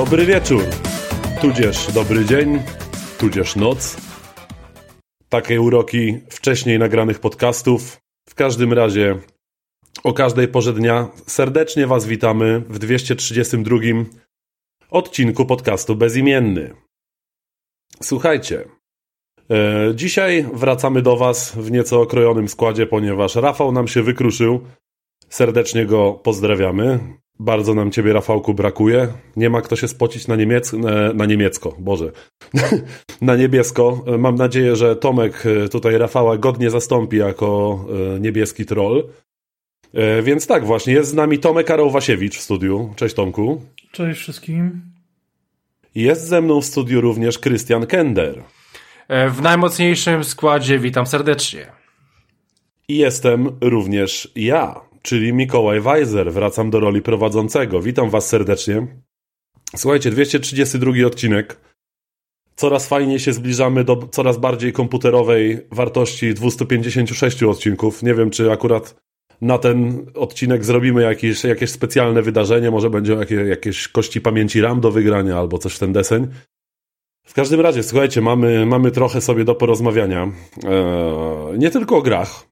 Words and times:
Dobry 0.00 0.26
wieczór, 0.26 0.62
tudzież 1.40 1.92
dobry 1.92 2.24
dzień, 2.24 2.62
tudzież 3.18 3.56
noc. 3.56 3.96
Takie 5.28 5.60
uroki 5.60 6.20
wcześniej 6.30 6.78
nagranych 6.78 7.18
podcastów. 7.18 8.00
W 8.28 8.34
każdym 8.34 8.72
razie 8.72 9.18
o 10.04 10.12
każdej 10.12 10.48
porze 10.48 10.72
dnia 10.72 11.08
serdecznie 11.26 11.86
Was 11.86 12.06
witamy 12.06 12.60
w 12.68 12.78
232 12.78 13.76
odcinku 14.90 15.46
podcastu 15.46 15.96
Bezimienny. 15.96 16.74
Słuchajcie, 18.02 18.64
e, 19.50 19.92
dzisiaj 19.94 20.46
wracamy 20.52 21.02
do 21.02 21.16
Was 21.16 21.52
w 21.56 21.70
nieco 21.70 22.00
okrojonym 22.00 22.48
składzie, 22.48 22.86
ponieważ 22.86 23.34
Rafał 23.34 23.72
nam 23.72 23.88
się 23.88 24.02
wykruszył. 24.02 24.60
Serdecznie 25.28 25.86
go 25.86 26.12
pozdrawiamy. 26.12 27.20
Bardzo 27.40 27.74
nam 27.74 27.90
Ciebie, 27.90 28.12
Rafałku, 28.12 28.54
brakuje. 28.54 29.08
Nie 29.36 29.50
ma 29.50 29.60
kto 29.60 29.76
się 29.76 29.88
spocić 29.88 30.26
na, 30.26 30.36
niemiec 30.36 30.74
e, 30.74 30.78
na 31.14 31.26
niemiecko, 31.26 31.76
Boże, 31.78 32.12
na 33.20 33.36
niebiesko. 33.36 34.04
Mam 34.18 34.34
nadzieję, 34.34 34.76
że 34.76 34.96
Tomek 34.96 35.46
e, 35.46 35.68
tutaj 35.68 35.98
Rafała 35.98 36.36
godnie 36.36 36.70
zastąpi 36.70 37.16
jako 37.16 37.80
niebieski 38.20 38.66
troll. 38.66 39.08
Więc 40.22 40.46
tak, 40.46 40.64
właśnie, 40.66 40.92
jest 40.92 41.10
z 41.10 41.14
nami 41.14 41.38
Tomek 41.38 41.66
Karol 41.66 41.90
Wasiewicz 41.90 42.36
w 42.36 42.40
studiu. 42.40 42.92
Cześć 42.96 43.14
Tomku. 43.14 43.62
Cześć 43.92 44.20
wszystkim. 44.20 44.80
Jest 45.94 46.26
ze 46.26 46.40
mną 46.40 46.60
w 46.60 46.64
studiu 46.64 47.00
również 47.00 47.38
Krystian 47.38 47.86
Kender. 47.86 48.42
E, 49.08 49.30
w 49.30 49.42
najmocniejszym 49.42 50.24
składzie 50.24 50.78
witam 50.78 51.06
serdecznie. 51.06 51.66
I 52.88 52.96
jestem 52.96 53.48
również 53.60 54.32
ja, 54.36 54.80
czyli 55.02 55.32
Mikołaj 55.32 55.80
Weiser. 55.80 56.32
Wracam 56.32 56.70
do 56.70 56.80
roli 56.80 57.02
prowadzącego. 57.02 57.82
Witam 57.82 58.10
Was 58.10 58.28
serdecznie. 58.28 58.86
Słuchajcie, 59.76 60.10
232 60.10 61.06
odcinek. 61.06 61.60
Coraz 62.56 62.88
fajniej 62.88 63.18
się 63.18 63.32
zbliżamy 63.32 63.84
do 63.84 63.96
coraz 63.96 64.38
bardziej 64.38 64.72
komputerowej 64.72 65.58
wartości 65.70 66.34
256 66.34 67.42
odcinków. 67.42 68.02
Nie 68.02 68.14
wiem, 68.14 68.30
czy 68.30 68.52
akurat 68.52 68.94
na 69.40 69.58
ten 69.58 70.06
odcinek 70.14 70.64
zrobimy 70.64 71.02
jakieś, 71.02 71.44
jakieś 71.44 71.70
specjalne 71.70 72.22
wydarzenie, 72.22 72.70
może 72.70 72.90
będzie 72.90 73.12
jakieś, 73.12 73.48
jakieś 73.48 73.88
kości 73.88 74.20
pamięci 74.20 74.60
RAM 74.60 74.80
do 74.80 74.90
wygrania 74.90 75.38
albo 75.38 75.58
coś 75.58 75.74
w 75.74 75.78
ten 75.78 75.92
deseń. 75.92 76.28
W 77.26 77.34
każdym 77.34 77.60
razie, 77.60 77.82
słuchajcie, 77.82 78.20
mamy, 78.20 78.66
mamy 78.66 78.90
trochę 78.90 79.20
sobie 79.20 79.44
do 79.44 79.54
porozmawiania. 79.54 80.32
Eee, 80.64 81.58
nie 81.58 81.70
tylko 81.70 81.96
o 81.96 82.02
grach. 82.02 82.49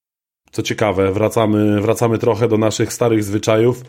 Co 0.50 0.62
ciekawe, 0.62 1.12
wracamy, 1.12 1.80
wracamy 1.80 2.18
trochę 2.18 2.48
do 2.48 2.58
naszych 2.58 2.92
starych 2.92 3.24
zwyczajów, 3.24 3.84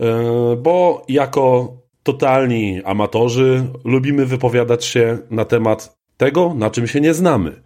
eee, 0.00 0.56
bo 0.56 1.04
jako 1.08 1.76
totalni 2.02 2.82
amatorzy 2.84 3.64
lubimy 3.84 4.26
wypowiadać 4.26 4.84
się 4.84 5.18
na 5.30 5.44
temat 5.44 5.96
tego, 6.16 6.54
na 6.54 6.70
czym 6.70 6.86
się 6.86 7.00
nie 7.00 7.14
znamy. 7.14 7.62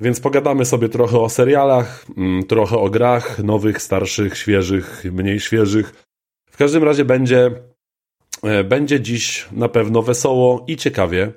Więc 0.00 0.20
pogadamy 0.20 0.64
sobie 0.64 0.88
trochę 0.88 1.18
o 1.18 1.28
serialach, 1.28 2.06
mm, 2.16 2.46
trochę 2.46 2.78
o 2.78 2.90
grach, 2.90 3.38
nowych, 3.38 3.82
starszych, 3.82 4.38
świeżych, 4.38 5.04
mniej 5.12 5.40
świeżych. 5.40 6.04
W 6.50 6.56
każdym 6.56 6.84
razie 6.84 7.04
będzie, 7.04 7.50
e, 8.42 8.64
będzie 8.64 9.00
dziś 9.00 9.48
na 9.52 9.68
pewno 9.68 10.02
wesoło 10.02 10.64
i 10.68 10.76
ciekawie. 10.76 11.32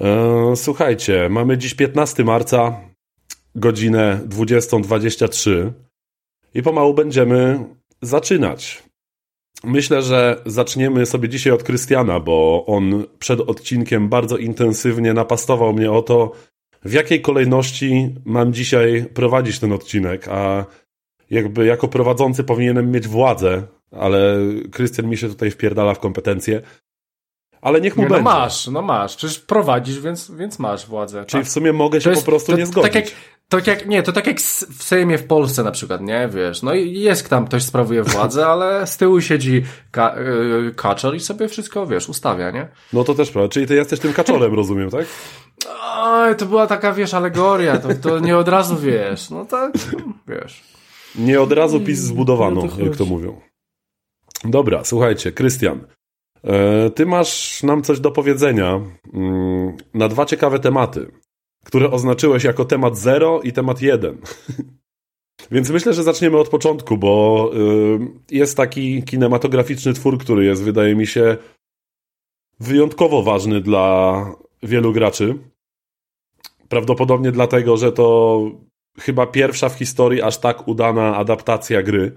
E, 0.00 0.56
słuchajcie, 0.56 1.28
mamy 1.30 1.58
dziś 1.58 1.74
15 1.74 2.24
marca, 2.24 2.80
godzinę 3.54 4.20
20.23 4.28 5.70
i 6.54 6.62
pomału 6.62 6.94
będziemy 6.94 7.64
zaczynać. 8.02 8.82
Myślę, 9.64 10.02
że 10.02 10.42
zaczniemy 10.46 11.06
sobie 11.06 11.28
dzisiaj 11.28 11.52
od 11.52 11.62
Krystiana, 11.62 12.20
bo 12.20 12.64
on 12.66 13.04
przed 13.18 13.40
odcinkiem 13.40 14.08
bardzo 14.08 14.36
intensywnie 14.36 15.14
napastował 15.14 15.72
mnie 15.72 15.92
o 15.92 16.02
to, 16.02 16.32
w 16.84 16.92
jakiej 16.92 17.20
kolejności 17.20 18.14
mam 18.24 18.52
dzisiaj 18.52 19.04
prowadzić 19.14 19.58
ten 19.58 19.72
odcinek, 19.72 20.28
a 20.28 20.64
jakby 21.30 21.66
jako 21.66 21.88
prowadzący 21.88 22.44
powinienem 22.44 22.90
mieć 22.90 23.08
władzę, 23.08 23.62
ale 23.92 24.36
Krystian 24.70 25.08
mi 25.08 25.16
się 25.16 25.28
tutaj 25.28 25.50
wpierdala 25.50 25.94
w 25.94 25.98
kompetencje. 25.98 26.62
Ale 27.60 27.80
niech 27.80 27.96
mu 27.96 28.02
nie, 28.02 28.08
no 28.08 28.14
będzie. 28.14 28.30
No 28.30 28.36
masz, 28.36 28.66
no 28.66 28.82
masz. 28.82 29.16
Przecież 29.16 29.38
prowadzisz, 29.38 30.00
więc, 30.00 30.30
więc 30.30 30.58
masz 30.58 30.86
władzę. 30.86 31.24
Czyli 31.24 31.42
tak? 31.42 31.48
w 31.48 31.52
sumie 31.52 31.72
mogę 31.72 32.00
się 32.00 32.10
jest, 32.10 32.22
po 32.22 32.30
prostu 32.30 32.52
to, 32.52 32.58
nie 32.58 32.66
zgodzić. 32.66 32.92
Tak 32.92 33.04
jak, 33.04 33.14
tak 33.50 33.66
jak, 33.66 33.86
nie, 33.86 34.02
to 34.02 34.12
tak 34.12 34.26
jak 34.26 34.40
w 34.40 34.82
Sejmie 34.82 35.18
w 35.18 35.26
Polsce 35.26 35.62
na 35.62 35.70
przykład, 35.70 36.00
nie? 36.00 36.28
Wiesz, 36.28 36.62
no 36.62 36.74
i 36.74 37.00
jest 37.00 37.28
tam 37.28 37.46
ktoś 37.46 37.62
sprawuje 37.62 38.02
władzę, 38.02 38.46
ale 38.46 38.86
z 38.86 38.96
tyłu 38.96 39.20
siedzi 39.20 39.64
ka 39.90 40.14
yy, 40.18 40.74
kaczor 40.76 41.16
i 41.16 41.20
sobie 41.20 41.48
wszystko, 41.48 41.86
wiesz, 41.86 42.08
ustawia, 42.08 42.50
nie? 42.50 42.68
No 42.92 43.04
to 43.04 43.14
też 43.14 43.30
prawda. 43.30 43.48
Czyli 43.48 43.66
ty 43.66 43.74
jesteś 43.74 44.00
tym 44.00 44.12
kaczorem, 44.12 44.54
rozumiem, 44.54 44.90
tak? 44.90 45.06
Oj, 45.96 46.36
to 46.36 46.46
była 46.46 46.66
taka, 46.66 46.92
wiesz, 46.92 47.14
alegoria, 47.14 47.78
to, 47.78 47.88
to 47.94 48.18
nie 48.18 48.36
od 48.36 48.48
razu 48.48 48.76
wiesz, 48.76 49.30
no 49.30 49.44
tak, 49.44 49.72
wiesz. 50.28 50.62
Nie 51.14 51.40
od 51.40 51.52
razu 51.52 51.80
PiS 51.80 51.98
zbudowano, 51.98 52.62
no 52.78 52.84
jak 52.84 52.96
to 52.96 53.04
mówią. 53.04 53.40
Dobra, 54.44 54.84
słuchajcie, 54.84 55.32
Krystian, 55.32 55.86
e, 56.44 56.90
ty 56.90 57.06
masz 57.06 57.62
nam 57.62 57.82
coś 57.82 58.00
do 58.00 58.10
powiedzenia 58.10 58.80
mm, 59.14 59.76
na 59.94 60.08
dwa 60.08 60.26
ciekawe 60.26 60.58
tematy, 60.58 61.10
które 61.64 61.90
oznaczyłeś 61.90 62.44
jako 62.44 62.64
temat 62.64 62.98
0 62.98 63.40
i 63.42 63.52
temat 63.52 63.82
1. 63.82 64.18
Więc 65.50 65.70
myślę, 65.70 65.94
że 65.94 66.02
zaczniemy 66.02 66.38
od 66.38 66.48
początku, 66.48 66.98
bo 66.98 67.50
y, 68.30 68.34
jest 68.36 68.56
taki 68.56 69.02
kinematograficzny 69.02 69.92
twór, 69.92 70.18
który 70.18 70.44
jest, 70.44 70.62
wydaje 70.62 70.94
mi 70.94 71.06
się, 71.06 71.36
wyjątkowo 72.60 73.22
ważny 73.22 73.60
dla 73.60 74.26
wielu 74.62 74.92
graczy. 74.92 75.38
Prawdopodobnie 76.68 77.32
dlatego, 77.32 77.76
że 77.76 77.92
to 77.92 78.40
chyba 78.98 79.26
pierwsza 79.26 79.68
w 79.68 79.78
historii 79.78 80.22
aż 80.22 80.38
tak 80.38 80.68
udana 80.68 81.16
adaptacja 81.16 81.82
gry. 81.82 82.12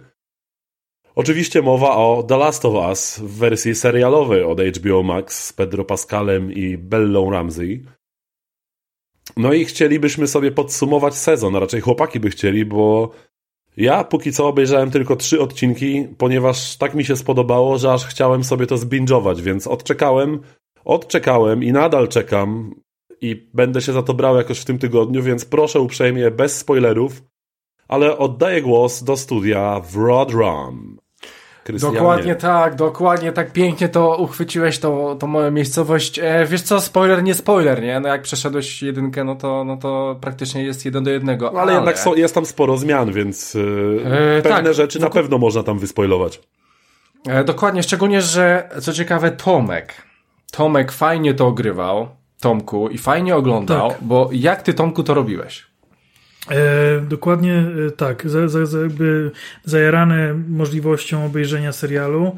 Oczywiście 1.15 1.61
mowa 1.61 1.95
o 1.95 2.23
The 2.27 2.37
Last 2.37 2.65
of 2.65 2.73
Us 2.73 3.19
w 3.19 3.37
wersji 3.37 3.75
serialowej 3.75 4.43
od 4.43 4.61
HBO 4.61 5.03
Max 5.03 5.45
z 5.45 5.53
Pedro 5.53 5.85
Pascalem 5.85 6.51
i 6.51 6.77
Bellą 6.77 7.31
Ramsey. 7.31 7.85
No 9.37 9.53
i 9.53 9.65
chcielibyśmy 9.65 10.27
sobie 10.27 10.51
podsumować 10.51 11.15
sezon, 11.15 11.55
a 11.55 11.59
raczej 11.59 11.81
chłopaki 11.81 12.19
by 12.19 12.29
chcieli, 12.29 12.65
bo 12.65 13.11
ja 13.77 14.03
póki 14.03 14.31
co 14.31 14.47
obejrzałem 14.47 14.91
tylko 14.91 15.15
trzy 15.15 15.41
odcinki, 15.41 16.07
ponieważ 16.17 16.77
tak 16.77 16.93
mi 16.93 17.05
się 17.05 17.15
spodobało, 17.15 17.77
że 17.77 17.93
aż 17.93 18.05
chciałem 18.05 18.43
sobie 18.43 18.67
to 18.67 18.77
zbingować, 18.77 19.41
więc 19.41 19.67
odczekałem, 19.67 20.39
odczekałem 20.85 21.63
i 21.63 21.71
nadal 21.71 22.07
czekam 22.07 22.75
i 23.21 23.49
będę 23.53 23.81
się 23.81 23.93
za 23.93 24.03
to 24.03 24.13
brał 24.13 24.35
jakoś 24.35 24.59
w 24.59 24.65
tym 24.65 24.79
tygodniu, 24.79 25.23
więc 25.23 25.45
proszę 25.45 25.79
uprzejmie, 25.79 26.31
bez 26.31 26.57
spoilerów, 26.57 27.23
ale 27.87 28.17
oddaję 28.17 28.61
głos 28.61 29.03
do 29.03 29.17
studia 29.17 29.79
w 29.79 29.97
Rodrum. 31.69 31.93
Dokładnie 31.93 32.35
tak, 32.35 32.75
dokładnie 32.75 33.31
tak 33.31 33.51
pięknie 33.51 33.89
to 33.89 34.17
uchwyciłeś 34.17 34.79
tą, 34.79 35.17
tą 35.17 35.27
moją 35.27 35.51
miejscowość. 35.51 36.19
E, 36.19 36.45
wiesz 36.45 36.61
co, 36.61 36.81
spoiler, 36.81 37.23
nie 37.23 37.33
spoiler, 37.33 37.81
nie? 37.81 37.99
No 37.99 38.09
jak 38.09 38.21
przeszedłeś 38.21 38.83
jedynkę, 38.83 39.23
no 39.23 39.35
to, 39.35 39.63
no 39.63 39.77
to 39.77 40.17
praktycznie 40.21 40.63
jest 40.63 40.85
jeden 40.85 41.03
do 41.03 41.11
jednego. 41.11 41.49
ale, 41.49 41.61
ale... 41.61 41.73
jednak 41.73 41.99
są, 41.99 42.15
jest 42.15 42.35
tam 42.35 42.45
sporo 42.45 42.77
zmian, 42.77 43.11
więc 43.11 43.55
e, 43.55 44.41
pewne 44.41 44.63
tak, 44.63 44.73
rzeczy 44.73 44.99
na 44.99 45.09
pewno 45.09 45.37
można 45.37 45.63
tam 45.63 45.79
wyspoilować. 45.79 46.39
E, 47.27 47.43
dokładnie, 47.43 47.83
szczególnie, 47.83 48.21
że 48.21 48.69
co 48.81 48.93
ciekawe, 48.93 49.31
Tomek. 49.31 49.93
Tomek 50.51 50.91
fajnie 50.91 51.33
to 51.33 51.47
ogrywał, 51.47 52.07
Tomku, 52.39 52.89
i 52.89 52.97
fajnie 52.97 53.35
oglądał, 53.35 53.89
tak. 53.89 53.97
bo 54.01 54.29
jak 54.31 54.61
ty, 54.61 54.73
Tomku, 54.73 55.03
to 55.03 55.13
robiłeś? 55.13 55.72
E, 56.51 57.01
dokładnie 57.01 57.65
e, 57.87 57.91
tak. 57.91 58.29
Za, 58.29 58.47
za, 58.47 58.65
za 58.65 58.79
jakby 58.79 59.31
zajarany 59.63 60.33
możliwością 60.47 61.25
obejrzenia 61.25 61.71
serialu, 61.71 62.37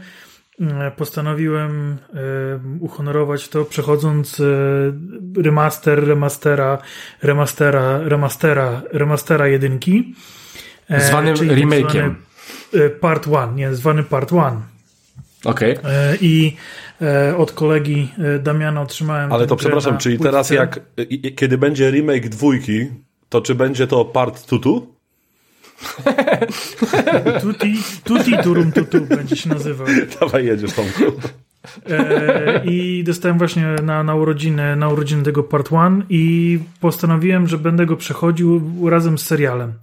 e, 0.59 0.91
postanowiłem 0.91 1.97
e, 2.13 2.17
uhonorować 2.79 3.49
to, 3.49 3.65
przechodząc 3.65 4.41
remaster, 5.37 6.07
remastera, 6.07 6.77
remastera, 7.23 7.99
remastera, 7.99 8.81
remastera 8.91 9.47
jedynki. 9.47 10.15
Zwanym 10.97 11.35
tak 11.35 11.47
remake'iem. 11.47 12.13
Part 12.99 13.27
One, 13.27 13.53
nie, 13.55 13.75
zwany 13.75 14.03
Part 14.03 14.33
One. 14.33 14.61
Okej. 15.45 15.77
Okay. 15.77 16.17
I 16.21 16.55
od 17.37 17.51
kolegi 17.51 18.11
Damiana 18.39 18.81
otrzymałem. 18.81 19.31
Ale 19.31 19.47
to 19.47 19.55
przepraszam, 19.55 19.97
czyli 19.97 20.19
teraz 20.19 20.49
jak 20.49 20.79
kiedy 21.35 21.57
będzie 21.57 21.91
remake 21.91 22.29
dwójki, 22.29 22.87
to 23.29 23.41
czy 23.41 23.55
będzie 23.55 23.87
to 23.87 24.05
part 24.05 24.45
tutu? 24.47 24.95
tuti, 27.41 27.77
tuti 28.03 28.37
turum 28.43 28.71
tutu 28.71 29.01
będzie 29.01 29.35
się 29.35 29.49
nazywał. 29.49 29.87
Dawaj 30.19 30.45
jedziesz 30.45 30.73
Tomku. 30.73 31.03
E, 31.89 32.65
I 32.65 33.03
dostałem 33.03 33.37
właśnie 33.37 33.75
na, 33.83 34.03
na, 34.03 34.15
urodziny, 34.15 34.75
na 34.75 34.89
urodziny 34.89 35.23
tego 35.23 35.43
part 35.43 35.73
one 35.73 36.03
i 36.09 36.59
postanowiłem, 36.79 37.47
że 37.47 37.57
będę 37.57 37.85
go 37.85 37.97
przechodził 37.97 38.61
razem 38.89 39.17
z 39.17 39.25
serialem. 39.25 39.73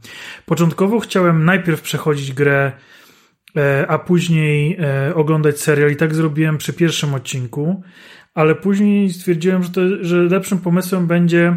Początkowo 0.46 1.00
chciałem 1.00 1.44
najpierw 1.44 1.80
przechodzić 1.82 2.32
grę 2.32 2.72
a 3.88 3.98
później 3.98 4.78
oglądać 5.14 5.60
serial. 5.60 5.90
I 5.90 5.96
tak 5.96 6.14
zrobiłem 6.14 6.58
przy 6.58 6.72
pierwszym 6.72 7.14
odcinku, 7.14 7.82
ale 8.34 8.54
później 8.54 9.10
stwierdziłem, 9.10 9.62
że, 9.62 9.70
to, 9.70 9.80
że 10.00 10.16
lepszym 10.16 10.58
pomysłem 10.58 11.06
będzie 11.06 11.56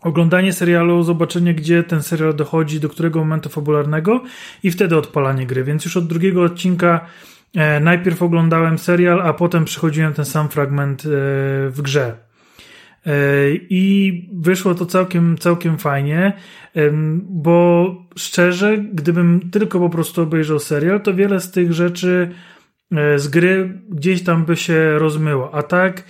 oglądanie 0.00 0.52
serialu, 0.52 1.02
zobaczenie, 1.02 1.54
gdzie 1.54 1.82
ten 1.82 2.02
serial 2.02 2.34
dochodzi, 2.34 2.80
do 2.80 2.88
którego 2.88 3.18
momentu 3.18 3.48
fabularnego 3.48 4.22
i 4.62 4.70
wtedy 4.70 4.96
odpalanie 4.96 5.46
gry. 5.46 5.64
Więc 5.64 5.84
już 5.84 5.96
od 5.96 6.06
drugiego 6.06 6.42
odcinka 6.42 7.06
e, 7.54 7.80
najpierw 7.80 8.22
oglądałem 8.22 8.78
serial, 8.78 9.20
a 9.20 9.32
potem 9.32 9.64
przychodziłem 9.64 10.14
ten 10.14 10.24
sam 10.24 10.48
fragment 10.48 11.02
e, 11.02 11.08
w 11.70 11.78
grze. 11.82 12.28
E, 13.06 13.12
I 13.70 14.28
wyszło 14.32 14.74
to 14.74 14.86
całkiem, 14.86 15.38
całkiem 15.38 15.78
fajnie, 15.78 16.32
bo 17.22 17.94
szczerze, 18.16 18.78
gdybym 18.78 19.50
tylko 19.50 19.80
po 19.80 19.90
prostu 19.90 20.22
obejrzał 20.22 20.58
serial, 20.58 21.02
to 21.02 21.14
wiele 21.14 21.40
z 21.40 21.50
tych 21.50 21.72
rzeczy 21.72 22.30
e, 22.92 23.18
z 23.18 23.28
gry 23.28 23.80
gdzieś 23.90 24.24
tam 24.24 24.44
by 24.44 24.56
się 24.56 24.98
rozmyło. 24.98 25.54
A 25.54 25.62
tak 25.62 26.04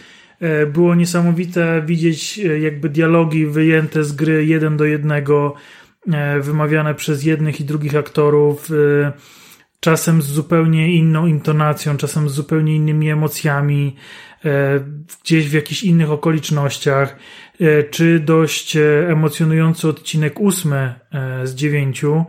było 0.73 0.95
niesamowite 0.95 1.83
widzieć 1.87 2.39
e, 2.39 2.59
jakby 2.59 2.89
dialogi 2.89 3.47
wyjęte 3.47 4.05
z 4.05 4.13
gry 4.13 4.47
jeden 4.47 4.77
do 4.77 4.85
jednego, 4.85 5.55
e, 6.13 6.41
wymawiane 6.41 6.95
przez 6.95 7.25
jednych 7.25 7.61
i 7.61 7.65
drugich 7.65 7.97
aktorów, 7.97 8.71
czasem 9.81 10.23
z 10.23 10.27
zupełnie 10.27 10.95
inną 10.95 11.27
intonacją, 11.27 11.97
czasem 11.97 12.29
z 12.29 12.33
zupełnie 12.33 12.77
innymi 12.77 13.11
emocjami, 13.11 13.97
gdzieś 15.25 15.49
w 15.49 15.53
jakichś 15.53 15.83
innych 15.83 16.11
okolicznościach, 16.11 17.17
czy 17.91 18.21
dość 18.21 18.77
emocjonujący 19.09 19.89
odcinek 19.89 20.41
ósmy 20.41 20.95
z 21.45 21.55
dziewięciu, 21.55 22.25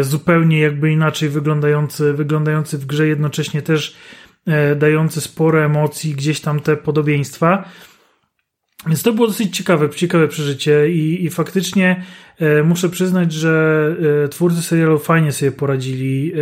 zupełnie 0.00 0.60
jakby 0.60 0.92
inaczej 0.92 1.28
wyglądający, 1.28 2.12
wyglądający 2.12 2.78
w 2.78 2.86
grze, 2.86 3.06
jednocześnie 3.06 3.62
też 3.62 3.96
E, 4.29 4.29
dający 4.76 5.20
sporo 5.20 5.64
emocji, 5.64 6.14
gdzieś 6.14 6.40
tam 6.40 6.60
te 6.60 6.76
podobieństwa. 6.76 7.64
Więc 8.86 9.02
to 9.02 9.12
było 9.12 9.26
dosyć 9.26 9.56
ciekawe, 9.56 9.90
ciekawe 9.90 10.28
przeżycie 10.28 10.90
i, 10.90 11.24
i 11.24 11.30
faktycznie 11.30 12.04
e, 12.38 12.62
muszę 12.62 12.88
przyznać, 12.88 13.32
że 13.32 13.86
e, 14.24 14.28
twórcy 14.28 14.62
serialu 14.62 14.98
fajnie 14.98 15.32
sobie 15.32 15.52
poradzili 15.52 16.32
e, 16.32 16.36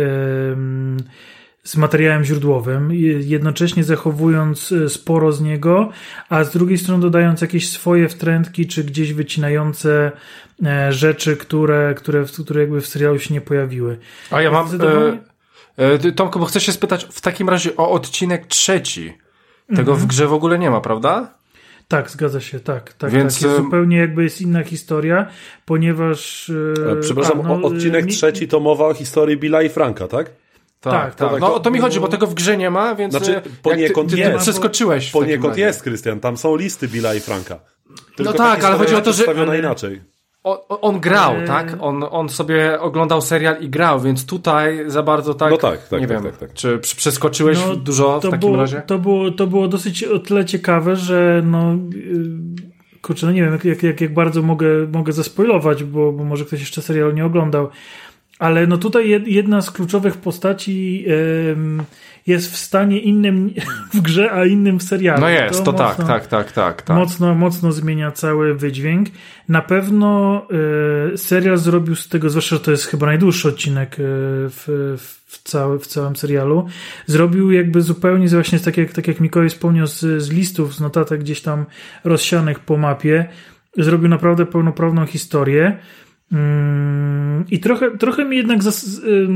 z 1.63 1.77
materiałem 1.77 2.23
źródłowym, 2.23 2.93
jednocześnie 3.19 3.83
zachowując 3.83 4.71
e, 4.71 4.89
sporo 4.89 5.31
z 5.31 5.41
niego, 5.41 5.89
a 6.29 6.43
z 6.43 6.51
drugiej 6.51 6.77
strony 6.77 7.01
dodając 7.01 7.41
jakieś 7.41 7.69
swoje 7.69 8.09
wtrętki, 8.09 8.67
czy 8.67 8.83
gdzieś 8.83 9.13
wycinające 9.13 10.11
e, 10.65 10.93
rzeczy, 10.93 11.37
które, 11.37 11.93
które, 11.97 12.25
które 12.43 12.61
jakby 12.61 12.81
w 12.81 12.87
serialu 12.87 13.19
się 13.19 13.33
nie 13.33 13.41
pojawiły. 13.41 13.97
A 14.31 14.41
ja 14.41 14.51
mam... 14.51 14.67
E, 14.67 15.28
Tomku, 16.15 16.39
bo 16.39 16.45
chcę 16.45 16.61
się 16.61 16.71
spytać 16.71 17.05
w 17.11 17.21
takim 17.21 17.49
razie 17.49 17.77
o 17.77 17.91
odcinek 17.91 18.47
trzeci. 18.47 19.17
Tego 19.75 19.95
w 19.95 20.05
grze 20.05 20.27
w 20.27 20.33
ogóle 20.33 20.59
nie 20.59 20.69
ma, 20.69 20.81
prawda? 20.81 21.39
Tak, 21.87 22.09
zgadza 22.09 22.41
się, 22.41 22.59
tak. 22.59 22.93
tak 22.93 23.11
Więc 23.11 23.33
tak. 23.33 23.43
Jest 23.43 23.57
zupełnie 23.57 23.97
jakby 23.97 24.23
jest 24.23 24.41
inna 24.41 24.63
historia, 24.63 25.27
ponieważ. 25.65 26.51
E, 26.91 26.95
przepraszam, 27.01 27.41
a, 27.41 27.43
no, 27.43 27.67
odcinek 27.67 28.05
mi... 28.05 28.11
trzeci 28.11 28.47
to 28.47 28.59
mowa 28.59 28.87
o 28.87 28.93
historii 28.93 29.37
Billa 29.37 29.61
i 29.61 29.69
Franka, 29.69 30.07
tak? 30.07 30.31
Tak, 30.81 30.93
tak. 30.93 31.15
tak. 31.15 31.31
tak. 31.31 31.41
No 31.41 31.53
o 31.53 31.59
to 31.59 31.71
mi 31.71 31.79
chodzi, 31.79 31.99
bo 31.99 32.07
tego 32.07 32.27
w 32.27 32.33
grze 32.33 32.57
nie 32.57 32.69
ma, 32.69 32.95
więc 32.95 33.13
znaczy, 33.13 33.37
e, 33.37 33.41
poniekąd 33.61 34.09
ty, 34.09 34.15
ty, 34.15 34.23
ty 34.23 34.29
jest. 34.29 34.43
przeskoczyłeś. 34.43 35.11
Poniekąd 35.11 35.57
jest, 35.57 35.83
Krystian. 35.83 36.19
Tam 36.19 36.37
są 36.37 36.55
listy 36.55 36.87
Billa 36.87 37.13
i 37.13 37.19
Franka. 37.19 37.59
Tylko 38.15 38.31
no 38.31 38.37
tak, 38.37 38.63
ale 38.63 38.77
chodzi 38.77 38.95
o 38.95 39.01
to, 39.01 39.13
że. 39.13 39.25
inaczej. 39.59 40.01
On, 40.43 40.57
on 40.69 40.99
grał, 40.99 41.31
ale... 41.31 41.47
tak? 41.47 41.75
On, 41.79 42.03
on 42.11 42.29
sobie 42.29 42.79
oglądał 42.79 43.21
serial 43.21 43.61
i 43.61 43.69
grał, 43.69 43.99
więc 43.99 44.25
tutaj 44.25 44.83
za 44.87 45.03
bardzo 45.03 45.33
tak. 45.33 45.51
No 45.51 45.57
tak, 45.57 45.87
tak. 45.87 46.01
Nie 46.01 46.07
tak, 46.07 46.23
wiem, 46.23 46.31
tak, 46.31 46.37
tak. 46.37 46.53
czy 46.53 46.79
przeskoczyłeś 46.79 47.59
no, 47.67 47.75
dużo 47.75 48.19
w 48.19 48.23
takim 48.23 48.39
było, 48.39 48.55
razie? 48.55 48.81
To 48.87 48.99
było, 48.99 49.31
to 49.31 49.47
było 49.47 49.67
dosyć 49.67 50.03
o 50.03 50.19
tyle 50.19 50.45
ciekawe, 50.45 50.95
że 50.95 51.41
no. 51.45 51.73
Y, 51.93 52.99
kurczę, 53.01 53.25
no 53.25 53.31
nie 53.31 53.41
wiem, 53.43 53.59
jak, 53.63 53.83
jak, 53.83 54.01
jak 54.01 54.13
bardzo 54.13 54.41
mogę, 54.41 54.67
mogę 54.93 55.13
zaspoilować, 55.13 55.83
bo, 55.83 56.11
bo 56.11 56.23
może 56.23 56.45
ktoś 56.45 56.59
jeszcze 56.59 56.81
serial 56.81 57.13
nie 57.13 57.25
oglądał. 57.25 57.69
Ale 58.39 58.67
no 58.67 58.77
tutaj 58.77 59.23
jedna 59.25 59.61
z 59.61 59.71
kluczowych 59.71 60.17
postaci 60.17 61.05
jest 62.29 62.53
w 62.53 62.57
stanie 62.57 62.99
innym 62.99 63.53
w 63.93 64.01
grze, 64.01 64.31
a 64.31 64.45
innym 64.45 64.79
w 64.79 64.83
serialu. 64.83 65.21
No 65.21 65.29
jest, 65.29 65.63
to, 65.63 65.73
to 65.73 65.77
tak, 65.77 65.97
mocno, 65.97 66.13
tak, 66.13 66.27
tak, 66.27 66.51
tak, 66.51 66.81
tak. 66.81 66.97
Mocno, 66.97 67.35
mocno 67.35 67.71
zmienia 67.71 68.11
cały 68.11 68.55
wydźwięk. 68.55 69.07
Na 69.49 69.61
pewno 69.61 70.41
e, 71.13 71.17
serial 71.17 71.57
zrobił 71.57 71.95
z 71.95 72.09
tego, 72.09 72.29
zwłaszcza, 72.29 72.55
że 72.55 72.61
to 72.61 72.71
jest 72.71 72.85
chyba 72.85 73.05
najdłuższy 73.05 73.47
odcinek 73.47 73.93
e, 73.93 73.97
w, 74.49 74.95
w, 75.27 75.43
cały, 75.43 75.79
w 75.79 75.87
całym 75.87 76.15
serialu, 76.15 76.67
zrobił 77.05 77.51
jakby 77.51 77.81
zupełnie 77.81 78.27
właśnie 78.27 78.59
tak 78.59 78.77
jak, 78.77 78.93
tak 78.93 79.07
jak 79.07 79.19
Mikołaj 79.19 79.49
wspomniał 79.49 79.87
z, 79.87 79.99
z 79.99 80.29
listów, 80.31 80.75
z 80.75 80.79
notatek 80.79 81.19
gdzieś 81.19 81.41
tam 81.41 81.65
rozsianych 82.03 82.59
po 82.59 82.77
mapie, 82.77 83.29
zrobił 83.77 84.09
naprawdę 84.09 84.45
pełnoprawną 84.45 85.05
historię. 85.05 85.79
Mm, 86.31 87.45
I 87.51 87.59
trochę, 87.59 87.97
trochę 87.97 88.25
mi 88.25 88.37
jednak 88.37 88.59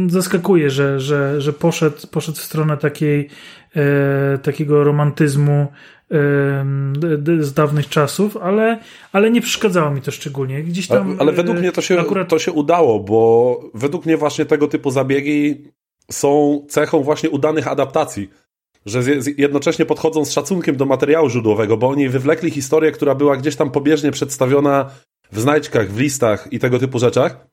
zaskakuje, 0.08 0.70
że, 0.70 1.00
że, 1.00 1.42
że 1.42 1.54
poszedł, 1.54 2.08
poszedł 2.12 2.38
w 2.38 2.42
stronę 2.42 2.78
takiej, 2.78 3.30
e, 3.76 4.38
takiego 4.38 4.84
romantyzmu 4.84 5.54
e, 5.54 5.68
z 7.40 7.54
dawnych 7.54 7.90
czasów, 7.90 8.38
ale, 8.38 8.80
ale 9.12 9.32
nie 9.32 9.42
przeszkadzało 9.42 9.92
mi 9.92 10.02
to 10.02 10.12
szczególnie. 10.12 10.64
Gdzieś 10.64 10.88
tam, 10.88 11.10
ale, 11.10 11.20
ale 11.20 11.32
według 11.32 11.60
mnie 11.60 11.72
to 11.72 11.82
się, 11.82 12.00
akurat... 12.00 12.30
to 12.30 12.40
się 12.40 12.52
udało, 12.52 13.00
bo 13.00 13.60
według 13.74 14.06
mnie 14.06 14.18
właśnie 14.18 14.46
tego 14.46 14.68
typu 14.68 14.92
zabiegi 14.92 15.64
są 16.12 16.62
cechą 16.70 17.04
właśnie 17.04 17.30
udanych 17.30 17.68
adaptacji. 17.68 18.30
Że 18.86 19.02
jednocześnie 19.38 19.86
podchodzą 19.86 20.26
z 20.26 20.32
szacunkiem 20.32 20.76
do 20.76 20.86
materiału 20.86 21.30
źródłowego, 21.30 21.78
bo 21.78 21.90
oni 21.90 22.10
wywlekli 22.10 22.52
historię, 22.52 22.92
która 22.92 23.16
była 23.16 23.38
gdzieś 23.38 23.56
tam 23.56 23.72
pobieżnie 23.72 24.12
przedstawiona 24.12 24.90
w 25.34 25.40
znajdźkach, 25.40 25.92
w 25.92 26.00
listach 26.00 26.48
i 26.52 26.60
tego 26.60 26.80
typu 26.80 27.00
rzeczach, 27.00 27.48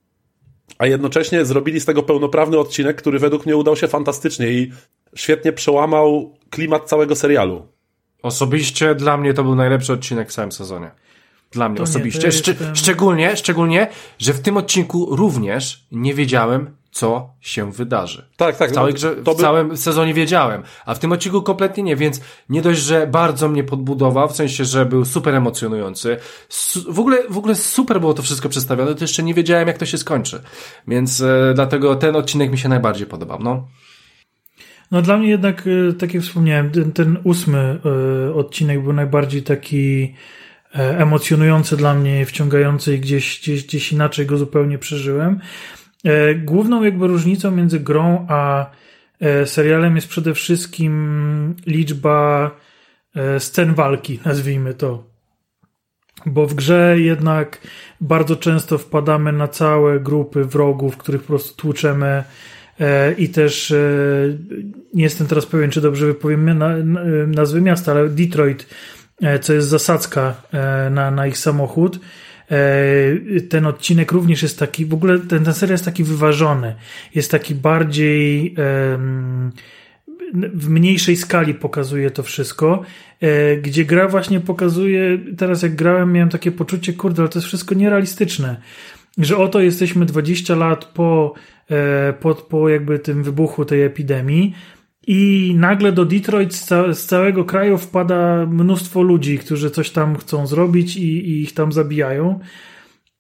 a 0.79 0.87
jednocześnie 0.87 1.45
zrobili 1.45 1.81
z 1.81 1.85
tego 1.85 2.03
pełnoprawny 2.03 2.59
odcinek, 2.59 2.97
który 2.97 3.19
według 3.19 3.47
mnie 3.47 3.57
udał 3.57 3.77
się 3.77 3.89
fantastycznie 3.89 4.49
i 4.49 4.73
świetnie 5.17 5.53
przełamał 5.53 6.37
klimat 6.51 6.89
całego 6.89 7.17
serialu. 7.17 7.67
Osobiście 8.23 8.95
dla 8.95 9.17
mnie 9.17 9.35
to 9.35 9.45
był 9.45 9.55
najlepszy 9.55 9.93
odcinek 9.93 10.29
w 10.31 10.33
całym 10.33 10.53
sezonie. 10.53 10.91
Dla 11.51 11.69
mnie 11.69 11.77
to 11.77 11.83
osobiście. 11.83 12.27
Nie, 12.27 12.33
Szcz 12.33 12.51
szczególnie, 12.75 13.37
szczególnie, 13.37 13.89
że 14.19 14.33
w 14.33 14.41
tym 14.41 14.57
odcinku 14.57 15.17
również 15.17 15.87
nie 15.93 16.15
wiedziałem, 16.15 16.77
co 16.91 17.35
się 17.41 17.73
wydarzy. 17.73 18.29
Tak, 18.37 18.57
tak. 18.57 18.71
W, 18.71 18.75
całej 18.75 18.93
no, 18.93 18.97
grze, 18.97 19.15
w 19.15 19.25
by... 19.25 19.35
całym 19.35 19.77
sezonie 19.77 20.15
wiedziałem, 20.15 20.63
a 20.87 20.95
w 20.95 20.99
tym 20.99 21.13
odcinku 21.13 21.43
kompletnie 21.43 21.83
nie, 21.83 21.97
więc 21.97 22.21
nie 22.49 22.63
dość, 22.63 22.81
że 22.81 23.07
bardzo 23.07 23.49
mnie 23.49 23.65
podbudował, 23.65 24.29
w 24.29 24.37
sensie, 24.37 24.65
że 24.65 24.87
był 24.87 25.05
super 25.05 25.35
emocjonujący. 25.35 26.17
w, 26.89 27.01
ogóle, 27.01 27.19
w 27.29 27.39
ogóle 27.39 27.55
super 27.55 28.01
było 28.01 28.15
to 28.15 28.23
wszystko 28.23 28.49
przedstawione, 28.49 28.95
to 28.95 29.05
jeszcze 29.05 29.23
nie 29.23 29.35
wiedziałem, 29.35 29.69
jak 29.69 29.79
to 29.79 29.87
się 29.87 29.99
skończy. 29.99 30.43
Więc 30.89 31.21
e, 31.21 31.53
dlatego 31.55 31.97
ten 31.97 32.17
odcinek 32.17 32.51
mi 32.51 32.59
się 32.59 32.69
najbardziej 32.69 33.07
podobał. 33.07 33.39
No. 33.43 33.69
No 34.91 35.03
dla 35.03 35.17
mnie 35.19 35.29
jednak, 35.29 35.65
e, 35.67 35.93
tak 35.93 36.15
jak 36.15 36.23
wspomniałem, 36.23 36.71
ten, 36.71 36.93
ten 36.93 37.19
ósmy 37.25 37.79
e, 38.29 38.35
odcinek 38.35 38.83
był 38.83 38.93
najbardziej 38.93 39.43
taki 39.43 40.15
e, 40.75 40.99
emocjonujący 40.99 41.77
dla 41.77 41.95
mnie, 41.95 42.27
wciągający 42.27 42.95
i 42.95 43.01
gdzieś, 43.01 43.41
gdzieś, 43.41 43.65
gdzieś 43.65 43.93
inaczej 43.93 44.27
go 44.27 44.37
zupełnie 44.37 44.79
przeżyłem. 44.79 45.41
E, 46.05 46.35
główną 46.35 46.83
jakby 46.83 47.07
różnicą 47.07 47.51
między 47.51 47.81
grą 47.81 48.27
a 48.29 48.71
e, 49.21 49.47
serialem 49.47 49.97
jest 49.97 50.09
przede 50.09 50.35
wszystkim 50.35 51.57
liczba 51.67 52.51
e, 53.15 53.41
scen 53.41 53.75
walki, 53.75 54.21
nazwijmy 54.25 54.75
to. 54.75 55.11
Bo 56.27 56.47
w 56.47 56.55
grze 56.55 56.97
jednak 56.99 57.61
bardzo 58.01 58.37
często 58.37 58.79
wpadamy 58.79 59.33
na 59.33 59.49
całe 59.49 60.01
grupy 60.01 60.45
wrogów, 60.45 60.97
których 60.97 61.21
po 61.21 61.27
prostu 61.27 61.57
tłuczemy 61.57 62.25
i 63.19 63.29
też 63.29 63.75
nie 64.95 65.03
jestem 65.03 65.27
teraz 65.27 65.47
pewien, 65.47 65.71
czy 65.71 65.81
dobrze 65.81 66.07
wypowiem 66.07 66.63
nazwy 67.27 67.61
miasta, 67.61 67.93
ale 67.93 68.09
Detroit, 68.09 68.67
co 69.41 69.53
jest 69.53 69.69
zasadzka 69.69 70.35
na, 70.91 71.11
na 71.11 71.27
ich 71.27 71.39
samochód 71.39 72.01
ten 73.49 73.67
odcinek 73.67 74.13
również 74.13 74.43
jest 74.43 74.59
taki, 74.59 74.87
w 74.87 74.95
ogóle 74.95 75.19
ten, 75.19 75.45
ten 75.45 75.55
serial 75.55 75.75
jest 75.75 75.85
taki 75.85 76.05
wyważony. 76.05 76.75
Jest 77.15 77.31
taki 77.31 77.55
bardziej 77.55 78.55
w 80.35 80.69
mniejszej 80.69 81.17
skali 81.17 81.55
pokazuje 81.55 82.11
to 82.11 82.23
wszystko, 82.23 82.83
e, 83.21 83.57
gdzie 83.57 83.85
gra 83.85 84.09
właśnie 84.09 84.41
pokazuje, 84.41 85.19
teraz 85.39 85.63
jak 85.63 85.75
grałem 85.75 86.13
miałem 86.13 86.29
takie 86.29 86.53
poczucie, 86.53 86.93
kurde, 86.93 87.23
ale 87.23 87.29
to 87.29 87.39
jest 87.39 87.47
wszystko 87.47 87.75
nierealistyczne, 87.75 88.57
że 89.19 89.37
oto 89.37 89.61
jesteśmy 89.61 90.07
20 90.07 90.55
lat 90.55 90.85
po, 90.85 91.35
e, 91.71 92.13
po, 92.13 92.35
po 92.35 92.69
jakby 92.69 92.99
tym 92.99 93.23
wybuchu 93.23 93.65
tej 93.65 93.83
epidemii, 93.83 94.55
i 95.13 95.55
nagle 95.57 95.93
do 95.93 96.05
Detroit 96.05 96.55
z, 96.55 96.65
ca 96.65 96.95
z, 96.95 97.07
całego 97.07 97.45
kraju 97.45 97.79
wpada 97.79 98.47
mnóstwo 98.47 99.03
ludzi, 99.03 99.39
którzy 99.39 99.71
coś 99.71 99.91
tam 99.91 100.17
chcą 100.17 100.47
zrobić 100.47 100.97
i, 100.97 101.29
i 101.29 101.43
ich 101.43 101.55
tam 101.55 101.73
zabijają. 101.73 102.41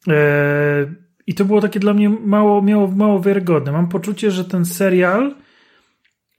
E 0.09 0.87
I 1.27 1.35
to 1.35 1.45
było 1.45 1.61
takie 1.61 1.81
dla 1.81 1.95
mnie 1.95 2.09
mało, 2.09 2.63
miało, 2.63 2.89
mało 2.89 3.21
wiarygodne. 3.21 3.73
Mam 3.73 3.89
poczucie, 3.89 4.31
że 4.31 4.45
ten 4.45 4.65
serial 4.65 5.35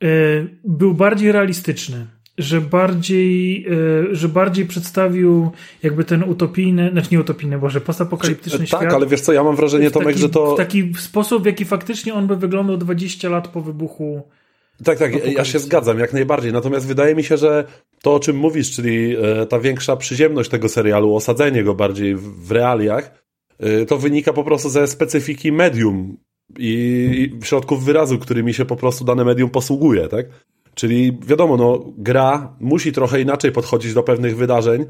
y, 0.03 0.59
był 0.63 0.93
bardziej 0.93 1.31
realistyczny 1.31 2.07
że 2.37 2.61
bardziej, 2.61 3.65
e, 4.11 4.15
że 4.15 4.29
bardziej 4.29 4.65
przedstawił 4.65 5.51
jakby 5.83 6.03
ten 6.03 6.23
utopijny, 6.23 6.91
znaczy 6.91 7.07
nie 7.11 7.19
utopijny, 7.19 7.59
boże, 7.59 7.81
postapokaliptyczny 7.81 8.59
Czy, 8.59 8.67
świat. 8.67 8.79
Tak, 8.79 8.93
ale 8.93 9.07
wiesz 9.07 9.21
co, 9.21 9.33
ja 9.33 9.43
mam 9.43 9.55
wrażenie, 9.55 9.91
Tomek, 9.91 10.07
taki, 10.07 10.19
że 10.19 10.29
to... 10.29 10.53
W 10.53 10.57
taki 10.57 10.93
sposób, 10.97 11.43
w 11.43 11.45
jaki 11.45 11.65
faktycznie 11.65 12.13
on 12.13 12.27
by 12.27 12.35
wyglądał 12.35 12.77
20 12.77 13.29
lat 13.29 13.47
po 13.47 13.61
wybuchu 13.61 14.23
tak, 14.83 14.99
tak, 14.99 15.33
ja 15.33 15.45
się 15.45 15.59
zgadzam, 15.59 15.99
jak 15.99 16.13
najbardziej. 16.13 16.53
Natomiast 16.53 16.87
wydaje 16.87 17.15
mi 17.15 17.23
się, 17.23 17.37
że 17.37 17.63
to, 18.01 18.13
o 18.13 18.19
czym 18.19 18.35
mówisz, 18.35 18.71
czyli 18.71 19.15
e, 19.15 19.45
ta 19.45 19.59
większa 19.59 19.95
przyziemność 19.95 20.49
tego 20.49 20.69
serialu, 20.69 21.15
osadzenie 21.15 21.63
go 21.63 21.75
bardziej 21.75 22.15
w 22.15 22.51
realiach, 22.51 23.23
e, 23.59 23.85
to 23.85 23.97
wynika 23.97 24.33
po 24.33 24.43
prostu 24.43 24.69
ze 24.69 24.87
specyfiki 24.87 25.51
medium 25.51 26.17
i 26.57 27.31
środków 27.43 27.83
wyrazu, 27.83 28.19
którymi 28.19 28.53
się 28.53 28.65
po 28.65 28.75
prostu 28.75 29.05
dane 29.05 29.25
medium 29.25 29.49
posługuje, 29.49 30.07
tak? 30.07 30.25
Czyli 30.73 31.19
wiadomo, 31.27 31.57
no, 31.57 31.93
gra 31.97 32.55
musi 32.59 32.91
trochę 32.91 33.21
inaczej 33.21 33.51
podchodzić 33.51 33.93
do 33.93 34.03
pewnych 34.03 34.37
wydarzeń, 34.37 34.85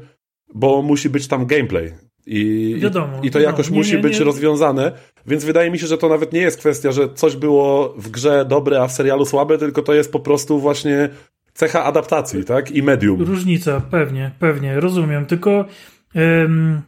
bo 0.54 0.82
musi 0.82 1.10
być 1.10 1.28
tam 1.28 1.46
gameplay. 1.46 1.92
I, 2.26 2.74
wiadomo, 2.78 3.18
i 3.22 3.30
to 3.30 3.38
wiadomo. 3.38 3.52
jakoś 3.52 3.70
nie, 3.70 3.76
musi 3.76 3.92
nie, 3.92 3.98
być 3.98 4.18
nie. 4.18 4.24
rozwiązane, 4.24 4.92
więc 5.26 5.44
wydaje 5.44 5.70
mi 5.70 5.78
się, 5.78 5.86
że 5.86 5.98
to 5.98 6.08
nawet 6.08 6.32
nie 6.32 6.40
jest 6.40 6.58
kwestia, 6.58 6.92
że 6.92 7.14
coś 7.14 7.36
było 7.36 7.94
w 7.98 8.10
grze 8.10 8.44
dobre, 8.48 8.82
a 8.82 8.86
w 8.86 8.92
serialu 8.92 9.24
słabe, 9.24 9.58
tylko 9.58 9.82
to 9.82 9.94
jest 9.94 10.12
po 10.12 10.20
prostu 10.20 10.58
właśnie 10.60 11.08
cecha 11.54 11.84
adaptacji, 11.84 12.44
tak? 12.44 12.70
I 12.70 12.82
medium. 12.82 13.22
Różnica, 13.22 13.80
pewnie, 13.90 14.30
pewnie, 14.38 14.80
rozumiem, 14.80 15.26
tylko 15.26 15.64
ym, 16.16 16.82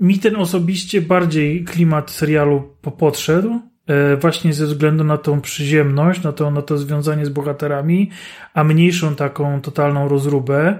mi 0.00 0.18
ten 0.18 0.36
osobiście 0.36 1.02
bardziej 1.02 1.64
klimat 1.64 2.10
serialu 2.10 2.62
podszedł, 2.98 3.60
E, 3.86 4.16
właśnie 4.16 4.52
ze 4.52 4.66
względu 4.66 5.04
na 5.04 5.18
tą 5.18 5.40
przyziemność, 5.40 6.22
na 6.22 6.32
to, 6.32 6.50
na 6.50 6.62
to 6.62 6.78
związanie 6.78 7.26
z 7.26 7.28
bohaterami, 7.28 8.10
a 8.54 8.64
mniejszą 8.64 9.14
taką 9.14 9.60
totalną 9.60 10.08
rozróbę. 10.08 10.78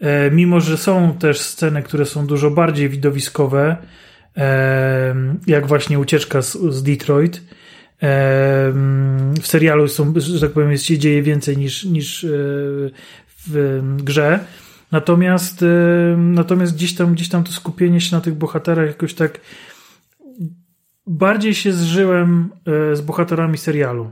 E, 0.00 0.30
mimo, 0.30 0.60
że 0.60 0.76
są 0.76 1.14
też 1.18 1.40
sceny, 1.40 1.82
które 1.82 2.06
są 2.06 2.26
dużo 2.26 2.50
bardziej 2.50 2.88
widowiskowe, 2.88 3.76
e, 4.36 5.14
jak 5.46 5.66
właśnie 5.66 5.98
ucieczka 5.98 6.42
z, 6.42 6.52
z 6.52 6.82
Detroit. 6.82 7.42
W 9.40 9.46
serialu 9.46 9.88
są, 9.88 10.14
że 10.16 10.40
tak 10.40 10.50
powiem, 10.50 10.78
się 10.78 10.98
dzieje 10.98 11.22
więcej 11.22 11.56
niż, 11.56 11.84
niż 11.84 12.26
w 13.46 13.80
grze. 13.96 14.38
Natomiast, 14.92 15.64
natomiast 16.16 16.74
gdzieś 16.74 16.94
tam, 16.94 17.14
gdzieś 17.14 17.28
tam 17.28 17.44
to 17.44 17.52
skupienie 17.52 18.00
się 18.00 18.16
na 18.16 18.22
tych 18.22 18.34
bohaterach 18.34 18.86
jakoś 18.86 19.14
tak 19.14 19.40
bardziej 21.10 21.54
się 21.54 21.72
zżyłem 21.72 22.50
e, 22.66 22.96
z 22.96 23.00
bohaterami 23.00 23.58
serialu. 23.58 24.10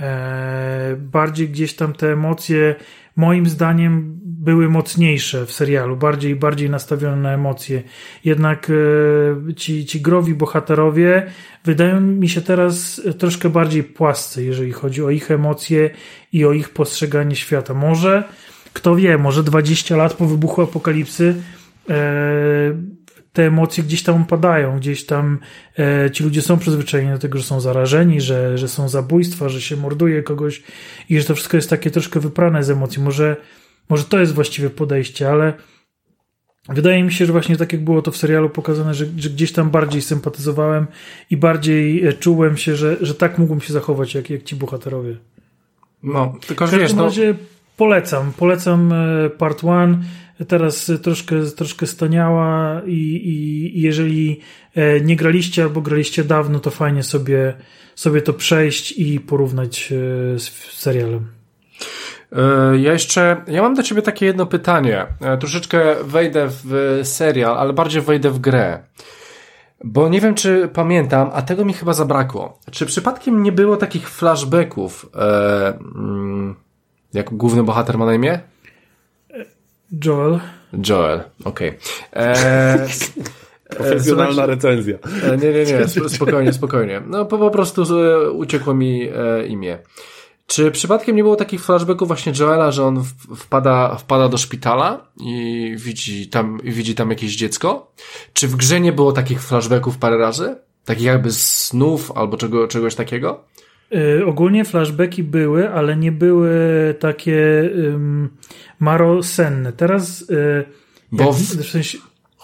E, 0.00 0.96
bardziej 0.96 1.48
gdzieś 1.48 1.74
tam 1.74 1.92
te 1.92 2.12
emocje, 2.12 2.74
moim 3.18 3.46
zdaniem, 3.46 4.18
były 4.24 4.68
mocniejsze 4.68 5.46
w 5.46 5.52
serialu, 5.52 5.96
bardziej 5.96 6.36
bardziej 6.36 6.70
nastawione 6.70 7.16
na 7.16 7.32
emocje. 7.32 7.82
Jednak 8.24 8.70
e, 8.70 9.54
ci, 9.54 9.86
ci 9.86 10.00
growi 10.00 10.34
bohaterowie 10.34 11.26
wydają 11.64 12.00
mi 12.00 12.28
się 12.28 12.40
teraz 12.40 13.02
troszkę 13.18 13.48
bardziej 13.48 13.84
płascy, 13.84 14.44
jeżeli 14.44 14.72
chodzi 14.72 15.02
o 15.02 15.10
ich 15.10 15.30
emocje 15.30 15.90
i 16.32 16.44
o 16.44 16.52
ich 16.52 16.68
postrzeganie 16.68 17.36
świata. 17.36 17.74
Może, 17.74 18.24
kto 18.72 18.96
wie, 18.96 19.18
może 19.18 19.42
20 19.42 19.96
lat 19.96 20.14
po 20.14 20.26
wybuchu 20.26 20.62
apokalipsy 20.62 21.34
te 23.38 23.46
emocje 23.46 23.84
gdzieś 23.84 24.02
tam 24.02 24.24
padają, 24.24 24.76
gdzieś 24.76 25.06
tam 25.06 25.38
e, 25.78 26.10
ci 26.10 26.24
ludzie 26.24 26.42
są 26.42 26.58
przyzwyczajeni 26.58 27.10
do 27.12 27.18
tego, 27.18 27.38
że 27.38 27.44
są 27.44 27.60
zarażeni, 27.60 28.20
że, 28.20 28.58
że 28.58 28.68
są 28.68 28.88
zabójstwa, 28.88 29.48
że 29.48 29.60
się 29.60 29.76
morduje 29.76 30.22
kogoś 30.22 30.62
i 31.08 31.20
że 31.20 31.24
to 31.24 31.34
wszystko 31.34 31.56
jest 31.56 31.70
takie 31.70 31.90
troszkę 31.90 32.20
wyprane 32.20 32.64
z 32.64 32.70
emocji. 32.70 33.02
Może, 33.02 33.36
może 33.88 34.04
to 34.04 34.20
jest 34.20 34.34
właściwe 34.34 34.70
podejście, 34.70 35.30
ale 35.30 35.52
wydaje 36.68 37.02
mi 37.02 37.12
się, 37.12 37.26
że 37.26 37.32
właśnie 37.32 37.56
tak 37.56 37.72
jak 37.72 37.84
było 37.84 38.02
to 38.02 38.10
w 38.10 38.16
serialu 38.16 38.50
pokazane, 38.50 38.94
że, 38.94 39.06
że 39.18 39.30
gdzieś 39.30 39.52
tam 39.52 39.70
bardziej 39.70 40.02
sympatyzowałem 40.02 40.86
i 41.30 41.36
bardziej 41.36 42.06
e, 42.06 42.12
czułem 42.12 42.56
się, 42.56 42.76
że, 42.76 42.96
że 43.00 43.14
tak 43.14 43.38
mógłbym 43.38 43.60
się 43.60 43.72
zachować 43.72 44.14
jak, 44.14 44.30
jak 44.30 44.42
ci 44.42 44.56
bohaterowie. 44.56 45.16
No, 46.02 46.34
tylko 46.46 46.66
w 46.66 46.70
wiesz, 46.70 46.80
każdym 46.80 46.98
no... 46.98 47.04
razie 47.04 47.34
polecam, 47.76 48.32
polecam 48.32 48.92
e, 48.92 49.30
part 49.30 49.64
one 49.64 49.98
teraz 50.46 50.92
troszkę, 51.02 51.42
troszkę 51.56 51.86
staniała 51.86 52.80
i, 52.86 52.92
i, 53.24 53.72
jeżeli 53.80 54.40
e, 54.74 55.00
nie 55.00 55.16
graliście 55.16 55.62
albo 55.62 55.80
graliście 55.80 56.24
dawno, 56.24 56.60
to 56.60 56.70
fajnie 56.70 57.02
sobie, 57.02 57.54
sobie 57.94 58.22
to 58.22 58.32
przejść 58.32 58.92
i 58.92 59.20
porównać 59.20 59.92
e, 59.92 60.38
z 60.38 60.50
serialem. 60.72 61.26
E, 62.32 62.78
ja 62.78 62.92
jeszcze, 62.92 63.44
ja 63.46 63.62
mam 63.62 63.74
do 63.74 63.82
ciebie 63.82 64.02
takie 64.02 64.26
jedno 64.26 64.46
pytanie. 64.46 65.06
Troszeczkę 65.40 66.04
wejdę 66.04 66.48
w 66.64 67.00
serial, 67.02 67.58
ale 67.58 67.72
bardziej 67.72 68.02
wejdę 68.02 68.30
w 68.30 68.38
grę. 68.38 68.82
Bo 69.84 70.08
nie 70.08 70.20
wiem, 70.20 70.34
czy 70.34 70.68
pamiętam, 70.72 71.30
a 71.32 71.42
tego 71.42 71.64
mi 71.64 71.72
chyba 71.72 71.92
zabrakło. 71.92 72.58
Czy 72.70 72.86
przypadkiem 72.86 73.42
nie 73.42 73.52
było 73.52 73.76
takich 73.76 74.10
flashbacków, 74.10 75.10
e, 75.14 75.78
mm, 75.78 76.54
jak 77.14 77.30
główny 77.30 77.62
bohater 77.62 77.98
ma 77.98 78.06
na 78.06 78.14
imię? 78.14 78.40
Joel. 80.04 80.40
Joel, 80.88 81.20
okej. 81.44 81.72
Okay. 82.12 82.88
Profesjonalna 83.76 84.46
recenzja. 84.46 84.98
E, 85.22 85.36
nie, 85.36 85.52
nie, 85.52 85.64
nie, 85.64 86.08
spokojnie, 86.08 86.52
spokojnie. 86.52 87.02
No 87.06 87.24
po, 87.24 87.38
po 87.38 87.50
prostu 87.50 87.82
uciekło 88.34 88.74
mi 88.74 89.02
e, 89.02 89.46
imię. 89.46 89.78
Czy 90.46 90.70
przypadkiem 90.70 91.16
nie 91.16 91.22
było 91.22 91.36
takich 91.36 91.64
flashbacków 91.64 92.08
właśnie 92.08 92.32
Joela, 92.38 92.72
że 92.72 92.84
on 92.84 93.04
wpada, 93.36 93.96
wpada 93.96 94.28
do 94.28 94.38
szpitala 94.38 95.06
i 95.20 95.74
widzi 95.78 96.28
tam, 96.28 96.58
widzi 96.64 96.94
tam 96.94 97.10
jakieś 97.10 97.36
dziecko? 97.36 97.92
Czy 98.32 98.48
w 98.48 98.56
grze 98.56 98.80
nie 98.80 98.92
było 98.92 99.12
takich 99.12 99.42
flashbacków 99.42 99.98
parę 99.98 100.18
razy? 100.18 100.56
Takich 100.84 101.04
jakby 101.04 101.32
snów 101.32 102.12
albo 102.12 102.36
czego, 102.36 102.68
czegoś 102.68 102.94
takiego? 102.94 103.44
Y, 103.94 104.26
ogólnie 104.26 104.64
flashbacki 104.64 105.22
były, 105.22 105.70
ale 105.70 105.96
nie 105.96 106.12
były 106.12 106.50
takie 107.00 107.70
marosenne. 108.80 109.72
Teraz. 109.72 110.30
Y, 110.30 110.64
Bo 111.12 111.24
jak, 111.24 111.34
w, 111.34 111.38
w 111.38 111.70
sensie, 111.70 111.98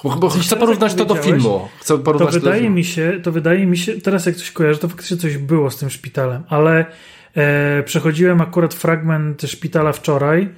bo 0.04 0.28
chcę 0.28 0.56
porównać 0.56 0.94
to 0.94 1.04
do 1.04 1.14
filmu. 1.14 1.68
Chcę 1.80 1.98
porównać 1.98 2.34
to 2.34 2.40
wydaje 2.40 2.70
mi 2.70 2.84
się, 2.84 3.20
to 3.22 3.32
wydaje 3.32 3.66
mi 3.66 3.78
się, 3.78 4.00
teraz 4.00 4.26
jak 4.26 4.36
coś 4.36 4.50
kojarzę, 4.50 4.78
to 4.78 4.88
faktycznie 4.88 5.16
coś 5.16 5.38
było 5.38 5.70
z 5.70 5.76
tym 5.76 5.90
szpitalem, 5.90 6.44
ale 6.48 6.86
e, 7.34 7.82
przechodziłem 7.82 8.40
akurat 8.40 8.74
fragment 8.74 9.42
szpitala 9.42 9.92
wczoraj 9.92 10.42
e, 10.42 10.48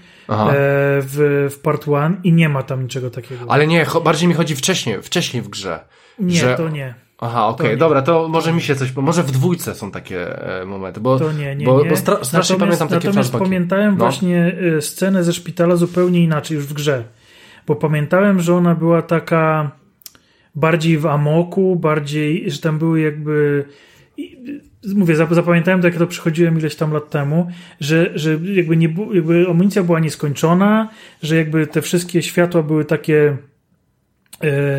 w, 1.01 1.49
w 1.51 1.59
part 1.59 1.89
one 1.89 2.17
i 2.25 2.33
nie 2.33 2.49
ma 2.49 2.63
tam 2.63 2.83
niczego 2.83 3.11
takiego. 3.11 3.45
Ale 3.49 3.67
nie, 3.67 3.87
bardziej 4.05 4.29
mi 4.29 4.35
chodzi 4.35 4.57
wcześniej, 4.57 5.03
wcześniej 5.03 5.43
w 5.43 5.49
grze. 5.49 5.85
Nie, 6.19 6.41
że... 6.41 6.57
to 6.57 6.69
nie. 6.69 7.06
Aha, 7.19 7.47
okej, 7.47 7.67
okay, 7.67 7.77
dobra, 7.77 8.03
to 8.03 8.29
może 8.29 8.53
mi 8.53 8.63
się 8.63 8.75
coś, 8.75 8.97
może 8.97 9.23
w 9.23 9.31
dwójce 9.31 9.75
są 9.75 9.91
takie 9.91 10.49
e, 10.61 10.65
momenty, 10.65 11.01
bo, 11.01 11.19
to 11.19 11.33
nie, 11.33 11.57
nie, 11.57 11.67
bo, 11.67 11.83
nie. 11.83 11.91
bo 11.91 11.97
stra 11.97 12.25
strasznie 12.25 12.57
pamiętam 12.57 12.89
takie 12.89 13.07
Natomiast 13.07 13.33
pamiętałem 13.33 13.91
no. 13.91 13.97
właśnie 13.97 14.57
e, 14.77 14.83
scenę 14.83 15.25
ze 15.25 15.33
szpitala 15.33 15.77
zupełnie 15.77 16.25
inaczej 16.25 16.55
już 16.55 16.67
w 16.67 16.73
grze, 16.73 17.05
bo 17.67 17.77
pamiętałem, 17.77 18.41
że 18.41 18.55
ona 18.55 18.75
była 18.75 19.03
taka 19.03 19.71
bardziej 20.55 20.99
w 20.99 21.07
amoku, 21.07 21.77
bardziej, 21.77 22.51
że 22.51 22.59
tam 22.59 22.79
były 22.79 23.01
jakby 23.01 23.65
mówię, 24.95 25.17
zapamiętałem 25.17 25.81
to, 25.81 25.87
jak 25.87 25.97
to 25.97 26.07
przechodziłem 26.07 26.59
ileś 26.59 26.77
tam 26.77 26.93
lat 26.93 27.11
temu, 27.11 27.49
że, 27.81 28.11
że 28.15 28.39
jakby, 28.45 28.77
nie, 28.77 28.95
jakby 29.13 29.47
amunicja 29.51 29.83
była 29.83 30.01
nieskończona, 30.01 30.89
że 31.23 31.37
jakby 31.37 31.67
te 31.67 31.83
wszystkie 31.83 32.23
światła 32.23 32.63
były 32.63 32.85
takie 32.85 33.37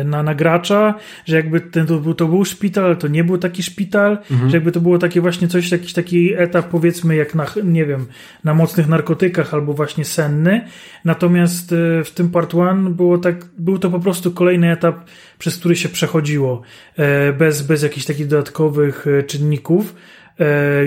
na, 0.04 0.22
na 0.22 0.34
gracza, 0.34 0.94
że 1.26 1.36
jakby 1.36 1.60
ten, 1.60 1.86
to, 1.86 1.98
był, 1.98 2.14
to 2.14 2.28
był 2.28 2.44
szpital, 2.44 2.96
to 2.96 3.08
nie 3.08 3.24
był 3.24 3.38
taki 3.38 3.62
szpital, 3.62 4.18
mhm. 4.30 4.50
że 4.50 4.56
jakby 4.56 4.72
to 4.72 4.80
było 4.80 4.98
takie 4.98 5.20
właśnie 5.20 5.48
coś, 5.48 5.70
jakiś 5.70 5.92
taki 5.92 6.34
etap 6.34 6.68
powiedzmy 6.68 7.16
jak 7.16 7.34
na, 7.34 7.46
nie 7.64 7.86
wiem, 7.86 8.06
na 8.44 8.54
mocnych 8.54 8.88
narkotykach 8.88 9.54
albo 9.54 9.72
właśnie 9.72 10.04
senny. 10.04 10.60
Natomiast 11.04 11.72
e, 11.72 12.04
w 12.04 12.10
tym 12.10 12.30
part 12.30 12.54
one 12.54 12.90
było 12.90 13.18
tak, 13.18 13.44
był 13.58 13.78
to 13.78 13.90
po 13.90 14.00
prostu 14.00 14.30
kolejny 14.30 14.72
etap, 14.72 15.04
przez 15.38 15.56
który 15.56 15.76
się 15.76 15.88
przechodziło, 15.88 16.62
e, 16.96 17.32
bez, 17.32 17.62
bez 17.62 17.82
jakichś 17.82 18.06
takich 18.06 18.26
dodatkowych 18.26 19.06
czynników, 19.26 19.94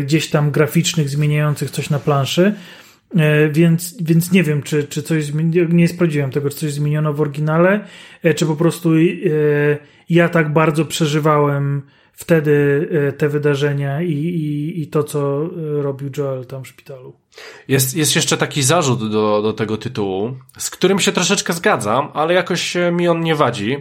gdzieś 0.01 0.29
tam 0.29 0.51
graficznych, 0.51 1.09
zmieniających 1.09 1.71
coś 1.71 1.89
na 1.89 1.99
planszy. 1.99 2.53
E, 3.15 3.49
więc, 3.49 4.03
więc 4.03 4.31
nie 4.31 4.43
wiem, 4.43 4.63
czy, 4.63 4.83
czy 4.83 5.03
coś 5.03 5.31
nie 5.69 5.87
sprawdziłem 5.87 6.31
tego, 6.31 6.49
czy 6.49 6.55
coś 6.55 6.73
zmieniono 6.73 7.13
w 7.13 7.21
oryginale, 7.21 7.85
e, 8.23 8.33
czy 8.33 8.45
po 8.45 8.55
prostu 8.55 8.95
e, 8.95 9.01
ja 10.09 10.29
tak 10.29 10.53
bardzo 10.53 10.85
przeżywałem 10.85 11.81
wtedy 12.13 12.87
te 13.17 13.29
wydarzenia 13.29 14.01
i, 14.01 14.11
i, 14.13 14.81
i 14.81 14.87
to, 14.87 15.03
co 15.03 15.49
robił 15.81 16.09
Joel 16.17 16.45
tam 16.45 16.63
w 16.63 16.67
szpitalu. 16.67 17.13
Jest, 17.67 17.95
jest 17.95 18.15
jeszcze 18.15 18.37
taki 18.37 18.63
zarzut 18.63 19.11
do, 19.11 19.41
do 19.41 19.53
tego 19.53 19.77
tytułu, 19.77 20.35
z 20.57 20.69
którym 20.69 20.99
się 20.99 21.11
troszeczkę 21.11 21.53
zgadzam, 21.53 22.09
ale 22.13 22.33
jakoś 22.33 22.77
mi 22.91 23.07
on 23.07 23.21
nie 23.21 23.35
wadzi, 23.35 23.77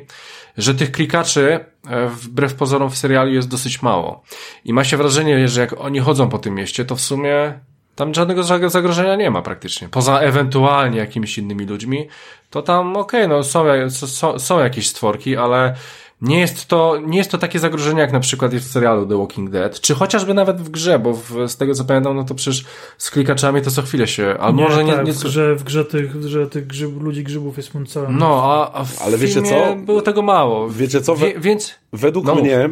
że 0.57 0.75
tych 0.75 0.93
klikaczy 0.93 1.65
wbrew 2.11 2.55
pozorom 2.55 2.91
w 2.91 2.99
serialu 2.99 3.33
jest 3.33 3.49
dosyć 3.49 3.83
mało. 3.83 4.23
I 4.65 4.73
ma 4.73 4.85
się 4.85 4.97
wrażenie, 4.97 5.49
że 5.49 5.61
jak 5.61 5.81
oni 5.81 6.01
chodzą 6.01 6.29
po 6.29 6.39
tym 6.39 6.55
mieście, 6.55 6.85
to 6.85 6.97
w 6.97 7.01
sumie 7.01 7.61
tam 8.01 8.15
żadnego 8.15 8.43
zagrożenia 8.71 9.17
nie 9.17 9.31
ma 9.31 9.43
praktycznie. 9.43 9.89
Poza 9.89 10.19
ewentualnie 10.19 10.99
jakimiś 10.99 11.39
innymi 11.39 11.67
ludźmi, 11.67 12.09
to 12.51 12.63
tam 12.63 12.97
okej, 12.97 13.25
okay, 13.25 13.37
no 13.37 13.45
są, 13.45 13.65
są, 13.91 14.39
są 14.39 14.59
jakieś 14.59 14.89
stworki, 14.89 15.37
ale 15.37 15.75
nie 16.21 16.41
jest 16.41 16.67
to, 16.67 16.99
nie 17.07 17.19
jest 17.19 17.31
to 17.31 17.39
takie 17.39 17.59
zagrożenie, 17.59 18.01
jak 18.01 18.13
na 18.13 18.21
przykład 18.21 18.53
jest 18.53 18.69
w 18.69 18.73
serialu 18.73 19.07
The 19.07 19.19
Walking 19.19 19.51
Dead, 19.51 19.81
czy 19.81 19.95
chociażby 19.95 20.35
nawet 20.35 20.61
w 20.61 20.69
grze, 20.69 20.99
bo 20.99 21.13
w, 21.13 21.49
z 21.49 21.57
tego 21.57 21.75
co 21.75 21.85
pamiętam, 21.85 22.17
no 22.17 22.25
to 22.25 22.35
przecież 22.35 22.65
z 22.99 23.11
klikaczami 23.11 23.63
to 23.63 23.71
co 23.71 23.83
chwilę 23.83 24.07
się, 24.07 24.37
albo 24.41 24.63
nie, 24.63 24.69
może 24.69 24.85
nie, 24.85 24.93
tak, 24.93 25.07
nie... 25.07 25.13
W 25.13 25.23
grze, 25.23 25.55
w 25.55 25.65
grze 25.65 25.85
tych, 25.85 26.13
w 26.13 26.25
grze 26.25 26.47
tych 26.47 26.67
grzyb, 26.67 27.03
ludzi 27.03 27.25
grzybów 27.25 27.57
jest 27.57 27.75
mnóstwo. 27.75 28.07
No, 28.09 28.43
a, 28.45 28.73
a 28.73 28.85
w 28.85 29.03
Ale 29.03 29.19
wiecie 29.19 29.43
co? 29.43 29.77
było 29.77 30.03
tego 30.03 30.23
mało. 30.23 30.71
Wiecie 30.71 31.01
co? 31.01 31.17
Wie, 31.17 31.41
więc... 31.41 31.75
Według 31.93 32.25
no. 32.25 32.35
mnie 32.35 32.71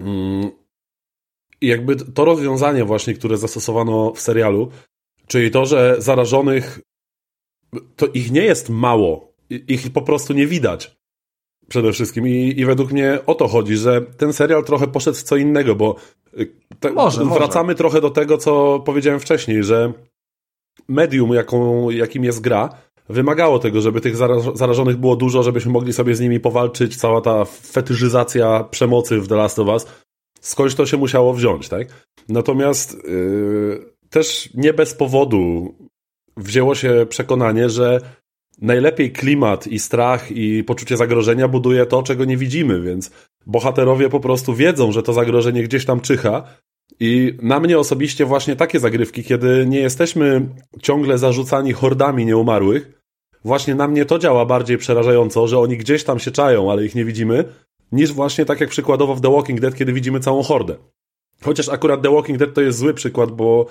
mm, 0.00 0.50
jakby 1.66 1.96
to 1.96 2.24
rozwiązanie 2.24 2.84
właśnie, 2.84 3.14
które 3.14 3.36
zastosowano 3.36 4.12
w 4.12 4.20
serialu, 4.20 4.68
czyli 5.26 5.50
to, 5.50 5.66
że 5.66 5.96
zarażonych 5.98 6.80
to 7.96 8.06
ich 8.06 8.32
nie 8.32 8.42
jest 8.42 8.70
mało, 8.70 9.32
ich 9.50 9.92
po 9.92 10.02
prostu 10.02 10.32
nie 10.32 10.46
widać 10.46 10.96
przede 11.68 11.92
wszystkim. 11.92 12.28
I, 12.28 12.54
i 12.56 12.64
według 12.64 12.92
mnie 12.92 13.18
o 13.26 13.34
to 13.34 13.48
chodzi, 13.48 13.76
że 13.76 14.00
ten 14.00 14.32
serial 14.32 14.64
trochę 14.64 14.86
poszedł 14.86 15.16
w 15.16 15.22
co 15.22 15.36
innego, 15.36 15.74
bo 15.74 15.96
y, 16.38 16.52
te, 16.80 16.92
może, 16.92 17.24
wracamy 17.24 17.66
może. 17.66 17.74
trochę 17.74 18.00
do 18.00 18.10
tego, 18.10 18.38
co 18.38 18.80
powiedziałem 18.80 19.20
wcześniej, 19.20 19.64
że 19.64 19.92
medium, 20.88 21.32
jaką, 21.32 21.90
jakim 21.90 22.24
jest 22.24 22.40
gra, 22.40 22.68
wymagało 23.08 23.58
tego, 23.58 23.80
żeby 23.80 24.00
tych 24.00 24.16
zarażonych 24.54 24.96
było 24.96 25.16
dużo, 25.16 25.42
żebyśmy 25.42 25.72
mogli 25.72 25.92
sobie 25.92 26.14
z 26.14 26.20
nimi 26.20 26.40
powalczyć, 26.40 26.96
cała 26.96 27.20
ta 27.20 27.44
fetyszyzacja 27.44 28.64
przemocy 28.64 29.20
w 29.20 29.28
The 29.28 29.36
Last 29.36 29.58
of 29.58 29.68
Us, 29.68 29.86
skądś 30.42 30.74
to 30.74 30.86
się 30.86 30.96
musiało 30.96 31.34
wziąć, 31.34 31.68
tak? 31.68 31.88
Natomiast 32.28 33.04
yy, 33.04 33.92
też 34.10 34.50
nie 34.54 34.72
bez 34.72 34.94
powodu 34.94 35.74
wzięło 36.36 36.74
się 36.74 37.06
przekonanie, 37.08 37.70
że 37.70 38.00
najlepiej 38.60 39.12
klimat 39.12 39.66
i 39.66 39.78
strach 39.78 40.32
i 40.32 40.64
poczucie 40.64 40.96
zagrożenia 40.96 41.48
buduje 41.48 41.86
to, 41.86 42.02
czego 42.02 42.24
nie 42.24 42.36
widzimy, 42.36 42.80
więc 42.80 43.10
bohaterowie 43.46 44.08
po 44.08 44.20
prostu 44.20 44.54
wiedzą, 44.54 44.92
że 44.92 45.02
to 45.02 45.12
zagrożenie 45.12 45.62
gdzieś 45.62 45.84
tam 45.84 46.00
czyha. 46.00 46.44
I 47.00 47.38
na 47.42 47.60
mnie 47.60 47.78
osobiście 47.78 48.24
właśnie 48.24 48.56
takie 48.56 48.80
zagrywki, 48.80 49.24
kiedy 49.24 49.66
nie 49.66 49.78
jesteśmy 49.78 50.48
ciągle 50.82 51.18
zarzucani 51.18 51.72
hordami 51.72 52.26
nieumarłych, 52.26 53.02
właśnie 53.44 53.74
na 53.74 53.88
mnie 53.88 54.04
to 54.04 54.18
działa 54.18 54.46
bardziej 54.46 54.78
przerażająco, 54.78 55.46
że 55.46 55.58
oni 55.58 55.76
gdzieś 55.76 56.04
tam 56.04 56.18
się 56.18 56.30
czają, 56.30 56.70
ale 56.72 56.84
ich 56.84 56.94
nie 56.94 57.04
widzimy, 57.04 57.44
niż 57.92 58.12
właśnie 58.12 58.44
tak 58.44 58.60
jak 58.60 58.70
przykładowo 58.70 59.14
w 59.14 59.20
The 59.20 59.32
Walking 59.32 59.60
Dead, 59.60 59.74
kiedy 59.74 59.92
widzimy 59.92 60.20
całą 60.20 60.42
hordę. 60.42 60.76
Chociaż 61.44 61.68
akurat 61.68 62.02
The 62.02 62.10
Walking 62.10 62.38
Dead 62.38 62.54
to 62.54 62.60
jest 62.60 62.78
zły 62.78 62.94
przykład, 62.94 63.30
bo 63.30 63.66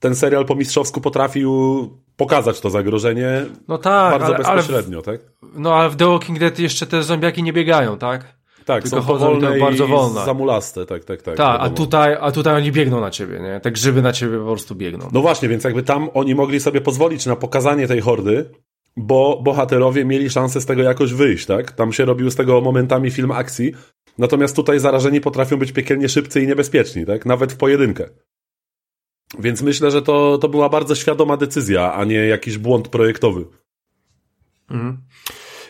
ten 0.00 0.14
serial 0.14 0.46
po 0.46 0.54
mistrzowsku 0.54 1.00
potrafił 1.00 1.88
pokazać 2.16 2.60
to 2.60 2.70
zagrożenie 2.70 3.44
no 3.68 3.78
tak, 3.78 4.10
bardzo 4.10 4.26
ale, 4.26 4.38
bezpośrednio, 4.38 5.02
ale 5.06 5.16
w, 5.16 5.20
tak? 5.20 5.32
No 5.54 5.74
ale 5.74 5.90
w 5.90 5.96
The 5.96 6.06
Walking 6.06 6.38
Dead 6.38 6.58
jeszcze 6.58 6.86
te 6.86 7.02
zombiaki 7.02 7.42
nie 7.42 7.52
biegają, 7.52 7.98
tak? 7.98 8.42
Tak, 8.64 8.82
Tylko 8.82 8.96
są 8.96 9.02
chodzą 9.06 9.40
to 9.40 9.46
bardzo 9.60 9.86
wolne. 9.86 10.24
zamulaste, 10.24 10.86
tak, 10.86 11.04
tak, 11.04 11.22
tak. 11.22 11.36
Tak, 11.36 11.60
a 11.60 11.70
tutaj, 11.70 12.16
a 12.20 12.32
tutaj 12.32 12.56
oni 12.56 12.72
biegną 12.72 13.00
na 13.00 13.10
ciebie, 13.10 13.40
nie? 13.40 13.60
Tak 13.60 13.72
grzyby 13.72 14.02
na 14.02 14.12
ciebie 14.12 14.38
po 14.38 14.44
prostu 14.44 14.74
biegną. 14.74 15.08
No 15.12 15.20
właśnie, 15.20 15.48
więc 15.48 15.64
jakby 15.64 15.82
tam 15.82 16.10
oni 16.14 16.34
mogli 16.34 16.60
sobie 16.60 16.80
pozwolić 16.80 17.26
na 17.26 17.36
pokazanie 17.36 17.88
tej 17.88 18.00
hordy, 18.00 18.50
bo 18.96 19.40
bohaterowie 19.42 20.04
mieli 20.04 20.30
szansę 20.30 20.60
z 20.60 20.66
tego 20.66 20.82
jakoś 20.82 21.12
wyjść, 21.12 21.46
tak? 21.46 21.72
Tam 21.72 21.92
się 21.92 22.04
robił 22.04 22.30
z 22.30 22.36
tego 22.36 22.60
momentami 22.60 23.10
film 23.10 23.30
akcji, 23.30 23.72
natomiast 24.18 24.56
tutaj 24.56 24.80
zarażeni 24.80 25.20
potrafią 25.20 25.56
być 25.56 25.72
piekielnie 25.72 26.08
szybcy 26.08 26.42
i 26.42 26.46
niebezpieczni, 26.46 27.06
tak? 27.06 27.26
Nawet 27.26 27.52
w 27.52 27.56
pojedynkę. 27.56 28.08
Więc 29.38 29.62
myślę, 29.62 29.90
że 29.90 30.02
to, 30.02 30.38
to 30.38 30.48
była 30.48 30.68
bardzo 30.68 30.94
świadoma 30.94 31.36
decyzja, 31.36 31.92
a 31.92 32.04
nie 32.04 32.26
jakiś 32.26 32.58
błąd 32.58 32.88
projektowy. 32.88 33.44
Mhm. 34.70 34.98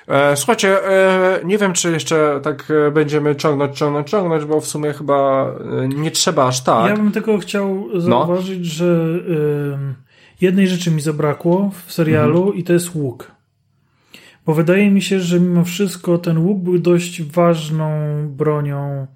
E, 0.09 0.37
słuchajcie, 0.37 0.89
e, 0.89 1.41
nie 1.45 1.59
wiem, 1.59 1.73
czy 1.73 1.93
jeszcze 1.93 2.41
tak 2.43 2.71
e, 2.71 2.91
będziemy 2.91 3.37
ciągnąć, 3.37 3.79
ciągnąć, 3.79 4.11
ciągnąć, 4.11 4.45
bo 4.45 4.61
w 4.61 4.67
sumie 4.67 4.93
chyba 4.93 5.53
nie 5.89 6.11
trzeba 6.11 6.47
aż 6.47 6.61
tak. 6.61 6.91
Ja 6.91 6.97
bym 6.97 7.13
tylko 7.13 7.39
chciał 7.39 7.89
no. 7.95 8.01
zauważyć, 8.01 8.59
no. 8.59 8.65
że 8.65 9.19
jednej 10.43 10.69
rzeczy 10.69 10.91
mi 10.91 11.01
zabrakło 11.01 11.71
w 11.87 11.93
serialu 11.93 12.39
mhm. 12.39 12.59
i 12.59 12.65
to 12.65 12.73
jest 12.73 12.95
łuk. 12.95 13.33
Bo 14.47 14.55
wydaje 14.55 14.91
mi 14.91 15.03
się, 15.03 15.21
że 15.21 15.41
mimo 15.41 15.65
wszystko 15.65 16.19
ten 16.19 16.39
łuk 16.39 16.59
był 16.59 16.79
dość 16.79 17.23
ważną 17.23 17.89
bronią. 18.29 19.07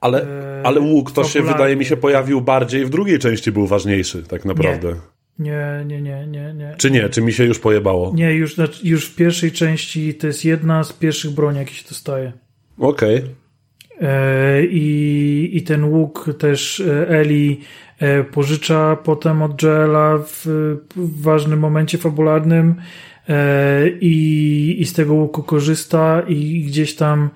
Ale, 0.00 0.22
e, 0.22 0.66
ale 0.66 0.80
łuk 0.80 1.12
to 1.12 1.24
się 1.24 1.42
wydaje 1.42 1.76
mi 1.76 1.84
się 1.84 1.96
pojawił 1.96 2.40
bardziej 2.40 2.86
w 2.86 2.90
drugiej 2.90 3.18
części 3.18 3.52
był 3.52 3.66
ważniejszy, 3.66 4.22
tak 4.22 4.44
naprawdę. 4.44 4.94
Nie, 5.38 5.84
nie, 5.86 6.02
nie, 6.02 6.26
nie, 6.26 6.54
nie. 6.54 6.74
Czy 6.78 6.90
nie? 6.90 7.08
Czy 7.08 7.22
mi 7.22 7.32
się 7.32 7.44
już 7.44 7.58
pojebało? 7.58 8.12
Nie, 8.14 8.32
już, 8.32 8.54
znaczy, 8.54 8.88
już 8.88 9.06
w 9.06 9.14
pierwszej 9.14 9.52
części 9.52 10.14
to 10.14 10.26
jest 10.26 10.44
jedna 10.44 10.84
z 10.84 10.92
pierwszych 10.92 11.30
broni, 11.30 11.58
jakie 11.58 11.74
się 11.74 11.88
dostaje. 11.88 12.32
Okej. 12.78 13.16
Okay. 13.16 13.34
E, 14.00 14.64
I, 14.64 15.50
I 15.52 15.62
ten 15.62 15.84
łuk 15.84 16.30
też 16.38 16.80
e, 16.80 17.08
Eli 17.08 17.60
e, 17.98 18.24
pożycza 18.24 18.96
potem 18.96 19.42
od 19.42 19.62
Joela 19.62 20.18
w, 20.18 20.46
w 20.96 21.22
ważnym 21.22 21.58
momencie 21.58 21.98
fabularnym 21.98 22.74
i, 24.00 24.76
i 24.78 24.86
z 24.86 24.92
tego 24.92 25.14
łuku 25.14 25.42
korzysta 25.42 26.22
i 26.28 26.64
gdzieś 26.64 26.94
tam 26.96 27.30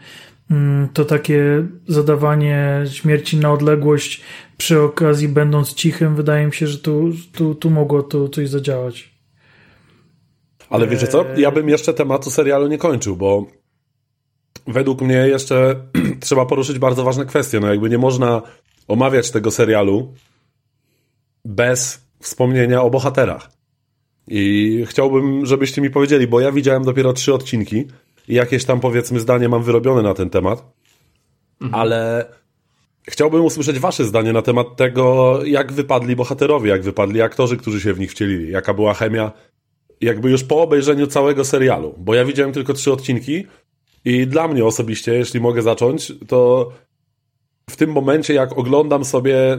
mm, 0.50 0.88
to 0.88 1.04
takie 1.04 1.66
zadawanie 1.88 2.84
śmierci 2.90 3.36
na 3.36 3.52
odległość 3.52 4.22
przy 4.56 4.80
okazji 4.80 5.28
będąc 5.28 5.74
cichym, 5.74 6.16
wydaje 6.16 6.46
mi 6.46 6.52
się, 6.52 6.66
że 6.66 6.78
tu, 6.78 7.10
tu, 7.32 7.54
tu 7.54 7.70
mogło 7.70 8.02
to 8.02 8.28
coś 8.28 8.48
zadziałać. 8.48 9.12
Ale 10.70 10.86
wiecie 10.86 11.06
co? 11.06 11.24
Ja 11.36 11.50
bym 11.50 11.68
jeszcze 11.68 11.94
tematu 11.94 12.30
serialu 12.30 12.68
nie 12.68 12.78
kończył, 12.78 13.16
bo 13.16 13.46
według 14.66 15.02
mnie 15.02 15.28
jeszcze 15.28 15.76
trzeba 16.22 16.46
poruszyć 16.46 16.78
bardzo 16.78 17.04
ważne 17.04 17.26
kwestie. 17.26 17.60
No 17.60 17.68
jakby 17.68 17.90
nie 17.90 17.98
można 17.98 18.42
omawiać 18.88 19.30
tego 19.30 19.50
serialu 19.50 20.14
bez 21.44 22.00
wspomnienia 22.20 22.82
o 22.82 22.90
bohaterach. 22.90 23.50
I 24.28 24.84
chciałbym, 24.88 25.46
żebyście 25.46 25.82
mi 25.82 25.90
powiedzieli, 25.90 26.26
bo 26.26 26.40
ja 26.40 26.52
widziałem 26.52 26.84
dopiero 26.84 27.12
trzy 27.12 27.34
odcinki 27.34 27.86
i 28.28 28.34
jakieś 28.34 28.64
tam 28.64 28.80
powiedzmy 28.80 29.20
zdanie 29.20 29.48
mam 29.48 29.62
wyrobione 29.62 30.02
na 30.02 30.14
ten 30.14 30.30
temat, 30.30 30.72
mhm. 31.60 31.80
ale 31.80 32.26
chciałbym 33.08 33.44
usłyszeć 33.44 33.78
wasze 33.78 34.04
zdanie 34.04 34.32
na 34.32 34.42
temat 34.42 34.76
tego, 34.76 35.38
jak 35.44 35.72
wypadli 35.72 36.16
bohaterowie, 36.16 36.70
jak 36.70 36.82
wypadli 36.82 37.22
aktorzy, 37.22 37.56
którzy 37.56 37.80
się 37.80 37.94
w 37.94 38.00
nich 38.00 38.10
wcielili, 38.10 38.52
jaka 38.52 38.74
była 38.74 38.94
chemia, 38.94 39.32
jakby 40.00 40.30
już 40.30 40.44
po 40.44 40.62
obejrzeniu 40.62 41.06
całego 41.06 41.44
serialu, 41.44 41.94
bo 41.98 42.14
ja 42.14 42.24
widziałem 42.24 42.52
tylko 42.52 42.72
trzy 42.72 42.92
odcinki 42.92 43.46
i 44.04 44.26
dla 44.26 44.48
mnie 44.48 44.64
osobiście, 44.64 45.14
jeśli 45.14 45.40
mogę 45.40 45.62
zacząć, 45.62 46.12
to 46.28 46.72
w 47.70 47.76
tym 47.76 47.92
momencie, 47.92 48.34
jak 48.34 48.58
oglądam 48.58 49.04
sobie, 49.04 49.58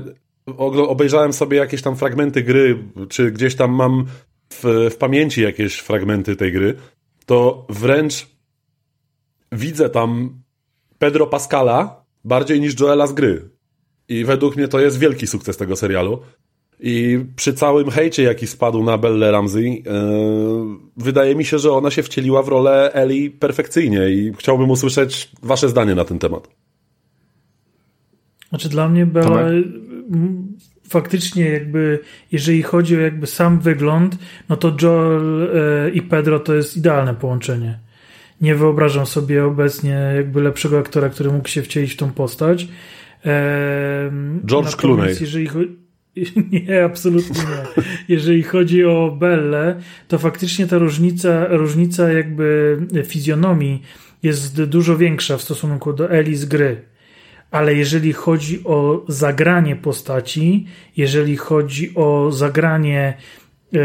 obejrzałem 0.88 1.34
sobie 1.34 1.58
jakieś 1.58 1.82
tam 1.82 1.96
fragmenty 1.96 2.44
gry, 2.44 2.84
czy 3.10 3.32
gdzieś 3.32 3.56
tam 3.56 3.72
mam 3.72 4.06
w, 4.50 4.90
w 4.92 4.96
pamięci 4.96 5.42
jakieś 5.42 5.80
fragmenty 5.80 6.36
tej 6.36 6.52
gry, 6.52 6.76
to 7.26 7.66
wręcz 7.70 8.28
widzę 9.52 9.90
tam 9.90 10.42
Pedro 11.00 11.28
Pascala 11.28 12.06
bardziej 12.24 12.62
niż 12.62 12.80
Joela 12.80 13.08
z 13.08 13.14
gry. 13.14 13.50
I 14.08 14.26
według 14.26 14.56
mnie 14.56 14.68
to 14.68 14.80
jest 14.80 15.00
wielki 15.00 15.28
sukces 15.28 15.58
tego 15.58 15.76
serialu. 15.76 16.22
I 16.80 17.26
przy 17.36 17.54
całym 17.54 17.90
hejcie, 17.90 18.24
jaki 18.24 18.48
spadł 18.48 18.84
na 18.84 18.98
Belle 18.98 19.32
Ramsey, 19.32 19.64
yy, 19.64 19.84
wydaje 20.98 21.36
mi 21.36 21.46
się, 21.46 21.60
że 21.60 21.72
ona 21.72 21.92
się 21.92 22.04
wcieliła 22.04 22.44
w 22.44 22.48
rolę 22.48 22.92
Eli 22.94 23.32
perfekcyjnie 23.32 24.10
i 24.10 24.34
chciałbym 24.38 24.70
usłyszeć 24.70 25.32
wasze 25.44 25.70
zdanie 25.70 25.96
na 25.96 26.06
ten 26.06 26.20
temat. 26.20 26.48
Znaczy 28.50 28.70
dla 28.70 28.90
mnie 28.90 29.06
Bella 29.06 29.50
faktycznie 30.90 31.50
jakby, 31.50 32.00
jeżeli 32.32 32.64
chodzi 32.64 32.98
o 32.98 33.00
jakby 33.00 33.28
sam 33.28 33.60
wygląd, 33.60 34.18
no 34.50 34.58
to 34.58 34.76
Joel 34.82 35.50
e, 35.56 35.90
i 35.90 36.02
Pedro 36.02 36.40
to 36.40 36.54
jest 36.54 36.78
idealne 36.78 37.14
połączenie. 37.14 37.80
Nie 38.42 38.56
wyobrażam 38.56 39.06
sobie 39.06 39.46
obecnie 39.46 40.14
jakby 40.16 40.42
lepszego 40.42 40.80
aktora, 40.80 41.10
który 41.10 41.32
mógł 41.32 41.48
się 41.48 41.62
wcielić 41.62 41.94
w 41.94 41.98
tą 41.98 42.12
postać. 42.12 42.68
George 44.46 44.76
Clooney. 44.76 45.16
Jeżeli 45.22 45.48
chodzi 45.48 45.83
Nie, 46.52 46.84
absolutnie 46.84 47.42
nie. 47.42 47.84
Jeżeli 48.16 48.44
chodzi 48.44 48.86
o 48.86 49.16
Belle, 49.20 49.82
to 50.08 50.18
faktycznie 50.18 50.68
ta 50.68 50.78
różnica, 50.78 51.48
różnica 51.48 52.12
jakby 52.12 52.78
fizjonomii 53.06 53.82
jest 54.24 54.64
dużo 54.64 54.98
większa 54.98 55.38
w 55.38 55.42
stosunku 55.42 55.94
do 55.94 56.12
Eli 56.12 56.36
z 56.36 56.46
gry. 56.46 56.82
ale 57.52 57.76
jeżeli 57.76 58.14
chodzi 58.14 58.64
o 58.64 59.06
zagranie 59.08 59.76
postaci, 59.76 60.66
jeżeli 60.98 61.38
chodzi 61.38 61.96
o 61.96 62.32
zagranie 62.32 63.14
e, 63.74 63.80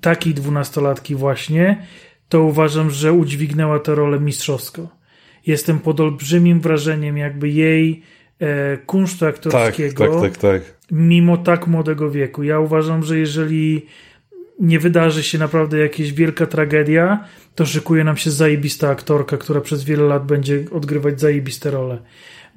takiej 0.00 0.34
dwunastolatki 0.34 1.14
właśnie, 1.14 1.86
to 2.28 2.42
uważam, 2.42 2.90
że 2.90 3.12
udźwignęła 3.12 3.78
tę 3.78 3.94
rolę 3.94 4.20
mistrzowsko. 4.20 4.88
Jestem 5.46 5.78
pod 5.78 6.00
olbrzymim 6.00 6.60
wrażeniem 6.60 7.16
jakby 7.16 7.48
jej 7.48 8.02
kunsztu 8.86 9.26
aktorskiego. 9.26 10.04
Tak, 10.04 10.20
tak, 10.20 10.38
tak, 10.38 10.62
tak. 10.62 10.62
Mimo 10.90 11.36
tak 11.36 11.66
młodego 11.66 12.10
wieku. 12.10 12.42
Ja 12.42 12.60
uważam, 12.60 13.02
że 13.02 13.18
jeżeli 13.18 13.86
nie 14.60 14.78
wydarzy 14.78 15.22
się 15.22 15.38
naprawdę 15.38 15.78
jakaś 15.78 16.12
wielka 16.12 16.46
tragedia, 16.46 17.24
to 17.54 17.66
szykuje 17.66 18.04
nam 18.04 18.16
się 18.16 18.30
zajebista 18.30 18.88
aktorka, 18.88 19.36
która 19.36 19.60
przez 19.60 19.84
wiele 19.84 20.04
lat 20.04 20.26
będzie 20.26 20.64
odgrywać 20.72 21.20
zajebiste 21.20 21.70
role. 21.70 21.98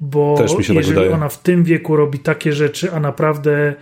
Bo 0.00 0.46
się 0.62 0.74
jeżeli 0.74 1.00
tak 1.00 1.12
ona 1.12 1.28
w 1.28 1.42
tym 1.42 1.64
wieku 1.64 1.96
robi 1.96 2.18
takie 2.18 2.52
rzeczy, 2.52 2.92
a 2.92 3.00
naprawdę 3.00 3.74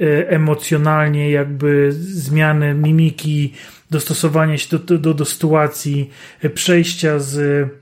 e, 0.00 0.28
emocjonalnie 0.28 1.30
jakby 1.30 1.88
zmiany 1.92 2.74
mimiki, 2.74 3.52
dostosowanie 3.90 4.58
się 4.58 4.78
do, 4.78 4.98
do, 4.98 5.14
do 5.14 5.24
sytuacji, 5.24 6.10
e, 6.42 6.50
przejścia 6.50 7.18
z 7.18 7.38
e, 7.38 7.79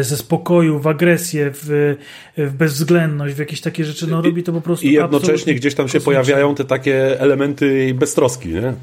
ze 0.00 0.16
spokoju 0.16 0.78
w 0.78 0.86
agresję, 0.86 1.50
w, 1.54 1.96
w 2.36 2.52
bezwzględność, 2.52 3.34
w 3.34 3.38
jakieś 3.38 3.60
takie 3.60 3.84
rzeczy, 3.84 4.06
no 4.06 4.22
robi 4.22 4.42
to 4.42 4.52
po 4.52 4.60
prostu 4.60 4.86
I 4.86 4.92
jednocześnie 4.92 5.54
gdzieś 5.54 5.74
tam 5.74 5.88
się 5.88 5.98
kosmicznie. 5.98 6.04
pojawiają 6.04 6.54
te 6.54 6.64
takie 6.64 7.20
elementy 7.20 7.66
jej 7.74 7.94
beztroski, 7.94 8.48
nie? 8.48 8.74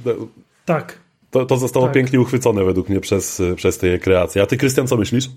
Tak. 0.66 0.98
To, 1.32 1.46
to 1.46 1.58
zostało 1.58 1.86
Tak. 1.86 1.96
pięknie 1.96 2.22
uchwycone 2.22 2.64
według 2.66 2.90
mnie 2.90 3.00
przez, 3.00 3.42
przez 3.56 3.78
te 3.78 3.88
jej 3.88 4.00
kreacje. 4.00 4.42
A 4.42 4.46
ty, 4.46 4.58
Krystian, 4.58 4.88
co 4.88 4.98
myślisz? 4.98 5.30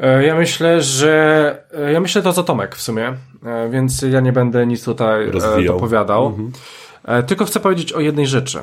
E, 0.00 0.24
Ja 0.26 0.34
myślę, 0.36 0.82
że. 0.82 1.62
e, 1.74 1.92
Ja 1.92 2.00
myślę 2.00 2.22
to 2.22 2.32
co 2.32 2.42
Tomek 2.42 2.76
w 2.76 2.82
sumie, 2.82 3.14
e, 3.46 3.68
więc 3.70 4.02
ja 4.02 4.20
nie 4.20 4.32
będę 4.32 4.66
nic 4.66 4.84
tutaj 4.84 5.28
e, 5.28 5.30
Rozwijał. 5.30 5.74
dopowiadał. 5.74 6.38
E, 7.04 7.22
Tylko 7.22 7.44
chcę 7.44 7.60
powiedzieć 7.60 7.92
o 7.92 8.00
jednej 8.00 8.26
rzeczy. 8.26 8.58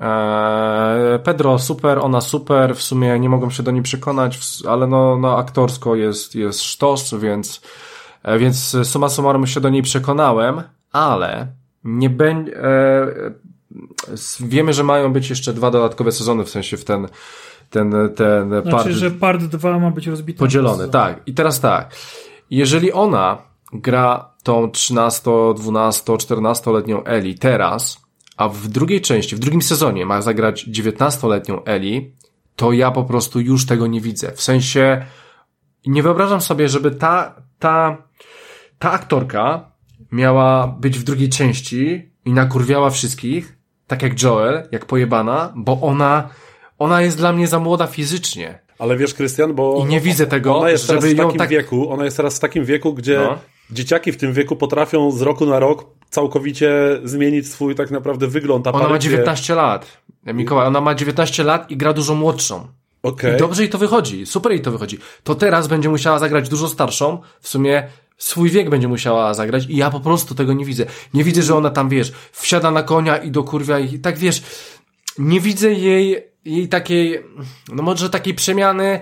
E, 0.00 1.18
Pedro 1.24 1.58
super, 1.58 1.98
ona 1.98 2.20
super, 2.20 2.76
w 2.76 2.82
sumie 2.82 3.20
nie 3.20 3.28
mogłem 3.28 3.50
się 3.50 3.62
do 3.62 3.70
niej 3.70 3.82
przekonać, 3.82 4.38
ale 4.68 4.86
no, 4.86 5.18
no 5.18 5.38
aktorsko 5.38 5.96
jest, 5.96 6.34
jest 6.34 6.62
sztos, 6.62 7.14
więc, 7.14 7.60
e, 8.22 8.38
więc 8.38 8.76
summa 8.84 9.08
summarum 9.08 9.46
się 9.46 9.60
do 9.60 9.68
niej 9.68 9.82
przekonałem, 9.82 10.62
ale 10.92 11.46
nie 11.84 12.10
będzie. 12.10 12.52
Wiemy, 14.40 14.72
że 14.72 14.84
mają 14.84 15.12
być 15.12 15.30
jeszcze 15.30 15.52
dwa 15.52 15.70
dodatkowe 15.70 16.12
sezony, 16.12 16.44
w 16.44 16.50
sensie 16.50 16.76
w 16.76 16.84
ten, 16.84 17.08
ten, 17.70 17.92
ten 18.16 18.48
Znaczy, 18.48 18.70
part 18.70 18.88
że 18.88 19.10
part 19.10 19.42
2 19.42 19.78
ma 19.78 19.90
być 19.90 20.06
rozbity. 20.06 20.38
Podzielony, 20.38 20.88
tak. 20.88 21.20
I 21.26 21.34
teraz 21.34 21.60
tak. 21.60 21.96
Jeżeli 22.50 22.92
ona 22.92 23.38
gra 23.72 24.30
tą 24.42 24.70
13, 24.70 25.30
12, 25.56 26.12
14-letnią 26.12 27.02
Eli 27.04 27.38
teraz, 27.38 28.01
a 28.42 28.48
w 28.48 28.68
drugiej 28.68 29.00
części, 29.00 29.36
w 29.36 29.38
drugim 29.38 29.62
sezonie 29.62 30.06
ma 30.06 30.22
zagrać 30.22 30.68
19-letnią 30.68 31.62
Eli, 31.64 32.14
to 32.56 32.72
ja 32.72 32.90
po 32.90 33.04
prostu 33.04 33.40
już 33.40 33.66
tego 33.66 33.86
nie 33.86 34.00
widzę. 34.00 34.32
W 34.32 34.42
sensie 34.42 35.04
nie 35.86 36.02
wyobrażam 36.02 36.40
sobie, 36.40 36.68
żeby 36.68 36.90
ta, 36.90 37.42
ta, 37.58 37.96
ta 38.78 38.92
aktorka 38.92 39.72
miała 40.12 40.66
być 40.66 40.98
w 40.98 41.02
drugiej 41.02 41.28
części 41.28 42.10
i 42.24 42.32
nakurwiała 42.32 42.90
wszystkich, 42.90 43.58
tak 43.86 44.02
jak 44.02 44.22
Joel, 44.22 44.68
jak 44.72 44.86
pojebana, 44.86 45.52
bo 45.56 45.80
ona, 45.80 46.28
ona 46.78 47.02
jest 47.02 47.16
dla 47.16 47.32
mnie 47.32 47.46
za 47.48 47.58
młoda 47.58 47.86
fizycznie. 47.86 48.58
Ale 48.78 48.96
wiesz, 48.96 49.14
Krystian, 49.14 49.54
bo... 49.54 49.84
I 49.84 49.88
nie 49.88 50.00
widzę 50.00 50.26
tego, 50.26 50.56
ona 50.58 50.70
jest 50.70 50.86
teraz 50.86 51.04
żeby 51.04 51.14
w 51.14 51.18
ją 51.18 51.24
takim 51.24 51.38
tak- 51.38 51.48
wieku, 51.50 51.92
ona 51.92 52.04
jest 52.04 52.16
teraz 52.16 52.36
w 52.36 52.40
takim 52.40 52.64
wieku, 52.64 52.94
gdzie 52.94 53.18
No. 53.18 53.38
dzieciaki 53.70 54.12
w 54.12 54.16
tym 54.16 54.32
wieku 54.32 54.56
potrafią 54.56 55.10
z 55.10 55.22
roku 55.22 55.46
na 55.46 55.58
rok 55.58 55.86
całkowicie 56.12 57.00
zmienić 57.04 57.48
swój 57.48 57.74
tak 57.74 57.90
naprawdę 57.90 58.26
wygląd. 58.26 58.66
Ona 58.66 58.78
ma 58.78 58.84
aparycję. 58.84 59.10
19 59.10 59.54
lat. 59.54 59.86
Mikołaj, 60.26 60.66
ona 60.66 60.80
ma 60.80 60.94
19 60.94 61.44
lat 61.44 61.70
i 61.70 61.76
gra 61.76 61.92
dużo 61.92 62.14
młodszą. 62.14 62.66
Okej. 63.02 63.34
I 63.34 63.38
dobrze 63.38 63.62
jej 63.62 63.70
to 63.70 63.78
wychodzi, 63.78 64.26
super 64.26 64.52
jej 64.52 64.60
to 64.60 64.70
wychodzi. 64.70 64.98
To 65.24 65.34
teraz 65.34 65.68
będzie 65.68 65.88
musiała 65.88 66.18
zagrać 66.18 66.48
dużo 66.48 66.68
starszą, 66.68 67.20
w 67.40 67.48
sumie 67.48 67.88
swój 68.18 68.50
wiek 68.50 68.70
będzie 68.70 68.88
musiała 68.88 69.34
zagrać 69.34 69.66
i 69.68 69.76
ja 69.76 69.90
po 69.90 70.00
prostu 70.00 70.34
tego 70.34 70.52
nie 70.52 70.64
widzę. 70.64 70.86
Nie 71.14 71.24
widzę, 71.24 71.42
że 71.42 71.56
ona 71.56 71.70
tam, 71.70 71.88
wiesz, 71.88 72.12
wsiada 72.32 72.70
na 72.70 72.82
konia 72.82 73.16
i 73.16 73.30
do 73.30 73.44
kurwia 73.44 73.78
i 73.78 73.98
tak, 73.98 74.18
wiesz, 74.18 74.42
nie 75.18 75.40
widzę 75.40 75.72
jej, 75.72 76.24
jej 76.44 76.68
takiej, 76.68 77.22
no 77.72 77.82
może 77.82 78.10
takiej 78.10 78.34
przemiany. 78.34 79.00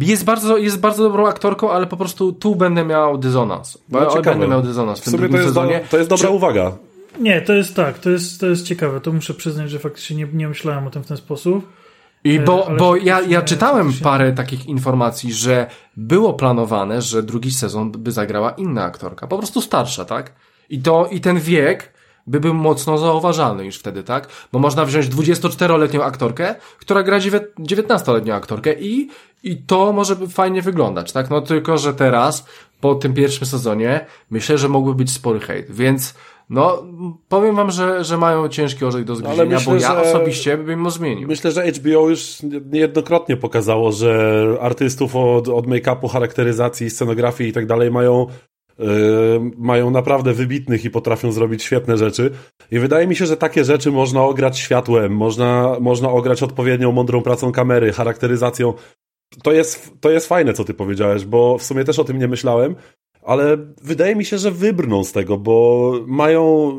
Jest 0.00 0.24
bardzo, 0.24 0.56
jest 0.56 0.80
bardzo 0.80 1.02
dobrą 1.02 1.26
aktorką, 1.26 1.70
ale 1.70 1.86
po 1.86 1.96
prostu 1.96 2.32
tu 2.32 2.56
będę 2.56 2.84
miał 2.84 3.18
dysonans. 3.18 3.78
No, 3.88 4.00
Bo 4.00 4.06
ciekawe. 4.06 4.30
będę 4.30 4.48
miał 4.48 4.62
dysonans 4.62 4.98
w 4.98 5.02
W 5.02 5.04
tym 5.04 5.10
sumie 5.10 5.22
to 5.22 5.28
drugim 5.28 5.42
jest, 5.44 5.54
do, 5.54 5.60
sezonie. 5.60 5.80
to 5.90 5.96
jest 5.98 6.10
dobra 6.10 6.28
Czy- 6.28 6.34
uwaga. 6.34 6.72
Nie, 7.20 7.42
to 7.42 7.52
jest 7.52 7.76
tak, 7.76 7.98
to 7.98 8.10
jest, 8.10 8.40
to 8.40 8.46
jest 8.46 8.66
ciekawe. 8.66 9.00
To 9.00 9.12
muszę 9.12 9.34
przyznać, 9.34 9.70
że 9.70 9.78
faktycznie 9.78 10.16
nie, 10.16 10.26
nie 10.32 10.48
myślałem 10.48 10.86
o 10.86 10.90
tym 10.90 11.02
w 11.02 11.06
ten 11.06 11.16
sposób. 11.16 11.68
I 12.24 12.40
bo, 12.40 12.66
ale 12.66 12.76
bo 12.76 12.96
ja, 12.96 13.20
ja 13.20 13.42
czytałem 13.42 13.82
faktycznie- 13.86 14.04
parę 14.04 14.32
takich 14.32 14.66
informacji, 14.66 15.32
że 15.32 15.66
było 15.96 16.34
planowane, 16.34 17.02
że 17.02 17.22
drugi 17.22 17.50
sezon 17.50 17.92
by 17.92 18.12
zagrała 18.12 18.50
inna 18.50 18.84
aktorka, 18.84 19.26
po 19.26 19.38
prostu 19.38 19.60
starsza, 19.60 20.04
tak? 20.04 20.32
I 20.70 20.82
to, 20.82 21.06
i 21.10 21.20
ten 21.20 21.40
wiek 21.40 21.92
by 22.26 22.40
był 22.40 22.54
mocno 22.54 22.98
zauważalny 22.98 23.64
już 23.64 23.76
wtedy, 23.78 24.02
tak? 24.02 24.28
Bo 24.52 24.58
można 24.58 24.84
wziąć 24.84 25.06
24-letnią 25.06 26.02
aktorkę, 26.02 26.54
która 26.78 27.02
gra 27.02 27.18
dziewię- 27.20 27.46
19-letnią 27.58 28.32
aktorkę 28.34 28.72
i, 28.80 29.08
i 29.44 29.56
to 29.56 29.92
może 29.92 30.16
by 30.16 30.28
fajnie 30.28 30.62
wyglądać, 30.62 31.12
tak? 31.12 31.30
No 31.30 31.40
tylko, 31.40 31.78
że 31.78 31.94
teraz, 31.94 32.46
po 32.80 32.94
tym 32.94 33.14
pierwszym 33.14 33.46
sezonie, 33.46 34.06
myślę, 34.30 34.58
że 34.58 34.68
mógłby 34.68 34.94
być 34.94 35.10
spory 35.10 35.40
hejt, 35.40 35.70
więc 35.70 36.14
no, 36.50 36.82
powiem 37.28 37.56
wam, 37.56 37.70
że, 37.70 38.04
że 38.04 38.18
mają 38.18 38.48
ciężki 38.48 38.84
orzech 38.84 39.04
do 39.04 39.16
zgryzienia, 39.16 39.56
myślę, 39.56 39.72
bo 39.72 39.80
ja 39.80 40.02
osobiście 40.02 40.56
bym 40.58 40.80
mu 40.80 40.90
zmienił. 40.90 41.28
Myślę, 41.28 41.50
że 41.50 41.66
HBO 41.72 42.08
już 42.08 42.36
niejednokrotnie 42.72 43.36
pokazało, 43.36 43.92
że 43.92 44.44
artystów 44.60 45.16
od, 45.16 45.48
od 45.48 45.66
make-upu, 45.66 46.08
charakteryzacji, 46.08 46.90
scenografii 46.90 47.50
i 47.50 47.52
tak 47.52 47.66
dalej 47.66 47.90
mają, 47.90 48.26
yy, 48.78 48.86
mają 49.56 49.90
naprawdę 49.90 50.32
wybitnych 50.32 50.84
i 50.84 50.90
potrafią 50.90 51.32
zrobić 51.32 51.62
świetne 51.62 51.98
rzeczy. 51.98 52.30
I 52.70 52.78
wydaje 52.78 53.06
mi 53.06 53.16
się, 53.16 53.26
że 53.26 53.36
takie 53.36 53.64
rzeczy 53.64 53.92
można 53.92 54.22
ograć 54.22 54.58
światłem, 54.58 55.16
można, 55.16 55.76
można 55.80 56.10
ograć 56.10 56.42
odpowiednią, 56.42 56.92
mądrą 56.92 57.22
pracą 57.22 57.52
kamery, 57.52 57.92
charakteryzacją. 57.92 58.74
To 59.42 59.52
jest, 59.52 59.92
to 60.00 60.10
jest 60.10 60.28
fajne, 60.28 60.52
co 60.52 60.64
ty 60.64 60.74
powiedziałeś, 60.74 61.24
bo 61.24 61.58
w 61.58 61.62
sumie 61.62 61.84
też 61.84 61.98
o 61.98 62.04
tym 62.04 62.18
nie 62.18 62.28
myślałem, 62.28 62.74
ale 63.22 63.56
wydaje 63.82 64.16
mi 64.16 64.24
się, 64.24 64.38
że 64.38 64.50
wybrną 64.50 65.04
z 65.04 65.12
tego, 65.12 65.38
bo 65.38 65.92
mają, 66.06 66.72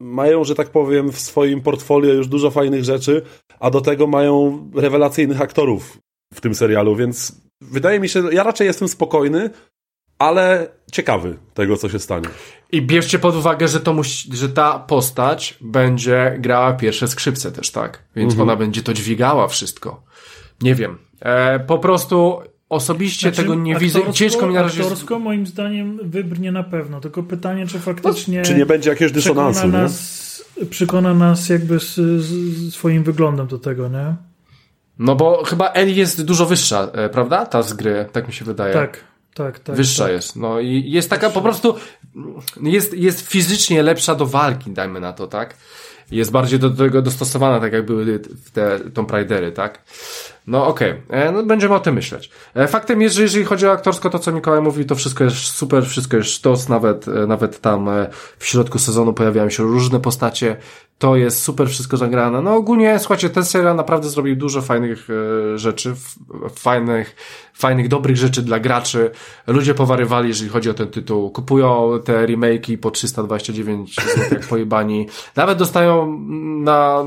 mają, 0.00 0.44
że 0.44 0.54
tak 0.54 0.68
powiem, 0.70 1.12
w 1.12 1.20
swoim 1.20 1.60
portfolio 1.60 2.12
już 2.12 2.28
dużo 2.28 2.50
fajnych 2.50 2.84
rzeczy, 2.84 3.22
a 3.60 3.70
do 3.70 3.80
tego 3.80 4.06
mają 4.06 4.64
rewelacyjnych 4.74 5.40
aktorów 5.40 5.98
w 6.34 6.40
tym 6.40 6.54
serialu, 6.54 6.96
więc 6.96 7.32
wydaje 7.60 8.00
mi 8.00 8.08
się, 8.08 8.32
ja 8.32 8.42
raczej 8.42 8.66
jestem 8.66 8.88
spokojny, 8.88 9.50
ale 10.18 10.68
ciekawy 10.92 11.38
tego, 11.54 11.76
co 11.76 11.88
się 11.88 11.98
stanie. 11.98 12.28
I 12.72 12.82
bierzcie 12.82 13.18
pod 13.18 13.34
uwagę, 13.36 13.68
że 13.68 13.80
to 13.80 13.92
musi, 13.94 14.36
że 14.36 14.48
ta 14.48 14.78
postać 14.78 15.58
będzie 15.60 16.36
grała 16.38 16.72
pierwsze 16.72 17.08
skrzypce 17.08 17.52
też, 17.52 17.70
tak? 17.70 18.04
Więc 18.16 18.32
Mhm. 18.32 18.48
ona 18.48 18.56
będzie 18.56 18.82
to 18.82 18.94
dźwigała 18.94 19.48
wszystko. 19.48 20.02
Nie 20.62 20.74
wiem. 20.74 20.98
E, 21.20 21.60
po 21.60 21.78
prostu 21.78 22.38
osobiście 22.68 23.28
Znaczy, 23.28 23.42
tego 23.42 23.54
nie 23.54 23.76
widzę. 23.76 24.12
Ciężko 24.12 24.46
mi 24.46 24.54
na 24.54 24.62
razie... 24.62 24.82
Aktorsko 24.82 25.18
moim 25.18 25.46
zdaniem 25.46 26.00
wybrnie 26.02 26.52
na 26.52 26.62
pewno, 26.62 27.00
tylko 27.00 27.22
pytanie, 27.22 27.66
czy 27.66 27.78
faktycznie 27.78 28.42
Czy 28.42 28.54
nie 28.54 28.66
będzie 28.66 28.90
jakiegoś 28.90 29.12
dysonansu, 29.12 29.60
przekona 29.60 29.78
nie? 29.78 29.82
nas, 29.82 30.44
przekona 30.70 31.14
nas 31.14 31.48
jakby 31.48 31.80
z, 31.80 31.94
z 31.94 32.74
swoim 32.74 33.02
wyglądem 33.02 33.46
do 33.46 33.58
tego, 33.58 33.88
nie? 33.88 34.14
No 34.98 35.16
bo 35.16 35.44
chyba 35.44 35.72
Eli 35.72 35.96
jest 35.96 36.24
dużo 36.24 36.46
wyższa, 36.46 36.90
e, 36.92 37.08
prawda? 37.08 37.46
Ta 37.46 37.62
z 37.62 37.72
gry, 37.72 38.06
tak 38.12 38.26
mi 38.26 38.32
się 38.32 38.44
wydaje. 38.44 38.74
Tak, 38.74 39.04
tak, 39.34 39.58
tak. 39.58 39.76
Wyższa 39.76 40.04
tak. 40.04 40.12
jest. 40.12 40.36
No 40.36 40.60
i 40.60 40.90
jest 40.90 41.10
taka 41.10 41.30
po 41.30 41.40
prostu, 41.40 41.74
jest, 42.62 42.94
jest 42.94 43.20
fizycznie 43.20 43.82
lepsza 43.82 44.14
do 44.14 44.26
walki, 44.26 44.70
dajmy 44.70 45.00
na 45.00 45.12
to, 45.12 45.26
tak? 45.26 45.54
Jest 46.10 46.30
bardziej 46.30 46.58
do 46.58 46.70
tego 46.70 47.02
dostosowana, 47.02 47.60
tak 47.60 47.72
jak 47.72 47.86
były 47.86 48.20
te 48.52 48.80
Tomb 48.80 49.10
Raidery, 49.10 49.52
tak? 49.52 49.82
No 50.46 50.66
okej, 50.66 50.94
E, 51.08 51.32
no 51.32 51.42
będziemy 51.42 51.74
o 51.74 51.80
tym 51.80 51.94
myśleć. 51.94 52.30
E, 52.54 52.68
Faktem 52.68 53.02
jest, 53.02 53.16
że 53.16 53.22
jeżeli 53.22 53.44
chodzi 53.44 53.66
o 53.66 53.72
aktorsko, 53.72 54.10
to 54.10 54.18
co 54.18 54.32
Mikołaj 54.32 54.60
mówi, 54.60 54.84
to 54.84 54.94
wszystko 54.94 55.24
jest 55.24 55.36
super, 55.36 55.86
wszystko 55.86 56.16
jest 56.16 56.30
sztos, 56.30 56.68
nawet, 56.68 57.08
e, 57.08 57.26
nawet 57.26 57.60
tam 57.60 57.90
w 58.38 58.46
środku 58.46 58.78
sezonu 58.78 59.12
pojawiają 59.12 59.50
się 59.50 59.62
różne 59.62 60.00
postacie, 60.00 60.56
to 60.98 61.16
jest 61.16 61.42
super 61.42 61.68
wszystko 61.68 61.96
zagrane. 61.96 62.42
No 62.42 62.54
ogólnie, 62.54 62.98
słuchajcie, 62.98 63.30
ten 63.30 63.44
serial 63.44 63.76
naprawdę 63.76 64.08
zrobił 64.08 64.36
dużo 64.36 64.62
fajnych 64.62 65.08
rzeczy, 65.54 65.94
fajnych, 66.54 67.16
fajnych, 67.58 67.88
dobrych 67.88 68.16
rzeczy 68.16 68.42
dla 68.42 68.60
graczy. 68.60 69.10
Ludzie 69.46 69.74
powarywali, 69.74 70.28
jeżeli 70.28 70.50
chodzi 70.50 70.70
o 70.70 70.74
ten 70.74 70.88
tytuł. 70.88 71.30
Kupują 71.30 71.90
te 72.04 72.26
remake'i 72.26 72.78
po 72.78 72.90
329 72.90 73.94
zł 73.94 74.24
jak 74.30 74.46
pojebani. 74.46 75.06
Nawet 75.36 75.58
dostają 75.58 76.18
na, 76.60 77.04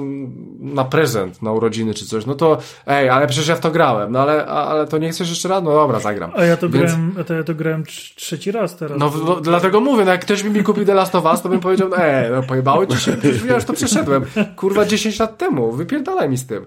na 0.60 0.86
prezent, 0.86 1.42
na 1.42 1.52
urodziny 1.52 1.94
czy 1.94 2.06
coś. 2.06 2.26
No 2.26 2.36
to 2.36 2.58
ej, 2.88 3.10
ale 3.10 3.28
przecież 3.28 3.48
ja 3.48 3.56
w 3.56 3.60
to 3.60 3.72
grałem. 3.72 4.12
No 4.12 4.20
ale, 4.20 4.46
ale 4.46 4.88
to 4.88 4.98
nie 4.98 5.10
chcesz 5.10 5.30
jeszcze 5.30 5.50
raz? 5.50 5.64
No 5.64 5.72
dobra, 5.72 6.00
zagram. 6.00 6.32
A 6.36 6.44
ja 6.46 6.58
to 6.58 6.70
Więc- 6.70 6.86
grałem, 6.92 7.16
a 7.20 7.24
to 7.24 7.34
ja 7.34 7.44
to 7.44 7.56
grałem 7.56 7.84
trz- 7.84 8.16
trzeci 8.16 8.52
raz 8.52 8.76
teraz. 8.76 9.00
No, 9.00 9.10
w- 9.10 9.42
dlatego 9.42 9.80
mówię, 9.80 10.06
no 10.06 10.12
jak 10.12 10.22
ktoś 10.22 10.44
by 10.44 10.50
mi 10.50 10.64
kupił 10.64 10.86
The 10.86 10.94
Last 10.94 11.16
of 11.16 11.26
Us, 11.26 11.42
to 11.42 11.50
bym 11.50 11.60
powiedział, 11.60 11.90
e, 11.96 12.30
no 12.36 12.44
pojebały 12.44 12.88
ci 12.88 12.98
się, 12.98 13.18
ja 13.48 13.56
już 13.56 13.64
to 13.66 13.74
przeszedłem, 13.74 14.26
kurwa 14.56 14.86
10 14.86 15.20
lat 15.20 15.38
temu, 15.38 15.72
wypierdalaj 15.72 16.30
mi 16.30 16.38
z 16.38 16.48
tym. 16.48 16.66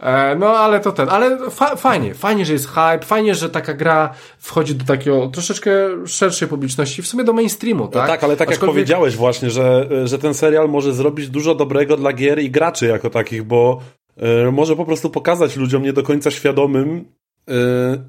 E, 0.00 0.36
no 0.36 0.46
ale 0.46 0.80
to 0.80 0.92
ten, 0.92 1.08
ale 1.08 1.50
fa 1.50 1.76
fajnie, 1.76 2.14
fajnie, 2.14 2.44
że 2.46 2.52
jest 2.52 2.68
hype, 2.68 3.00
fajnie, 3.06 3.23
że 3.32 3.50
taka 3.50 3.74
gra 3.74 4.14
wchodzi 4.38 4.74
do 4.74 4.84
takiego 4.84 5.28
troszeczkę 5.28 5.70
szerszej 6.06 6.48
publiczności, 6.48 7.02
w 7.02 7.06
sumie 7.06 7.24
do 7.24 7.32
mainstreamu, 7.32 7.88
tak? 7.88 7.92
Tak, 7.92 8.08
tak 8.08 8.24
ale 8.24 8.36
tak 8.36 8.50
jak 8.50 8.58
Aczkolwiek- 8.58 8.66
powiedziałeś 8.66 9.16
właśnie, 9.16 9.50
że, 9.50 9.88
że 10.04 10.18
ten 10.18 10.34
serial 10.34 10.68
może 10.68 10.92
zrobić 10.92 11.28
dużo 11.28 11.54
dobrego 11.54 11.96
dla 11.96 12.12
gier 12.12 12.38
i 12.38 12.50
graczy 12.50 12.86
jako 12.86 13.10
takich, 13.10 13.42
bo 13.42 13.80
e, 14.16 14.50
może 14.50 14.76
po 14.76 14.84
prostu 14.84 15.10
pokazać 15.10 15.56
ludziom 15.56 15.82
nie 15.82 15.92
do 15.92 16.02
końca 16.02 16.30
świadomym, 16.30 17.04
e, 17.48 17.54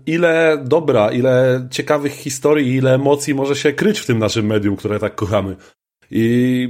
ile 0.06 0.64
dobra, 0.66 1.12
ile 1.12 1.68
ciekawych 1.72 2.14
historii, 2.14 2.76
ile 2.76 2.94
emocji 2.94 3.36
może 3.36 3.56
się 3.56 3.74
kryć 3.74 4.00
w 4.00 4.06
tym 4.06 4.20
naszym 4.20 4.46
medium, 4.46 4.76
które 4.76 5.00
tak 5.00 5.16
kochamy. 5.16 5.56
I 6.12 6.68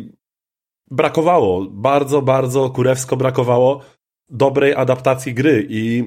brakowało, 0.92 1.66
bardzo, 1.70 2.22
bardzo 2.22 2.70
kurewsko 2.70 3.18
brakowało 3.18 3.82
dobrej 4.30 4.76
adaptacji 4.76 5.34
gry 5.34 5.68
i 5.70 6.04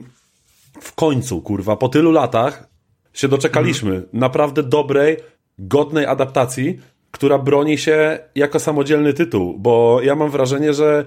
w 0.81 0.95
końcu, 0.95 1.43
kurwa, 1.43 1.77
po 1.77 1.89
tylu 1.89 2.13
latach 2.13 2.69
się 3.13 3.29
doczekaliśmy 3.29 4.03
naprawdę 4.13 4.63
dobrej, 4.63 5.17
godnej 5.59 6.07
adaptacji, 6.07 6.79
która 7.11 7.39
broni 7.39 7.79
się 7.79 8.19
jako 8.35 8.61
samodzielny 8.61 9.13
tytuł, 9.15 9.59
bo 9.59 10.01
ja 10.03 10.17
mam 10.17 10.31
wrażenie, 10.31 10.75
że 10.75 11.05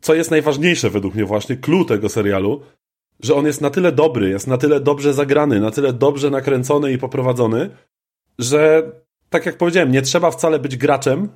co 0.00 0.14
jest 0.14 0.30
najważniejsze 0.30 0.90
według 0.90 1.14
mnie 1.14 1.24
właśnie, 1.24 1.56
clue 1.56 1.84
tego 1.84 2.08
serialu, 2.08 2.60
że 3.22 3.34
on 3.34 3.46
jest 3.46 3.60
na 3.60 3.70
tyle 3.70 3.92
dobry, 3.92 4.28
jest 4.28 4.46
na 4.46 4.58
tyle 4.58 4.80
dobrze 4.80 5.14
zagrany, 5.14 5.60
na 5.60 5.70
tyle 5.70 5.92
dobrze 5.92 6.30
nakręcony 6.30 6.92
i 6.92 6.98
poprowadzony, 6.98 7.70
że 8.38 8.92
tak 9.30 9.46
jak 9.46 9.56
powiedziałem, 9.56 9.92
nie 9.92 10.02
trzeba 10.02 10.30
wcale 10.30 10.58
być 10.58 10.76
graczem, 10.76 11.28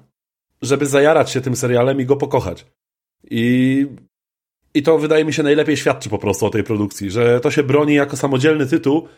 żeby 0.62 0.86
zajarać 0.86 1.30
się 1.30 1.40
tym 1.40 1.56
serialem 1.56 2.00
i 2.00 2.06
go 2.06 2.16
pokochać. 2.16 2.66
I, 3.30 3.86
I 4.74 4.82
to 4.82 4.98
wydaje 4.98 5.24
mi 5.24 5.32
się 5.32 5.42
najlepiej 5.42 5.76
świadczy 5.76 6.10
po 6.10 6.18
prostu 6.18 6.46
o 6.46 6.50
tej 6.50 6.64
produkcji, 6.64 7.10
że 7.10 7.40
to 7.40 7.50
się 7.50 7.62
broni 7.62 7.94
jako 7.94 8.16
samodzielny 8.16 8.66
tytuł, 8.66 9.08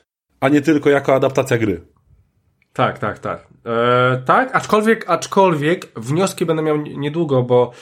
a 0.40 0.48
nie 0.48 0.60
tylko 0.60 0.90
jako 0.90 1.14
adaptacja 1.14 1.58
gry. 1.58 1.80
Tak, 2.72 2.98
tak, 2.98 3.18
tak. 3.18 3.46
E, 3.66 4.22
tak, 4.26 4.56
aczkolwiek, 4.56 5.10
aczkolwiek 5.10 5.92
wnioski 5.96 6.46
będę 6.46 6.62
miał 6.62 6.76
niedługo, 6.76 7.42
bo, 7.42 7.72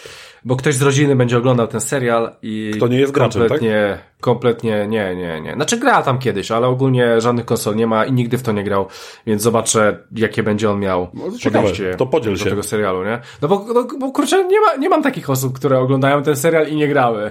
bo 0.49 0.57
ktoś 0.57 0.75
z 0.75 0.83
rodziny 0.83 1.17
będzie 1.17 1.39
oglądał 1.39 1.67
ten 1.67 1.81
serial 1.81 2.31
i. 2.43 2.71
Kto 2.77 2.89
nie 2.89 3.01
jest 3.01 3.13
graczem, 3.13 3.43
tak? 3.43 3.49
kompletnie, 3.49 3.99
Kompletnie, 4.21 4.87
nie, 4.89 5.17
nie, 5.17 5.41
nie. 5.41 5.53
Znaczy 5.55 5.77
gra 5.79 6.03
tam 6.03 6.19
kiedyś, 6.19 6.51
ale 6.51 6.67
ogólnie 6.67 7.21
żadnych 7.21 7.45
konsol 7.45 7.77
nie 7.77 7.87
ma 7.87 8.05
i 8.05 8.13
nigdy 8.13 8.39
w 8.39 8.43
to 8.43 8.53
nie 8.53 8.65
grał, 8.65 8.87
więc 9.27 9.43
zobaczę, 9.43 9.99
jakie 10.17 10.43
będzie 10.43 10.71
on 10.71 10.81
miał 10.81 11.09
No, 11.15 11.31
to 11.31 11.39
ciekawe. 11.39 11.63
podejście 11.63 11.95
To 11.95 12.07
podziel 12.07 12.33
do 12.33 12.39
się. 12.45 12.51
tego 12.51 12.63
serialu, 12.63 13.05
nie? 13.05 13.21
No 13.43 13.49
bo, 13.49 13.67
no, 13.75 13.87
bo 13.99 14.13
kurczę, 14.13 14.45
nie, 14.45 14.61
ma, 14.61 14.75
nie 14.77 14.89
mam 14.89 15.03
takich 15.03 15.31
osób, 15.31 15.57
które 15.57 15.79
oglądają 15.79 16.23
ten 16.23 16.37
serial 16.37 16.69
i 16.69 16.77
nie 16.77 16.89
grały. 16.89 17.31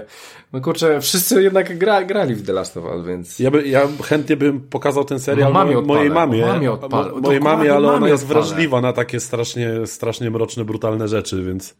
No 0.52 0.60
kurczę, 0.60 1.00
wszyscy 1.00 1.42
jednak 1.42 1.78
gra, 1.78 2.04
grali 2.04 2.34
w 2.34 2.46
The 2.46 2.52
Last 2.52 2.76
of 2.76 2.84
Us, 2.84 3.06
więc. 3.06 3.38
Ja, 3.38 3.50
by, 3.50 3.68
ja 3.68 3.82
chętnie 4.04 4.36
bym 4.36 4.60
pokazał 4.60 5.04
ten 5.04 5.20
serial 5.20 5.48
No, 5.52 5.54
mamie 5.58 5.74
mo- 5.74 5.82
mojej 5.82 6.10
mamie. 6.10 6.46
mamie 6.46 6.72
odpalę. 6.72 7.12
Mo- 7.12 7.20
mojej 7.20 7.40
mamie, 7.40 7.74
ale 7.74 7.92
ona 7.92 8.08
jest 8.08 8.22
odpalę. 8.24 8.40
wrażliwa 8.46 8.80
na 8.80 8.92
takie 8.92 9.20
strasznie, 9.20 9.86
strasznie 9.86 10.30
mroczne, 10.30 10.64
brutalne 10.64 11.08
rzeczy, 11.08 11.42
więc 11.44 11.74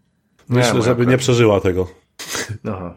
myślę, 0.48 0.82
żeby 0.82 1.06
nie 1.06 1.18
przeżyła 1.18 1.60
tego. 1.60 1.86
Aha. 2.68 2.94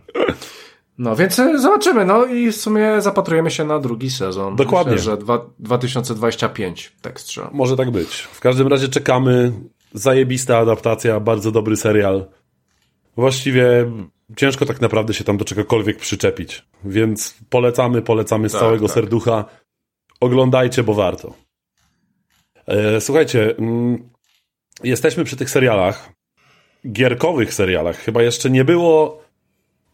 No 0.98 1.16
więc 1.16 1.40
e, 1.40 1.60
zobaczymy, 1.60 2.06
no 2.06 2.26
i 2.26 2.52
w 2.52 2.56
sumie 2.56 3.02
zapatrujemy 3.02 3.52
się 3.52 3.66
na 3.66 3.80
drugi 3.80 4.12
sezon. 4.12 4.56
Dokładnie. 4.56 4.94
Myślę, 4.94 5.12
że 5.12 5.18
dwa, 5.18 5.46
2025, 5.60 6.92
tak 7.02 7.20
strzelam. 7.20 7.50
Może 7.54 7.78
tak 7.78 7.92
być. 7.92 8.22
W 8.22 8.40
każdym 8.40 8.68
razie 8.68 8.90
czekamy. 8.90 9.52
Zajebista 9.94 10.58
adaptacja, 10.58 11.20
bardzo 11.20 11.52
dobry 11.52 11.78
serial. 11.78 12.26
Właściwie 13.18 13.92
ciężko 14.36 14.66
tak 14.66 14.82
naprawdę 14.82 15.14
się 15.14 15.24
tam 15.24 15.38
do 15.38 15.46
czegokolwiek 15.46 15.98
przyczepić. 15.98 16.66
Więc 16.86 17.38
polecamy, 17.50 18.02
polecamy 18.02 18.50
z 18.50 18.52
Tak, 18.52 18.62
całego 18.62 18.86
tak. 18.86 18.94
serducha. 18.94 19.46
Oglądajcie, 20.20 20.84
bo 20.84 20.94
warto. 20.94 21.34
E, 22.68 23.02
słuchajcie, 23.02 23.58
mm, 23.58 24.10
jesteśmy 24.84 25.24
przy 25.24 25.36
tych 25.36 25.50
serialach, 25.50 26.10
gierkowych 26.88 27.54
serialach. 27.54 27.98
Chyba 27.98 28.24
jeszcze 28.24 28.50
nie 28.50 28.66
było 28.66 29.22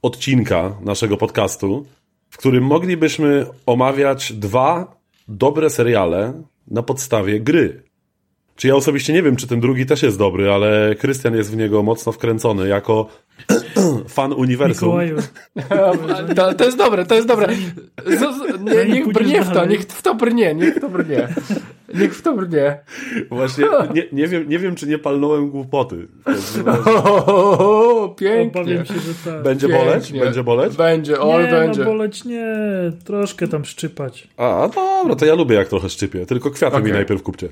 odcinka 0.01 0.75
naszego 0.81 1.17
podcastu, 1.17 1.85
w 2.29 2.37
którym 2.37 2.63
moglibyśmy 2.63 3.45
omawiać 3.65 4.33
dwa 4.33 4.97
dobre 5.27 5.69
seriale 5.69 6.33
na 6.67 6.83
podstawie 6.83 7.39
gry. 7.39 7.86
Czy 8.57 8.67
ja 8.67 8.75
osobiście 8.75 9.13
nie 9.13 9.23
wiem, 9.23 9.35
czy 9.35 9.47
ten 9.47 9.59
drugi 9.59 9.85
też 9.85 10.03
jest 10.03 10.17
dobry, 10.17 10.51
ale 10.51 10.95
Krystian 10.95 11.35
jest 11.35 11.51
w 11.51 11.57
niego 11.57 11.83
mocno 11.83 12.11
wkręcony 12.11 12.67
jako 12.67 13.07
fan 14.07 14.33
uniwersum. 14.33 14.87
Mikołaju. 14.87 15.17
To, 16.35 16.53
to 16.53 16.65
jest 16.65 16.77
dobre, 16.77 17.05
to 17.05 17.15
jest 17.15 17.27
dobre. 17.27 17.47
Z, 18.05 18.19
z, 18.19 18.61
nie, 18.61 18.93
niech 18.93 19.07
brnie 19.07 19.43
w 19.43 19.53
to, 19.53 19.65
niech 19.65 19.81
w 19.81 20.01
to 20.01 20.15
brnie, 20.15 20.55
niech 20.55 20.75
w 20.75 20.79
to 20.79 20.89
brnie. 20.89 21.27
Niech 21.93 22.15
w 22.15 22.21
to 22.21 22.33
brnie. 22.33 22.79
Właśnie 23.29 23.65
nie, 23.93 24.03
nie, 24.11 24.27
wiem, 24.27 24.49
nie 24.49 24.59
wiem, 24.59 24.75
czy 24.75 24.87
nie 24.87 24.97
palnąłem 24.97 25.49
głupoty. 25.49 26.07
Razie. 26.25 26.63
O, 27.27 28.15
pięknie. 28.17 28.61
Obawiam 28.61 28.85
się, 28.85 28.93
że 28.93 29.31
tak. 29.31 29.43
Będzie 29.43 29.67
boleć? 29.67 30.03
Pięknie. 30.03 30.21
Będzie 30.21 30.43
boleć? 30.43 30.77
Będzie, 30.77 31.19
oj, 31.19 31.43
nie, 31.43 31.51
będzie. 31.51 31.79
no 31.79 31.85
boleć 31.85 32.25
nie. 32.25 32.55
Troszkę 33.05 33.47
tam 33.47 33.65
szczypać. 33.65 34.27
A, 34.37 34.69
dobra, 34.75 35.15
to 35.15 35.25
ja 35.25 35.35
lubię 35.35 35.55
jak 35.55 35.67
trochę 35.67 35.89
szczypie. 35.89 36.25
Tylko 36.25 36.51
kwiaty 36.51 36.75
mi 36.75 36.81
Okej. 36.81 36.93
najpierw 36.93 37.23
kupcie. 37.23 37.49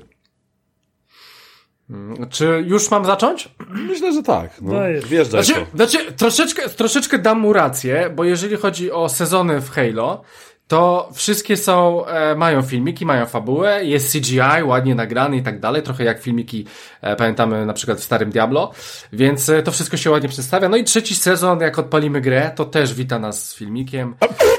Czy 2.30 2.64
już 2.66 2.90
mam 2.90 3.04
zacząć? 3.04 3.48
Myślę, 3.68 4.12
że 4.12 4.22
tak. 4.22 4.50
No. 4.60 4.72
Dajesz. 4.74 5.04
Wjeżdżaj 5.06 5.42
w 5.42 5.46
Znaczy, 5.46 5.60
to. 5.60 5.76
znaczy 5.76 6.12
troszeczkę, 6.12 6.68
troszeczkę 6.68 7.18
dam 7.18 7.40
mu 7.40 7.52
rację, 7.52 8.10
bo 8.16 8.24
jeżeli 8.24 8.56
chodzi 8.56 8.92
o 8.92 9.08
sezony 9.08 9.60
w 9.60 9.70
Halo, 9.70 10.22
to 10.68 11.08
wszystkie 11.14 11.56
są, 11.56 12.06
e, 12.06 12.34
mają 12.36 12.62
filmiki, 12.62 13.06
mają 13.06 13.26
fabułę, 13.26 13.84
jest 13.84 14.12
CGI, 14.12 14.62
ładnie 14.64 14.94
nagrany 14.94 15.36
i 15.36 15.42
tak 15.42 15.60
dalej, 15.60 15.82
trochę 15.82 16.04
jak 16.04 16.22
filmiki 16.22 16.66
e, 17.02 17.16
pamiętamy 17.16 17.66
na 17.66 17.72
przykład 17.72 17.98
w 18.00 18.04
starym 18.04 18.30
Diablo, 18.30 18.72
więc 19.12 19.48
e, 19.48 19.62
to 19.62 19.72
wszystko 19.72 19.96
się 19.96 20.10
ładnie 20.10 20.28
przedstawia. 20.28 20.68
No 20.68 20.76
i 20.76 20.84
trzeci 20.84 21.14
sezon, 21.14 21.60
jak 21.60 21.78
odpalimy 21.78 22.20
grę, 22.20 22.50
to 22.56 22.64
też 22.64 22.94
wita 22.94 23.18
nas 23.18 23.48
z 23.48 23.54
filmikiem 23.54 24.14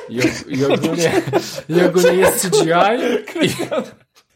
i, 0.09 0.19
og- 0.19 0.47
i, 0.47 0.65
ogólnie, 0.65 1.11
i 1.69 1.81
ogólnie 1.85 2.13
jest 2.13 2.49
CGI 2.49 2.69
i, 3.45 3.49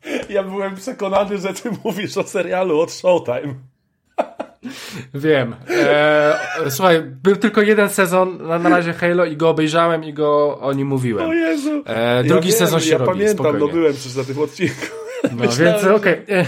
Ja 0.30 0.44
byłem 0.44 0.76
przekonany, 0.76 1.38
że 1.38 1.54
ty 1.54 1.70
mówisz 1.84 2.18
o 2.18 2.24
serialu 2.24 2.80
od 2.80 2.92
Showtime. 2.92 3.54
Wiem. 5.14 5.56
E, 5.70 6.40
słuchaj, 6.70 7.02
był 7.02 7.36
tylko 7.36 7.62
jeden 7.62 7.90
sezon 7.90 8.48
na, 8.48 8.60
na 8.60 8.70
razie 8.70 8.94
Halo 8.94 9.26
i 9.26 9.38
go 9.38 9.50
obejrzałem 9.50 10.04
i 10.04 10.14
go 10.14 10.60
o 10.60 10.74
nim 10.74 10.88
mówiłem. 10.88 11.30
O 11.30 11.34
Jezu. 11.34 11.84
E, 11.86 12.24
drugi 12.24 12.50
ja 12.50 12.56
sezon 12.56 12.80
wiem, 12.80 12.88
się 12.88 12.92
ja 12.92 12.98
robi. 12.98 13.12
pamiętam, 13.12 13.36
spokojnie. 13.36 13.60
no 13.60 13.68
byłem 13.68 13.94
przecież 13.94 14.16
na 14.16 14.24
tym 14.24 14.40
odcinku. 14.40 14.76
No 15.38 15.48
więc 15.48 15.84
okej. 15.84 16.26
E. 16.30 16.46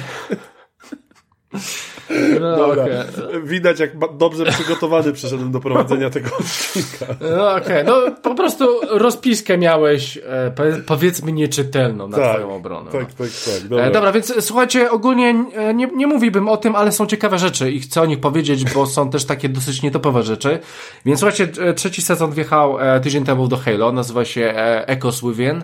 No, 2.42 2.58
Dobra. 2.58 2.84
okej. 2.84 2.98
Widać, 3.44 3.80
jak 3.80 4.18
dobrze 4.18 4.46
przygotowany 4.46 5.14
przyszedłem 5.14 5.52
do 5.52 5.60
prowadzenia 5.60 6.10
tego 6.10 6.30
odcinka. 6.40 7.06
No 7.38 7.56
okej, 7.56 7.84
no 7.86 7.96
po 8.24 8.36
prostu 8.36 8.66
rozpiskę 8.90 9.58
miałeś, 9.58 10.18
e, 10.18 10.52
powie- 10.56 10.82
powiedzmy 10.86 11.32
nieczytelną 11.32 12.08
na 12.08 12.18
twoją 12.18 12.56
obronę. 12.56 12.92
Tak, 12.92 13.14
tak, 13.14 13.28
tak. 13.46 13.68
Dobra. 13.68 13.86
E, 13.86 13.92
dobra, 13.92 14.12
więc 14.12 14.32
e, 14.32 14.42
słuchajcie, 14.42 14.92
ogólnie 14.92 15.34
nie, 15.74 15.88
nie 15.88 16.08
mówiłbym 16.08 16.48
o 16.48 16.58
tym, 16.58 16.76
ale 16.76 16.92
są 16.92 17.06
ciekawe 17.06 17.40
rzeczy 17.40 17.72
i 17.72 17.80
chcę 17.80 18.02
o 18.02 18.06
nich 18.06 18.20
powiedzieć, 18.20 18.74
bo 18.74 18.86
są 18.88 19.10
też 19.10 19.26
takie 19.26 19.50
dosyć 19.50 19.82
nietopowe 19.82 20.24
rzeczy. 20.24 20.60
Więc 21.06 21.20
słuchajcie, 21.20 21.48
trzeci 21.76 22.02
sezon 22.02 22.32
wjechał 22.32 22.78
tydzień 23.04 23.24
temu 23.24 23.48
do 23.48 23.58
Halo, 23.58 23.92
nazywa 23.92 24.26
się 24.26 24.54
Echoes 24.88 25.22
Within. 25.22 25.64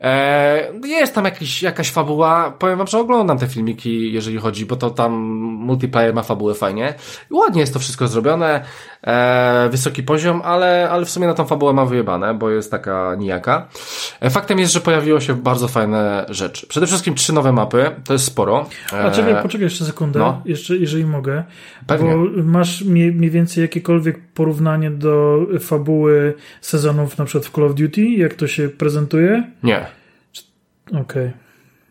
E, 0.00 0.72
jest 0.84 1.14
tam 1.14 1.24
jakiś, 1.24 1.62
jakaś 1.62 1.90
fabuła, 1.90 2.54
powiem 2.58 2.78
wam, 2.78 2.86
że 2.86 2.98
oglądam 2.98 3.38
te 3.38 3.46
filmiki, 3.46 4.12
jeżeli 4.12 4.38
chodzi, 4.38 4.66
bo 4.66 4.76
to 4.76 4.90
tam 4.90 5.12
multiplayer 5.60 6.14
ma 6.14 6.22
fabułę 6.22 6.54
fajnie. 6.54 6.94
I 7.30 7.34
ładnie 7.34 7.60
jest 7.60 7.72
to 7.72 7.78
wszystko 7.78 8.08
zrobione, 8.08 8.64
e, 9.02 9.68
wysoki 9.70 10.02
poziom, 10.02 10.42
ale, 10.44 10.88
ale 10.90 11.04
w 11.04 11.10
sumie 11.10 11.26
na 11.26 11.34
tą 11.34 11.44
fabułę 11.44 11.72
ma 11.72 11.86
wyjebane, 11.86 12.34
bo 12.34 12.50
jest 12.50 12.70
taka 12.70 13.14
nijaka. 13.18 13.68
E, 14.20 14.30
faktem 14.30 14.58
jest, 14.58 14.72
że 14.72 14.80
pojawiło 14.80 15.20
się 15.20 15.34
bardzo 15.34 15.68
fajne 15.68 16.26
rzeczy. 16.28 16.66
Przede 16.66 16.86
wszystkim 16.86 17.14
trzy 17.14 17.32
nowe 17.32 17.52
mapy, 17.52 17.90
to 18.04 18.12
jest 18.12 18.24
sporo. 18.24 18.66
E, 18.92 19.04
A 19.04 19.10
czekaj, 19.10 19.42
poczekaj 19.42 19.64
jeszcze 19.64 19.84
sekundę, 19.84 20.18
no. 20.18 20.42
jeszcze, 20.44 20.76
jeżeli 20.76 21.04
mogę. 21.04 21.44
Pewnie. 21.86 22.10
Bo 22.10 22.42
masz 22.42 22.82
mniej, 22.82 23.12
mniej 23.12 23.30
więcej 23.30 23.62
jakiekolwiek 23.62 24.20
porównanie 24.34 24.90
do 24.90 25.38
fabuły 25.60 26.34
sezonów 26.60 27.18
na 27.18 27.24
przykład 27.24 27.46
w 27.46 27.50
Call 27.54 27.64
of 27.64 27.74
Duty, 27.74 28.02
jak 28.02 28.34
to 28.34 28.46
się 28.46 28.68
prezentuje? 28.68 29.44
Nie. 29.62 29.89
Okej. 30.92 31.32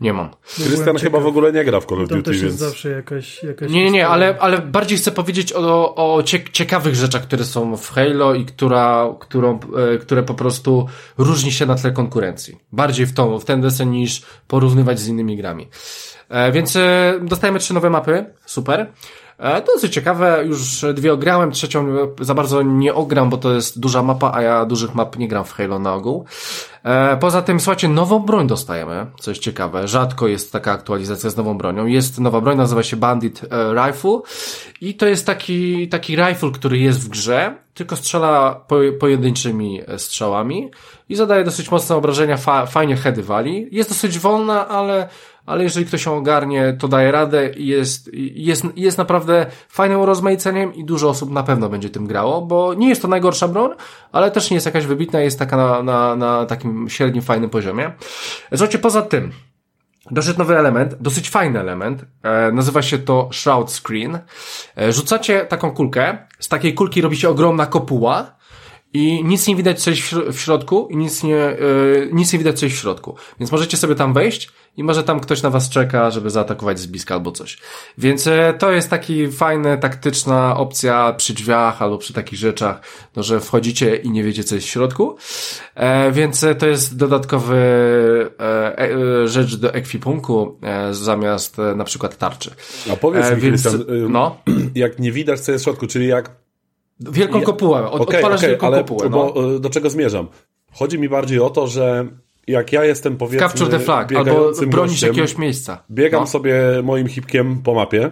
Nie 0.01 0.13
mam. 0.13 0.29
Krystian 0.55 0.97
chyba 0.97 1.19
w 1.19 1.25
ogóle 1.25 1.53
nie 1.53 1.63
gra 1.63 1.79
w 1.79 1.85
Call 1.85 2.01
of 2.01 2.09
Duty, 2.09 2.23
też 2.23 2.41
więc... 2.41 2.43
jest 2.43 2.57
zawsze 2.57 2.89
jakaś... 2.89 3.43
jakaś 3.43 3.71
Nie, 3.71 3.83
nie, 3.83 3.91
nie, 3.91 4.07
ale, 4.07 4.38
ale 4.39 4.57
bardziej 4.57 4.97
chcę 4.97 5.12
powiedzieć 5.12 5.53
o, 5.53 5.95
o 5.95 6.23
cie- 6.23 6.51
ciekawych 6.51 6.95
rzeczach, 6.95 7.21
które 7.21 7.45
są 7.45 7.77
w 7.77 7.89
Halo 7.89 8.33
i 8.33 8.45
która, 8.45 9.15
którą, 9.19 9.59
e, 9.93 9.97
które 9.97 10.23
po 10.23 10.33
prostu 10.33 10.88
różni 11.17 11.51
się 11.51 11.65
na 11.65 11.75
tle 11.75 11.91
konkurencji. 11.91 12.57
Bardziej 12.71 13.05
w 13.05 13.13
tą, 13.13 13.39
w 13.39 13.45
ten 13.45 13.62
desen 13.62 13.91
niż 13.91 14.21
porównywać 14.47 14.99
z 14.99 15.07
innymi 15.07 15.38
grami. 15.38 15.67
E, 16.29 16.51
więc 16.51 16.75
e, 16.75 17.13
dostajemy 17.21 17.59
trzy 17.59 17.73
nowe 17.73 17.89
mapy. 17.89 18.25
Super. 18.45 18.88
E, 19.39 19.62
dosyć 19.62 19.93
ciekawe, 19.93 20.43
już 20.45 20.86
dwie 20.93 21.13
ograłem, 21.13 21.52
trzecią 21.52 21.88
za 22.21 22.34
bardzo 22.34 22.62
nie 22.62 22.93
ogram, 22.93 23.30
bo 23.30 23.38
to 23.38 23.54
jest 23.54 23.80
duża 23.80 24.04
mapa, 24.04 24.32
a 24.34 24.41
ja 24.41 24.65
dużych 24.65 24.95
map 24.95 25.17
nie 25.17 25.28
gram 25.28 25.45
w 25.45 25.54
Halo 25.54 25.80
na 25.80 25.93
ogół. 25.93 26.25
E, 26.84 27.17
poza 27.17 27.41
tym, 27.41 27.60
słuchajcie, 27.60 27.88
nową 27.88 28.19
broń 28.19 28.47
dostajemy, 28.47 29.06
coś 29.19 29.38
ciekawe. 29.39 29.88
Rzadko 29.88 30.28
jest 30.28 30.52
taka 30.52 30.71
aktualizacja 30.71 31.30
z 31.30 31.38
nową 31.38 31.58
bronią. 31.58 31.86
Jest 31.86 32.19
nowa 32.19 32.41
broń, 32.41 32.58
nazywa 32.58 32.84
się 32.84 32.97
Bandit 32.97 33.41
e, 33.43 33.73
Rifle 33.73 34.19
i 34.82 34.93
to 34.93 35.06
jest 35.06 35.25
taki, 35.25 35.89
taki 35.89 36.15
rifle, 36.15 36.52
który 36.52 36.78
jest 36.78 37.06
w 37.06 37.10
grze, 37.10 37.56
tylko 37.73 37.95
strzela 37.95 38.62
po, 38.67 38.75
pojedynczymi 38.99 39.82
e, 39.88 39.99
strzałami 39.99 40.71
i 41.10 41.15
zadaje 41.15 41.43
dosyć 41.43 41.71
mocne 41.71 41.95
obrażenia, 41.95 42.38
fa, 42.38 42.65
fajnie 42.65 42.95
heady 42.95 43.23
wali. 43.23 43.67
Jest 43.71 43.89
dosyć 43.89 44.19
wolna, 44.19 44.67
ale, 44.67 45.10
ale 45.45 45.63
jeżeli 45.63 45.86
ktoś 45.86 46.06
ją 46.06 46.17
ogarnie, 46.17 46.75
to 46.80 46.88
daje 46.88 47.12
radę 47.12 47.49
i 47.49 47.67
jest, 47.67 48.10
jest, 48.13 48.65
jest 48.75 48.97
naprawdę 48.97 49.45
fajnym 49.69 49.99
urozmaiceniem 49.99 50.75
i 50.75 50.86
dużo 50.86 51.10
osób 51.10 51.32
na 51.32 51.43
pewno 51.43 51.69
będzie 51.69 51.89
tym 51.89 52.08
grało, 52.08 52.41
bo 52.41 52.73
nie 52.73 52.89
jest 52.89 53.02
to 53.02 53.08
najgorsza 53.08 53.47
broń, 53.47 53.71
ale 54.12 54.32
też 54.32 54.49
nie 54.49 54.56
jest 54.56 54.65
jakaś 54.65 54.86
wybitna, 54.86 55.21
jest 55.21 55.39
taka 55.39 55.58
na, 55.58 55.84
na, 55.84 56.15
na 56.15 56.45
takim 56.45 56.89
średnim, 56.89 57.23
fajnym 57.23 57.49
poziomie. 57.49 57.91
Słuchajcie, 58.49 58.80
poza 58.80 59.02
tym, 59.02 59.32
Doszedł 60.12 60.39
nowy 60.39 60.58
element, 60.58 60.95
dosyć 61.02 61.30
fajny 61.30 61.60
element, 61.60 62.06
e, 62.23 62.52
nazywa 62.52 62.82
się 62.82 62.99
to 62.99 63.30
Shroud 63.32 63.71
Screen. 63.71 64.19
E, 64.78 64.93
rzucacie 64.93 65.45
taką 65.45 65.71
kulkę, 65.71 66.17
z 66.39 66.47
takiej 66.47 66.73
kulki 66.73 67.02
robi 67.02 67.17
się 67.17 67.30
ogromna 67.30 67.65
kopuła 67.65 68.38
i 68.93 69.23
nic 69.23 69.47
nie 69.47 69.56
widać 69.56 69.84
coś 69.84 70.02
w 70.02 70.13
śro- 70.13 70.34
w 70.34 70.39
środku 70.39 70.88
i 70.91 70.97
nic 70.97 71.23
nie, 71.23 71.38
e, 71.38 71.58
nic 72.12 72.34
nie 72.34 72.39
widać 72.39 72.60
coś 72.60 72.73
w 72.73 72.78
środku. 72.78 73.15
Więc 73.39 73.52
możecie 73.52 73.78
sobie 73.78 73.95
tam 73.95 74.13
wejść 74.13 74.49
i 74.78 74.84
może 74.84 75.04
tam 75.04 75.19
ktoś 75.19 75.41
na 75.41 75.49
was 75.49 75.69
czeka, 75.69 76.12
żeby 76.12 76.30
zaatakować 76.30 76.80
z 76.80 76.86
bliska 76.86 77.13
albo 77.15 77.32
coś. 77.32 77.58
Więc 77.97 78.28
e, 78.28 78.54
to 78.60 78.71
jest 78.71 78.89
taki 78.89 79.32
fajny, 79.32 79.78
taktyczna 79.78 80.58
opcja 80.58 81.13
przy 81.13 81.34
drzwiach 81.34 81.82
albo 81.82 81.97
przy 81.97 82.13
takich 82.13 82.39
rzeczach, 82.39 82.82
no, 83.15 83.23
że 83.23 83.39
wchodzicie 83.39 83.95
i 83.95 84.10
nie 84.10 84.23
wiecie 84.23 84.43
co 84.43 84.56
jest 84.56 84.67
w 84.67 84.69
środku. 84.69 85.15
E, 85.75 86.12
więc 86.12 86.43
e, 86.43 86.56
to 86.56 86.67
jest 86.67 86.97
dodatkowy 86.97 87.56
e, 88.39 88.80
e, 88.80 89.28
rzecz 89.28 89.56
do 89.56 89.73
ekwipunku 89.73 90.58
e, 90.62 90.93
zamiast 90.93 91.60
e, 91.60 91.75
na 91.75 91.84
przykład 91.84 92.17
tarczy. 92.17 92.52
A 92.93 92.95
powiedz 92.95 93.25
E, 93.25 93.36
mi, 93.36 93.41
więc, 93.41 93.65
y, 93.65 93.86
no, 94.10 94.38
jak 94.75 94.99
nie 94.99 95.12
widać 95.12 95.39
co 95.39 95.52
jest 95.52 95.63
w 95.63 95.65
środku, 95.65 95.88
czyli 95.88 96.08
jak... 96.08 96.48
wielką 96.99 97.41
kopułę, 97.41 97.89
od, 97.89 98.01
Okej, 98.01 98.17
odpalasz 98.17 98.39
okej, 98.39 98.49
wielką 98.49 98.67
ale 98.67 98.77
kopułę, 98.77 99.09
no. 99.09 99.17
bo, 99.33 99.55
y, 99.55 99.59
do 99.59 99.69
czego 99.69 99.89
zmierzam? 99.89 100.27
Chodzi 100.71 100.99
mi 100.99 101.09
bardziej 101.09 101.39
o 101.39 101.49
to, 101.49 101.67
że 101.67 102.07
jak 102.47 102.73
ja 102.73 102.85
jestem 102.85 103.17
powiedzmy 103.17 103.47
Capture 103.47 103.71
the 103.71 103.79
flag, 103.79 104.12
albo 104.13 104.51
bronisz 104.67 104.71
gościem, 104.71 105.09
jakiegoś 105.09 105.38
miejsca. 105.38 105.83
biegam 105.91 106.21
no. 106.21 106.27
sobie 106.27 106.62
moim 106.83 107.07
hipkiem 107.07 107.62
po 107.63 107.73
mapie 107.73 108.12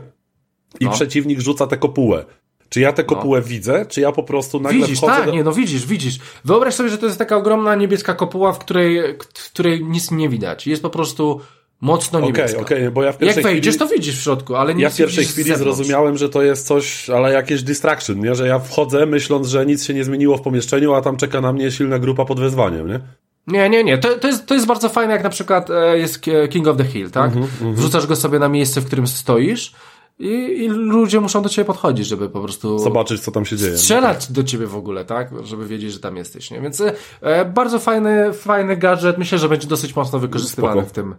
i 0.79 0.85
No. 0.85 0.91
przeciwnik 0.91 1.39
rzuca 1.39 1.67
tę 1.67 1.77
kopułę. 1.77 2.25
Czy 2.69 2.79
ja 2.79 2.93
tę 2.93 3.03
kopułę 3.03 3.41
widzę, 3.41 3.85
czy 3.85 4.01
ja 4.01 4.11
po 4.11 4.23
prostu 4.23 4.59
nagle 4.59 4.79
Widzisz, 4.79 4.97
wchodzę... 4.97 5.13
tak, 5.13 5.25
do... 5.25 5.31
nie, 5.31 5.43
no 5.43 5.51
widzisz, 5.51 5.85
widzisz. 5.85 6.19
Wyobraź 6.45 6.73
sobie, 6.73 6.89
że 6.89 6.97
to 6.97 7.05
jest 7.05 7.17
taka 7.17 7.37
ogromna 7.37 7.75
niebieska 7.75 8.13
kopuła, 8.13 8.53
w 8.53 8.59
której, 8.59 9.17
w 9.33 9.51
której 9.51 9.85
nic 9.85 10.11
nie 10.11 10.29
widać. 10.29 10.67
Jest 10.67 10.81
po 10.81 10.89
prostu 10.89 11.41
mocno 11.81 12.19
Okej, 12.19 12.27
niebieska. 12.31 12.61
okej, 12.61 12.91
bo 12.91 13.03
ja 13.03 13.11
w 13.11 13.13
Jak 13.13 13.19
pierwszej 13.19 13.43
wejdziesz, 13.43 13.75
chwili... 13.75 13.89
to 13.89 13.95
widzisz 13.95 14.19
w 14.19 14.23
środku, 14.23 14.55
ale 14.55 14.73
nic 14.73 14.83
Ja 14.83 14.89
w 14.89 14.93
nie 14.93 14.97
pierwszej 14.97 15.25
chwili 15.25 15.55
zrozumiałem, 15.55 16.17
że 16.17 16.29
to 16.29 16.41
jest 16.43 16.67
coś, 16.67 17.09
ale 17.09 17.33
jakieś 17.33 17.63
distraction, 17.63 18.19
nie? 18.19 18.35
Że 18.35 18.47
ja 18.47 18.59
wchodzę 18.59 19.05
myśląc, 19.05 19.47
że 19.47 19.65
nic 19.65 19.83
się 19.85 19.93
nie 19.93 20.03
zmieniło 20.03 20.37
w 20.37 20.41
pomieszczeniu, 20.41 20.93
a 20.93 21.01
tam 21.01 21.17
czeka 21.17 21.41
na 21.41 21.53
mnie 21.53 21.71
silna 21.71 21.99
grupa 21.99 22.25
pod 22.25 22.39
wezwaniem, 22.39 22.87
nie? 22.87 22.99
Nie, 23.47 23.69
nie, 23.69 23.83
nie. 23.83 23.97
To, 23.97 24.15
to, 24.17 24.27
jest, 24.27 24.45
to 24.45 24.53
jest 24.53 24.65
bardzo 24.67 24.89
fajne, 24.89 25.13
jak 25.13 25.23
na 25.23 25.29
przykład 25.29 25.69
e, 25.69 25.97
jest 25.97 26.21
Ki- 26.21 26.31
King 26.49 26.67
of 26.67 26.77
the 26.77 26.83
Hill, 26.85 27.11
tak? 27.11 27.31
Mhm, 27.35 27.75
Wrzucasz 27.75 28.07
go 28.07 28.15
sobie 28.15 28.39
na 28.39 28.49
miejsce, 28.49 28.81
w 28.81 28.85
którym 28.85 29.07
stoisz 29.07 29.73
i, 30.19 30.27
i 30.63 30.67
ludzie 30.69 31.19
muszą 31.19 31.41
do 31.41 31.49
ciebie 31.49 31.65
podchodzić, 31.65 32.07
żeby 32.07 32.29
po 32.29 32.41
prostu 32.41 32.79
Zobaczyć, 32.79 33.21
co 33.21 33.31
tam 33.31 33.45
się 33.45 33.57
dzieje. 33.57 33.77
strzelać 33.77 34.31
do 34.31 34.43
ciebie 34.43 34.67
w 34.67 34.75
ogóle, 34.75 35.05
tak? 35.05 35.29
Żeby 35.43 35.67
wiedzieć, 35.67 35.93
że 35.93 35.99
tam 35.99 36.17
jesteś, 36.17 36.51
nie? 36.51 36.61
Więc 36.61 36.81
e, 37.21 37.45
bardzo 37.45 37.79
fajny, 37.79 38.33
fajny 38.33 38.77
gadżet. 38.77 39.17
Myślę, 39.17 39.37
że 39.37 39.49
będzie 39.49 39.67
dosyć 39.67 39.95
mocno 39.95 40.19
wykorzystywany 40.19 40.73
Spoko. 40.81 40.89
w 40.89 40.91
tym, 40.91 41.11
e, 41.11 41.15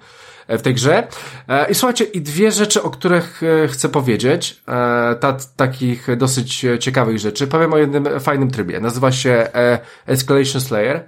w 0.48 0.62
tej 0.62 0.74
grze. 0.74 1.08
E, 1.48 1.70
I 1.70 1.74
słuchajcie, 1.74 2.04
i 2.04 2.20
dwie 2.20 2.52
rzeczy, 2.52 2.82
o 2.82 2.90
których 2.90 3.42
e, 3.42 3.68
chcę 3.68 3.88
powiedzieć, 3.88 4.62
e, 4.68 5.14
ta, 5.20 5.36
takich 5.56 6.16
dosyć 6.16 6.64
e, 6.64 6.78
ciekawych 6.78 7.18
rzeczy. 7.18 7.46
Powiem 7.46 7.72
o 7.72 7.78
jednym 7.78 8.20
fajnym 8.20 8.50
trybie. 8.50 8.80
Nazywa 8.80 9.12
się 9.12 9.30
e, 9.30 9.78
Escalation 10.06 10.60
Slayer. 10.60 11.04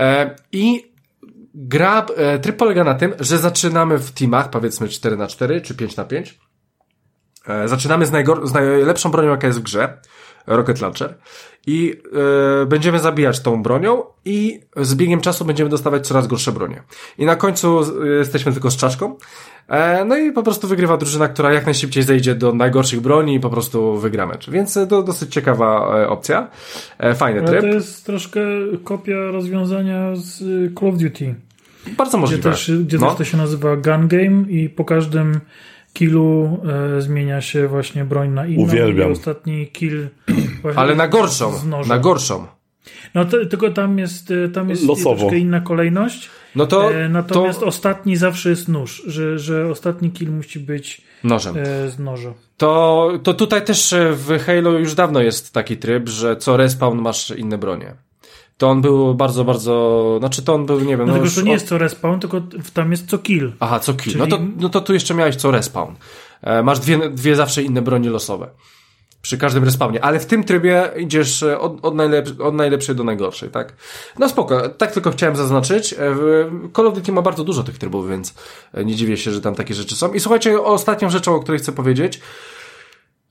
E, 0.00 0.36
I 0.52 0.92
gra, 1.54 2.06
e, 2.16 2.38
tryb 2.38 2.56
polega 2.56 2.84
na 2.84 2.94
tym, 2.94 3.14
że 3.20 3.38
zaczynamy 3.38 3.98
w 3.98 4.12
teamach, 4.12 4.50
powiedzmy 4.50 4.88
4 4.88 5.16
na 5.16 5.26
4 5.26 5.60
czy 5.60 5.74
5 5.74 5.96
na 5.96 6.04
5 6.04 6.38
E, 7.48 7.68
Zaczynamy 7.68 8.06
z, 8.06 8.10
najgor- 8.10 8.46
z 8.46 8.52
najlepszą 8.52 9.10
bronią, 9.10 9.30
jaka 9.30 9.46
jest 9.46 9.58
w 9.58 9.62
grze, 9.62 9.98
Rocket 10.46 10.80
Launcher, 10.80 11.18
i 11.66 12.00
e, 12.62 12.66
będziemy 12.66 12.98
zabijać 12.98 13.40
tą 13.40 13.62
bronią 13.62 14.02
i 14.24 14.60
z 14.76 14.94
biegiem 14.94 15.20
czasu 15.20 15.44
będziemy 15.44 15.70
dostawać 15.70 16.06
coraz 16.06 16.26
gorsze 16.26 16.52
bronie. 16.52 16.82
I 17.18 17.24
na 17.26 17.36
końcu 17.36 17.80
jesteśmy 18.18 18.52
tylko 18.52 18.70
z 18.70 18.76
czaszką, 18.76 19.16
e, 19.68 20.04
no 20.04 20.16
i 20.16 20.32
po 20.32 20.42
prostu 20.42 20.68
wygrywa 20.68 20.96
drużyna, 20.96 21.28
która 21.28 21.52
jak 21.52 21.64
najszybciej 21.64 22.02
zejdzie 22.02 22.34
do 22.34 22.52
najgorszych 22.54 23.00
broni 23.00 23.34
i 23.34 23.40
po 23.40 23.50
prostu 23.50 23.96
wygra 23.98 24.26
mecz. 24.26 24.50
Więc 24.50 24.76
e, 24.76 24.86
to 24.86 25.02
dosyć 25.02 25.32
ciekawa 25.32 25.96
e, 26.02 26.08
opcja, 26.08 26.48
e, 26.98 27.14
fajny 27.14 27.40
Ale 27.40 27.48
tryb, 27.48 27.60
to 27.60 27.66
jest 27.66 28.06
troszkę 28.06 28.40
kopia 28.84 29.16
rozwiązania 29.16 30.16
z 30.16 30.38
Call 30.80 30.88
of 30.88 30.98
Duty, 30.98 31.34
bardzo 31.96 32.10
gdzie, 32.10 32.20
możliwe. 32.20 32.50
też, 32.50 32.72
gdzie 32.84 32.98
No. 32.98 33.08
też 33.08 33.18
to 33.18 33.24
się 33.24 33.36
nazywa 33.36 33.76
gun 33.76 34.08
game 34.08 34.44
i 34.48 34.68
po 34.68 34.84
każdym 34.84 35.40
killu 35.92 36.60
e, 36.96 37.00
zmienia 37.00 37.40
się 37.40 37.68
właśnie 37.68 38.04
broń 38.04 38.30
na 38.30 38.46
inną. 38.46 38.62
Uwielbiam. 38.62 39.08
I 39.08 39.12
ostatni 39.12 39.66
kill 39.66 40.08
właśnie 40.62 40.80
Ale 40.80 40.94
na 40.94 41.08
gorszą, 41.08 41.52
na 41.88 41.98
gorszą. 41.98 42.46
No 43.14 43.24
to, 43.24 43.46
tylko 43.46 43.70
tam 43.70 43.98
jest, 43.98 44.30
e, 44.30 44.48
tam 44.48 44.70
jest 44.70 44.86
Losowo. 44.86 45.16
troszkę 45.16 45.38
inna 45.38 45.60
kolejność. 45.60 46.30
No 46.56 46.66
to, 46.66 46.94
e, 46.94 47.08
natomiast 47.08 47.60
to 47.60 47.66
ostatni 47.66 48.16
zawsze 48.16 48.50
jest 48.50 48.68
nóż, 48.68 49.02
że, 49.06 49.38
że 49.38 49.70
ostatni 49.70 50.10
kill 50.10 50.30
musi 50.30 50.60
być 50.60 51.02
nożem. 51.24 51.56
e, 51.56 51.90
z 51.90 51.98
noża. 51.98 52.34
To, 52.56 53.10
to 53.22 53.34
tutaj 53.34 53.64
też 53.64 53.92
e, 53.92 54.12
w 54.12 54.38
Halo 54.46 54.70
już 54.70 54.94
dawno 54.94 55.20
jest 55.20 55.52
taki 55.54 55.76
tryb, 55.76 56.08
że 56.08 56.36
co 56.36 56.56
respawn 56.56 56.98
masz 56.98 57.30
inne 57.30 57.58
bronie. 57.58 57.94
To 58.62 58.68
on 58.70 58.80
był 58.80 59.14
bardzo, 59.14 59.44
bardzo, 59.44 60.16
znaczy 60.18 60.42
to 60.42 60.54
on 60.54 60.66
był, 60.66 60.80
nie 60.80 60.96
wiem, 60.96 61.06
No, 61.06 61.16
no 61.16 61.22
tylko 61.22 61.34
to 61.34 61.40
nie 61.40 61.50
od- 61.50 61.54
jest 61.54 61.68
co 61.68 61.78
respawn, 61.78 62.18
tylko 62.20 62.40
tam 62.74 62.90
jest 62.90 63.10
co 63.10 63.18
kill. 63.18 63.52
Aha, 63.60 63.80
co 63.80 63.94
kill. 63.94 64.12
Czyli- 64.12 64.18
No, 64.18 64.26
to, 64.26 64.38
no 64.56 64.68
to 64.68 64.80
tu 64.80 64.94
jeszcze 64.94 65.14
miałeś 65.14 65.36
co 65.36 65.50
respawn. 65.50 65.94
E, 66.42 66.62
masz 66.62 66.78
dwie, 66.80 67.10
dwie 67.10 67.36
zawsze 67.36 67.62
inne 67.62 67.82
bronie 67.82 68.10
losowe. 68.10 68.48
Przy 69.22 69.38
każdym 69.38 69.64
respawnie, 69.64 70.04
ale 70.04 70.20
w 70.20 70.26
tym 70.26 70.44
trybie 70.44 70.90
idziesz 70.98 71.42
e, 71.42 71.58
od, 71.60 71.84
od, 71.84 71.94
najlep 71.94 72.40
od 72.40 72.54
najlepszej 72.54 72.94
do 72.96 73.04
najgorszej, 73.04 73.50
tak? 73.50 73.72
No 74.18 74.28
spoko, 74.28 74.68
tak 74.68 74.92
tylko 74.92 75.10
chciałem 75.10 75.36
zaznaczyć. 75.36 75.92
E, 75.92 75.96
Call 76.76 76.86
of 76.86 76.94
Duty 76.94 77.12
ma 77.12 77.22
bardzo 77.22 77.44
dużo 77.44 77.62
tych 77.62 77.78
trybów, 77.78 78.08
więc 78.10 78.34
e, 78.74 78.84
nie 78.84 78.94
dziwię 78.94 79.16
się, 79.16 79.30
że 79.32 79.40
tam 79.40 79.54
takie 79.54 79.74
rzeczy 79.74 79.96
są. 79.96 80.12
I 80.12 80.20
słuchajcie, 80.20 80.62
ostatnią 80.62 81.10
rzeczą, 81.10 81.34
o 81.34 81.40
której 81.40 81.58
chcę 81.60 81.72
powiedzieć, 81.72 82.20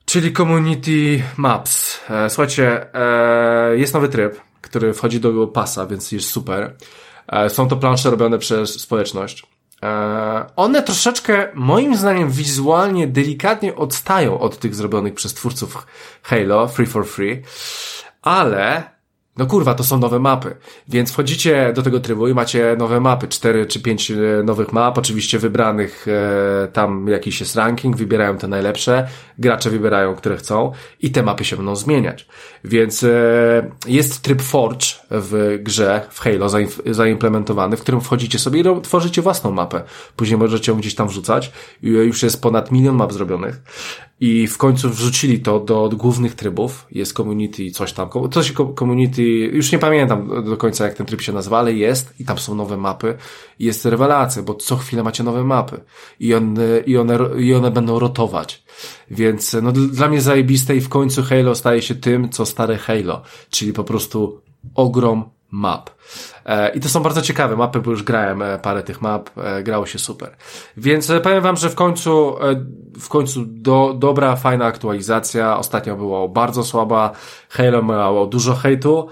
czyli 0.04 0.32
Community 0.32 1.22
Maps. 1.36 2.00
Słuchajcie, 2.28 2.86
jest 3.74 3.94
nowy 3.94 4.08
tryb, 4.08 4.40
który 4.62 4.94
wchodzi 4.94 5.20
do 5.20 5.46
pasa, 5.46 5.86
więc 5.86 6.12
jest 6.12 6.30
super. 6.30 6.76
E, 7.28 7.50
Są 7.50 7.68
to 7.68 7.76
plansze 7.76 8.10
robione 8.10 8.38
przez 8.38 8.80
społeczność. 8.80 9.46
E, 9.82 10.46
One 10.56 10.82
troszeczkę, 10.82 11.48
moim 11.54 11.96
zdaniem, 11.96 12.30
wizualnie 12.30 13.06
delikatnie 13.06 13.76
odstają 13.76 14.38
od 14.38 14.58
tych 14.58 14.74
zrobionych 14.74 15.14
przez 15.14 15.34
twórców 15.34 15.86
Halo, 16.22 16.68
Free 16.68 16.86
for 16.86 17.06
Free, 17.06 17.42
ale 18.22 18.82
no 19.36 19.46
kurwa, 19.46 19.74
to 19.74 19.84
są 19.84 19.98
nowe 19.98 20.18
mapy. 20.18 20.56
Więc 20.88 21.12
wchodzicie 21.12 21.72
do 21.76 21.82
tego 21.82 22.00
trybu 22.00 22.28
i 22.28 22.34
macie 22.34 22.76
nowe 22.78 23.00
mapy, 23.00 23.28
cztery 23.28 23.66
czy 23.66 23.80
pięć 23.80 24.10
e, 24.10 24.14
nowych 24.44 24.72
map, 24.72 24.98
oczywiście 24.98 25.38
wybranych, 25.38 26.06
e, 26.08 26.68
tam 26.68 27.08
jakiś 27.08 27.40
jest 27.40 27.56
ranking, 27.56 27.96
wybierają 27.96 28.36
te 28.38 28.48
najlepsze, 28.48 29.08
gracze 29.38 29.70
wybierają, 29.70 30.14
które 30.14 30.36
chcą 30.36 30.72
i 31.00 31.10
te 31.10 31.22
mapy 31.22 31.44
się 31.44 31.56
będą 31.56 31.76
zmieniać. 31.76 32.26
Więc 32.64 33.04
e, 33.04 33.70
jest 33.86 34.22
tryb 34.22 34.42
Forge 34.42 34.86
w 35.10 35.58
grze, 35.62 36.06
w 36.10 36.20
Halo 36.20 36.48
zaimplementowany, 36.86 37.76
w 37.76 37.80
którym 37.80 38.00
wchodzicie 38.00 38.38
sobie 38.38 38.60
i 38.60 38.64
tworzycie 38.82 39.22
własną 39.22 39.50
mapę. 39.50 39.82
Później 40.16 40.38
możecie 40.38 40.72
ją 40.72 40.78
gdzieś 40.78 40.94
tam 40.94 41.08
wrzucać. 41.08 41.52
I 41.82 41.88
Już 41.88 42.22
jest 42.22 42.42
ponad 42.42 42.72
milion 42.72 42.96
map 42.96 43.12
zrobionych. 43.12 43.62
I 44.20 44.46
w 44.46 44.58
końcu 44.58 44.90
wrzucili 44.90 45.40
to 45.40 45.60
do, 45.60 45.90
głównych 45.96 46.34
trybów. 46.34 46.86
Jest 46.90 47.12
community, 47.12 47.70
coś 47.70 47.92
tam. 47.92 48.08
Coś 48.30 48.52
co- 48.52 48.74
community 48.78 49.21
już 49.52 49.72
nie 49.72 49.78
pamiętam 49.78 50.44
do 50.44 50.56
końca 50.56 50.84
jak 50.84 50.94
ten 50.94 51.06
tryb 51.06 51.20
się 51.20 51.32
nazywa, 51.32 51.58
ale 51.58 51.72
jest 51.72 52.20
i 52.20 52.24
tam 52.24 52.38
są 52.38 52.54
nowe 52.54 52.76
mapy. 52.76 53.16
I 53.58 53.64
jest 53.64 53.84
rewelacja, 53.84 54.42
bo 54.42 54.54
co 54.54 54.76
chwilę 54.76 55.02
macie 55.02 55.24
nowe 55.24 55.44
mapy. 55.44 55.80
I 56.20 56.34
one, 56.34 56.78
i 56.86 56.96
one, 56.96 57.18
i 57.38 57.54
one 57.54 57.70
będą 57.70 57.98
rotować. 57.98 58.64
Więc 59.10 59.56
no 59.62 59.72
dla 59.72 60.08
mnie 60.08 60.20
zajebiste 60.20 60.76
i 60.76 60.80
w 60.80 60.88
końcu 60.88 61.22
Halo 61.22 61.54
staje 61.54 61.82
się 61.82 61.94
tym, 61.94 62.28
co 62.28 62.46
stare 62.46 62.78
Halo, 62.78 63.22
czyli 63.50 63.72
po 63.72 63.84
prostu 63.84 64.40
ogrom 64.74 65.24
map. 65.52 65.90
E, 66.46 66.68
I 66.74 66.80
to 66.80 66.88
są 66.88 67.02
bardzo 67.02 67.22
ciekawe 67.22 67.56
mapy, 67.56 67.80
bo 67.80 67.90
już 67.90 68.02
grałem 68.02 68.42
e, 68.42 68.58
parę 68.58 68.82
tych 68.82 69.02
map, 69.02 69.30
e, 69.36 69.62
grało 69.62 69.86
się 69.86 69.98
super. 69.98 70.36
Więc 70.76 71.12
powiem 71.22 71.42
wam, 71.42 71.56
że 71.56 71.70
w 71.70 71.74
końcu, 71.74 72.36
w 73.00 73.08
końcu 73.08 73.44
do, 73.46 73.94
dobra, 73.98 74.36
fajna 74.36 74.64
aktualizacja. 74.64 75.58
Ostatnio 75.58 75.96
było 75.96 76.28
bardzo 76.28 76.64
słaba. 76.64 77.10
Halo 77.48 77.82
miało 77.82 78.26
dużo 78.26 78.54
hejtu. 78.54 79.08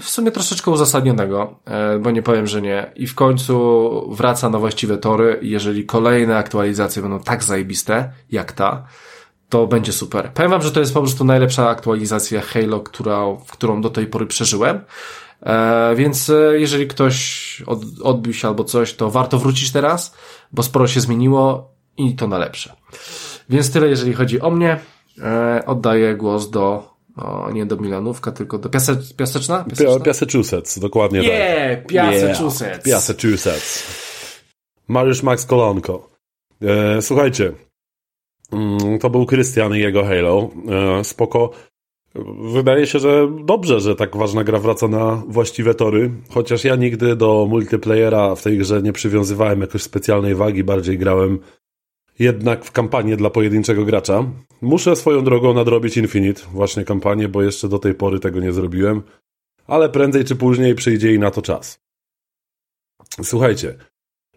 W 0.00 0.08
sumie 0.08 0.30
troszeczkę 0.30 0.70
uzasadnionego, 0.70 1.60
bo 2.00 2.10
nie 2.10 2.22
powiem, 2.22 2.46
że 2.46 2.62
nie. 2.62 2.92
I 2.96 3.06
w 3.06 3.14
końcu 3.14 4.14
wraca 4.14 4.50
na 4.50 4.58
właściwe 4.58 4.98
tory. 4.98 5.38
Jeżeli 5.42 5.86
kolejne 5.86 6.36
aktualizacje 6.36 7.02
będą 7.02 7.20
tak 7.20 7.44
zajebiste, 7.44 8.12
jak 8.30 8.52
ta, 8.52 8.86
to 9.48 9.66
będzie 9.66 9.92
super. 9.92 10.30
Powiem 10.34 10.50
wam, 10.50 10.62
że 10.62 10.72
to 10.72 10.80
jest 10.80 10.94
po 10.94 11.00
prostu 11.00 11.24
najlepsza 11.24 11.68
aktualizacja 11.68 12.40
Halo, 12.40 12.80
która, 12.80 13.22
którą 13.50 13.80
do 13.80 13.90
tej 13.90 14.06
pory 14.06 14.26
przeżyłem. 14.26 14.80
E, 15.42 15.94
więc 15.96 16.30
e, 16.30 16.60
jeżeli 16.60 16.86
ktoś 16.86 17.62
od, 17.66 17.80
odbił 18.02 18.32
się 18.34 18.48
albo 18.48 18.64
coś, 18.64 18.94
to 18.94 19.10
warto 19.10 19.38
wrócić 19.38 19.72
teraz, 19.72 20.14
bo 20.52 20.62
sporo 20.62 20.86
się 20.86 21.00
zmieniło 21.00 21.74
i 21.96 22.16
to 22.16 22.28
na 22.28 22.38
lepsze. 22.38 22.76
Więc 23.48 23.72
tyle, 23.72 23.88
jeżeli 23.88 24.12
chodzi 24.12 24.40
o 24.40 24.50
mnie. 24.50 24.80
E, 25.22 25.62
oddaję 25.66 26.14
głos 26.14 26.50
do 26.50 26.94
nie 27.52 27.66
do 27.66 27.76
Milanówka, 27.76 28.32
tylko 28.32 28.58
do 28.58 28.68
Piase, 28.68 28.96
Piaseczna? 29.16 29.64
Piaseczna? 29.64 30.00
Piaseczusets, 30.00 30.78
dokładnie 30.78 31.22
yeah, 31.22 31.78
tak. 31.78 31.86
Piaseczusets. 31.86 32.70
Yeah, 32.70 32.82
Piaseczusets. 32.82 33.84
Mariusz 34.88 35.22
Max 35.22 35.46
Kolonko. 35.46 36.08
E, 36.62 37.02
słuchajcie, 37.02 37.52
mm, 38.52 38.98
to 38.98 39.10
był 39.10 39.26
Krystian 39.26 39.74
i 39.76 39.78
jego 39.78 40.04
Halo. 40.04 40.50
E, 41.00 41.04
spoko. 41.04 41.50
Wydaje 42.52 42.86
się, 42.86 42.98
że 42.98 43.28
dobrze, 43.44 43.80
że 43.80 43.96
tak 43.96 44.16
ważna 44.16 44.44
gra 44.44 44.58
wraca 44.58 44.88
na 44.88 45.22
właściwe 45.28 45.74
tory, 45.74 46.10
chociaż 46.30 46.64
ja 46.64 46.76
nigdy 46.76 47.16
do 47.16 47.46
multiplayera 47.50 48.34
w 48.34 48.42
tej 48.42 48.58
grze 48.58 48.82
nie 48.82 48.92
przywiązywałem 48.92 49.60
jakoś 49.60 49.82
specjalnej 49.82 50.34
wagi, 50.34 50.64
bardziej 50.64 50.98
grałem 50.98 51.38
jednak 52.18 52.64
w 52.64 52.72
kampanię 52.72 53.16
dla 53.16 53.30
pojedynczego 53.30 53.84
gracza. 53.84 54.24
Muszę 54.62 54.96
swoją 54.96 55.24
drogą 55.24 55.54
nadrobić 55.54 55.96
Infinite, 55.96 56.42
właśnie 56.52 56.84
kampanię, 56.84 57.28
bo 57.28 57.42
jeszcze 57.42 57.68
do 57.68 57.78
tej 57.78 57.94
pory 57.94 58.20
tego 58.20 58.40
nie 58.40 58.52
zrobiłem, 58.52 59.02
ale 59.66 59.88
prędzej 59.88 60.24
czy 60.24 60.36
później 60.36 60.74
przyjdzie 60.74 61.14
i 61.14 61.18
na 61.18 61.30
to 61.30 61.42
czas. 61.42 61.78
Słuchajcie, 63.22 63.74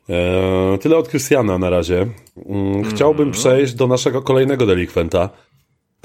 ee, 0.09 0.77
tyle 0.77 0.97
od 0.97 1.07
Krystiana 1.07 1.57
na 1.57 1.69
razie. 1.69 2.07
Mm, 2.45 2.83
chciałbym 2.83 3.27
mhm. 3.27 3.31
przejść 3.31 3.73
do 3.73 3.87
naszego 3.87 4.21
kolejnego 4.21 4.65
delikwenta, 4.65 5.29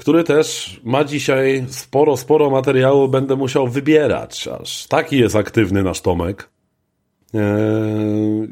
który 0.03 0.23
też 0.23 0.79
ma 0.83 1.03
dzisiaj 1.03 1.65
sporo, 1.69 2.17
sporo 2.17 2.49
materiału, 2.49 3.07
będę 3.07 3.35
musiał 3.35 3.67
wybierać, 3.67 4.47
aż 4.47 4.87
taki 4.87 5.17
jest 5.17 5.35
aktywny 5.35 5.83
nasz 5.83 6.01
Tomek. 6.01 6.49
Eee, 7.33 8.47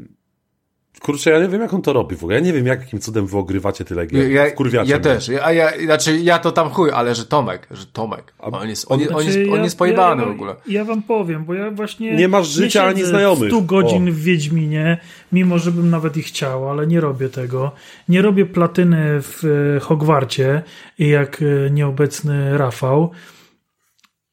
kurczę, 1.02 1.30
ja 1.30 1.38
nie 1.38 1.48
wiem, 1.48 1.60
jak 1.60 1.74
on 1.74 1.82
to 1.82 1.92
robi 1.92 2.16
w 2.16 2.24
ogóle. 2.24 2.34
Ja 2.34 2.44
nie 2.44 2.52
wiem, 2.52 2.66
jakim 2.66 3.00
cudem 3.00 3.26
wy 3.26 3.38
ogrywacie 3.38 3.84
tyle 3.84 4.06
gier. 4.06 4.30
Ja, 4.30 4.46
ja, 4.72 4.84
ja 4.84 4.98
też. 4.98 5.28
Ja, 5.28 5.52
ja, 5.52 5.72
znaczy, 5.84 6.18
ja 6.18 6.38
to 6.38 6.52
tam 6.52 6.70
chuj, 6.70 6.90
ale 6.90 7.14
że 7.14 7.24
Tomek, 7.24 7.68
że 7.70 7.86
Tomek. 7.86 8.34
On 8.38 8.68
jest, 8.68 8.86
on, 8.88 8.98
znaczy, 8.98 9.14
on 9.14 9.26
jest, 9.26 9.38
on 9.52 9.64
jest 9.64 9.78
pojebany 9.78 10.22
ja, 10.22 10.28
w 10.28 10.32
ogóle. 10.32 10.54
Ja 10.66 10.84
wam 10.84 11.02
powiem, 11.02 11.44
bo 11.44 11.54
ja 11.54 11.70
właśnie... 11.70 12.16
Nie 12.16 12.28
masz 12.28 12.48
życia 12.48 12.82
nie 12.82 12.88
ani 12.88 13.04
znajomych. 13.04 13.48
100 13.48 13.60
godzin 13.60 14.08
o. 14.08 14.12
w 14.12 14.16
Wiedźminie, 14.16 14.98
mimo 15.32 15.58
żebym 15.58 15.90
nawet 15.90 16.16
i 16.16 16.22
chciał, 16.22 16.70
ale 16.70 16.86
nie 16.86 17.00
robię 17.00 17.28
tego. 17.28 17.72
Nie 18.08 18.22
robię 18.22 18.46
platyny 18.46 19.22
w 19.22 19.44
e, 19.76 19.80
Hogwarcie, 19.80 20.62
jak 20.98 21.42
e, 21.42 21.70
nieobecny 21.70 22.58
Rafał. 22.58 23.10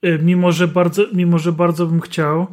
E, 0.01 0.17
mimo, 0.17 0.51
że 0.51 0.67
bardzo, 0.67 1.03
mimo, 1.13 1.39
że 1.39 1.51
bardzo 1.51 1.86
bym 1.86 2.01
chciał 2.01 2.47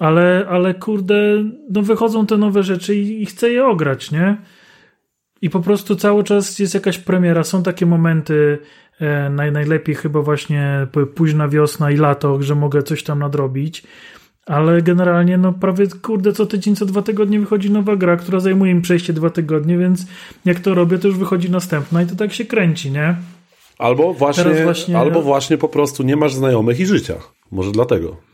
ale, 0.00 0.46
ale 0.48 0.74
kurde, 0.74 1.44
no 1.70 1.82
wychodzą 1.82 2.26
te 2.26 2.36
nowe 2.36 2.62
rzeczy 2.62 2.96
i, 2.96 3.22
i 3.22 3.26
chcę 3.26 3.50
je 3.50 3.66
ograć, 3.66 4.10
nie? 4.10 4.36
I 5.42 5.50
po 5.50 5.60
prostu 5.60 5.96
cały 5.96 6.24
czas 6.24 6.58
jest 6.58 6.74
jakaś 6.74 6.98
premiera. 6.98 7.44
Są 7.44 7.62
takie 7.62 7.86
momenty, 7.86 8.58
e, 9.00 9.30
naj, 9.30 9.52
najlepiej 9.52 9.94
chyba 9.94 10.22
właśnie 10.22 10.86
późna 11.14 11.48
wiosna 11.48 11.90
i 11.90 11.96
lato, 11.96 12.42
że 12.42 12.54
mogę 12.54 12.82
coś 12.82 13.02
tam 13.02 13.18
nadrobić. 13.18 13.82
Ale 14.46 14.82
generalnie, 14.82 15.38
no 15.38 15.52
prawie 15.52 15.86
kurde, 16.02 16.32
co 16.32 16.46
tydzień, 16.46 16.76
co 16.76 16.86
dwa 16.86 17.02
tygodnie 17.02 17.40
wychodzi 17.40 17.70
nowa 17.70 17.96
gra, 17.96 18.16
która 18.16 18.40
zajmuje 18.40 18.74
mi 18.74 18.82
przejście 18.82 19.12
dwa 19.12 19.30
tygodnie, 19.30 19.78
więc 19.78 20.06
jak 20.44 20.60
to 20.60 20.74
robię, 20.74 20.98
to 20.98 21.08
już 21.08 21.18
wychodzi 21.18 21.50
następna 21.50 22.02
i 22.02 22.06
to 22.06 22.16
tak 22.16 22.32
się 22.32 22.44
kręci, 22.44 22.90
nie? 22.90 23.16
Albo 23.78 24.14
właśnie, 24.14 24.64
właśnie... 24.64 24.98
albo 24.98 25.22
właśnie 25.22 25.58
po 25.58 25.68
prostu 25.68 26.02
nie 26.02 26.16
masz 26.16 26.34
znajomych 26.34 26.80
i 26.80 26.86
życia. 26.86 27.14
Może 27.50 27.72
dlatego. 27.72 28.29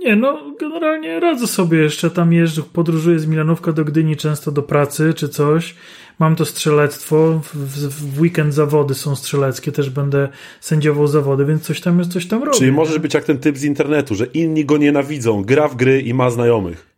Nie, 0.00 0.16
no 0.16 0.54
generalnie 0.60 1.20
radzę 1.20 1.46
sobie 1.46 1.78
jeszcze 1.78 2.10
tam 2.10 2.32
jeżdżę, 2.32 2.62
podróżuję 2.72 3.18
z 3.18 3.26
Milanówka 3.26 3.72
do 3.72 3.84
Gdyni 3.84 4.16
często 4.16 4.52
do 4.52 4.62
pracy 4.62 5.14
czy 5.14 5.28
coś. 5.28 5.74
Mam 6.18 6.36
to 6.36 6.44
strzelectwo, 6.44 7.40
w, 7.54 8.14
w 8.14 8.20
weekend 8.20 8.54
zawody 8.54 8.94
są 8.94 9.16
strzeleckie, 9.16 9.72
też 9.72 9.90
będę 9.90 10.28
sędziował 10.60 11.06
zawody, 11.06 11.44
więc 11.44 11.62
coś 11.62 11.80
tam 11.80 11.98
jest, 11.98 12.12
coś 12.12 12.26
tam 12.26 12.42
robię. 12.42 12.58
Czyli 12.58 12.72
możesz 12.72 12.98
być 12.98 13.14
jak 13.14 13.24
ten 13.24 13.38
typ 13.38 13.58
z 13.58 13.64
internetu, 13.64 14.14
że 14.14 14.26
inni 14.26 14.64
go 14.64 14.76
nienawidzą, 14.76 15.44
gra 15.44 15.68
w 15.68 15.76
gry 15.76 16.00
i 16.00 16.14
ma 16.14 16.30
znajomych. 16.30 16.89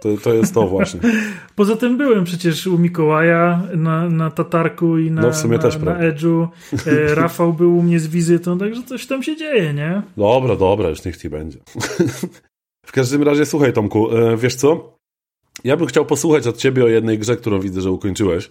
To, 0.00 0.16
to 0.16 0.34
jest 0.34 0.54
to 0.54 0.68
właśnie. 0.68 1.00
Poza 1.56 1.76
tym 1.76 1.96
byłem 1.96 2.24
przecież 2.24 2.66
u 2.66 2.78
Mikołaja 2.78 3.62
na, 3.76 4.08
na 4.08 4.30
Tatarku 4.30 4.98
i 4.98 5.10
na, 5.10 5.22
no 5.22 5.30
w 5.30 5.36
sumie 5.36 5.56
na, 5.56 5.62
też 5.62 5.78
na 5.78 5.98
Edge'u. 5.98 6.48
E, 6.86 7.14
Rafał 7.20 7.52
był 7.52 7.78
u 7.78 7.82
mnie 7.82 8.00
z 8.00 8.08
wizytą, 8.08 8.58
także 8.58 8.82
coś 8.82 9.06
tam 9.06 9.22
się 9.22 9.36
dzieje, 9.36 9.74
nie? 9.74 10.02
Dobra, 10.16 10.56
dobra, 10.56 10.88
już 10.88 11.04
niech 11.04 11.16
ci 11.16 11.30
będzie. 11.30 11.58
w 12.86 12.92
każdym 12.92 13.22
razie, 13.22 13.46
słuchaj 13.46 13.72
Tomku, 13.72 14.16
e, 14.16 14.36
wiesz 14.36 14.54
co? 14.54 14.96
Ja 15.64 15.76
bym 15.76 15.86
chciał 15.86 16.06
posłuchać 16.06 16.46
od 16.46 16.56
ciebie 16.56 16.84
o 16.84 16.88
jednej 16.88 17.18
grze, 17.18 17.36
którą 17.36 17.60
widzę, 17.60 17.80
że 17.80 17.90
ukończyłeś. 17.90 18.50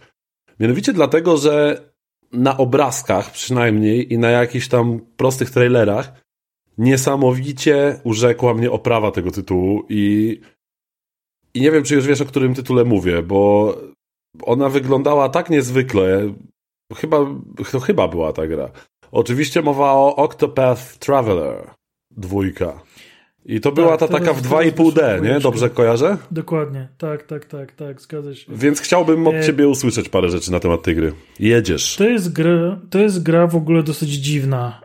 Mianowicie 0.59 0.93
dlatego, 0.93 1.37
że 1.37 1.83
na 2.31 2.57
obrazkach 2.57 3.31
przynajmniej 3.31 4.13
i 4.13 4.17
na 4.17 4.29
jakichś 4.29 4.67
tam 4.67 4.99
prostych 5.17 5.49
trailerach 5.49 6.21
niesamowicie 6.77 7.99
urzekła 8.03 8.53
mnie 8.53 8.71
oprawa 8.71 9.11
tego 9.11 9.31
tytułu 9.31 9.85
i 9.89 10.39
i 11.53 11.61
nie 11.61 11.71
wiem, 11.71 11.83
czy 11.83 11.95
już 11.95 12.07
wiesz, 12.07 12.21
o 12.21 12.25
którym 12.25 12.53
tytule 12.53 12.85
mówię, 12.85 13.23
bo 13.23 13.77
ona 14.43 14.69
wyglądała 14.69 15.29
tak 15.29 15.49
niezwykle. 15.49 16.33
Chyba, 16.95 17.17
to 17.71 17.79
chyba 17.79 18.07
była 18.07 18.33
ta 18.33 18.47
gra. 18.47 18.69
Oczywiście 19.11 19.61
mowa 19.61 19.93
o 19.93 20.15
Octopath 20.15 20.97
Traveler 20.97 21.69
dwójka. 22.11 22.81
I 23.45 23.61
to 23.61 23.71
była 23.71 23.97
tak, 23.97 24.09
ta 24.09 24.19
taka 24.19 24.33
w 24.33 24.41
2,5D, 24.41 25.21
nie? 25.21 25.39
Dobrze 25.39 25.69
kojarzę? 25.69 26.17
Dokładnie, 26.31 26.87
tak, 26.97 27.23
tak, 27.23 27.45
tak, 27.45 27.71
tak, 27.71 28.01
zgadza 28.01 28.35
się. 28.35 28.45
Więc 28.55 28.81
chciałbym 28.81 29.27
od 29.27 29.35
e... 29.35 29.43
ciebie 29.43 29.67
usłyszeć 29.67 30.09
parę 30.09 30.29
rzeczy 30.29 30.51
na 30.51 30.59
temat 30.59 30.83
tej 30.83 30.95
gry. 30.95 31.13
Jedziesz. 31.39 31.95
To 31.95 32.09
jest 32.09 32.33
gra, 32.33 32.79
to 32.89 32.99
jest 32.99 33.23
gra 33.23 33.47
w 33.47 33.55
ogóle 33.55 33.83
dosyć 33.83 34.09
dziwna, 34.09 34.81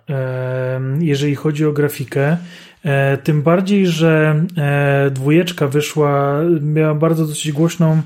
jeżeli 1.01 1.35
chodzi 1.35 1.67
o 1.67 1.73
grafikę. 1.73 2.37
E, 2.85 3.17
tym 3.17 3.43
bardziej, 3.43 3.87
że 3.87 4.45
e, 4.57 5.11
dwójeczka 5.11 5.69
wyszła, 5.69 6.41
miała 6.61 6.95
bardzo 6.95 7.27
dosyć 7.27 7.53
głośną, 7.53 8.03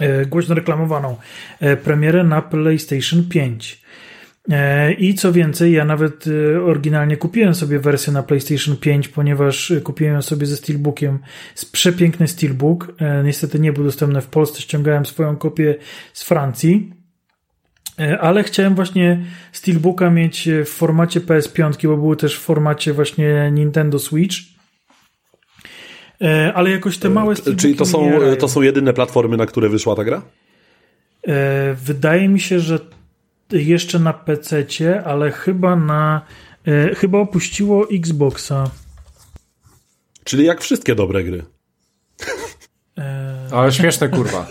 e, 0.00 0.26
głośno 0.26 0.54
reklamowaną 0.54 1.16
premierę 1.84 2.24
na 2.24 2.42
PlayStation 2.42 3.24
5. 3.28 3.84
I 4.98 5.14
co 5.14 5.32
więcej, 5.32 5.72
ja 5.72 5.84
nawet 5.84 6.24
oryginalnie 6.66 7.16
kupiłem 7.16 7.54
sobie 7.54 7.78
wersję 7.78 8.12
na 8.12 8.22
PlayStation 8.22 8.76
5, 8.76 9.08
ponieważ 9.08 9.72
kupiłem 9.84 10.22
sobie 10.22 10.46
ze 10.46 10.56
Steelbookiem 10.56 11.18
przepiękny 11.72 12.28
Steelbook. 12.28 12.94
Niestety 13.24 13.58
nie 13.60 13.72
był 13.72 13.84
dostępny 13.84 14.20
w 14.20 14.26
Polsce, 14.26 14.62
ściągałem 14.62 15.06
swoją 15.06 15.36
kopię 15.36 15.74
z 16.12 16.24
Francji. 16.24 17.03
E, 18.00 18.20
ale 18.20 18.44
chciałem 18.44 18.74
właśnie 18.74 19.24
Steelbooka 19.52 20.10
mieć 20.10 20.48
w 20.64 20.68
formacie 20.68 21.20
PS5, 21.20 21.88
bo 21.88 21.96
był 21.96 22.16
też 22.16 22.36
w 22.36 22.40
formacie 22.40 22.92
właśnie 22.92 23.50
Nintendo 23.52 23.98
Switch. 23.98 24.36
E, 26.22 26.52
ale 26.54 26.70
jakoś 26.70 26.98
te 26.98 27.10
małe 27.10 27.36
Steelbooki 27.36 27.62
Czyli 27.62 27.76
to 27.76 27.84
są, 27.86 28.12
to 28.38 28.48
są 28.48 28.62
jedyne 28.62 28.92
platformy, 28.92 29.36
na 29.36 29.46
które 29.46 29.68
wyszła 29.68 29.96
ta 29.96 30.04
gra? 30.04 30.22
E, 31.26 31.74
wydaje 31.74 32.28
mi 32.28 32.40
się, 32.40 32.60
że 32.60 32.78
jeszcze 33.52 33.98
na 33.98 34.12
PC, 34.12 34.64
ale 35.04 35.30
chyba 35.30 35.76
na. 35.76 36.22
Chyba 36.96 37.18
opuściło 37.18 37.90
Xboxa. 37.90 38.70
Czyli 40.24 40.44
jak 40.44 40.60
wszystkie 40.60 40.94
dobre 40.94 41.24
gry. 41.24 41.44
Ale 43.50 43.72
śmieszne 43.72 44.08
kurwa. 44.08 44.46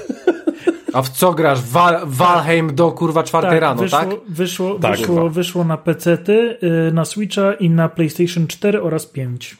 A 0.94 1.02
w 1.02 1.10
co 1.10 1.34
grasz? 1.34 1.62
Val 1.62 2.02
Valheim 2.06 2.76
do 2.76 2.91
kurwa 2.91 3.24
czwartej 3.24 3.52
Tak, 3.52 3.62
rano, 3.62 3.82
wyszło, 3.82 4.00
tak? 4.00 4.10
Wyszło, 4.30 4.80
Tak, 4.80 4.91
wyszło, 4.98 5.08
kurwa. 5.16 5.30
wyszło 5.30 5.64
na 5.64 5.78
PC-ty, 5.78 6.58
y, 6.89 6.91
na 6.94 7.06
Switcha 7.06 7.54
i 7.54 7.70
na 7.70 7.89
PlayStation 7.89 8.48
4 8.48 8.82
oraz 8.82 9.06
5. 9.06 9.58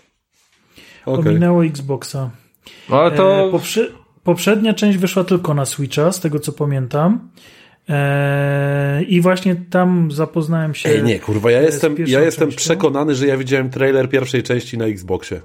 Okej. 1.06 1.32
Ominęło 1.32 1.66
Xboxa. 1.66 2.30
No 2.90 3.00
ale 3.02 3.14
E, 3.14 3.18
to... 3.18 3.50
poprze- 3.52 3.88
poprzednia 4.24 4.74
część 4.74 4.98
wyszła 4.98 5.24
tylko 5.24 5.54
na 5.54 5.66
Switcha, 5.66 6.12
z 6.12 6.20
tego 6.20 6.40
co 6.40 6.52
pamiętam. 6.52 7.30
E, 7.90 9.04
I 9.04 9.22
właśnie 9.22 9.56
tam 9.70 10.12
zapoznałem 10.12 10.74
się. 10.76 10.90
Ej, 10.90 11.04
nie, 11.04 11.20
kurwa, 11.20 11.52
ja 11.52 11.62
jestem, 11.62 11.96
ja 12.08 12.22
jestem 12.22 12.48
częścią. 12.48 12.58
przekonany, 12.58 13.16
że 13.16 13.28
ja 13.28 13.38
widziałem 13.38 13.70
trailer 13.70 14.10
pierwszej 14.10 14.44
części 14.44 14.78
na 14.78 14.86
Xboxie. 14.86 15.42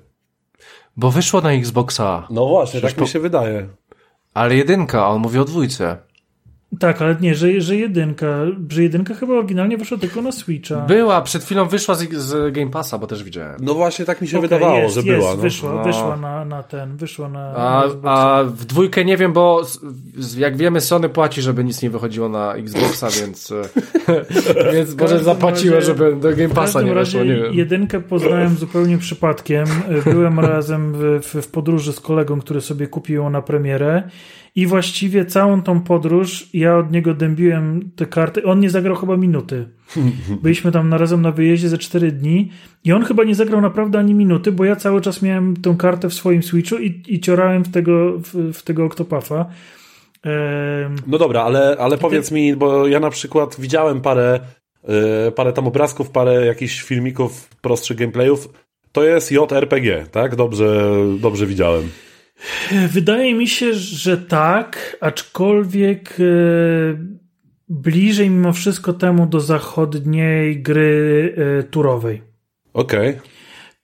Bo 0.97 1.11
wyszło 1.11 1.41
na 1.41 1.53
Xboxa, 1.53 2.27
No 2.31 2.47
właśnie, 2.47 2.81
tak 2.81 2.95
po- 2.95 3.01
mi 3.03 3.09
się 3.09 3.21
wydaje. 3.21 3.69
Ale 4.39 4.57
jedynka, 4.57 5.09
on 5.09 5.21
mówi 5.21 5.39
o 5.39 5.45
dwójce. 5.45 6.08
Tak, 6.81 7.03
ale 7.03 7.17
nie, 7.21 7.35
że, 7.35 7.61
że 7.61 7.77
jedynka. 7.77 8.27
Że 8.69 8.83
jedynka 8.83 9.15
chyba 9.15 9.35
oryginalnie 9.35 9.79
wyszła 9.79 9.99
tylko 9.99 10.23
na 10.23 10.33
Switcha. 10.33 10.77
Była, 10.81 11.23
przed 11.23 11.45
chwilą 11.45 11.65
wyszła 11.69 11.95
z, 11.95 12.13
z 12.15 12.53
Game 12.55 12.71
Passa, 12.71 12.99
bo 12.99 13.07
też 13.07 13.25
widziałem. 13.25 13.57
No 13.61 13.75
właśnie, 13.75 14.05
tak 14.05 14.21
mi 14.21 14.29
się 14.29 14.39
Okej, 14.39 14.49
wydawało, 14.49 14.79
jest, 14.79 14.95
że 14.95 15.01
jest, 15.01 15.19
była. 15.19 15.31
No. 15.31 15.43
Wyszła, 15.43 15.75
No. 15.75 15.85
wyszła 15.85 16.17
na, 16.17 16.45
na 16.45 16.63
ten, 16.63 16.97
wyszła 16.97 17.29
na. 17.29 17.55
A, 17.55 17.85
na 18.03 18.11
a 18.11 18.45
w 18.45 18.65
dwójkę 18.65 19.05
nie 19.05 19.17
wiem, 19.17 19.33
bo 19.33 19.63
jak 20.37 20.57
wiemy 20.57 20.81
Sony 20.81 21.09
płaci, 21.09 21.43
żeby 21.43 21.65
nic 21.65 21.83
nie 21.83 21.91
wychodziło 21.91 22.29
na 22.29 22.55
Xboxa, 22.55 23.09
więc, 23.21 23.53
więc 24.75 24.97
może 25.01 25.19
razie- 25.19 25.83
żeby 25.83 26.17
do 26.17 26.31
Game 26.37 26.49
Passa 26.55 26.83
nie 26.83 26.95
weszło, 26.95 27.25
nie 27.25 27.35
wiem. 27.37 27.55
jedynkę 27.55 28.01
poznałem 28.01 28.57
zupełnie 28.57 28.99
przypadkiem. 28.99 29.67
Byłem 30.05 30.41
razem 30.51 30.93
w, 30.93 31.21
w, 31.27 31.43
w 31.43 31.51
podróży 31.51 31.93
z 31.93 32.01
kolegą, 32.01 32.41
który 32.41 32.61
sobie 32.61 32.87
kupił 32.87 33.17
ją 33.17 33.31
na 33.31 33.43
premierę 33.43 34.03
i 34.59 34.67
właściwie 34.67 35.25
całą 35.25 35.63
tą 35.63 35.81
podróż 35.81 36.49
ja 36.55 36.79
od 36.79 36.93
niego 36.93 37.15
dębiłem 37.15 37.91
te 37.97 38.07
karty. 38.07 38.45
On 38.45 38.61
nie 38.61 38.71
zagrał 38.71 38.97
chyba 38.97 39.17
minuty. 39.17 39.69
Byliśmy 40.43 40.73
tam 40.73 40.95
razem 40.95 41.23
na 41.23 41.33
wyjeździe 41.33 41.69
ze 41.69 41.79
cztery 41.79 42.13
dni 42.13 42.51
i 42.85 42.93
on 42.93 43.05
chyba 43.05 43.25
nie 43.25 43.35
zagrał 43.35 43.61
naprawdę 43.61 43.99
ani 43.99 44.15
minuty, 44.15 44.53
bo 44.53 44.65
ja 44.65 44.77
cały 44.77 45.01
czas 45.01 45.23
miałem 45.23 45.57
tą 45.57 45.77
kartę 45.77 46.09
w 46.09 46.15
swoim 46.15 46.43
Switchu 46.43 46.77
i, 46.77 47.03
i 47.09 47.21
ciorałem 47.21 47.65
w 47.65 47.73
tego, 47.73 48.19
w, 48.19 48.53
w 48.53 48.63
tego 48.63 48.85
Octopafa. 48.85 49.47
Ehm, 50.23 50.97
No 51.07 51.19
dobra, 51.19 51.43
ale, 51.43 51.77
ale 51.79 51.99
powiedz 51.99 52.31
mi, 52.31 52.57
bo 52.57 52.87
ja 52.87 53.01
na 53.01 53.11
przykład 53.11 53.57
widziałem 53.61 54.01
parę, 54.01 54.41
e, 54.89 55.33
parę 55.33 55.53
tam 55.53 55.67
obrazków, 55.67 56.11
parę 56.11 56.47
jakichś 56.47 56.83
filmików 56.83 57.49
prostszych 57.61 57.97
gameplayów. 57.97 58.49
To 58.93 59.05
jest 59.05 59.33
JRPG, 59.33 60.07
tak? 60.11 60.37
Dobrze, 60.37 60.97
dobrze 61.21 61.47
widziałem. 61.47 61.89
Wydaje 62.89 63.35
mi 63.35 63.49
się, 63.49 63.75
że 63.75 64.19
tak, 64.19 64.97
aczkolwiek 65.01 66.17
e, 66.21 66.25
bliżej 67.69 68.31
mimo 68.31 68.53
wszystko 68.53 68.93
temu 68.93 69.27
do 69.27 69.41
zachodniej 69.41 70.63
gry 70.63 71.35
e, 71.37 71.63
turowej. 71.63 72.23
Okej. 72.73 73.19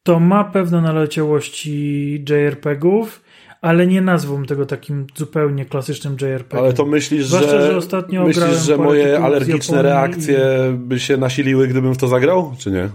To 0.03 0.21
ma 0.21 0.45
pewne 0.45 0.81
naleciałości 0.81 2.25
JRPG-ów, 2.31 3.23
ale 3.61 3.87
nie 3.87 4.01
nazwą 4.01 4.45
tego 4.45 4.67
takim 4.67 5.07
zupełnie 5.15 5.65
klasycznym 5.65 6.17
JRPG. 6.21 6.59
Ale 6.59 6.73
to 6.73 6.87
myślisz, 6.87 7.27
Zwłaszcza, 7.27 7.61
że, 7.61 7.67
że 7.67 7.77
ostatnio 7.77 8.25
myślisz, 8.25 8.63
że 8.67 8.77
moje 8.77 9.19
alergiczne 9.19 9.83
reakcje 9.83 10.39
by 10.79 11.01
się 11.01 11.17
nasiliły, 11.17 11.69
gdybym 11.69 11.95
w 11.95 11.99
to 11.99 12.09
zagrał, 12.09 12.55
czy 12.59 12.71
nie? 12.71 12.89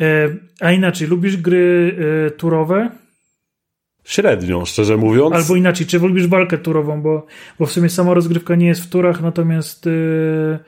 E, 0.00 0.28
a 0.60 0.72
inaczej, 0.72 1.08
lubisz 1.08 1.36
gry 1.36 1.96
turowe? 2.36 2.90
Średnio, 4.06 4.66
szczerze 4.66 4.96
mówiąc. 4.96 5.34
Albo 5.34 5.56
inaczej, 5.56 5.86
czy 5.86 5.98
lubisz 5.98 6.26
walkę 6.26 6.58
turową, 6.58 7.02
bo, 7.02 7.26
bo 7.58 7.66
w 7.66 7.72
sumie 7.72 7.88
sama 7.88 8.14
rozgrywka 8.14 8.54
nie 8.54 8.66
jest 8.66 8.80
w 8.80 8.88
turach, 8.88 9.20
natomiast, 9.20 9.86
e, 9.86 10.58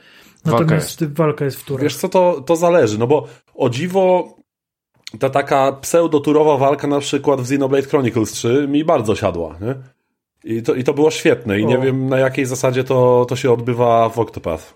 natomiast 0.45 1.05
walka 1.05 1.45
jest 1.45 1.61
w 1.61 1.65
turach. 1.65 1.83
Wiesz 1.83 1.97
co, 1.97 2.09
to, 2.09 2.43
to 2.47 2.57
zależy, 2.57 2.99
no 2.99 3.07
bo 3.07 3.27
o 3.55 3.71
dziwo 3.71 4.37
ta 5.19 5.31
taka 5.31 5.73
pseudoturowa 5.73 6.57
walka 6.57 6.87
na 6.87 7.01
przykład 7.01 7.41
w 7.41 7.43
Xenoblade 7.43 7.87
Chronicles 7.87 8.33
3 8.33 8.67
mi 8.69 8.85
bardzo 8.85 9.17
siadła, 9.17 9.59
nie? 9.61 9.75
I 10.45 10.63
to, 10.63 10.75
I 10.75 10.85
to 10.85 10.95
było 10.95 11.11
świetne 11.11 11.61
i 11.61 11.67
nie 11.67 11.79
O. 11.79 11.81
wiem 11.81 12.09
na 12.09 12.19
jakiej 12.19 12.47
zasadzie 12.47 12.85
to, 12.85 13.27
to 13.29 13.37
się 13.37 13.53
odbywa 13.53 14.09
w 14.09 14.19
Octopath. 14.19 14.75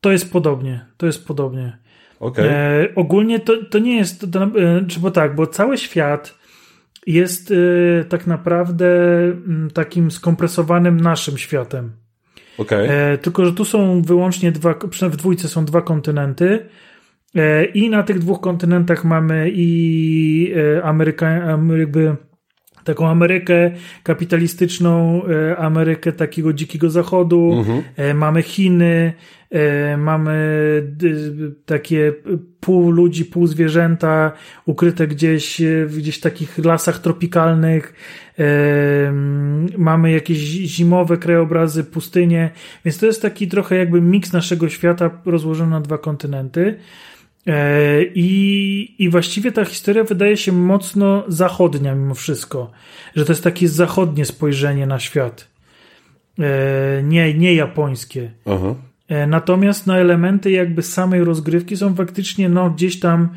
To 0.00 0.12
jest 0.12 0.32
podobnie, 0.32 0.86
to 0.96 1.06
jest 1.06 1.26
podobnie. 1.26 1.78
Okej. 2.20 2.48
E, 2.48 2.88
ogólnie 2.96 3.40
to, 3.40 3.52
to 3.70 3.78
nie 3.78 3.96
jest, 3.96 4.32
to, 4.32 4.42
e, 4.42 4.86
czy 4.88 5.00
bo 5.00 5.10
tak, 5.10 5.34
bo 5.34 5.46
cały 5.46 5.78
świat 5.78 6.41
jest 7.06 7.50
e, 7.50 8.04
tak 8.04 8.26
naprawdę 8.26 8.86
m, 9.24 9.68
takim 9.74 10.10
skompresowanym 10.10 11.00
naszym 11.00 11.38
światem. 11.38 11.92
Okej. 12.58 12.88
E, 12.90 13.18
tylko, 13.18 13.44
że 13.44 13.52
tu 13.52 13.64
są 13.64 14.02
wyłącznie 14.02 14.52
dwa, 14.52 14.74
w 15.10 15.16
dwójce 15.16 15.48
są 15.48 15.64
dwa 15.64 15.82
kontynenty 15.82 16.66
e, 17.34 17.64
i 17.64 17.90
na 17.90 18.02
tych 18.02 18.18
dwóch 18.18 18.40
kontynentach 18.40 19.04
mamy 19.04 19.50
i 19.54 20.54
e, 20.76 20.82
Ameryka, 20.82 21.28
am- 21.28 21.78
jakby 21.78 22.16
taką 22.84 23.08
Amerykę 23.08 23.70
kapitalistyczną, 24.02 25.22
e, 25.26 25.56
Amerykę 25.56 26.12
takiego 26.12 26.52
dzikiego 26.52 26.90
zachodu, 26.90 27.52
Mhm. 27.58 27.82
e, 27.96 28.14
mamy 28.14 28.42
Chiny, 28.42 29.12
e, 29.50 29.96
mamy 29.96 30.32
takie 31.66 32.12
pół 32.60 32.90
ludzi, 32.90 33.24
pół 33.24 33.46
zwierzęta 33.46 34.32
ukryte 34.66 35.06
gdzieś 35.06 35.60
e, 35.60 35.86
w 35.86 35.96
gdzieś 35.98 36.20
takich 36.20 36.58
lasach 36.58 36.98
tropikalnych. 36.98 37.94
Mamy 39.78 40.12
jakieś 40.12 40.38
zimowe 40.38 41.16
krajobrazy, 41.16 41.84
pustynie, 41.84 42.50
więc 42.84 42.98
to 42.98 43.06
jest 43.06 43.22
taki 43.22 43.48
trochę 43.48 43.76
jakby 43.76 44.00
miks 44.00 44.32
naszego 44.32 44.68
świata 44.68 45.10
rozłożony 45.24 45.70
na 45.70 45.80
dwa 45.80 45.98
kontynenty. 45.98 46.74
E, 47.46 48.02
I, 48.14 48.94
I 48.98 49.08
właściwie 49.08 49.52
ta 49.52 49.64
historia 49.64 50.04
wydaje 50.04 50.36
się 50.36 50.52
mocno 50.52 51.24
zachodnia 51.28 51.94
mimo 51.94 52.14
wszystko, 52.14 52.70
że 53.16 53.24
to 53.24 53.32
jest 53.32 53.44
takie 53.44 53.68
zachodnie 53.68 54.24
spojrzenie 54.24 54.86
na 54.86 55.00
świat. 55.00 55.48
E, 56.38 57.02
Nie, 57.02 57.34
nie 57.34 57.54
japońskie. 57.54 58.30
Aha. 58.46 58.74
E, 59.08 59.26
Natomiast 59.26 59.86
no, 59.86 59.98
elementy 59.98 60.50
jakby 60.50 60.82
samej 60.82 61.24
rozgrywki 61.24 61.76
są 61.76 61.94
faktycznie 61.94 62.48
no, 62.48 62.70
gdzieś 62.70 63.00
tam 63.00 63.28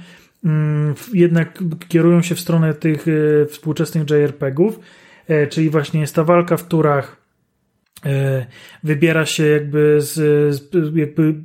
mm, 0.46 0.94
jednak 1.14 1.64
kierują 1.88 2.22
się 2.22 2.36
w 2.36 2.40
stronę 2.40 2.74
tych 2.74 3.06
współczesnych 3.50 4.10
JRPG-ów, 4.10 4.80
czyli 5.50 5.70
właśnie 5.70 6.02
jest 6.02 6.16
ta 6.16 6.24
walka 6.24 6.58
w 6.58 6.68
turach, 6.68 7.25
wybiera 8.84 9.26
się 9.26 9.46
jakby, 9.46 9.98
z, 10.00 10.16
jakby 10.96 11.36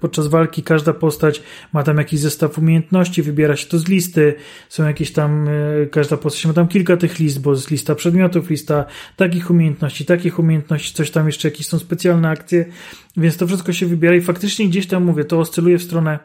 podczas 0.00 0.26
walki 0.26 0.62
każda 0.62 0.92
postać 0.92 1.42
ma 1.72 1.82
tam 1.82 1.98
jakiś 1.98 2.20
zestaw 2.20 2.58
umiejętności, 2.58 3.22
wybiera 3.22 3.56
się 3.56 3.66
to 3.66 3.78
z 3.78 3.88
listy, 3.88 4.34
są 4.68 4.86
jakieś 4.86 5.12
tam, 5.12 5.48
e, 5.48 5.86
każda 5.86 6.16
postać 6.16 6.46
ma 6.46 6.52
tam 6.52 6.68
kilka 6.68 6.96
tych 6.96 7.18
list, 7.18 7.40
bo 7.40 7.52
jest 7.52 7.70
lista 7.70 7.94
przedmiotów, 7.94 8.50
lista 8.50 8.84
takich 9.16 9.50
umiejętności, 9.50 10.04
takich 10.04 10.38
umiejętności, 10.38 10.94
coś 10.94 11.10
tam 11.10 11.26
jeszcze, 11.26 11.48
jakieś 11.48 11.66
są 11.66 11.78
specjalne 11.78 12.28
akcje, 12.28 12.64
więc 13.16 13.36
to 13.36 13.46
wszystko 13.46 13.72
się 13.72 13.86
wybiera 13.86 14.16
i 14.16 14.20
faktycznie 14.20 14.68
gdzieś 14.68 14.86
tam 14.86 15.04
mówię, 15.04 15.24
to 15.24 15.40
oscyluje 15.40 15.78
w 15.78 15.82
stronę 15.82 16.18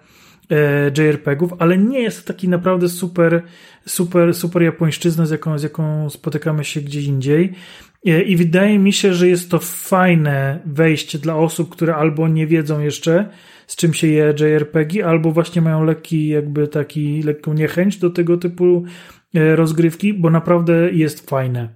e, 0.51 0.91
JRPG-ów, 0.97 1.53
ale 1.59 1.77
nie 1.77 1.99
jest 1.99 2.21
to 2.21 2.33
taki 2.33 2.49
naprawdę 2.49 2.89
super, 2.89 3.41
super, 3.85 4.33
super 4.33 4.61
japońszczyzna, 4.61 5.25
z 5.25 5.31
jaką, 5.31 5.59
z 5.59 5.63
jaką 5.63 6.09
spotykamy 6.09 6.65
się 6.65 6.81
gdzie 6.81 7.01
indziej. 7.01 7.53
I 8.03 8.35
wydaje 8.35 8.79
mi 8.79 8.93
się, 8.93 9.13
że 9.13 9.27
jest 9.27 9.51
to 9.51 9.59
fajne 9.59 10.59
wejście 10.65 11.19
dla 11.19 11.35
osób, 11.35 11.69
które 11.69 11.95
albo 11.95 12.27
nie 12.27 12.47
wiedzą 12.47 12.79
jeszcze, 12.79 13.29
z 13.67 13.75
czym 13.75 13.93
się 13.93 14.07
je 14.07 14.33
JRPG, 14.39 15.05
albo 15.05 15.31
właśnie 15.31 15.61
mają 15.61 15.83
lekki, 15.83 16.27
jakby 16.27 16.67
taki, 16.67 17.23
lekką 17.23 17.53
niechęć 17.53 17.97
do 17.97 18.09
tego 18.09 18.37
typu 18.37 18.83
e, 19.35 19.55
rozgrywki, 19.55 20.13
bo 20.13 20.29
naprawdę 20.29 20.91
jest 20.91 21.29
fajne. 21.29 21.69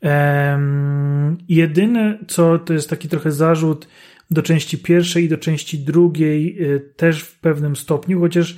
Em, 0.00 1.36
jedyne, 1.48 2.18
co 2.28 2.58
to 2.58 2.72
jest 2.72 2.90
taki 2.90 3.08
trochę 3.08 3.32
zarzut 3.32 3.88
do 4.30 4.42
części 4.42 4.78
pierwszej 4.78 5.24
i 5.24 5.28
do 5.28 5.38
części 5.38 5.78
drugiej, 5.78 6.58
e, 6.62 6.80
też 6.80 7.22
w 7.22 7.38
pewnym 7.40 7.76
stopniu, 7.76 8.20
chociaż 8.20 8.56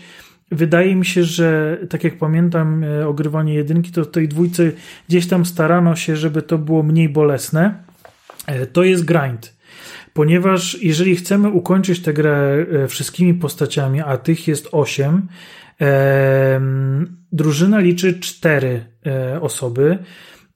wydaje 0.50 0.96
mi 0.96 1.06
się, 1.06 1.24
że 1.24 1.78
tak 1.90 2.04
jak 2.04 2.18
pamiętam 2.18 2.84
e, 2.84 3.08
ogrywanie 3.08 3.54
jedynki, 3.54 3.92
to 3.92 4.04
w 4.04 4.10
tej 4.10 4.28
dwójce 4.28 4.72
gdzieś 5.08 5.26
tam 5.26 5.46
starano 5.46 5.96
się, 5.96 6.16
żeby 6.16 6.42
to 6.42 6.58
było 6.58 6.82
mniej 6.82 7.08
bolesne. 7.08 7.74
E, 8.46 8.66
To 8.66 8.82
jest 8.82 9.04
grind. 9.04 9.58
Ponieważ 10.12 10.82
jeżeli 10.82 11.16
chcemy 11.16 11.48
ukończyć 11.48 12.02
tę 12.02 12.12
grę 12.12 12.66
e, 12.84 12.88
wszystkimi 12.88 13.34
postaciami, 13.34 14.00
a 14.00 14.16
tych 14.16 14.48
jest 14.48 14.68
8, 14.72 15.28
drużyna 17.32 17.78
liczy 17.78 18.20
4 18.20 18.84
e, 19.06 19.40
osoby. 19.40 19.98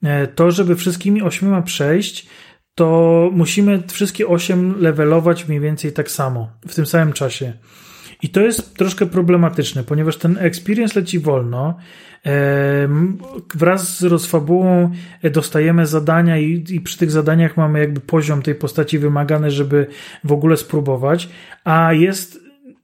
E, 0.03 0.26
To, 0.26 0.51
żeby 0.51 0.76
wszystkimi 0.76 1.22
ośmioma 1.22 1.62
przejść, 1.62 2.26
to 2.74 3.30
musimy 3.32 3.82
wszystkie 3.88 4.26
8 4.26 4.80
levelować 4.80 5.49
mniej 5.49 5.61
więcej 5.61 5.93
tak 5.93 6.11
samo, 6.11 6.51
w 6.68 6.74
tym 6.74 6.86
samym 6.86 7.12
czasie. 7.12 7.53
I 8.23 8.29
to 8.29 8.41
jest 8.41 8.77
troszkę 8.77 9.07
problematyczne, 9.07 9.85
ponieważ 9.85 10.16
ten 10.16 10.37
experience 10.41 11.01
leci 11.01 11.18
wolno. 11.18 11.75
Wraz 13.55 13.99
z 13.99 14.03
rozfabułą 14.03 14.91
dostajemy 15.33 15.87
zadania 15.87 16.39
i, 16.39 16.64
i, 16.70 16.81
przy 16.81 16.99
tych 16.99 17.11
zadaniach 17.11 17.57
mamy 17.57 17.79
jakby 17.79 18.01
poziom 18.01 18.43
tej 18.43 18.55
postaci 18.55 18.99
wymagany, 18.99 19.51
żeby 19.51 19.87
w 20.25 20.33
ogóle 20.33 20.57
spróbować, 20.57 21.29
a 21.64 21.93
jest, 21.93 22.41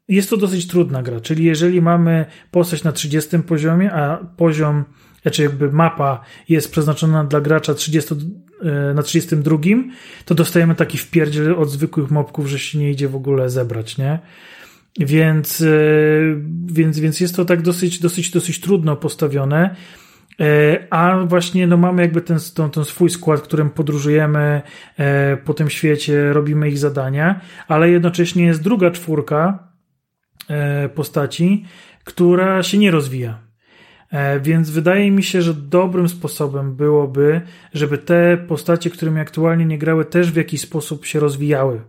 jest 0.09 0.31
to 0.31 0.37
dosyć 0.37 0.67
trudna 0.67 1.03
gra, 1.03 1.21
czyli 1.21 1.45
jeżeli 1.45 1.83
mamy 1.83 2.27
postać 2.51 2.85
na 2.85 2.93
30 2.93 3.39
poziomie, 3.39 3.93
a 3.93 4.17
poziom, 4.37 4.85
znaczy 5.23 5.43
jakby 5.43 5.73
mapa 5.73 6.21
jest 6.49 6.73
przeznaczona 6.73 7.25
dla 7.25 7.41
gracza 7.41 7.75
30, 7.75 8.15
e, 8.63 8.95
na 8.95 9.03
32, 9.03 9.59
to 10.25 10.35
dostajemy 10.35 10.75
taki 10.75 10.99
wpierdziel 10.99 11.55
od 11.55 11.71
zwykłych 11.71 12.11
mobków, 12.11 12.47
że 12.47 12.59
się 12.59 12.79
nie 12.79 12.91
idzie 12.91 13.09
w 13.09 13.17
ogóle 13.17 13.51
zebrać, 13.51 13.99
nie? 13.99 14.19
Więc, 14.99 15.61
e, 15.61 15.67
więc, 16.67 16.99
więc 16.99 17.21
jest 17.21 17.37
to 17.37 17.45
tak 17.45 17.63
dosyć, 17.63 17.99
dosyć, 17.99 18.31
dosyć 18.31 18.61
trudno 18.61 18.97
postawione. 18.97 19.77
E, 20.41 20.87
a 20.91 21.25
właśnie 21.25 21.67
no 21.67 21.77
mamy 21.77 22.03
jakby 22.03 22.21
ten, 22.21 22.39
ten, 22.55 22.71
ten 22.71 22.85
swój 22.85 23.11
skład, 23.11 23.41
którym 23.41 23.71
podróżujemy 23.71 24.63
e, 24.99 25.37
po 25.37 25.55
tym 25.55 25.71
świecie, 25.71 26.33
robimy 26.33 26.69
ich 26.69 26.79
zadania, 26.79 27.41
ale 27.69 27.91
jednocześnie 27.91 28.45
jest 28.45 28.63
druga 28.63 28.91
czwórka 28.91 29.69
postaci, 30.95 31.65
która 32.05 32.63
się 32.63 32.79
nie 32.79 32.91
rozwija. 32.91 33.39
Więc 34.41 34.71
wydaje 34.71 35.11
mi 35.11 35.23
się, 35.23 35.43
że 35.43 35.55
dobrym 35.55 36.09
sposobem 36.09 36.77
byłoby, 36.77 37.41
żeby 37.75 37.99
te 37.99 38.37
postacie, 38.37 38.91
którymi 38.91 39.21
aktualnie 39.21 39.65
nie 39.65 39.79
grały, 39.79 40.05
też 40.05 40.33
w 40.33 40.37
jakiś 40.37 40.61
sposób 40.61 41.07
się 41.07 41.21
rozwijały 41.21 41.81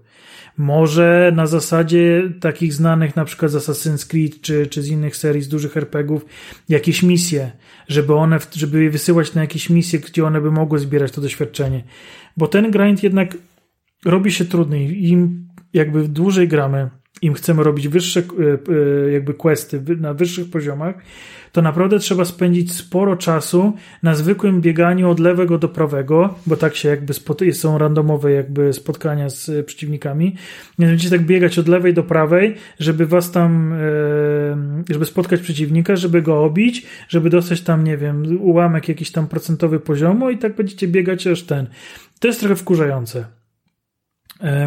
może 0.60 1.32
na 1.36 1.48
zasadzie 1.48 2.30
takich 2.40 2.74
znanych 2.74 3.16
na 3.16 3.26
przykład 3.26 3.52
z 3.52 3.56
Assassin's 3.56 4.10
Creed 4.10 4.42
czy, 4.42 4.68
czy 4.68 4.82
z 4.82 4.88
innych 4.88 5.16
serii, 5.16 5.42
z 5.42 5.48
dużych 5.48 5.78
RPGów, 5.78 6.26
jakieś 6.70 7.04
misje, 7.04 7.52
żeby 7.88 8.14
one, 8.14 8.40
żeby 8.56 8.84
je 8.84 8.90
wysyłać 8.90 9.34
na 9.34 9.42
jakieś 9.42 9.70
misje, 9.70 10.00
gdzie 10.00 10.26
one 10.26 10.42
by 10.42 10.52
mogły 10.52 10.80
zbierać 10.80 11.12
to 11.12 11.22
doświadczenie. 11.22 11.84
Bo 12.38 12.48
ten 12.48 12.72
grind 12.72 13.04
jednak 13.04 13.38
robi 14.06 14.32
się 14.32 14.46
trudniej. 14.46 15.10
Im 15.10 15.48
jakby 15.74 16.08
dłużej 16.08 16.48
gramy, 16.48 16.90
im 17.22 17.34
chcemy 17.34 17.64
robić 17.64 17.88
wyższe 17.88 18.20
e, 18.20 18.24
e, 19.08 19.12
jakby 19.12 19.34
questy 19.34 19.84
na 20.00 20.14
wyższych 20.14 20.50
poziomach, 20.50 20.96
to 21.52 21.62
naprawdę 21.62 22.00
trzeba 22.00 22.26
spędzić 22.26 22.74
sporo 22.74 23.16
czasu 23.16 23.74
na 24.04 24.16
zwykłym 24.16 24.62
bieganiu 24.62 25.10
od 25.10 25.20
lewego 25.20 25.58
do 25.58 25.70
prawego, 25.70 26.36
bo 26.46 26.58
tak 26.58 26.76
się 26.76 26.90
jakby 26.90 27.14
są 27.54 27.78
randomowe 27.78 28.32
jakby 28.32 28.74
spotkania 28.74 29.30
z 29.30 29.66
przeciwnikami. 29.66 30.36
Będziecie 30.80 31.10
tak 31.10 31.26
biegać 31.26 31.60
od 31.60 31.68
lewej 31.68 31.94
do 31.94 32.04
prawej, 32.04 32.56
żeby 32.80 33.06
was 33.06 33.32
tam, 33.32 33.74
e, 33.74 33.78
żeby 34.94 35.06
spotkać 35.06 35.42
przeciwnika, 35.42 35.96
żeby 35.96 36.22
go 36.22 36.44
obić, 36.44 36.86
żeby 37.10 37.30
dostać 37.30 37.62
tam, 37.62 37.84
nie 37.84 37.98
wiem, 37.98 38.38
ułamek 38.42 38.90
jakiś 38.90 39.12
tam 39.12 39.28
procentowy 39.28 39.80
poziomu 39.80 40.30
i 40.30 40.38
tak 40.38 40.56
będziecie 40.56 40.88
biegać 40.88 41.28
aż 41.28 41.44
ten. 41.44 41.68
To 42.20 42.28
jest 42.28 42.40
trochę 42.40 42.56
wkurzające. 42.56 43.26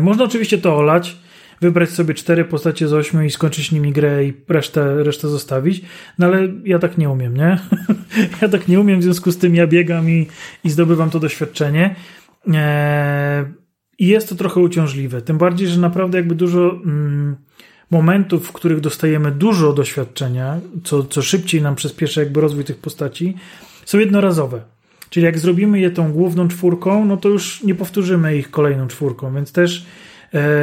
Można 0.01 0.25
oczywiście 0.25 0.59
to 0.59 0.77
olać, 0.77 1.17
wybrać 1.63 1.91
sobie 1.91 2.15
cztery 2.15 2.45
postacie 2.45 2.89
z 2.89 2.93
ośmiu 2.93 3.23
i 3.23 3.31
skończyć 3.31 3.73
nimi 3.73 3.93
grę 3.93 4.25
i 4.25 4.33
resztę, 4.49 5.05
resztę 5.05 5.29
zostawić. 5.29 5.83
No 6.19 6.27
ale 6.27 6.49
ja 6.65 6.79
tak 6.79 6.99
nie 6.99 7.11
umiem, 7.11 7.37
nie? 7.37 7.59
ja 8.43 8.49
tak 8.49 8.69
nie 8.69 8.81
umiem, 8.81 9.01
w 9.01 9.03
związku 9.03 9.33
z 9.33 9.39
tym 9.39 9.55
ja 9.55 9.67
biegam 9.67 10.11
i, 10.11 10.27
i 10.65 10.71
zdobywam 10.71 11.11
to 11.11 11.21
doświadczenie. 11.21 11.95
Eee, 12.53 13.45
I 13.99 14.07
jest 14.07 14.29
to 14.29 14.35
trochę 14.35 14.61
uciążliwe. 14.61 15.23
Tym 15.23 15.39
bardziej, 15.39 15.69
że 15.69 15.81
naprawdę 15.81 16.19
jakby 16.19 16.35
dużo 16.35 16.71
mm, 16.85 17.37
momentów, 17.91 18.49
w 18.49 18.53
których 18.53 18.81
dostajemy 18.81 19.31
dużo 19.31 19.73
doświadczenia, 19.73 20.61
co, 20.85 21.03
co 21.03 21.23
szybciej 21.23 21.63
nam 21.63 21.75
przyspieszy 21.75 22.21
jakby 22.21 22.41
rozwój 22.41 22.65
tych 22.65 22.79
postaci, 22.79 23.37
są 23.85 23.99
jednorazowe. 23.99 24.63
Czyli 25.11 25.27
jak 25.27 25.39
zrobimy 25.39 25.81
je 25.81 25.91
tą 25.91 26.13
główną 26.13 26.49
czwórką, 26.49 27.05
no 27.05 27.17
to 27.17 27.29
już 27.29 27.63
nie 27.63 27.75
powtórzymy 27.75 28.37
ich 28.37 28.51
kolejną 28.51 28.89
czwórką, 28.89 29.35
więc 29.35 29.53
też 29.53 29.87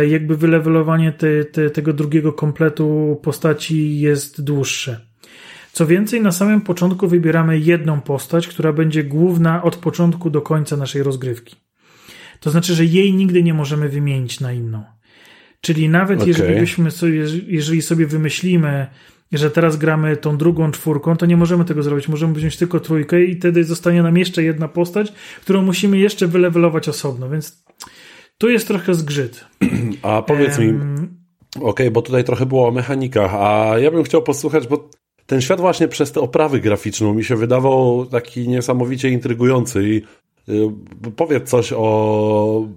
jakby 0.09 0.37
wylewelowanie 0.37 1.11
te, 1.11 1.45
te, 1.45 1.69
tego 1.69 1.93
drugiego 1.93 2.33
kompletu 2.33 3.19
postaci 3.23 3.99
jest 3.99 4.43
dłuższe. 4.43 5.09
Co 5.71 5.87
więcej, 5.87 6.21
na 6.21 6.31
samym 6.31 6.61
początku 6.61 7.07
wybieramy 7.07 7.59
jedną 7.59 8.01
postać, 8.01 8.47
która 8.47 8.73
będzie 8.73 9.03
główna 9.03 9.63
od 9.63 9.75
początku 9.75 10.29
do 10.29 10.41
końca 10.41 10.77
naszej 10.77 11.03
rozgrywki. 11.03 11.55
To 12.39 12.51
znaczy, 12.51 12.75
że 12.75 12.85
jej 12.85 13.13
nigdy 13.13 13.43
nie 13.43 13.53
możemy 13.53 13.89
wymienić 13.89 14.39
na 14.39 14.53
inną. 14.53 14.83
Czyli 15.61 15.89
nawet 15.89 16.17
okay. 16.17 16.27
jeżeli 16.27 16.59
byśmy 16.59 16.91
sobie, 16.91 17.25
jeżeli 17.47 17.81
sobie 17.81 18.07
wymyślimy, 18.07 18.87
że 19.31 19.51
teraz 19.51 19.77
gramy 19.77 20.17
tą 20.17 20.37
drugą 20.37 20.71
czwórką, 20.71 21.17
to 21.17 21.25
nie 21.25 21.37
możemy 21.37 21.65
tego 21.65 21.83
zrobić. 21.83 22.07
Możemy 22.07 22.33
wziąć 22.33 22.57
tylko 22.57 22.79
trójkę 22.79 23.23
i 23.23 23.35
wtedy 23.35 23.63
zostanie 23.63 24.03
nam 24.03 24.17
jeszcze 24.17 24.43
jedna 24.43 24.67
postać, 24.67 25.13
którą 25.41 25.61
musimy 25.61 25.97
jeszcze 25.97 26.27
wylewelować 26.27 26.89
osobno, 26.89 27.29
więc 27.29 27.63
tu 28.39 28.49
jest 28.49 28.67
trochę 28.67 28.93
zgrzyt. 28.93 29.45
A 30.01 30.21
powiedz 30.21 30.59
mi, 30.59 30.69
okej, 31.55 31.61
okay, 31.61 31.91
bo 31.91 32.01
tutaj 32.01 32.23
trochę 32.23 32.45
było 32.45 32.67
o 32.67 32.71
mechanikach, 32.71 33.35
a 33.35 33.79
ja 33.79 33.91
bym 33.91 34.03
chciał 34.03 34.23
posłuchać, 34.23 34.67
bo 34.67 34.89
ten 35.25 35.41
świat 35.41 35.59
właśnie 35.59 35.87
przez 35.87 36.11
tę 36.11 36.21
oprawę 36.21 36.59
graficzną 36.59 37.13
mi 37.13 37.23
się 37.23 37.35
wydawał 37.35 38.05
taki 38.05 38.47
niesamowicie 38.47 39.09
intrygujący 39.09 39.89
i 39.89 40.01
y, 40.51 40.71
powiedz 41.15 41.49
coś 41.49 41.73
o, 41.73 42.67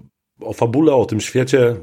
o 0.41 0.53
fabule, 0.53 0.95
o 0.95 1.05
tym 1.05 1.21
świecie, 1.21 1.75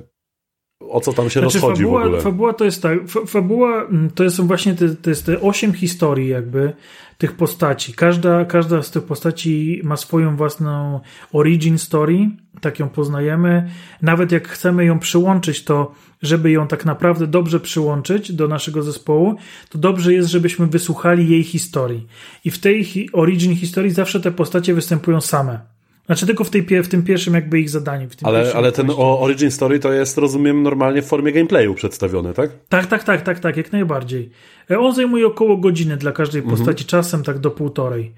o 0.91 1.01
co 1.01 1.13
tam 1.13 1.31
się 1.31 1.41
znaczy, 1.41 1.55
rozchodzi 1.55 1.83
fabuła, 1.83 2.03
w 2.03 2.05
ogóle. 2.05 2.21
Fabuła 2.21 2.53
to 2.53 2.65
jest 2.65 2.83
tak, 2.83 2.99
fabuła 3.27 3.85
mm, 3.85 4.11
to 4.11 4.31
są 4.31 4.47
właśnie 4.47 4.75
te, 4.75 4.95
to 4.95 5.11
jest 5.11 5.27
te 5.27 5.41
osiem 5.41 5.73
historii 5.73 6.29
jakby 6.29 6.73
tych 7.19 7.33
postaci. 7.33 7.93
Każda, 7.93 8.45
każda 8.45 8.83
z 8.83 8.91
tych 8.91 9.03
postaci 9.03 9.81
ma 9.85 9.97
swoją 9.97 10.37
własną 10.37 11.01
origin 11.33 11.79
story, 11.79 12.31
tak 12.61 12.79
ją 12.79 12.89
poznajemy. 12.89 13.71
Nawet 14.03 14.33
jak 14.33 14.49
chcemy 14.49 14.85
ją 14.85 14.99
przyłączyć, 14.99 15.65
to 15.65 15.95
żeby 16.23 16.51
ją 16.51 16.67
tak 16.67 16.85
naprawdę 16.85 17.27
dobrze 17.27 17.61
przyłączyć 17.61 18.33
do 18.33 18.49
naszego 18.49 18.83
zespołu, 18.83 19.37
to 19.69 19.79
dobrze 19.79 20.13
jest, 20.13 20.29
żebyśmy 20.29 20.67
wysłuchali 20.67 21.29
jej 21.29 21.43
historii. 21.43 22.07
I 22.45 22.51
w 22.51 22.59
tej 22.59 23.09
origin 23.13 23.57
historii 23.57 23.91
zawsze 23.91 24.21
te 24.21 24.33
postacie 24.33 24.75
występują 24.75 25.21
same. 25.21 25.80
Znaczy 26.11 26.27
tylko 26.27 26.45
w, 26.45 26.51
tej, 26.51 26.83
w 26.83 26.89
tym 26.89 27.03
pierwszym 27.03 27.35
jakby 27.35 27.61
ich 27.61 27.71
zadaniu. 27.71 28.09
ale 28.23 28.53
ale 28.55 28.73
ten 28.73 28.91
Origin 28.97 29.51
Story 29.51 29.79
to 29.79 29.93
jest, 29.93 30.19
rozumiem, 30.19 30.63
normalnie 30.63 31.03
w 31.03 31.07
formie 31.07 31.33
gameplayu 31.33 31.75
przedstawione, 31.75 32.35
tak? 32.35 32.51
Tak, 32.69 32.87
tak, 32.87 33.05
tak, 33.05 33.23
tak, 33.23 33.39
tak, 33.39 33.57
jak 33.57 33.73
najbardziej. 33.73 34.31
E, 34.71 34.79
on 34.79 34.95
zajmuje 34.95 35.27
około 35.27 35.57
godziny 35.57 35.97
dla 35.97 36.13
każdej 36.13 36.41
mhm. 36.41 36.57
postaci, 36.59 36.85
czasem 36.85 37.23
tak 37.23 37.39
do 37.39 37.51
półtorej. 37.51 38.13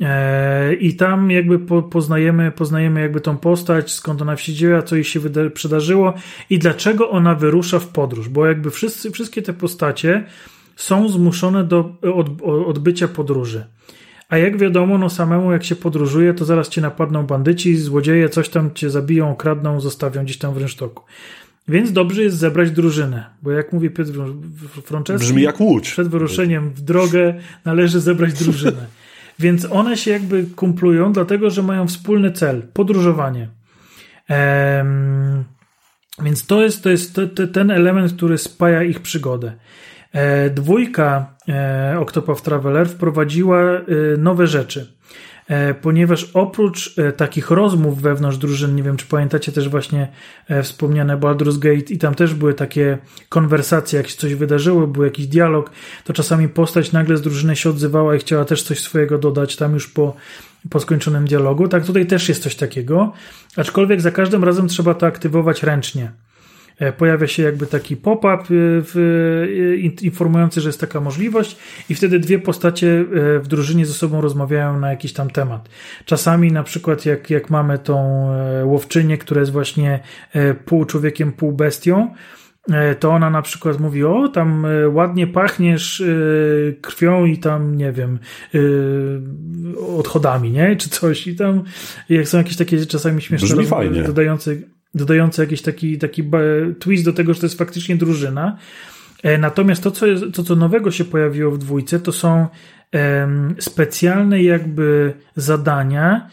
E, 0.00 0.74
I 0.74 0.96
tam 0.96 1.30
jakby 1.30 1.58
poznajemy, 1.90 2.50
poznajemy 2.50 3.00
jakby 3.00 3.20
tą 3.20 3.36
postać, 3.36 3.92
skąd 3.92 4.22
ona 4.22 4.36
się 4.36 4.52
dzieje, 4.52 4.82
co 4.82 4.94
jej 4.94 5.04
się 5.04 5.20
przydarzyło 5.54 6.14
i 6.50 6.58
dlaczego 6.58 7.10
ona 7.10 7.34
wyrusza 7.34 7.78
w 7.78 7.88
podróż, 7.88 8.28
bo 8.28 8.46
jakby 8.46 8.70
wszyscy, 8.70 9.10
wszystkie 9.10 9.42
te 9.42 9.52
postacie 9.52 10.24
są 10.76 11.08
zmuszone 11.08 11.64
do 11.64 11.92
od, 12.14 12.42
odbycia 12.66 13.08
podróży. 13.08 13.64
A 14.30 14.38
jak 14.38 14.58
wiadomo, 14.58 14.98
no 14.98 15.10
samemu 15.10 15.52
jak 15.52 15.64
się 15.64 15.76
podróżuje, 15.76 16.34
to 16.34 16.44
zaraz 16.44 16.68
cię 16.68 16.80
napadną 16.80 17.26
bandyci, 17.26 17.76
złodzieje, 17.76 18.28
coś 18.28 18.48
tam 18.48 18.74
cię 18.74 18.90
zabiją, 18.90 19.34
kradną, 19.34 19.80
zostawią 19.80 20.24
gdzieś 20.24 20.38
tam 20.38 20.54
w 20.54 20.56
rynsztoku. 20.56 21.04
Więc 21.68 21.92
dobrze 21.92 22.22
jest 22.22 22.36
zebrać 22.36 22.70
drużynę, 22.70 23.24
bo 23.42 23.50
jak 23.50 23.72
mówi 23.72 23.90
Piotr 23.90 24.12
Franceski, 24.84 25.26
Brzmi 25.26 25.42
jak 25.42 25.60
łódź. 25.60 25.90
przed 25.90 26.08
wyruszeniem 26.08 26.70
w 26.70 26.80
drogę 26.80 27.34
należy 27.64 28.00
zebrać 28.00 28.32
drużynę. 28.32 28.86
Więc 29.38 29.66
one 29.70 29.96
się 29.96 30.10
jakby 30.10 30.44
kumplują, 30.56 31.12
dlatego 31.12 31.50
że 31.50 31.62
mają 31.62 31.86
wspólny 31.86 32.32
cel 32.32 32.62
podróżowanie. 32.72 33.48
Ehm, 34.28 35.44
więc 36.22 36.46
to 36.46 36.62
jest, 36.62 36.82
to 36.82 36.90
jest 36.90 37.20
ten 37.52 37.70
element, 37.70 38.12
który 38.12 38.38
spaja 38.38 38.82
ich 38.82 39.00
przygodę. 39.00 39.52
E, 40.12 40.50
dwójka 40.50 41.36
Octopath 42.00 42.42
Traveler 42.42 42.88
wprowadziła 42.88 43.62
e, 43.62 43.82
nowe 44.18 44.46
rzeczy 44.46 44.86
ponieważ 45.82 46.30
oprócz 46.34 46.94
takich 47.16 47.50
rozmów 47.50 48.02
wewnątrz 48.02 48.38
drużyn, 48.38 48.76
nie 48.76 48.82
wiem 48.82 48.96
czy 48.96 49.06
pamiętacie 49.06 49.52
też 49.52 49.68
właśnie 49.68 50.08
wspomniane 50.62 51.16
Baldur's 51.16 51.58
Gate 51.58 51.94
i 51.94 51.98
tam 51.98 52.14
też 52.14 52.34
były 52.34 52.54
takie 52.54 52.98
konwersacje, 53.28 53.96
jak 53.96 54.08
się 54.08 54.16
coś 54.16 54.34
wydarzyło, 54.34 54.86
był 54.86 55.04
jakiś 55.04 55.26
dialog, 55.26 55.70
to 56.04 56.12
czasami 56.12 56.48
postać 56.48 56.92
nagle 56.92 57.16
z 57.16 57.22
drużyny 57.22 57.56
się 57.56 57.70
odzywała 57.70 58.16
i 58.16 58.18
chciała 58.18 58.44
też 58.44 58.62
coś 58.62 58.80
swojego 58.80 59.18
dodać 59.18 59.56
tam 59.56 59.74
już 59.74 59.88
po, 59.88 60.16
po 60.70 60.80
skończonym 60.80 61.24
dialogu. 61.26 61.68
Tak 61.68 61.84
tutaj 61.84 62.06
też 62.06 62.28
jest 62.28 62.42
coś 62.42 62.54
takiego, 62.54 63.12
aczkolwiek 63.56 64.00
za 64.00 64.10
każdym 64.10 64.44
razem 64.44 64.68
trzeba 64.68 64.94
to 64.94 65.06
aktywować 65.06 65.62
ręcznie. 65.62 66.10
E, 66.80 66.92
pojawia 66.92 67.26
się 67.26 67.42
jakby 67.42 67.66
taki 67.66 67.96
pop-up 67.96 68.44
e, 68.54 69.76
informujący, 70.02 70.60
że 70.60 70.68
jest 70.68 70.80
taka 70.80 71.00
możliwość 71.00 71.56
i 71.88 71.94
wtedy 71.94 72.18
dwie 72.18 72.38
postacie 72.38 72.88
e, 72.88 73.38
w 73.38 73.48
drużynie 73.48 73.86
ze 73.86 73.92
sobą 73.92 74.20
rozmawiają 74.20 74.78
na 74.78 74.90
jakiś 74.90 75.12
tam 75.12 75.30
temat. 75.30 75.68
Czasami 76.04 76.52
na 76.52 76.62
przykład 76.62 77.06
jak, 77.06 77.30
jak 77.30 77.50
mamy 77.50 77.78
tą 77.78 78.26
łowczynię, 78.64 79.18
która 79.18 79.40
jest 79.40 79.52
właśnie 79.52 80.00
pół 80.64 80.84
człowiekiem, 80.84 81.32
pół 81.32 81.52
bestią, 81.52 82.14
e, 82.70 82.94
to 82.94 83.10
ona 83.10 83.30
na 83.30 83.42
przykład 83.42 83.80
mówi, 83.80 84.04
o 84.04 84.28
tam 84.28 84.66
e, 84.66 84.88
ładnie 84.88 85.26
pachniesz 85.26 86.02
krwią 86.80 87.24
i 87.24 87.38
tam, 87.38 87.76
nie 87.76 87.92
wiem, 87.92 88.18
odchodami, 89.96 90.50
nie? 90.50 90.76
Czy 90.76 90.90
coś 90.90 91.26
i 91.26 91.36
tam, 91.36 91.62
jak 92.08 92.28
są 92.28 92.38
jakieś 92.38 92.56
takie 92.56 92.86
czasami 92.86 93.22
śmieszne 93.22 93.48
dodające, 94.02 94.56
dodające 94.94 95.42
jakiś 95.42 95.62
taki, 95.62 95.98
taki 95.98 96.30
twist 96.78 97.04
do 97.04 97.12
tego, 97.12 97.34
że 97.34 97.40
to 97.40 97.46
jest 97.46 97.58
faktycznie 97.58 97.96
drużyna. 97.96 98.56
Natomiast 99.38 99.82
to, 99.82 99.90
co, 99.90 100.06
jest, 100.06 100.24
to, 100.34 100.42
co 100.42 100.56
nowego 100.56 100.90
się 100.90 101.04
pojawiło 101.04 101.50
w 101.50 101.58
dwójce, 101.58 102.00
to 102.00 102.12
są 102.12 102.46
specjalne 103.58 104.42
jakby 104.42 105.12
zadania 105.36 106.28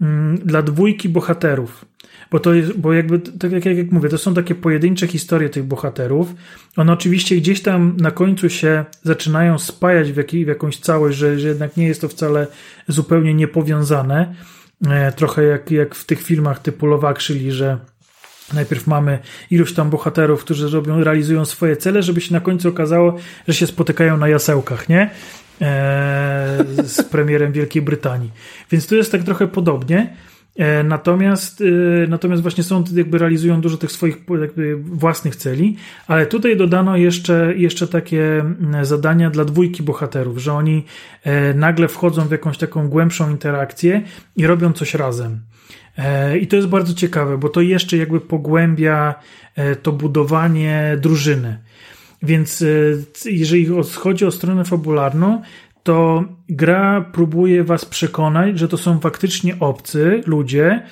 mm, 0.00 0.38
dla 0.38 0.62
dwójki 0.62 1.08
bohaterów. 1.08 1.84
Bo 2.30 2.40
to 2.40 2.54
jest, 2.54 2.78
bo 2.78 2.92
jakby, 2.92 3.18
tak 3.18 3.52
jak, 3.52 3.64
jak 3.64 3.92
mówię, 3.92 4.08
to 4.08 4.18
są 4.18 4.34
takie 4.34 4.54
pojedyncze 4.54 5.06
historie 5.06 5.48
tych 5.48 5.64
bohaterów. 5.64 6.34
One 6.76 6.92
oczywiście 6.92 7.36
gdzieś 7.36 7.62
tam 7.62 7.96
na 8.00 8.10
końcu 8.10 8.48
się 8.48 8.84
zaczynają 9.02 9.58
spajać 9.58 10.12
w, 10.12 10.16
jak, 10.16 10.30
w 10.30 10.46
jakąś 10.46 10.76
całość, 10.76 11.18
że, 11.18 11.38
że 11.38 11.48
jednak 11.48 11.76
nie 11.76 11.86
jest 11.86 12.00
to 12.00 12.08
wcale 12.08 12.46
zupełnie 12.88 13.34
niepowiązane. 13.34 14.34
E, 14.86 15.12
trochę 15.12 15.44
jak, 15.44 15.70
jak 15.70 15.94
w 15.94 16.04
tych 16.04 16.22
filmach 16.22 16.58
typu 16.58 16.86
Love 16.86 17.08
Actually, 17.08 17.52
że 17.52 17.78
Najpierw 18.54 18.86
mamy 18.86 19.18
iluś 19.50 19.74
tam 19.74 19.90
bohaterów, 19.90 20.44
którzy 20.44 20.68
robią, 20.68 21.04
realizują 21.04 21.44
swoje 21.44 21.76
cele, 21.76 22.02
żeby 22.02 22.20
się 22.20 22.32
na 22.32 22.40
końcu 22.40 22.68
okazało, 22.68 23.16
że 23.48 23.54
się 23.54 23.66
spotykają 23.66 24.16
na 24.16 24.28
jasełkach, 24.28 24.88
nie? 24.88 25.10
E, 25.60 26.64
z 26.84 27.02
premierem 27.12 27.52
Wielkiej 27.52 27.82
Brytanii. 27.82 28.30
Więc 28.70 28.86
tu 28.86 28.96
jest 28.96 29.12
tak 29.12 29.22
trochę 29.22 29.48
podobnie. 29.48 30.16
E, 30.56 30.82
natomiast, 30.82 31.60
e, 31.60 32.06
natomiast 32.08 32.42
właśnie 32.42 32.64
są, 32.64 32.84
jakby 32.94 33.18
realizują 33.18 33.60
dużo 33.60 33.76
tych 33.76 33.92
swoich 33.92 34.16
własnych 34.82 35.36
celi, 35.36 35.76
ale 36.06 36.26
tutaj 36.26 36.56
dodano 36.56 36.96
jeszcze, 36.96 37.54
jeszcze 37.56 37.88
takie 37.88 38.40
mm, 38.40 38.84
zadania 38.84 39.30
dla 39.30 39.44
dwójki 39.44 39.82
bohaterów, 39.82 40.38
że 40.38 40.52
oni 40.52 40.84
nagle 41.54 41.88
wchodzą 41.88 42.28
w 42.28 42.30
jakąś 42.30 42.58
taką 42.58 42.88
głębszą 42.88 43.30
interakcję 43.30 44.02
i 44.36 44.46
robią 44.46 44.72
coś 44.72 44.94
razem. 44.94 45.40
I 46.40 46.46
to 46.46 46.56
jest 46.56 46.68
bardzo 46.68 46.94
ciekawe, 46.94 47.38
bo 47.38 47.48
to 47.48 47.60
jeszcze 47.60 47.96
jakby 47.96 48.20
pogłębia 48.20 49.14
to 49.82 49.92
budowanie 49.92 50.98
drużyny. 51.00 51.58
Więc 52.22 52.62
e, 52.62 53.30
jeżeli 53.30 53.68
chodzi 53.94 54.24
o 54.24 54.30
stronę 54.30 54.64
fabularną, 54.64 55.42
to 55.82 56.24
gra 56.48 57.00
próbuje 57.00 57.64
was 57.64 57.84
przekonać, 57.84 58.58
że 58.58 58.68
to 58.68 58.78
są 58.78 59.00
faktycznie 59.00 59.58
obcy 59.60 60.22
ludzie, 60.26 60.82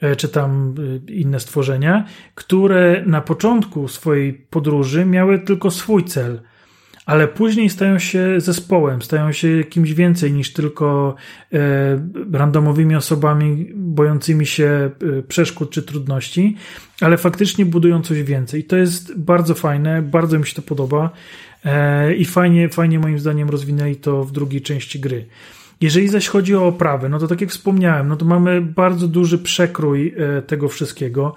e, 0.00 0.16
czy 0.16 0.28
tam 0.28 0.74
e, 1.08 1.12
inne 1.12 1.40
stworzenia, 1.40 2.04
które 2.34 3.02
na 3.06 3.20
początku 3.20 3.88
swojej 3.88 4.32
podróży 4.32 5.04
miały 5.04 5.38
tylko 5.38 5.70
swój 5.70 6.04
cel 6.04 6.40
ale 7.10 7.28
później 7.28 7.70
stają 7.70 7.98
się 7.98 8.40
zespołem, 8.40 9.02
stają 9.02 9.32
się 9.32 9.64
kimś 9.64 9.92
więcej 9.92 10.32
niż 10.32 10.52
tylko 10.52 11.14
e, 11.52 11.58
randomowymi 12.32 12.96
osobami 12.96 13.72
bojącymi 13.74 14.46
się 14.46 14.90
e, 15.18 15.22
przeszkód 15.22 15.70
czy 15.70 15.82
trudności, 15.82 16.56
ale 17.00 17.16
faktycznie 17.16 17.66
budują 17.66 18.02
coś 18.02 18.22
więcej. 18.22 18.60
I 18.60 18.64
to 18.64 18.76
jest 18.76 19.18
bardzo 19.18 19.54
fajne, 19.54 20.02
bardzo 20.02 20.38
mi 20.38 20.46
się 20.46 20.54
to 20.54 20.62
podoba 20.62 21.10
e, 21.64 22.14
i 22.14 22.24
fajnie, 22.24 22.68
fajnie 22.68 22.98
moim 22.98 23.18
zdaniem 23.18 23.50
rozwinęli 23.50 23.96
to 23.96 24.24
w 24.24 24.32
drugiej 24.32 24.60
części 24.60 25.00
gry. 25.00 25.26
Jeżeli 25.80 26.08
zaś 26.08 26.28
chodzi 26.28 26.54
o 26.54 26.66
oprawę, 26.66 27.08
no 27.08 27.18
to 27.18 27.28
tak 27.28 27.40
jak 27.40 27.50
wspomniałem, 27.50 28.08
no 28.08 28.16
to 28.16 28.24
mamy 28.24 28.60
bardzo 28.60 29.08
duży 29.08 29.38
przekrój 29.38 30.14
tego 30.46 30.68
wszystkiego. 30.68 31.34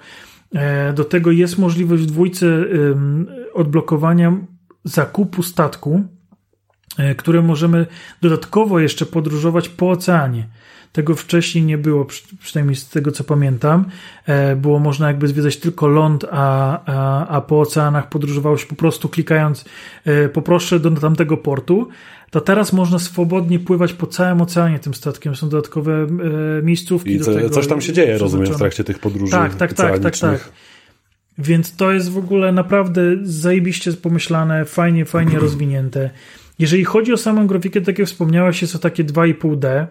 Do 0.94 1.04
tego 1.04 1.30
jest 1.30 1.58
możliwość 1.58 2.02
w 2.02 2.06
dwójce 2.06 2.64
odblokowania 3.54 4.36
zakupu 4.84 5.42
statku, 5.42 6.02
e, 6.98 7.14
które 7.14 7.42
możemy 7.42 7.86
dodatkowo 8.22 8.80
jeszcze 8.80 9.06
podróżować 9.06 9.68
po 9.68 9.90
oceanie. 9.90 10.48
Tego 10.92 11.14
wcześniej 11.14 11.64
nie 11.64 11.78
było, 11.78 12.06
przynajmniej 12.40 12.76
z 12.76 12.88
tego 12.88 13.12
co 13.12 13.24
pamiętam. 13.24 13.84
E, 14.26 14.56
było 14.56 14.78
można 14.78 15.08
jakby 15.08 15.28
zwiedzać 15.28 15.56
tylko 15.56 15.88
ląd, 15.88 16.24
a, 16.30 16.80
a, 16.86 17.28
a 17.28 17.40
po 17.40 17.60
oceanach 17.60 18.08
podróżowało 18.08 18.56
się 18.56 18.66
po 18.66 18.74
prostu 18.74 19.08
klikając 19.08 19.64
e, 20.04 20.28
poproszę 20.28 20.80
do 20.80 20.90
tamtego 20.90 21.36
portu. 21.36 21.88
To 22.30 22.40
teraz 22.40 22.72
można 22.72 22.98
swobodnie 22.98 23.58
pływać 23.58 23.92
po 23.92 24.06
całym 24.06 24.40
oceanie 24.40 24.78
tym 24.78 24.94
statkiem. 24.94 25.36
Są 25.36 25.48
dodatkowe 25.48 26.06
miejscówki. 26.62 27.14
I 27.14 27.20
co, 27.20 27.50
coś 27.50 27.66
tam 27.66 27.80
się 27.80 27.92
dzieje, 27.92 28.18
rozumiem, 28.18 28.52
w 28.54 28.56
trakcie 28.56 28.84
tych 28.84 28.98
podróży. 28.98 29.32
Tak, 29.32 29.54
tak, 29.54 29.72
tak, 29.72 29.98
tak, 29.98 30.18
tak. 30.18 30.52
Więc 31.38 31.76
to 31.76 31.92
jest 31.92 32.10
w 32.10 32.18
ogóle 32.18 32.52
naprawdę 32.52 33.02
zajebiście 33.22 33.92
pomyślane, 33.92 34.64
fajnie, 34.64 35.04
fajnie 35.04 35.38
rozwinięte. 35.38 36.10
Jeżeli 36.58 36.84
chodzi 36.84 37.12
o 37.12 37.16
samą 37.16 37.46
grafikę, 37.46 37.80
tak 37.80 37.98
jak 37.98 38.08
wspomniałeś, 38.08 38.62
jest 38.62 38.72
to 38.72 38.78
takie 38.78 39.04
2,5D. 39.04 39.86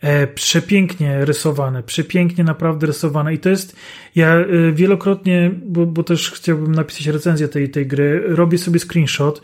E, 0.00 0.26
przepięknie 0.26 1.24
rysowane, 1.24 1.82
przepięknie 1.82 2.44
naprawdę 2.44 2.86
rysowane 2.86 3.34
i 3.34 3.38
to 3.38 3.48
jest, 3.48 3.76
ja 4.14 4.34
e, 4.34 4.72
wielokrotnie, 4.72 5.50
bo, 5.66 5.86
bo 5.86 6.02
też 6.02 6.30
chciałbym 6.30 6.74
napisać 6.74 7.06
recenzję 7.06 7.48
tej, 7.48 7.70
tej 7.70 7.86
gry, 7.86 8.22
robię 8.26 8.58
sobie 8.58 8.80
screenshot 8.80 9.42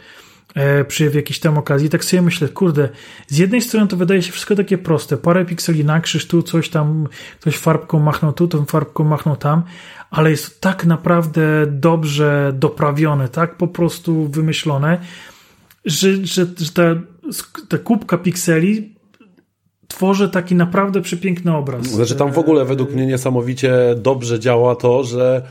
e, 0.55 0.85
przy 0.85 1.05
jakiejś 1.15 1.41
tam 1.41 1.59
okazji, 1.59 1.89
tak 1.89 2.05
sobie 2.05 2.23
myślę, 2.23 2.49
kurde, 2.49 2.89
z 3.29 3.39
jednej 3.39 3.61
strony 3.61 3.89
to 3.89 3.97
wydaje 3.97 4.23
się 4.23 4.33
wszystko 4.33 4.55
takie 4.55 4.79
proste, 4.79 5.17
parę 5.17 5.45
pikseli 5.45 5.85
na 5.85 6.01
krzyż, 6.01 6.27
tu 6.27 6.43
coś 6.43 6.69
tam, 6.69 7.09
ktoś 7.41 7.57
farbką 7.57 7.99
machnął 7.99 8.33
tu, 8.33 8.49
tą 8.49 8.65
farbką 8.65 9.05
machnął 9.05 9.37
tam, 9.37 9.63
ale 10.11 10.31
jest 10.31 10.61
tak 10.61 10.85
naprawdę 10.85 11.67
dobrze 11.67 12.53
doprawione, 12.55 13.29
tak 13.29 13.57
po 13.57 13.69
prostu 13.69 14.29
wymyślone, 14.29 15.01
że, 15.85 16.27
że, 16.27 16.47
że 16.59 16.73
ta, 16.75 16.83
ta 17.69 17.79
kubka 17.79 18.19
pikseli 18.19 18.97
tworzy 19.89 20.29
taki 20.29 20.55
naprawdę 20.55 21.03
przepiękny 21.03 21.57
obraz. 21.57 21.87
Znaczy 21.87 22.15
tam 22.15 22.33
w 22.33 22.39
ogóle 22.39 22.65
według 22.65 22.93
mnie 22.93 23.07
niesamowicie 23.07 23.73
dobrze 23.97 24.41
działa 24.41 24.77
to, 24.77 25.05
że 25.05 25.43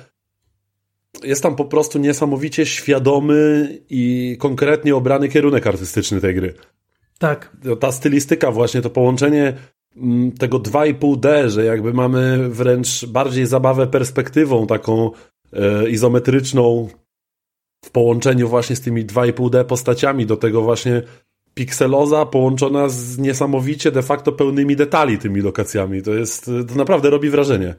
jest 1.24 1.44
tam 1.44 1.56
po 1.56 1.66
prostu 1.66 2.00
niesamowicie 2.00 2.66
świadomy 2.66 3.70
i 3.90 4.36
konkretnie 4.40 4.96
obrany 4.96 5.30
kierunek 5.30 5.68
artystyczny 5.68 6.22
tej 6.22 6.36
gry. 6.36 6.54
Tak. 7.20 7.58
Ta 7.80 7.92
stylistyka 7.92 8.52
właśnie, 8.52 8.82
to 8.82 8.90
połączenie 8.90 9.54
tego 10.40 10.60
2,5D, 10.60 11.50
że 11.50 11.66
jakby 11.66 11.94
mamy 11.94 12.50
wręcz 12.50 13.06
bardziej 13.06 13.46
zabawę 13.46 13.88
perspektywą 13.88 14.68
taką 14.68 15.12
e, 15.54 15.90
izometryczną 15.90 16.88
w 17.86 17.92
połączeniu 17.92 18.48
właśnie 18.48 18.76
z 18.76 18.82
tymi 18.82 19.06
2,5D 19.06 19.64
postaciami, 19.64 20.26
do 20.26 20.38
tego 20.38 20.62
właśnie 20.62 21.02
pikseloza 21.54 22.26
połączona 22.26 22.90
z 22.90 23.18
niesamowicie 23.18 23.92
de 23.92 24.02
facto 24.02 24.32
pełnymi 24.32 24.76
detali 24.76 25.18
tymi 25.18 25.42
lokacjami. 25.42 26.02
To 26.02 26.14
jest, 26.14 26.46
to 26.68 26.76
naprawdę 26.76 27.10
robi 27.10 27.30
wrażenie. 27.30 27.76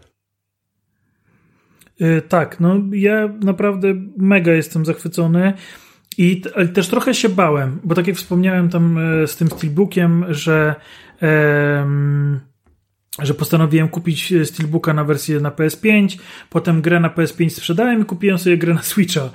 Yy, 2.00 2.22
tak, 2.22 2.60
no 2.60 2.76
ja 2.92 3.28
naprawdę 3.44 3.94
mega 4.16 4.52
jestem 4.52 4.84
zachwycony. 4.84 5.52
I 6.18 6.42
też 6.74 6.88
trochę 6.88 7.14
się 7.14 7.28
bałem, 7.28 7.78
bo 7.84 7.94
tak 7.94 8.06
jak 8.06 8.16
wspomniałem 8.16 8.68
tam 8.68 8.98
e, 8.98 9.26
z 9.26 9.36
tym 9.36 9.48
steelbookiem, 9.48 10.24
że 10.28 10.74
że 13.22 13.34
postanowiłem 13.34 13.88
kupić 13.88 14.34
Steelbooka 14.44 14.94
na 14.94 15.04
wersję 15.04 15.40
na 15.40 15.50
PS5, 15.50 16.18
potem 16.50 16.82
grę 16.82 17.00
na 17.00 17.08
PS5 17.08 17.48
sprzedałem 17.48 18.02
i 18.02 18.04
kupiłem 18.04 18.38
sobie 18.38 18.58
grę 18.58 18.74
na 18.74 18.82
Switcha. 18.82 19.30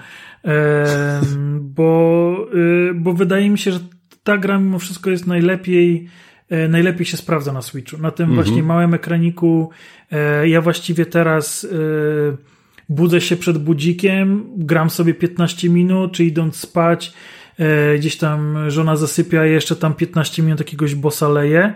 Bo, 1.59 2.47
y, 2.89 2.93
bo 2.93 3.13
wydaje 3.13 3.49
mi 3.49 3.57
się, 3.57 3.71
że 3.71 3.79
ta 4.23 4.37
gra 4.37 4.57
mimo 4.57 4.79
wszystko 4.79 5.09
jest 5.09 5.27
najlepiej 5.27 6.07
e, 6.49 6.67
najlepiej 6.67 7.05
się 7.05 7.17
sprawdza 7.17 7.53
na 7.53 7.61
Switchu. 7.61 7.97
Na 7.97 8.11
tym 8.11 8.29
mhm. 8.29 8.43
właśnie 8.43 8.63
małym 8.63 8.93
ekraniku 8.93 9.69
e, 10.11 10.49
ja 10.49 10.61
właściwie 10.61 11.05
teraz 11.05 11.63
e, 11.63 12.50
budzę 12.91 13.21
się 13.21 13.37
przed 13.37 13.57
budzikiem, 13.57 14.43
gram 14.57 14.89
sobie 14.89 15.13
15 15.13 15.69
minut, 15.69 16.11
czy 16.11 16.25
idąc 16.25 16.55
spać, 16.55 17.13
e, 17.59 17.97
gdzieś 17.97 18.17
tam 18.17 18.69
żona 18.71 18.95
zasypia, 18.95 19.45
jeszcze 19.45 19.75
tam 19.75 19.93
15 19.93 20.43
minut 20.43 20.59
jakiegoś 20.59 20.95
bossa 20.95 21.29
leje. 21.29 21.73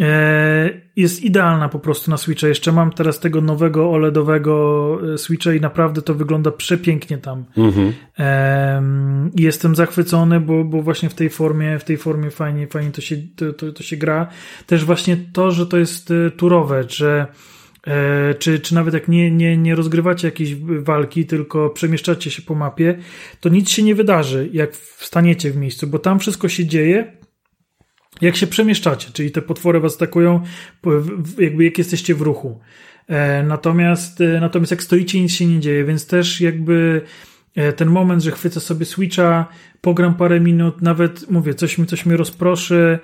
E, 0.00 0.70
jest 0.96 1.22
idealna 1.22 1.68
po 1.68 1.78
prostu 1.78 2.10
na 2.10 2.16
Switcha. 2.16 2.48
Jeszcze 2.48 2.72
mam 2.72 2.92
teraz 2.92 3.20
tego 3.20 3.40
nowego 3.40 3.90
OLEDowego 3.90 4.98
e, 5.14 5.18
Switcha 5.18 5.52
i 5.52 5.60
naprawdę 5.60 6.02
to 6.02 6.14
wygląda 6.14 6.50
przepięknie 6.50 7.18
tam. 7.18 7.44
Mhm. 7.56 7.92
E, 8.18 8.82
jestem 9.34 9.76
zachwycony, 9.76 10.40
bo, 10.40 10.64
bo 10.64 10.82
właśnie 10.82 11.08
w 11.08 11.14
tej 11.14 11.30
formie, 11.30 11.78
w 11.78 11.84
tej 11.84 11.96
formie 11.96 12.30
fajnie, 12.30 12.66
fajnie 12.66 12.90
to 12.90 13.00
się, 13.00 13.16
to, 13.36 13.52
to, 13.52 13.72
to 13.72 13.82
się 13.82 13.96
gra. 13.96 14.26
Też 14.66 14.84
właśnie 14.84 15.16
to, 15.32 15.50
że 15.50 15.66
to 15.66 15.76
jest 15.76 16.10
e, 16.10 16.30
turowe, 16.30 16.84
że 16.88 17.26
czy, 18.38 18.60
czy 18.60 18.74
nawet 18.74 18.94
jak 18.94 19.08
nie, 19.08 19.30
nie, 19.30 19.56
nie 19.56 19.74
rozgrywacie 19.74 20.28
jakiejś 20.28 20.54
walki, 20.80 21.26
tylko 21.26 21.70
przemieszczacie 21.70 22.30
się 22.30 22.42
po 22.42 22.54
mapie, 22.54 22.98
to 23.40 23.48
nic 23.48 23.70
się 23.70 23.82
nie 23.82 23.94
wydarzy, 23.94 24.48
jak 24.52 24.74
wstaniecie 24.74 25.50
w 25.50 25.56
miejscu, 25.56 25.86
bo 25.86 25.98
tam 25.98 26.18
wszystko 26.18 26.48
się 26.48 26.66
dzieje, 26.66 27.12
jak 28.20 28.36
się 28.36 28.46
przemieszczacie, 28.46 29.08
czyli 29.12 29.30
te 29.30 29.42
potwory 29.42 29.80
was 29.80 29.96
atakują, 29.96 30.40
jakby 31.38 31.64
jak 31.64 31.78
jesteście 31.78 32.14
w 32.14 32.20
ruchu. 32.20 32.60
E, 33.08 33.42
natomiast, 33.42 34.20
e, 34.20 34.40
natomiast 34.40 34.70
jak 34.70 34.82
stoicie, 34.82 35.20
nic 35.20 35.32
się 35.32 35.46
nie 35.46 35.60
dzieje, 35.60 35.84
więc 35.84 36.06
też 36.06 36.40
jakby 36.40 37.02
e, 37.04 37.35
ten 37.76 37.88
moment, 37.88 38.22
że 38.22 38.30
chwycę 38.30 38.60
sobie 38.60 38.86
Switcha, 38.86 39.46
pogram 39.80 40.14
parę 40.14 40.40
minut, 40.40 40.82
nawet 40.82 41.30
mówię, 41.30 41.54
coś 41.54 41.78
mi, 41.78 41.86
coś 41.86 42.06
mnie 42.06 42.16
rozproszy, 42.16 42.98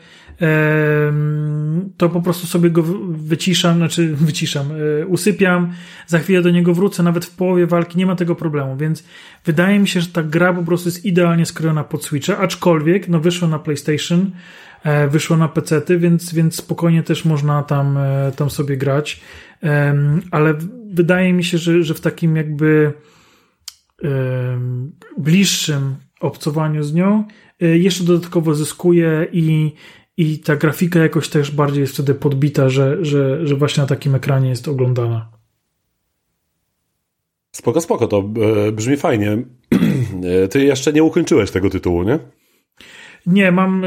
to 1.96 2.08
po 2.08 2.22
prostu 2.22 2.46
sobie 2.46 2.70
go 2.70 2.82
wyciszam, 3.10 3.76
znaczy 3.76 4.14
wyciszam, 4.26 4.66
e, 5.00 5.06
usypiam, 5.06 5.72
za 6.06 6.18
chwilę 6.18 6.42
do 6.42 6.50
niego 6.50 6.74
wrócę, 6.74 7.02
nawet 7.02 7.24
w 7.24 7.36
połowie 7.36 7.66
walki 7.66 7.98
nie 7.98 8.06
ma 8.06 8.16
tego 8.16 8.34
problemu, 8.34 8.76
więc 8.76 9.04
wydaje 9.44 9.78
mi 9.78 9.88
się, 9.88 10.00
że 10.00 10.06
ta 10.06 10.22
gra 10.22 10.52
po 10.52 10.62
prostu 10.62 10.88
jest 10.88 11.04
idealnie 11.04 11.46
skrojona 11.46 11.84
pod 11.84 12.04
Switcha, 12.04 12.38
aczkolwiek 12.38 13.08
no 13.08 13.20
wyszło 13.20 13.48
na 13.48 13.58
PlayStation, 13.58 14.30
e, 14.84 15.08
wyszło 15.08 15.36
na 15.36 15.48
PC-ty, 15.48 15.98
więc, 15.98 16.34
więc 16.34 16.56
spokojnie 16.56 17.02
też 17.02 17.24
można 17.24 17.62
tam, 17.62 17.98
tam 18.36 18.50
sobie 18.50 18.76
grać, 18.76 19.20
ale 20.30 20.54
wydaje 20.92 21.32
mi 21.32 21.44
się, 21.44 21.58
że, 21.58 21.82
że 21.82 21.94
w 21.94 22.00
takim 22.00 22.36
jakby 22.36 22.92
bliższym 25.18 25.96
obcowaniu 26.22 26.82
z 26.82 26.94
nią, 26.94 27.24
e, 27.60 27.78
jeszcze 27.78 28.04
dodatkowo 28.04 28.54
zyskuje 28.54 29.26
i, 29.32 29.72
i 30.16 30.38
ta 30.38 30.56
grafika 30.56 30.98
jakoś 30.98 31.28
też 31.28 31.50
bardziej 31.50 31.80
jest 31.80 31.94
wtedy 31.94 32.14
podbita, 32.14 32.68
że, 32.68 33.04
że, 33.04 33.46
że 33.46 33.56
właśnie 33.56 33.80
na 33.80 33.86
takim 33.86 34.14
ekranie 34.14 34.48
jest 34.48 34.68
oglądana. 34.68 35.32
Spoko, 37.52 37.80
spoko, 37.80 38.08
to 38.08 38.30
e, 38.68 38.72
brzmi 38.72 38.96
fajnie. 38.96 39.38
E, 40.44 40.48
ty 40.48 40.64
jeszcze 40.64 40.92
nie 40.92 41.02
ukończyłeś 41.02 41.50
tego 41.50 41.70
tytułu, 41.70 42.02
nie? 42.02 42.18
Nie, 43.26 43.52
mam. 43.52 43.82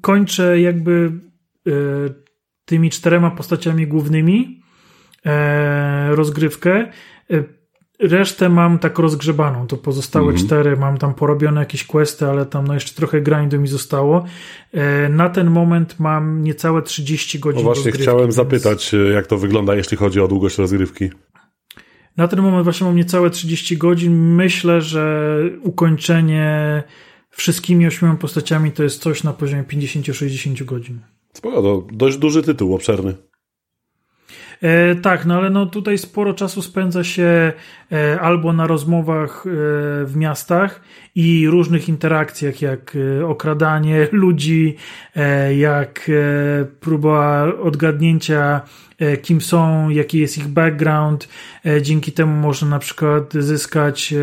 kończę 0.00 0.60
jakby 0.60 1.12
tymi 2.64 2.90
czterema 2.90 3.30
postaciami 3.30 3.86
głównymi 3.86 4.62
rozgrywkę. 6.10 6.92
Resztę 7.98 8.48
mam 8.48 8.78
tak 8.78 8.98
rozgrzebaną, 8.98 9.66
to 9.66 9.76
pozostałe 9.76 10.24
mm 10.24 10.36
-hmm. 10.36 10.46
cztery 10.46 10.76
mam 10.76 10.98
tam 10.98 11.14
porobione 11.14 11.60
jakieś 11.60 11.84
questy, 11.84 12.26
ale 12.26 12.46
tam 12.46 12.66
no 12.66 12.74
jeszcze 12.74 12.94
trochę 12.94 13.20
grindu 13.20 13.60
mi 13.60 13.68
zostało. 13.68 14.24
E, 14.72 15.08
na 15.08 15.30
ten 15.30 15.50
moment 15.50 16.00
mam 16.00 16.42
niecałe 16.42 16.82
30 16.82 17.38
godzin. 17.38 17.58
No 17.58 17.64
właśnie 17.64 17.92
chciałem 17.92 18.22
więc... 18.22 18.34
zapytać, 18.34 18.94
e, 18.94 18.96
jak 18.96 19.26
to 19.26 19.38
wygląda, 19.38 19.74
jeśli 19.74 19.96
chodzi 19.96 20.20
o 20.20 20.28
długość 20.28 20.58
rozgrywki. 20.58 21.10
Na 22.16 22.28
ten 22.28 22.42
moment 22.42 22.64
właśnie 22.64 22.86
mam 22.86 22.96
niecałe 22.96 23.30
30 23.30 23.76
godzin. 23.76 24.34
Myślę, 24.34 24.80
że 24.80 25.38
ukończenie 25.62 26.82
wszystkimi 27.30 27.86
ośmioma 27.86 28.14
postaciami 28.14 28.72
to 28.72 28.82
jest 28.82 29.02
coś 29.02 29.22
na 29.22 29.32
poziomie 29.32 29.62
50-60 29.62 30.64
godzin. 30.64 31.00
Spoko, 31.32 31.62
to 31.62 31.86
dość 31.92 32.16
duży 32.16 32.42
tytuł, 32.42 32.74
obszerny. 32.74 33.14
E, 34.64 34.94
tak, 34.94 35.26
no 35.26 35.34
ale 35.34 35.50
no 35.50 35.66
tutaj 35.66 35.98
sporo 35.98 36.34
czasu 36.34 36.62
spędza 36.62 37.04
się 37.04 37.52
e, 37.92 38.20
albo 38.20 38.52
na 38.52 38.66
rozmowach 38.66 39.44
e, 39.46 39.50
w 40.04 40.12
miastach 40.16 40.80
i 41.14 41.48
różnych 41.48 41.88
interakcjach, 41.88 42.62
jak 42.62 42.96
e, 43.20 43.26
okradanie 43.26 44.08
ludzi, 44.12 44.76
e, 45.16 45.54
jak 45.54 46.10
e, 46.10 46.64
próba 46.64 47.46
odgadnięcia 47.62 48.60
kim 49.22 49.40
są, 49.40 49.88
jaki 49.88 50.18
jest 50.18 50.38
ich 50.38 50.46
background. 50.46 51.28
Dzięki 51.80 52.12
temu 52.12 52.32
można 52.40 52.68
na 52.68 52.78
przykład 52.78 53.32
zyskać 53.32 54.14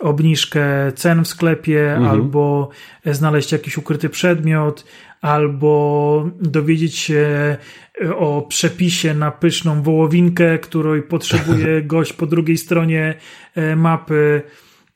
obniżkę 0.00 0.92
cen 0.94 1.24
w 1.24 1.28
sklepie 1.28 1.92
mhm. 1.92 2.10
albo 2.10 2.68
znaleźć 3.06 3.52
jakiś 3.52 3.78
ukryty 3.78 4.08
przedmiot, 4.08 4.84
albo 5.24 6.30
dowiedzieć 6.40 6.96
się 6.96 7.56
e, 8.04 8.16
o 8.16 8.42
przepisie 8.42 9.14
na 9.14 9.30
pyszną 9.30 9.82
wołowinkę, 9.82 10.58
której 10.58 11.02
potrzebuje 11.02 11.82
gość 11.92 12.12
po 12.12 12.26
drugiej 12.26 12.56
stronie 12.56 13.14
e, 13.54 13.76
mapy, 13.76 14.42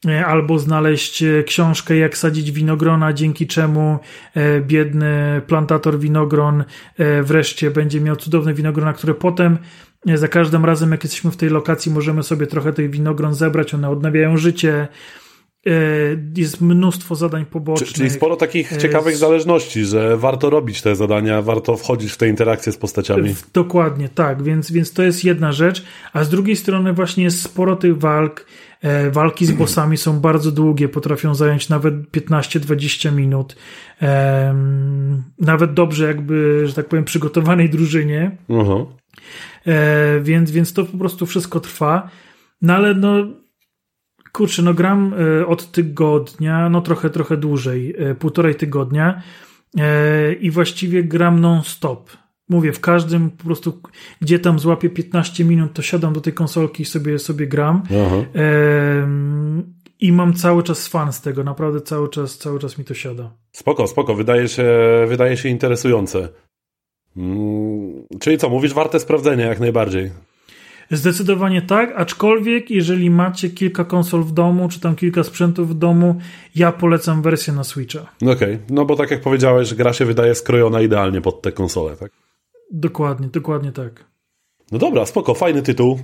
e, 0.09 0.27
albo 0.27 0.59
znaleźć 0.59 1.25
książkę 1.47 1.97
jak 1.97 2.19
sadzić 2.19 2.53
winogrona, 2.53 3.13
dzięki 3.13 3.47
czemu 3.47 3.99
biedny 4.61 5.43
plantator 5.47 5.99
winogron 5.99 6.65
wreszcie 7.23 7.71
będzie 7.71 8.01
miał 8.01 8.17
cudowne 8.17 8.55
winogrona, 8.55 8.93
które 8.93 9.15
potem 9.15 9.59
za 10.15 10.29
każdym 10.29 10.65
razem 10.65 10.91
jak 10.91 11.05
jesteśmy 11.05 11.31
w 11.31 11.37
tej 11.37 11.51
lokacji 11.51 11.93
możemy 11.93 12.23
sobie 12.23 12.47
trochę 12.47 12.73
tych 12.73 12.91
winogron 12.91 13.35
zebrać, 13.35 13.75
one 13.75 13.91
odnawiają 13.91 14.37
życie, 14.37 14.89
jest 16.37 16.61
mnóstwo 16.61 17.15
zadań 17.15 17.47
pobocznych. 17.47 17.93
Czyli 17.93 18.11
sporo 18.11 18.37
takich 18.37 18.73
e, 18.73 18.79
ciekawych 18.79 19.17
zależności, 19.17 19.85
że 19.85 20.17
warto 20.17 20.51
robić 20.51 20.83
te 20.83 20.97
zadania, 20.97 21.43
warto 21.43 21.77
wchodzić 21.77 22.13
w 22.13 22.17
te 22.17 22.29
interakcje 22.29 22.73
z 22.73 22.77
postaciami. 22.77 23.35
Dokładnie, 23.53 24.09
tak, 24.09 24.43
więc, 24.43 24.71
więc 24.71 24.93
to 24.93 25.03
jest 25.03 25.25
jedna 25.25 25.53
rzecz, 25.53 25.85
a 26.13 26.25
z 26.25 26.29
drugiej 26.29 26.57
strony 26.57 26.93
właśnie 26.93 27.25
jest 27.25 27.43
sporo 27.43 27.77
tych 27.77 27.99
walk, 27.99 28.47
e, 28.83 29.11
walki 29.11 29.47
z 29.47 29.53
bossami 29.53 29.97
są 29.97 30.21
bardzo 30.21 30.53
długie, 30.53 30.89
potrafią 30.89 31.35
zająć 31.35 31.69
nawet 31.69 31.95
15-20 31.95 33.13
minut. 33.13 33.57
Nawet 35.39 35.75
dobrze 35.75 36.07
jakby, 36.07 36.63
że 36.67 36.75
tak 36.75 36.89
powiem, 36.89 37.05
przygotowanej 37.05 37.71
drużynie. 37.71 38.37
Uh 38.49 38.59
-huh. 38.59 38.87
Więc, 40.23 40.51
więc 40.51 40.73
to 40.73 40.85
po 40.85 40.99
prostu 40.99 41.27
wszystko 41.27 41.61
trwa. 41.61 42.11
No 42.63 42.75
ale 42.75 42.95
no 42.95 43.27
Kurczę, 44.33 44.63
no 44.63 44.75
gram 44.75 45.15
e, 45.41 45.47
od 45.47 45.73
tygodnia, 45.73 46.69
no 46.69 46.81
trochę, 46.81 47.11
trochę 47.11 47.37
dłużej, 47.37 47.95
e, 47.99 48.15
półtorej 48.15 48.55
tygodnia 48.55 49.23
e, 49.79 50.33
i 50.33 50.51
właściwie 50.51 51.05
gram 51.05 51.41
non-stop. 51.41 52.11
Mówię, 52.49 52.73
w 52.73 52.81
każdym 52.81 53.31
po 53.31 53.45
prostu, 53.45 53.81
gdzie 54.21 54.39
tam 54.39 54.59
złapię 54.59 54.91
15 54.91 55.45
minut, 55.45 55.73
to 55.73 55.83
siadam 55.83 56.13
do 56.13 56.21
tej 56.21 56.33
konsolki 56.33 56.83
i 56.83 56.87
sobie, 56.87 57.19
sobie 57.19 57.47
gram. 57.47 57.83
I 60.01 60.13
mam 60.13 60.35
cały 60.35 60.63
czas 60.63 60.89
fan 60.89 61.13
z 61.13 61.21
tego, 61.21 61.45
naprawdę 61.45 61.81
cały 61.81 62.09
czas, 62.09 62.39
cały 62.39 62.59
czas 62.59 62.79
mi 62.79 62.85
to 62.85 62.95
siada. 62.95 63.33
Spoko, 63.53 63.87
spoko, 63.87 64.15
wydaje 64.15 64.49
się, 64.49 64.65
wydaje 65.09 65.37
się 65.37 65.49
interesujące. 65.49 66.29
Mm, 67.17 68.07
czyli 68.21 68.39
co, 68.39 68.49
mówisz, 68.49 68.75
warte 68.75 69.01
sprawdzenia 69.01 69.47
jak 69.47 69.61
najbardziej. 69.61 70.11
Zdecydowanie 70.91 71.63
tak, 71.63 71.93
aczkolwiek 71.97 72.71
jeżeli 72.71 73.11
macie 73.11 73.51
kilka 73.51 73.85
konsol 73.85 74.23
w 74.23 74.33
domu, 74.33 74.69
czy 74.69 74.81
tam 74.81 74.97
kilka 74.97 75.25
sprzętów 75.25 75.71
w 75.71 75.75
domu, 75.75 76.21
ja 76.55 76.73
polecam 76.73 77.23
wersję 77.23 77.53
na 77.53 77.65
Switcha. 77.65 78.01
Okej, 78.23 78.33
okay. 78.33 78.59
no 78.71 78.85
bo 78.85 78.97
tak 78.97 79.11
jak 79.11 79.21
powiedziałeś, 79.21 79.75
gra 79.75 79.93
się 79.93 80.05
wydaje 80.05 80.35
skrojona 80.35 80.81
idealnie 80.81 81.21
pod 81.21 81.43
te 81.43 81.53
konsole, 81.53 81.97
tak? 81.97 82.13
Dokładnie, 82.73 83.29
dokładnie 83.29 83.73
tak. 83.73 84.05
No 84.73 84.79
dobra, 84.79 85.07
spoko, 85.07 85.35
fajny 85.35 85.63
tytuł. 85.63 85.99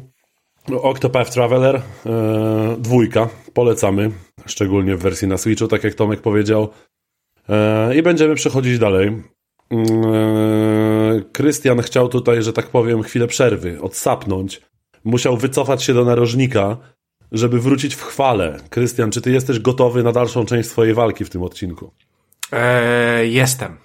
Octopath 0.83 1.31
Traveler, 1.31 1.77
e, 1.77 2.77
dwójka, 2.79 3.29
polecamy, 3.55 4.11
szczególnie 4.47 4.97
w 4.97 5.03
wersji 5.03 5.29
na 5.29 5.39
Switchu, 5.39 5.69
tak 5.69 5.85
jak 5.85 5.95
Tomek 5.95 6.21
powiedział. 6.21 6.69
E, 7.49 7.97
I 7.97 8.03
będziemy 8.03 8.35
przechodzić 8.35 8.79
dalej. 8.79 9.23
Mm, 9.71 9.87
e, 10.05 11.23
Krystian 11.33 11.81
chciał 11.83 12.09
tutaj, 12.09 12.43
że 12.43 12.53
tak 12.53 12.67
powiem, 12.67 13.03
chwilę 13.03 13.27
przerwy, 13.27 13.81
odsapnąć 13.81 14.61
musiał 15.05 15.37
wycofać 15.37 15.83
się 15.83 15.95
do 15.95 16.05
narożnika, 16.05 16.77
żeby 17.33 17.61
wrócić 17.61 17.95
w 17.95 18.03
chwale. 18.03 18.61
Krystian, 18.71 19.11
czy 19.11 19.21
ty 19.21 19.31
jesteś 19.31 19.59
gotowy 19.59 20.03
na 20.03 20.13
dalszą 20.13 20.47
część 20.47 20.69
swojej 20.69 20.95
walki 20.95 21.25
w 21.25 21.31
tym 21.31 21.43
odcinku? 21.43 21.91
Eee, 22.53 23.35
jestem. 23.35 23.77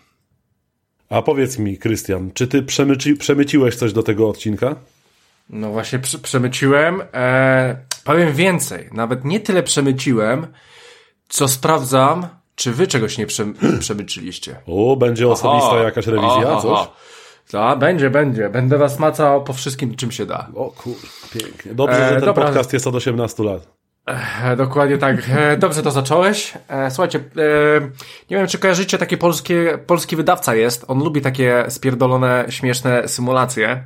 A 1.10 1.22
powiedz 1.22 1.60
mi, 1.60 1.78
Krystian, 1.78 2.32
czy 2.34 2.48
ty 2.48 2.64
przemyci, 2.64 3.16
przemyciłeś 3.16 3.76
coś 3.76 3.94
do 3.94 4.04
tego 4.04 4.30
odcinka? 4.30 4.76
No 5.50 5.72
właśnie, 5.72 6.00
przy, 6.00 6.20
przemyciłem. 6.20 7.02
Eee, 7.14 7.76
powiem 8.04 8.34
więcej. 8.34 8.90
Nawet 8.92 9.26
nie 9.26 9.40
tyle 9.40 9.64
przemyciłem, 9.64 10.48
co 11.30 11.48
sprawdzam, 11.48 12.28
czy 12.56 12.72
wy 12.72 12.88
czegoś 12.88 13.18
nie 13.18 13.26
prze, 13.28 13.46
przemyczyliście. 13.80 14.56
O, 14.68 14.96
będzie 14.96 15.28
osobista 15.28 15.70
aha, 15.72 15.84
jakaś 15.84 16.08
rewizja, 16.08 16.52
aha, 16.52 16.62
coś? 16.62 16.88
A, 17.54 17.76
będzie, 17.76 18.10
będzie. 18.10 18.50
Będę 18.50 18.78
was 18.78 19.00
macał 19.00 19.44
po 19.44 19.54
wszystkim, 19.54 19.96
czym 19.96 20.12
się 20.12 20.26
da. 20.26 20.48
O 20.56 20.72
kur... 20.72 20.96
pięknie. 21.34 21.74
Dobrze, 21.74 22.06
e, 22.06 22.10
że 22.10 22.16
ten 22.16 22.26
dobra. 22.26 22.46
podcast 22.46 22.74
jest 22.74 22.88
od 22.88 22.96
18 22.96 23.44
lat. 23.44 23.80
E, 24.44 24.56
dokładnie 24.56 24.98
tak. 24.98 25.16
E, 25.38 25.58
dobrze 25.58 25.84
to 25.84 25.92
zacząłeś. 25.92 26.54
E, 26.68 26.92
słuchajcie, 26.92 27.20
e, 27.20 27.22
nie 28.30 28.38
wiem, 28.38 28.48
czy 28.48 28.60
kojarzycie, 28.60 28.98
taki 28.98 29.18
polskie, 29.18 29.80
polski 29.88 30.16
wydawca 30.16 30.56
jest. 30.56 30.86
On 30.88 31.04
lubi 31.04 31.22
takie 31.22 31.66
spierdolone, 31.70 32.46
śmieszne 32.50 33.08
symulacje. 33.08 33.84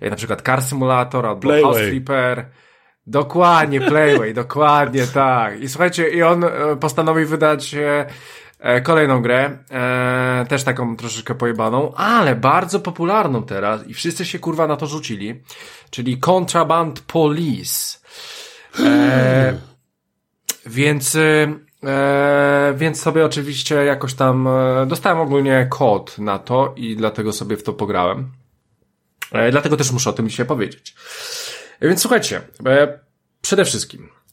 E, 0.00 0.10
na 0.10 0.16
przykład 0.16 0.42
Car 0.42 0.62
Simulator 0.62 1.26
albo 1.26 1.40
Playway. 1.40 1.62
House 1.62 1.78
Flipper. 1.78 2.44
Dokładnie, 3.06 3.80
Playway, 3.80 4.34
dokładnie 4.44 5.06
tak. 5.06 5.60
I 5.60 5.68
słuchajcie, 5.68 6.08
i 6.08 6.22
on 6.22 6.44
postanowił 6.80 7.28
wydać 7.28 7.74
E, 7.74 8.06
kolejną 8.82 9.22
grę, 9.22 9.58
e, 9.70 10.46
też 10.48 10.64
taką 10.64 10.96
troszeczkę 10.96 11.34
pojebaną, 11.34 11.94
ale 11.94 12.36
bardzo 12.36 12.80
popularną 12.80 13.42
teraz 13.42 13.86
i 13.86 13.94
wszyscy 13.94 14.24
się 14.24 14.38
kurwa 14.38 14.66
na 14.66 14.76
to 14.76 14.86
rzucili, 14.86 15.42
czyli 15.90 16.18
Contraband 16.18 17.00
Police. 17.00 17.98
E, 18.80 19.58
więc, 20.66 21.16
e, 21.16 22.74
więc 22.76 23.02
sobie 23.02 23.24
oczywiście 23.24 23.74
jakoś 23.74 24.14
tam 24.14 24.48
e, 24.48 24.86
dostałem 24.86 25.18
ogólnie 25.18 25.66
kod 25.70 26.18
na 26.18 26.38
to 26.38 26.72
i 26.76 26.96
dlatego 26.96 27.32
sobie 27.32 27.56
w 27.56 27.62
to 27.62 27.72
pograłem. 27.72 28.32
E, 29.32 29.50
dlatego 29.50 29.76
też 29.76 29.92
muszę 29.92 30.10
o 30.10 30.12
tym 30.12 30.28
dzisiaj 30.28 30.46
powiedzieć. 30.46 30.94
Więc 31.80 32.00
słuchajcie, 32.00 32.40
przede 33.42 33.64
wszystkim 33.64 34.08
e, 34.08 34.23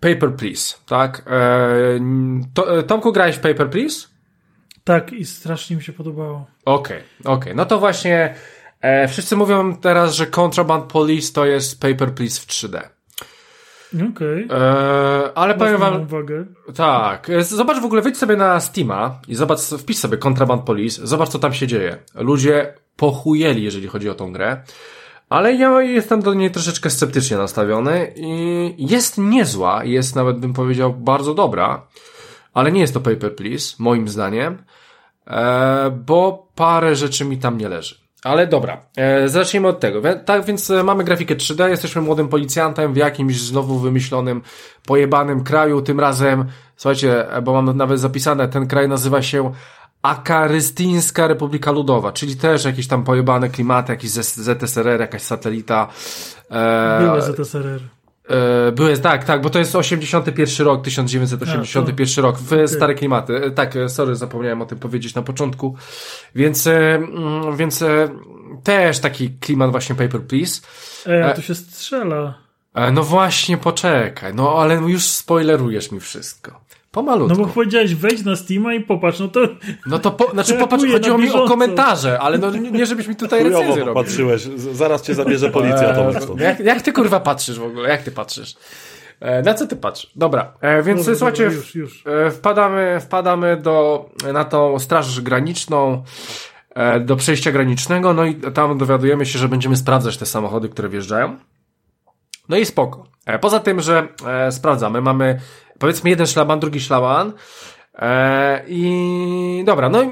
Paper 0.00 0.36
Please, 0.36 0.76
tak? 0.86 1.22
E, 1.26 2.00
to, 2.54 2.78
e, 2.78 2.82
Tomku, 2.82 3.12
grałeś 3.12 3.36
w 3.36 3.40
Paper 3.40 3.70
Please? 3.70 4.08
Tak, 4.84 5.12
i 5.12 5.24
strasznie 5.24 5.76
mi 5.76 5.82
się 5.82 5.92
podobało. 5.92 6.46
Okej, 6.64 6.96
okay, 6.96 7.02
okej. 7.20 7.42
Okay. 7.42 7.54
No 7.54 7.66
to 7.66 7.78
właśnie 7.78 8.34
e, 8.80 9.08
wszyscy 9.08 9.36
mówią 9.36 9.76
teraz, 9.76 10.14
że 10.14 10.26
Contraband 10.26 10.84
Police 10.84 11.32
to 11.32 11.46
jest 11.46 11.80
Paper 11.80 12.14
Please 12.14 12.40
w 12.40 12.46
3D. 12.46 12.80
Okej. 13.94 14.44
Okay. 14.44 14.58
E, 14.58 15.32
ale 15.34 15.54
powiem 15.54 15.78
wam. 15.78 16.02
Uwagę. 16.02 16.44
Tak. 16.76 17.30
E, 17.30 17.44
zobacz 17.44 17.80
w 17.80 17.84
ogóle, 17.84 18.02
wyjdź 18.02 18.18
sobie 18.18 18.36
na 18.36 18.60
Steama 18.60 19.20
i 19.28 19.34
zobacz, 19.34 19.60
wpisz 19.60 19.96
sobie 19.96 20.18
Contraband 20.18 20.62
Police, 20.62 21.06
zobacz 21.06 21.28
co 21.28 21.38
tam 21.38 21.52
się 21.52 21.66
dzieje. 21.66 21.96
Ludzie 22.14 22.74
pochujeli, 22.96 23.62
jeżeli 23.62 23.86
chodzi 23.86 24.10
o 24.10 24.14
tą 24.14 24.32
grę. 24.32 24.62
Ale 25.28 25.54
ja 25.54 25.82
jestem 25.82 26.22
do 26.22 26.34
niej 26.34 26.50
troszeczkę 26.50 26.90
sceptycznie 26.90 27.36
nastawiony 27.36 28.12
i 28.16 28.74
jest 28.78 29.18
niezła, 29.18 29.84
jest 29.84 30.16
nawet 30.16 30.38
bym 30.38 30.52
powiedział 30.52 30.94
bardzo 30.94 31.34
dobra, 31.34 31.86
ale 32.54 32.72
nie 32.72 32.80
jest 32.80 32.94
to 32.94 33.00
Paper 33.00 33.36
Please, 33.36 33.76
moim 33.78 34.08
zdaniem, 34.08 34.62
e, 35.26 35.90
bo 35.90 36.48
parę 36.54 36.96
rzeczy 36.96 37.24
mi 37.24 37.38
tam 37.38 37.58
nie 37.58 37.68
leży. 37.68 37.94
Ale 38.24 38.46
dobra, 38.46 38.80
e, 38.96 39.28
zacznijmy 39.28 39.68
od 39.68 39.80
tego. 39.80 40.02
Tak 40.24 40.44
więc 40.44 40.70
e, 40.70 40.82
mamy 40.82 41.04
grafikę 41.04 41.36
3D, 41.36 41.68
jesteśmy 41.68 42.02
młodym 42.02 42.28
policjantem 42.28 42.94
w 42.94 42.96
jakimś 42.96 43.40
znowu 43.40 43.78
wymyślonym, 43.78 44.42
pojebanym 44.86 45.44
kraju, 45.44 45.82
tym 45.82 46.00
razem, 46.00 46.44
słuchajcie, 46.76 47.26
bo 47.42 47.62
mam 47.62 47.76
nawet 47.76 48.00
zapisane, 48.00 48.48
ten 48.48 48.66
kraj 48.66 48.88
nazywa 48.88 49.22
się 49.22 49.52
Akarystyńska 50.02 51.26
Republika 51.26 51.70
Ludowa, 51.70 52.12
czyli 52.12 52.36
też 52.36 52.64
jakieś 52.64 52.86
tam 52.86 53.04
pojebane 53.04 53.48
klimaty, 53.48 53.92
jakiś 53.92 54.10
ZSRR, 54.10 55.00
jakaś 55.00 55.22
satelita. 55.22 55.88
E, 56.50 56.98
Były 57.00 57.22
ZSRR. 57.22 57.80
E, 58.28 58.72
były, 58.72 58.98
tak, 58.98 59.24
tak, 59.24 59.40
bo 59.40 59.50
to 59.50 59.58
jest 59.58 59.76
81 59.76 60.66
rok, 60.66 60.84
1981 60.84 62.24
A, 62.24 62.26
rok, 62.26 62.38
w 62.38 62.52
okay. 62.52 62.68
stare 62.68 62.94
klimaty. 62.94 63.36
E, 63.36 63.50
tak, 63.50 63.76
e, 63.76 63.88
sorry, 63.88 64.16
zapomniałem 64.16 64.62
o 64.62 64.66
tym 64.66 64.78
powiedzieć 64.78 65.14
na 65.14 65.22
początku. 65.22 65.76
Więc, 66.34 66.66
mm, 66.66 67.56
więc 67.56 67.84
też 68.64 68.98
taki 68.98 69.30
klimat 69.30 69.70
właśnie 69.70 69.94
Paper 69.94 70.22
Please. 70.22 70.60
Ej, 71.06 71.22
a 71.22 71.32
tu 71.32 71.42
się 71.42 71.54
strzela. 71.54 72.34
No 72.92 73.02
właśnie, 73.02 73.56
poczekaj, 73.56 74.34
no 74.34 74.58
ale 74.58 74.74
już 74.74 75.04
spoilerujesz 75.04 75.92
mi 75.92 76.00
wszystko. 76.00 76.60
Pomalutku. 76.90 77.38
No 77.38 77.46
bo 77.46 77.52
powiedziałeś 77.52 77.94
wejdź 77.94 78.24
na 78.24 78.36
Steama 78.36 78.74
i 78.74 78.80
popatrz, 78.80 79.18
no 79.18 79.28
to... 79.28 79.40
No 79.86 79.98
to, 79.98 80.10
po, 80.10 80.30
znaczy 80.30 80.54
popatrz, 80.64 80.84
chodziło 80.92 81.18
mi 81.18 81.30
o 81.30 81.48
komentarze, 81.48 82.18
ale 82.20 82.38
no 82.38 82.50
nie 82.50 82.86
żebyś 82.86 83.06
mi 83.06 83.16
tutaj 83.16 83.44
recenzję 83.44 83.84
robił. 83.84 83.94
patrzyłeś, 83.94 84.42
zaraz 84.72 85.02
cię 85.02 85.14
zabierze 85.14 85.50
policja, 85.50 85.94
to 85.94 86.12
jak, 86.38 86.60
jak 86.60 86.82
ty 86.82 86.92
kurwa 86.92 87.20
patrzysz 87.20 87.58
w 87.58 87.64
ogóle, 87.64 87.88
jak 87.88 88.02
ty 88.02 88.10
patrzysz? 88.10 88.56
E, 89.20 89.42
na 89.42 89.54
co 89.54 89.66
ty 89.66 89.76
patrzysz? 89.76 90.10
Dobra, 90.16 90.52
e, 90.60 90.82
więc 90.82 91.00
dobra, 91.00 91.14
słuchajcie, 91.14 91.44
dobra, 91.44 91.56
już, 91.56 91.74
już. 91.74 92.04
E, 92.06 92.30
wpadamy, 92.30 92.98
wpadamy 93.00 93.56
do, 93.56 94.06
na 94.32 94.44
tą 94.44 94.78
straż 94.78 95.20
graniczną, 95.20 96.02
e, 96.74 97.00
do 97.00 97.16
przejścia 97.16 97.52
granicznego, 97.52 98.14
no 98.14 98.24
i 98.24 98.34
tam 98.34 98.78
dowiadujemy 98.78 99.26
się, 99.26 99.38
że 99.38 99.48
będziemy 99.48 99.76
sprawdzać 99.76 100.16
te 100.16 100.26
samochody, 100.26 100.68
które 100.68 100.88
wjeżdżają. 100.88 101.36
No 102.48 102.56
i 102.56 102.64
spoko. 102.64 103.04
E, 103.26 103.38
poza 103.38 103.60
tym, 103.60 103.80
że 103.80 104.08
e, 104.26 104.52
sprawdzamy, 104.52 105.00
mamy 105.00 105.40
powiedzmy 105.78 106.10
jeden 106.10 106.26
szlaban, 106.26 106.60
drugi 106.60 106.80
szlaban. 106.80 107.32
E, 107.94 108.64
I 108.68 109.62
dobra, 109.66 109.88
no 109.88 110.02
i 110.02 110.08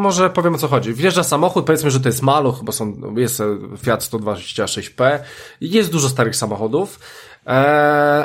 może 0.00 0.30
powiem 0.30 0.54
o 0.54 0.58
co 0.58 0.68
chodzi. 0.68 0.94
Wjeżdża 0.94 1.22
samochód, 1.22 1.66
powiedzmy, 1.66 1.90
że 1.90 2.00
to 2.00 2.08
jest 2.08 2.22
maluch, 2.22 2.64
bo 2.64 2.72
są, 2.72 3.14
jest 3.16 3.42
Fiat 3.78 4.02
126P. 4.02 5.18
Jest 5.60 5.92
dużo 5.92 6.08
starych 6.08 6.36
samochodów, 6.36 7.00
e, 7.46 7.50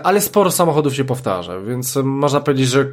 ale 0.04 0.22
sporo 0.22 0.52
samochodów 0.52 0.96
się 0.96 1.06
powtarza, 1.06 1.60
więc 1.60 1.96
można 1.96 2.40
powiedzieć, 2.40 2.68
że 2.68 2.86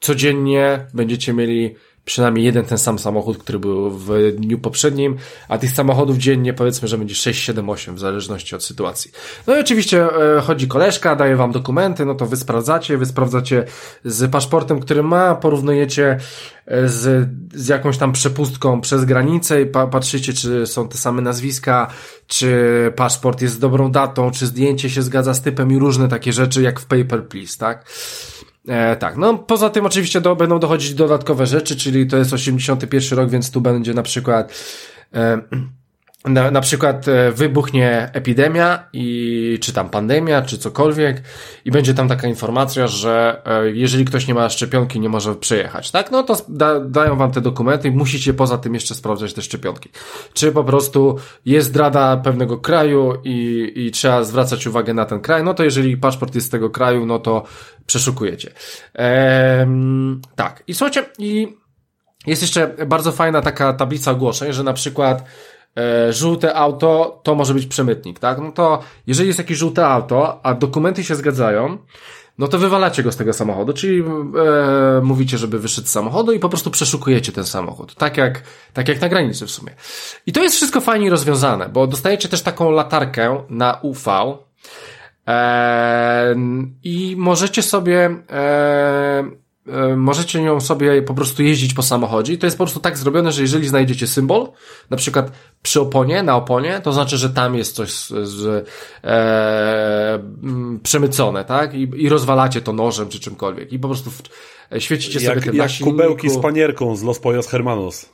codziennie 0.00 0.86
będziecie 0.94 1.32
mieli 1.32 1.74
przynajmniej 2.04 2.44
jeden 2.44 2.64
ten 2.64 2.78
sam 2.78 2.98
samochód, 2.98 3.38
który 3.38 3.58
był 3.58 3.90
w 3.90 4.32
dniu 4.36 4.58
poprzednim, 4.58 5.16
a 5.48 5.58
tych 5.58 5.70
samochodów 5.70 6.16
dziennie 6.16 6.54
powiedzmy, 6.54 6.88
że 6.88 6.98
będzie 6.98 7.14
6, 7.14 7.44
7, 7.44 7.70
8 7.70 7.94
w 7.94 7.98
zależności 7.98 8.54
od 8.54 8.64
sytuacji. 8.64 9.10
No 9.46 9.56
i 9.56 9.60
oczywiście 9.60 10.04
e, 10.36 10.40
chodzi 10.40 10.68
koleżka, 10.68 11.16
daje 11.16 11.36
wam 11.36 11.52
dokumenty, 11.52 12.04
no 12.04 12.14
to 12.14 12.26
wy 12.26 12.36
sprawdzacie, 12.36 12.98
wy 12.98 13.06
sprawdzacie 13.06 13.64
z 14.04 14.30
paszportem, 14.30 14.80
który 14.80 15.02
ma, 15.02 15.34
porównujecie 15.34 16.18
e, 16.66 16.88
z, 16.88 17.28
z 17.54 17.68
jakąś 17.68 17.98
tam 17.98 18.12
przepustką 18.12 18.80
przez 18.80 19.04
granicę 19.04 19.62
i 19.62 19.66
pa, 19.66 19.86
patrzycie, 19.86 20.32
czy 20.32 20.66
są 20.66 20.88
te 20.88 20.98
same 20.98 21.22
nazwiska, 21.22 21.86
czy 22.26 22.92
paszport 22.96 23.42
jest 23.42 23.54
z 23.54 23.58
dobrą 23.58 23.90
datą, 23.90 24.30
czy 24.30 24.46
zdjęcie 24.46 24.90
się 24.90 25.02
zgadza 25.02 25.34
z 25.34 25.42
typem 25.42 25.72
i 25.72 25.78
różne 25.78 26.08
takie 26.08 26.32
rzeczy, 26.32 26.62
jak 26.62 26.80
w 26.80 26.86
Paper 26.86 27.28
Please, 27.28 27.58
tak? 27.58 27.84
E, 28.68 28.96
tak, 28.96 29.16
no 29.16 29.38
poza 29.38 29.70
tym 29.70 29.86
oczywiście 29.86 30.20
do, 30.20 30.36
będą 30.36 30.58
dochodzić 30.58 30.94
dodatkowe 30.94 31.46
rzeczy, 31.46 31.76
czyli 31.76 32.06
to 32.06 32.16
jest 32.16 32.32
81 32.32 33.18
rok, 33.18 33.30
więc 33.30 33.50
tu 33.50 33.60
będzie 33.60 33.94
na 33.94 34.02
przykład 34.02 34.52
e, 35.14 35.38
na, 36.24 36.50
na 36.50 36.60
przykład 36.60 37.08
e, 37.08 37.32
wybuchnie 37.32 38.10
epidemia 38.12 38.88
i 38.92 39.58
czy 39.60 39.72
tam 39.72 39.90
pandemia, 39.90 40.42
czy 40.42 40.58
cokolwiek 40.58 41.22
i 41.64 41.70
będzie 41.70 41.94
tam 41.94 42.08
taka 42.08 42.28
informacja, 42.28 42.86
że 42.86 43.42
e, 43.46 43.70
jeżeli 43.70 44.04
ktoś 44.04 44.26
nie 44.26 44.34
ma 44.34 44.48
szczepionki, 44.48 45.00
nie 45.00 45.08
może 45.08 45.34
przejechać, 45.34 45.90
tak? 45.90 46.10
No 46.10 46.22
to 46.22 46.36
da, 46.48 46.80
dają 46.80 47.16
wam 47.16 47.32
te 47.32 47.40
dokumenty 47.40 47.88
i 47.88 47.90
musicie 47.90 48.34
poza 48.34 48.58
tym 48.58 48.74
jeszcze 48.74 48.94
sprawdzać 48.94 49.34
te 49.34 49.42
szczepionki. 49.42 49.88
Czy 50.34 50.52
po 50.52 50.64
prostu 50.64 51.18
jest 51.46 51.68
zdrada 51.68 52.16
pewnego 52.16 52.58
kraju 52.58 53.14
i, 53.24 53.72
i 53.76 53.90
trzeba 53.90 54.24
zwracać 54.24 54.66
uwagę 54.66 54.94
na 54.94 55.04
ten 55.04 55.20
kraj, 55.20 55.44
no 55.44 55.54
to 55.54 55.64
jeżeli 55.64 55.96
paszport 55.96 56.34
jest 56.34 56.46
z 56.46 56.50
tego 56.50 56.70
kraju, 56.70 57.06
no 57.06 57.18
to 57.18 57.42
przeszukujecie. 57.86 58.52
Ehm, 58.94 60.20
tak. 60.36 60.62
I 60.66 60.74
słuchajcie, 60.74 61.04
i 61.18 61.62
jest 62.26 62.42
jeszcze 62.42 62.68
bardzo 62.86 63.12
fajna 63.12 63.42
taka 63.42 63.72
tablica 63.72 64.10
ogłoszeń, 64.10 64.52
że 64.52 64.62
na 64.62 64.72
przykład 64.72 65.24
e, 65.76 66.12
żółte 66.12 66.54
auto 66.54 67.20
to 67.22 67.34
może 67.34 67.54
być 67.54 67.66
przemytnik, 67.66 68.18
tak? 68.18 68.38
No 68.38 68.52
to 68.52 68.80
jeżeli 69.06 69.26
jest 69.26 69.38
jakieś 69.38 69.58
żółte 69.58 69.86
auto, 69.86 70.46
a 70.46 70.54
dokumenty 70.54 71.04
się 71.04 71.14
zgadzają, 71.14 71.78
no 72.38 72.48
to 72.48 72.58
wywalacie 72.58 73.02
go 73.02 73.12
z 73.12 73.16
tego 73.16 73.32
samochodu, 73.32 73.72
czyli 73.72 74.00
e, 74.00 75.00
mówicie, 75.02 75.38
żeby 75.38 75.58
wyszedł 75.58 75.88
z 75.88 75.90
samochodu 75.90 76.32
i 76.32 76.38
po 76.38 76.48
prostu 76.48 76.70
przeszukujecie 76.70 77.32
ten 77.32 77.44
samochód. 77.44 77.94
Tak 77.94 78.16
jak, 78.16 78.42
tak 78.72 78.88
jak 78.88 79.00
na 79.00 79.08
granicy 79.08 79.46
w 79.46 79.50
sumie. 79.50 79.72
I 80.26 80.32
to 80.32 80.42
jest 80.42 80.56
wszystko 80.56 80.80
fajnie 80.80 81.10
rozwiązane, 81.10 81.68
bo 81.68 81.86
dostajecie 81.86 82.28
też 82.28 82.42
taką 82.42 82.70
latarkę 82.70 83.44
na 83.48 83.78
UV, 83.82 84.10
e, 85.28 86.34
i 86.84 87.14
możecie 87.18 87.62
sobie 87.62 88.16
e, 88.30 89.41
możecie 89.96 90.42
nią 90.42 90.60
sobie 90.60 91.02
po 91.02 91.14
prostu 91.14 91.42
jeździć 91.42 91.74
po 91.74 91.82
samochodzie 91.82 92.32
i 92.32 92.38
to 92.38 92.46
jest 92.46 92.58
po 92.58 92.64
prostu 92.64 92.80
tak 92.80 92.98
zrobione, 92.98 93.32
że 93.32 93.42
jeżeli 93.42 93.68
znajdziecie 93.68 94.06
symbol, 94.06 94.48
na 94.90 94.96
przykład 94.96 95.32
przy 95.62 95.80
oponie, 95.80 96.22
na 96.22 96.36
oponie, 96.36 96.80
to 96.82 96.92
znaczy, 96.92 97.18
że 97.18 97.30
tam 97.30 97.54
jest 97.54 97.74
coś 97.74 97.92
z, 97.92 98.08
z, 98.28 98.68
e, 99.04 100.18
przemycone, 100.82 101.44
tak? 101.44 101.74
I, 101.74 101.90
I 101.96 102.08
rozwalacie 102.08 102.60
to 102.60 102.72
nożem 102.72 103.08
czy 103.08 103.20
czymkolwiek 103.20 103.72
i 103.72 103.78
po 103.78 103.88
prostu 103.88 104.10
w, 104.10 104.22
świecicie 104.78 105.20
sobie 105.20 105.34
jak, 105.34 105.44
tym 105.44 105.54
jak 105.54 105.70
na 105.80 105.86
kubełki 105.86 106.30
z 106.30 106.38
panierką 106.38 106.96
z 106.96 107.02
Los 107.02 107.18
Poyos 107.18 107.48
Hermanos. 107.48 108.08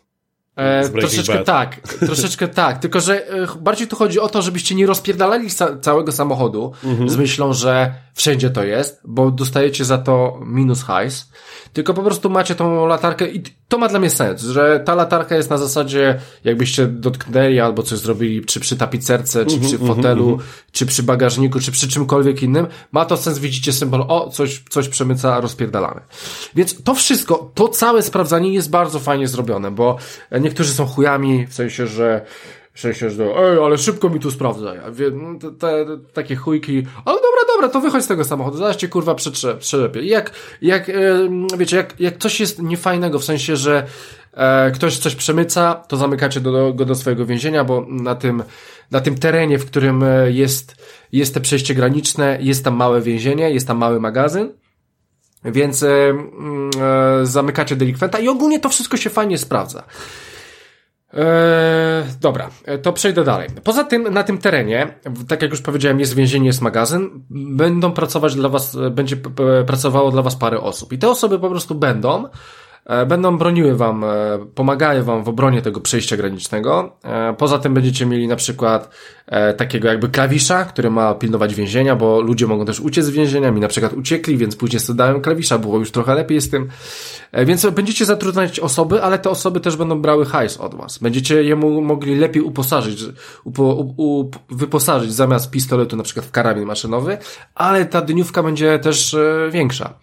E, 0.58 0.88
troszeczkę 0.88 1.34
Bad. 1.34 1.46
tak, 1.46 1.80
troszeczkę 1.80 2.48
tak, 2.64 2.78
tylko 2.78 3.00
że 3.00 3.28
e, 3.28 3.46
bardziej 3.60 3.88
tu 3.88 3.96
chodzi 3.96 4.20
o 4.20 4.28
to, 4.28 4.42
żebyście 4.42 4.74
nie 4.74 4.86
rozpierdalali 4.86 5.48
całego 5.80 6.12
samochodu 6.12 6.72
mhm. 6.84 7.08
z 7.08 7.16
myślą, 7.16 7.52
że 7.52 7.94
wszędzie 8.18 8.50
to 8.50 8.64
jest, 8.64 9.00
bo 9.04 9.30
dostajecie 9.30 9.84
za 9.84 9.98
to 9.98 10.40
minus 10.46 10.82
hajs, 10.82 11.30
tylko 11.72 11.94
po 11.94 12.02
prostu 12.02 12.30
macie 12.30 12.54
tą 12.54 12.86
latarkę 12.86 13.28
i 13.28 13.42
to 13.68 13.78
ma 13.78 13.88
dla 13.88 13.98
mnie 13.98 14.10
sens, 14.10 14.42
że 14.42 14.82
ta 14.84 14.94
latarka 14.94 15.36
jest 15.36 15.50
na 15.50 15.58
zasadzie, 15.58 16.20
jakbyście 16.44 16.86
dotknęli 16.86 17.60
albo 17.60 17.82
coś 17.82 17.98
zrobili, 17.98 18.44
czy 18.44 18.60
przy 18.60 18.76
tapicerce, 18.76 19.46
czy 19.46 19.60
przy 19.60 19.76
mhm, 19.76 19.94
fotelu, 19.94 20.30
mhm, 20.30 20.48
czy 20.72 20.86
przy 20.86 21.02
bagażniku, 21.02 21.60
czy 21.60 21.72
przy 21.72 21.88
czymkolwiek 21.88 22.42
innym, 22.42 22.66
ma 22.92 23.04
to 23.04 23.16
sens, 23.16 23.38
widzicie 23.38 23.72
symbol, 23.72 24.04
o, 24.08 24.30
coś, 24.30 24.64
coś 24.70 24.88
przemyca, 24.88 25.40
rozpierdalamy. 25.40 26.00
Więc 26.54 26.82
to 26.82 26.94
wszystko, 26.94 27.50
to 27.54 27.68
całe 27.68 28.02
sprawdzanie 28.02 28.52
jest 28.52 28.70
bardzo 28.70 28.98
fajnie 28.98 29.28
zrobione, 29.28 29.70
bo 29.70 29.96
niektórzy 30.40 30.72
są 30.72 30.86
chujami, 30.86 31.46
w 31.46 31.54
sensie, 31.54 31.86
że 31.86 32.26
w 32.78 32.80
sensie, 32.80 33.10
że 33.10 33.24
ej, 33.24 33.58
ale 33.64 33.78
szybko 33.78 34.08
mi 34.08 34.20
tu 34.20 34.30
sprawdza. 34.30 34.74
Ja 34.74 34.90
wie, 34.90 35.10
no, 35.10 35.38
te, 35.38 35.50
te, 35.50 35.86
takie 36.12 36.36
chujki, 36.36 36.86
ale 37.04 37.16
dobra, 37.16 37.40
dobra, 37.54 37.68
to 37.68 37.80
wychodź 37.80 38.04
z 38.04 38.06
tego 38.06 38.24
samochodu, 38.24 38.56
zaraz 38.56 38.76
cię 38.76 38.88
kurwa 38.88 39.14
przetrzepię. 39.14 40.02
I 40.02 40.08
jak, 40.08 40.32
jak, 40.62 40.90
wiecie, 41.58 41.76
jak, 41.76 42.00
jak 42.00 42.18
coś 42.18 42.40
jest 42.40 42.62
niefajnego, 42.62 43.18
w 43.18 43.24
sensie, 43.24 43.56
że 43.56 43.86
e, 44.32 44.70
ktoś 44.70 44.98
coś 44.98 45.14
przemyca, 45.14 45.74
to 45.74 45.96
zamykacie 45.96 46.40
do, 46.40 46.52
do, 46.52 46.72
go 46.72 46.84
do 46.84 46.94
swojego 46.94 47.26
więzienia, 47.26 47.64
bo 47.64 47.86
na 47.88 48.14
tym, 48.14 48.42
na 48.90 49.00
tym 49.00 49.18
terenie, 49.18 49.58
w 49.58 49.66
którym 49.66 50.02
e, 50.02 50.30
jest, 50.30 50.74
jest 51.12 51.34
te 51.34 51.40
przejście 51.40 51.74
graniczne, 51.74 52.38
jest 52.40 52.64
tam 52.64 52.74
małe 52.74 53.00
więzienie, 53.00 53.50
jest 53.50 53.66
tam 53.66 53.76
mały 53.76 54.00
magazyn, 54.00 54.52
więc 55.44 55.82
e, 55.82 55.88
e, 55.90 57.26
zamykacie 57.26 57.76
delikwenta 57.76 58.18
i 58.18 58.28
ogólnie 58.28 58.60
to 58.60 58.68
wszystko 58.68 58.96
się 58.96 59.10
fajnie 59.10 59.38
sprawdza. 59.38 59.84
Eee, 61.12 62.04
dobra, 62.20 62.50
e, 62.64 62.78
to 62.78 62.92
przejdę 62.92 63.24
dalej. 63.24 63.48
Poza 63.64 63.84
tym, 63.84 64.02
na 64.02 64.22
tym 64.22 64.38
terenie, 64.38 64.94
tak 65.28 65.42
jak 65.42 65.50
już 65.50 65.62
powiedziałem, 65.62 66.00
jest 66.00 66.14
więzienie, 66.14 66.46
jest 66.46 66.60
magazyn, 66.60 67.10
będą 67.30 67.92
pracować 67.92 68.34
dla 68.34 68.48
was, 68.48 68.74
e, 68.76 68.90
będzie 68.90 69.16
pracowało 69.66 70.10
dla 70.10 70.22
was 70.22 70.36
parę 70.36 70.60
osób. 70.60 70.92
I 70.92 70.98
te 70.98 71.08
osoby 71.08 71.38
po 71.38 71.50
prostu 71.50 71.74
będą 71.74 72.24
będą 73.06 73.38
broniły 73.38 73.76
wam, 73.76 74.04
e, 74.04 74.08
pomagają 74.54 75.04
wam 75.04 75.24
w 75.24 75.28
obronie 75.28 75.62
tego 75.62 75.80
przejścia 75.80 76.16
granicznego. 76.16 76.96
E, 77.04 77.34
poza 77.38 77.58
tym 77.58 77.74
będziecie 77.74 78.06
mieli 78.06 78.28
na 78.28 78.36
przykład 78.36 78.90
takiego 79.56 79.88
jakby 79.88 80.08
klawisza, 80.08 80.64
który 80.64 80.90
ma 80.90 81.14
pilnować 81.14 81.54
więzienia, 81.54 81.96
bo 81.96 82.20
ludzie 82.20 82.46
mogą 82.46 82.64
też 82.64 82.80
uciec 82.80 83.04
z 83.04 83.10
więzienia, 83.10 83.52
mi 83.52 83.60
na 83.60 83.68
przykład 83.68 83.92
uciekli, 83.92 84.36
więc 84.36 84.56
później 84.56 84.80
sobie 84.80 84.96
dałem 84.96 85.20
klawisza, 85.20 85.58
było 85.58 85.78
już 85.78 85.90
trochę 85.90 86.14
lepiej 86.14 86.40
z 86.40 86.50
tym. 86.50 86.68
Więc 87.46 87.66
będziecie 87.66 88.04
zatrudniać 88.04 88.60
osoby, 88.60 89.02
ale 89.02 89.18
te 89.18 89.30
osoby 89.30 89.60
też 89.60 89.76
będą 89.76 90.00
brały 90.00 90.26
hajs 90.26 90.56
od 90.56 90.74
was. 90.74 90.98
Będziecie 90.98 91.42
je 91.42 91.56
mogli 91.56 92.14
lepiej 92.14 92.42
uposażyć, 92.42 93.04
upo, 93.44 93.84
wyposażyć 94.50 95.12
zamiast 95.12 95.50
pistoletu 95.50 95.96
na 95.96 96.02
przykład 96.02 96.26
w 96.26 96.30
karabin 96.30 96.64
maszynowy, 96.64 97.18
ale 97.54 97.86
ta 97.86 98.00
dniówka 98.00 98.42
będzie 98.42 98.78
też 98.78 99.16
większa, 99.50 99.94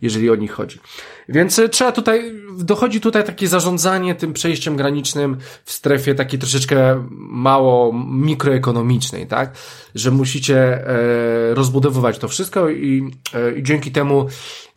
jeżeli 0.00 0.30
o 0.30 0.34
nich 0.34 0.52
chodzi. 0.52 0.80
Więc 1.28 1.58
e, 1.58 1.68
trzeba 1.68 1.92
tutaj, 1.92 2.32
dochodzi 2.58 3.00
tutaj 3.00 3.24
takie 3.24 3.48
zarządzanie 3.48 4.14
tym 4.14 4.32
przejściem 4.32 4.76
granicznym 4.76 5.36
w 5.64 5.72
strefie 5.72 6.14
takiej 6.14 6.38
troszeczkę 6.38 7.08
mało 7.10 7.92
mikroekonomicznej, 8.08 9.26
tak? 9.26 9.56
Że 9.94 10.10
musicie 10.10 10.86
e, 10.86 11.54
rozbudowywać 11.54 12.18
to 12.18 12.28
wszystko 12.28 12.70
i, 12.70 13.10
e, 13.34 13.52
i 13.52 13.62
dzięki 13.62 13.90
temu 13.92 14.26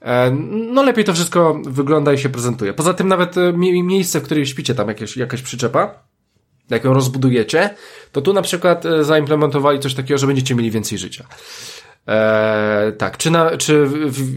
e, 0.01 0.31
no 0.51 0.83
lepiej 0.83 1.05
to 1.05 1.13
wszystko 1.13 1.59
wygląda 1.65 2.13
i 2.13 2.17
się 2.17 2.29
prezentuje. 2.29 2.73
Poza 2.73 2.93
tym 2.93 3.07
nawet 3.07 3.37
e, 3.37 3.53
miejsce, 3.83 4.19
w 4.19 4.23
którym 4.23 4.45
śpicie, 4.45 4.75
tam 4.75 4.87
jakieś, 4.87 5.17
jakaś 5.17 5.41
przyczepa, 5.41 6.05
jak 6.69 6.83
ją 6.83 6.93
rozbudujecie, 6.93 7.69
to 8.11 8.21
tu 8.21 8.33
na 8.33 8.41
przykład 8.41 8.85
e, 8.85 9.03
zaimplementowali 9.03 9.79
coś 9.79 9.93
takiego, 9.93 10.17
że 10.17 10.27
będziecie 10.27 10.55
mieli 10.55 10.71
więcej 10.71 10.97
życia. 10.97 11.25
E, 12.07 12.91
tak, 12.97 13.17
czy, 13.17 13.31
na, 13.31 13.57
czy 13.57 13.87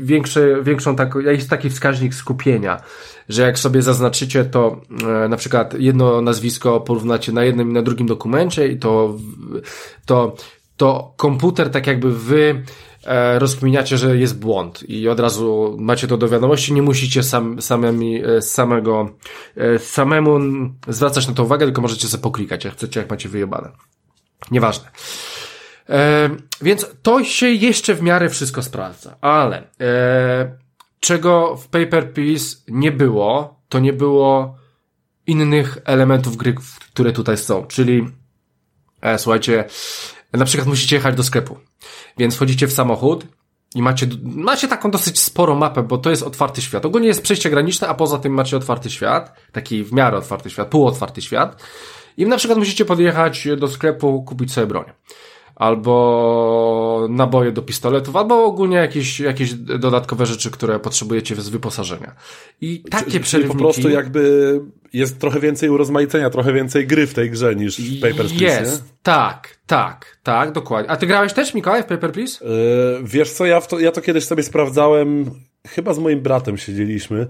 większy, 0.03 0.59
większą 0.63 0.97
taką, 0.97 1.19
jest 1.19 1.51
taki 1.51 1.71
wskaźnik 1.71 2.15
skupienia, 2.15 2.81
że 3.29 3.43
jak 3.43 3.59
sobie 3.59 3.83
zaznaczycie 3.83 4.45
to 4.45 4.81
e, 5.25 5.29
na 5.29 5.37
przykład 5.37 5.75
jedno 5.75 6.21
nazwisko 6.21 6.81
porównacie 6.81 7.33
na 7.33 7.45
jednym 7.45 7.71
i 7.71 7.73
na 7.73 7.83
drugim 7.83 8.07
dokumencie 8.07 8.69
i 8.69 8.79
to, 8.79 9.15
to, 10.07 10.37
to 10.77 11.15
komputer 11.17 11.71
tak 11.71 11.87
jakby 11.87 12.13
wy 12.13 12.63
e, 13.05 13.39
rozkminiacie, 13.39 13.99
że 13.99 14.17
jest 14.17 14.39
błąd 14.39 14.91
i 14.91 15.09
od 15.09 15.21
razu 15.21 15.77
macie 15.81 16.07
to 16.07 16.17
do 16.17 16.29
wiadomości, 16.29 16.73
nie 16.73 16.83
musicie 16.83 17.23
sam, 17.23 17.63
samemi, 17.63 18.23
e, 18.25 18.43
samego, 18.43 19.11
e, 19.57 19.79
samemu 19.79 20.39
zwracać 20.89 21.29
na 21.29 21.35
to 21.35 21.45
uwagę, 21.45 21.67
tylko 21.67 21.83
możecie 21.83 22.09
sobie 22.09 22.23
poklikać, 22.23 22.65
jak 22.65 22.75
chcecie, 22.75 23.01
jak 23.01 23.11
macie 23.11 23.29
wyjebane. 23.29 23.71
Nieważne. 24.51 24.91
E, 25.89 26.31
więc 26.63 26.87
to 27.03 27.25
się 27.25 27.49
jeszcze 27.49 27.95
w 27.95 28.03
miarę 28.03 28.29
wszystko 28.29 28.63
sprawdza, 28.63 29.17
ale 29.21 29.63
e, 29.81 30.57
czego 31.01 31.57
w 31.57 31.69
Paper 31.69 32.13
Peace 32.13 32.57
nie 32.69 32.93
było, 32.93 33.61
to 33.69 33.79
nie 33.79 33.93
było 33.93 34.57
innych 35.27 35.79
elementów 35.85 36.37
gry, 36.37 36.55
które 36.93 37.13
tutaj 37.13 37.37
są, 37.37 37.67
czyli 37.67 38.09
e, 39.01 39.19
słuchajcie, 39.19 39.65
na 40.33 40.45
przykład 40.45 40.69
musicie 40.69 40.97
jechać 40.97 41.15
do 41.15 41.23
sklepu, 41.23 41.59
więc 42.19 42.37
wchodzicie 42.37 42.67
w 42.67 42.73
samochód 42.73 43.27
i 43.75 43.83
macie, 43.83 44.07
macie 44.23 44.69
taką 44.69 44.91
dosyć 44.91 45.21
sporą 45.21 45.55
mapę, 45.55 45.83
bo 45.83 45.99
to 45.99 46.11
jest 46.11 46.23
otwarty 46.23 46.63
świat. 46.63 46.87
Ogólnie 46.87 47.09
jest 47.09 47.23
przejście 47.23 47.51
graniczne, 47.51 47.89
a 47.89 47.95
poza 47.95 48.19
tym 48.19 48.33
macie 48.33 48.57
otwarty 48.57 48.91
świat, 48.91 49.35
taki 49.53 49.85
w 49.85 49.93
miarę 49.93 50.17
otwarty 50.17 50.51
świat, 50.51 50.69
półotwarty 50.69 51.23
świat. 51.23 51.63
I 52.17 52.27
na 52.27 52.37
przykład 52.37 52.59
musicie 52.59 52.85
podjechać 52.85 53.49
do 53.57 53.69
sklepu, 53.69 54.23
kupić 54.23 54.53
sobie 54.53 54.67
broń 54.67 54.85
albo 55.59 57.07
naboje 57.11 57.53
do 57.53 57.63
pistoletów, 57.63 58.17
albo 58.17 58.45
ogólnie 58.45 58.77
jakieś, 58.77 59.21
jakieś 59.21 59.55
dodatkowe 59.55 60.27
rzeczy, 60.27 60.51
które 60.51 60.79
potrzebujecie 60.79 61.35
z 61.35 61.49
wyposażenia. 61.49 62.15
I 62.61 62.83
takie 62.91 63.11
czyli, 63.11 63.21
przerywniki... 63.21 63.59
po 63.59 63.65
prostu 63.65 63.89
jakby 63.89 64.61
jest 64.93 65.19
trochę 65.19 65.41
więcej 65.41 65.69
urozmaicenia, 65.69 66.31
trochę 66.31 66.53
więcej 66.53 66.87
gry 66.87 67.07
w 67.07 67.15
tej 67.15 67.31
grze 67.31 67.57
niż 67.57 67.81
w 67.81 68.01
Paper 68.01 68.27
Please, 68.27 68.45
Jest, 68.45 68.83
nie? 68.83 68.89
tak, 69.03 69.59
tak, 69.67 70.19
tak, 70.23 70.53
dokładnie. 70.53 70.91
A 70.91 70.97
ty 70.97 71.07
grałeś 71.07 71.33
też, 71.33 71.55
Mikołaj, 71.55 71.83
w 71.83 71.87
Paper 71.87 72.13
Please? 72.13 72.45
Yy, 72.45 73.01
wiesz 73.03 73.33
co, 73.33 73.47
ja, 73.47 73.61
to, 73.61 73.79
ja 73.79 73.93
to 73.93 74.01
kiedyś 74.01 74.25
sobie 74.25 74.43
sprawdzałem, 74.43 75.31
chyba 75.69 75.95
z 75.95 75.99
moim 75.99 76.21
bratem 76.21 76.59
siedzieliśmy 76.59 77.29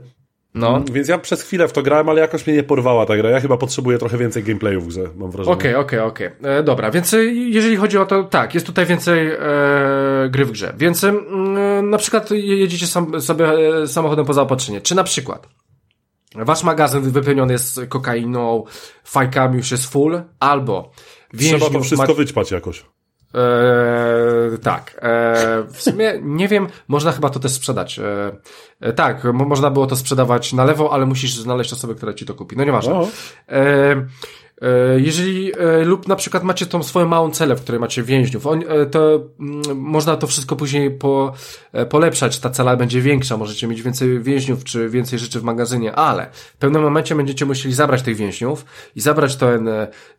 no. 0.59 0.77
Mm, 0.77 0.85
więc 0.93 1.09
ja 1.09 1.19
przez 1.19 1.43
chwilę 1.43 1.69
w 1.69 1.73
to 1.73 1.83
grałem, 1.83 2.09
ale 2.09 2.21
jakoś 2.21 2.47
mnie 2.47 2.57
nie 2.57 2.63
porwała 2.63 3.07
ta 3.07 3.17
gra. 3.17 3.31
Ja 3.31 3.41
chyba 3.41 3.57
potrzebuję 3.57 3.99
trochę 3.99 4.19
więcej 4.19 4.43
gameplayu 4.43 4.81
w 4.81 4.87
grze, 4.87 5.09
mam 5.17 5.31
wrażenie. 5.31 5.55
Okej, 5.55 5.75
okej, 5.75 6.01
okej. 6.01 6.31
E, 6.43 6.63
dobra, 6.63 6.91
więc 6.91 7.15
e, 7.15 7.25
jeżeli 7.27 7.77
chodzi 7.77 7.99
o 7.99 8.07
to, 8.07 8.25
tak, 8.25 8.55
jest 8.55 8.67
tutaj 8.67 8.87
więcej 8.87 9.29
e, 9.29 9.39
gry 10.31 10.45
w 10.45 10.51
grze. 10.51 10.75
Więc 10.77 11.05
e, 11.05 11.13
na 11.83 11.99
przykład 11.99 12.31
jedziecie 12.31 12.87
sam, 12.87 13.21
sobie 13.21 13.47
e, 13.83 13.87
samochodem 13.87 14.27
po 14.27 14.35
zaopatrzenie. 14.35 14.81
Czy 14.81 14.95
na 14.95 15.05
przykład 15.05 15.49
wasz 16.35 16.65
magazyn 16.65 17.03
wypełniony 17.03 17.53
jest 17.53 17.81
kokainą, 17.89 18.65
fajkami 19.05 19.57
już 19.57 19.71
jest 19.71 19.93
full, 19.93 20.23
albo 20.41 20.93
Trzeba 21.39 21.71
to 21.71 21.81
wszystko 21.81 22.09
ma... 22.09 22.15
wyćpać 22.15 22.51
jakoś. 22.51 22.85
Eee, 23.35 24.59
tak. 24.59 24.97
Eee, 25.03 25.65
w 25.73 25.83
sumie 25.83 26.19
nie 26.23 26.49
wiem, 26.49 26.67
można 26.89 27.13
chyba 27.13 27.31
to 27.31 27.41
też 27.41 27.53
sprzedać. 27.53 27.99
Eee, 28.81 28.93
tak, 28.93 29.25
można 29.25 29.71
było 29.71 29.87
to 29.87 29.97
sprzedawać 29.97 30.53
na 30.53 30.65
lewo, 30.65 30.93
ale 30.93 31.07
musisz 31.07 31.35
znaleźć 31.37 31.73
osobę, 31.73 31.95
która 31.95 32.13
ci 32.15 32.27
to 32.27 32.35
kupi. 32.35 32.57
No 32.57 32.65
nieważne. 32.65 32.95
Eee, 32.95 33.09
E, 33.49 34.07
jeżeli 34.97 35.53
e, 35.59 35.85
lub 35.85 36.09
na 36.09 36.17
przykład 36.17 36.45
macie 36.45 36.67
tą 36.67 36.83
swoją 36.83 37.07
małą 37.07 37.31
celę, 37.31 37.57
w 37.57 37.63
której 37.63 37.81
macie 37.81 38.03
więźniów, 38.03 38.47
e, 38.47 38.87
to 38.87 39.21
mm, 39.41 39.79
można 39.79 40.17
to 40.17 40.27
wszystko 40.27 40.57
później 40.57 40.91
po, 40.91 41.33
polepszać, 41.89 42.39
ta 42.39 42.51
cela 42.51 42.77
będzie 42.77 43.01
większa, 43.01 43.37
możecie 43.37 43.67
mieć 43.67 43.83
więcej 43.83 44.23
więźniów 44.23 44.65
czy 44.65 44.89
więcej 44.89 45.19
rzeczy 45.19 45.41
w 45.41 45.43
magazynie, 45.43 45.95
ale 45.95 46.31
w 46.33 46.57
pewnym 46.57 46.83
momencie 46.83 47.15
będziecie 47.15 47.47
musieli 47.47 47.75
zabrać 47.75 48.03
tych 48.03 48.17
więźniów 48.17 48.65
i 48.97 49.01
zabrać 49.01 49.37
ten, 49.37 49.69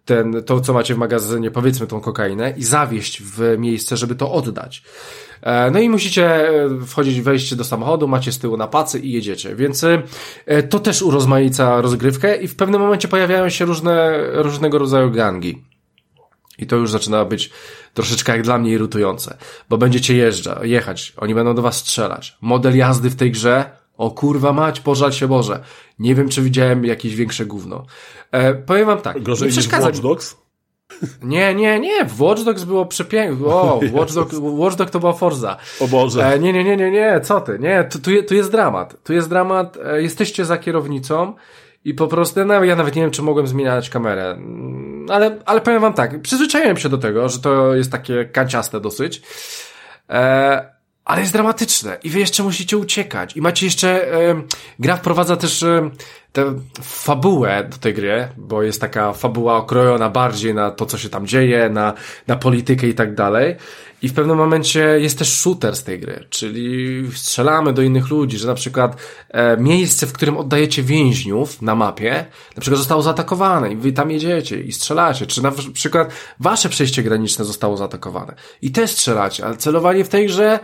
ten, 0.05 0.43
to 0.45 0.61
co 0.61 0.73
macie 0.73 0.95
w 0.95 0.97
magazynie, 0.97 1.51
powiedzmy 1.51 1.87
tą 1.87 2.01
kokainę 2.01 2.53
i 2.57 2.63
zawieść 2.63 3.21
w 3.23 3.55
miejsce, 3.57 3.97
żeby 3.97 4.15
to 4.15 4.31
oddać. 4.31 4.83
E, 5.41 5.71
no 5.71 5.79
i 5.79 5.89
musicie 5.89 6.49
e, 6.49 6.85
wchodzić, 6.85 7.21
wejść 7.21 7.55
do 7.55 7.63
samochodu, 7.63 8.07
macie 8.07 8.31
z 8.31 8.39
tyłu 8.39 8.57
na 8.57 8.67
pacy 8.67 8.99
i 8.99 9.11
jedziecie. 9.11 9.55
Więc 9.55 9.83
e, 10.45 10.63
to 10.63 10.79
też 10.79 11.01
urozmaica 11.01 11.81
rozgrywkę 11.81 12.35
i 12.35 12.47
w 12.47 12.55
pewnym 12.55 12.81
momencie 12.81 13.07
pojawiają 13.07 13.49
się 13.49 13.65
różne, 13.65 14.19
różnego 14.33 14.77
rodzaju 14.77 15.11
gangi. 15.11 15.63
I 16.57 16.67
to 16.67 16.75
już 16.75 16.91
zaczyna 16.91 17.25
być 17.25 17.49
troszeczkę 17.93 18.31
jak 18.31 18.41
dla 18.41 18.57
mnie 18.57 18.71
irytujące, 18.71 19.37
bo 19.69 19.77
będziecie 19.77 20.15
jeżdża, 20.15 20.59
jechać, 20.63 21.13
oni 21.17 21.35
będą 21.35 21.55
do 21.55 21.61
was 21.61 21.77
strzelać. 21.77 22.37
Model 22.41 22.77
jazdy 22.77 23.09
w 23.09 23.15
tej 23.15 23.31
grze, 23.31 23.79
o 23.97 24.11
kurwa 24.11 24.53
mać, 24.53 24.79
pożal 24.79 25.11
się 25.11 25.27
Boże. 25.27 25.63
Nie 25.99 26.15
wiem, 26.15 26.29
czy 26.29 26.41
widziałem 26.41 26.85
jakieś 26.85 27.15
większe 27.15 27.45
gówno. 27.45 27.85
E, 28.31 28.53
powiem 28.53 28.85
wam 28.85 29.01
tak. 29.01 29.23
Gorzej 29.23 29.47
nie 29.47 29.51
przeszkadza... 29.51 29.89
niż 29.89 29.97
Watch 29.97 30.03
Dogs? 30.03 30.48
Nie, 31.23 31.55
nie, 31.55 31.79
nie, 31.79 32.05
w 32.05 32.21
Watch 32.21 32.43
Dogs 32.43 32.63
było 32.63 32.85
przepiękne. 32.85 33.47
O, 33.47 33.79
Watch, 33.91 34.13
Dog, 34.13 34.29
Watch 34.41 34.75
Dog 34.75 34.89
to 34.89 34.99
była 34.99 35.13
Forza. 35.13 35.57
O 35.79 35.87
Boże. 35.87 36.33
E, 36.33 36.39
nie, 36.39 36.53
nie, 36.53 36.63
nie, 36.63 36.77
nie, 36.77 36.91
nie, 36.91 37.21
co 37.23 37.41
ty, 37.41 37.59
nie, 37.59 37.83
tu, 37.83 37.99
tu, 37.99 38.11
tu 38.27 38.35
jest 38.35 38.51
dramat. 38.51 39.03
Tu 39.03 39.13
jest 39.13 39.29
dramat, 39.29 39.77
e, 39.85 40.01
jesteście 40.01 40.45
za 40.45 40.57
kierownicą 40.57 41.33
i 41.85 41.93
po 41.93 42.07
prostu, 42.07 42.45
no, 42.45 42.63
ja 42.63 42.75
nawet 42.75 42.95
nie 42.95 43.01
wiem, 43.01 43.11
czy 43.11 43.21
mogłem 43.21 43.47
zmieniać 43.47 43.89
kamerę, 43.89 44.31
mm, 44.31 45.05
ale, 45.09 45.37
ale 45.45 45.61
powiem 45.61 45.81
wam 45.81 45.93
tak, 45.93 46.21
przyzwyczaiłem 46.21 46.77
się 46.77 46.89
do 46.89 46.97
tego, 46.97 47.29
że 47.29 47.39
to 47.39 47.75
jest 47.75 47.91
takie 47.91 48.25
kanciaste 48.25 48.79
dosyć. 48.79 49.21
E, 50.09 50.79
ale 51.05 51.21
jest 51.21 51.33
dramatyczne 51.33 51.97
i 52.03 52.09
wy 52.09 52.19
jeszcze 52.19 52.43
musicie 52.43 52.77
uciekać 52.77 53.37
i 53.37 53.41
macie 53.41 53.65
jeszcze, 53.65 54.13
e, 54.13 54.41
gra 54.79 54.97
wprowadza 54.97 55.35
też 55.35 55.63
e, 55.63 55.89
tę 56.33 56.53
fabułę 56.81 57.67
do 57.71 57.77
tej 57.77 57.93
gry, 57.93 58.27
bo 58.37 58.63
jest 58.63 58.81
taka 58.81 59.13
fabuła 59.13 59.57
okrojona 59.57 60.09
bardziej 60.09 60.53
na 60.53 60.71
to, 60.71 60.85
co 60.85 60.97
się 60.97 61.09
tam 61.09 61.27
dzieje, 61.27 61.69
na, 61.69 61.93
na 62.27 62.35
politykę 62.35 62.87
i 62.87 62.93
tak 62.93 63.15
dalej. 63.15 63.55
I 64.01 64.09
w 64.09 64.13
pewnym 64.13 64.37
momencie 64.37 64.79
jest 64.79 65.17
też 65.17 65.33
shooter 65.33 65.75
z 65.75 65.83
tej 65.83 65.99
gry, 65.99 66.25
czyli 66.29 67.03
strzelamy 67.15 67.73
do 67.73 67.81
innych 67.81 68.09
ludzi, 68.09 68.37
że 68.37 68.47
na 68.47 68.53
przykład 68.53 68.95
e, 69.29 69.57
miejsce, 69.57 70.07
w 70.07 70.13
którym 70.13 70.37
oddajecie 70.37 70.83
więźniów 70.83 71.61
na 71.61 71.75
mapie, 71.75 72.25
na 72.55 72.61
przykład 72.61 72.77
zostało 72.77 73.01
zaatakowane 73.01 73.71
i 73.71 73.75
wy 73.75 73.91
tam 73.91 74.11
jedziecie 74.11 74.61
i 74.61 74.71
strzelacie, 74.71 75.25
czy 75.25 75.43
na 75.43 75.51
przykład 75.73 76.09
wasze 76.39 76.69
przejście 76.69 77.03
graniczne 77.03 77.45
zostało 77.45 77.77
zaatakowane 77.77 78.35
i 78.61 78.71
też 78.71 78.91
strzelacie, 78.91 79.45
ale 79.45 79.57
celowanie 79.57 80.03
w 80.03 80.09
tej 80.09 80.27
grze 80.27 80.59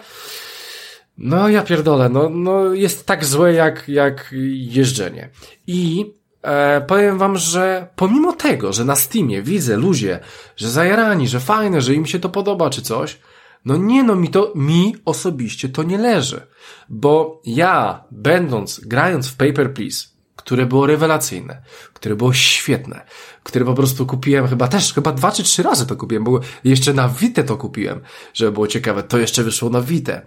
no 1.17 1.49
ja 1.49 1.63
pierdolę, 1.63 2.09
no, 2.09 2.29
no 2.29 2.73
jest 2.73 3.05
tak 3.05 3.25
złe 3.25 3.53
jak, 3.53 3.89
jak 3.89 4.29
jeżdżenie. 4.53 5.29
I 5.67 6.13
e, 6.41 6.81
powiem 6.81 7.17
wam, 7.17 7.37
że 7.37 7.87
pomimo 7.95 8.33
tego, 8.33 8.73
że 8.73 8.85
na 8.85 8.95
Steamie 8.95 9.41
widzę 9.41 9.77
ludzie, 9.77 10.19
że 10.55 10.69
zajarani, 10.69 11.27
że 11.27 11.39
fajne, 11.39 11.81
że 11.81 11.93
im 11.93 12.05
się 12.05 12.19
to 12.19 12.29
podoba 12.29 12.69
czy 12.69 12.81
coś, 12.81 13.19
no 13.65 13.77
nie 13.77 14.03
no, 14.03 14.15
mi 14.15 14.29
to, 14.29 14.51
mi 14.55 14.95
osobiście 15.05 15.69
to 15.69 15.83
nie 15.83 15.97
leży. 15.97 16.47
Bo 16.89 17.41
ja, 17.45 18.03
będąc, 18.11 18.81
grając 18.85 19.27
w 19.27 19.35
Paper 19.35 19.73
Please, 19.73 20.07
które 20.35 20.65
było 20.65 20.85
rewelacyjne, 20.85 21.61
które 21.93 22.15
było 22.15 22.33
świetne, 22.33 23.05
które 23.43 23.65
po 23.65 23.73
prostu 23.73 24.05
kupiłem 24.05 24.47
chyba 24.47 24.67
też, 24.67 24.93
chyba 24.93 25.11
dwa 25.11 25.31
czy 25.31 25.43
trzy 25.43 25.63
razy 25.63 25.87
to 25.87 25.95
kupiłem, 25.95 26.23
bo 26.23 26.39
jeszcze 26.63 26.93
na 26.93 27.09
Vita 27.09 27.43
to 27.43 27.57
kupiłem, 27.57 28.01
żeby 28.33 28.51
było 28.51 28.67
ciekawe, 28.67 29.03
to 29.03 29.17
jeszcze 29.17 29.43
wyszło 29.43 29.69
na 29.69 29.81
Vita. 29.81 30.21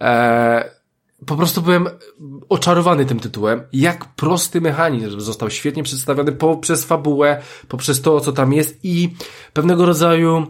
Eee, 0.00 0.80
po 1.26 1.36
prostu 1.36 1.62
byłem 1.62 1.88
oczarowany 2.48 3.04
tym 3.04 3.20
tytułem, 3.20 3.62
jak 3.72 4.04
prosty 4.04 4.60
mechanizm 4.60 5.20
został 5.20 5.50
świetnie 5.50 5.82
przedstawiony 5.82 6.32
poprzez 6.32 6.84
fabułę, 6.84 7.42
poprzez 7.68 8.02
to, 8.02 8.20
co 8.20 8.32
tam 8.32 8.52
jest 8.52 8.78
i 8.82 9.14
pewnego 9.52 9.86
rodzaju 9.86 10.46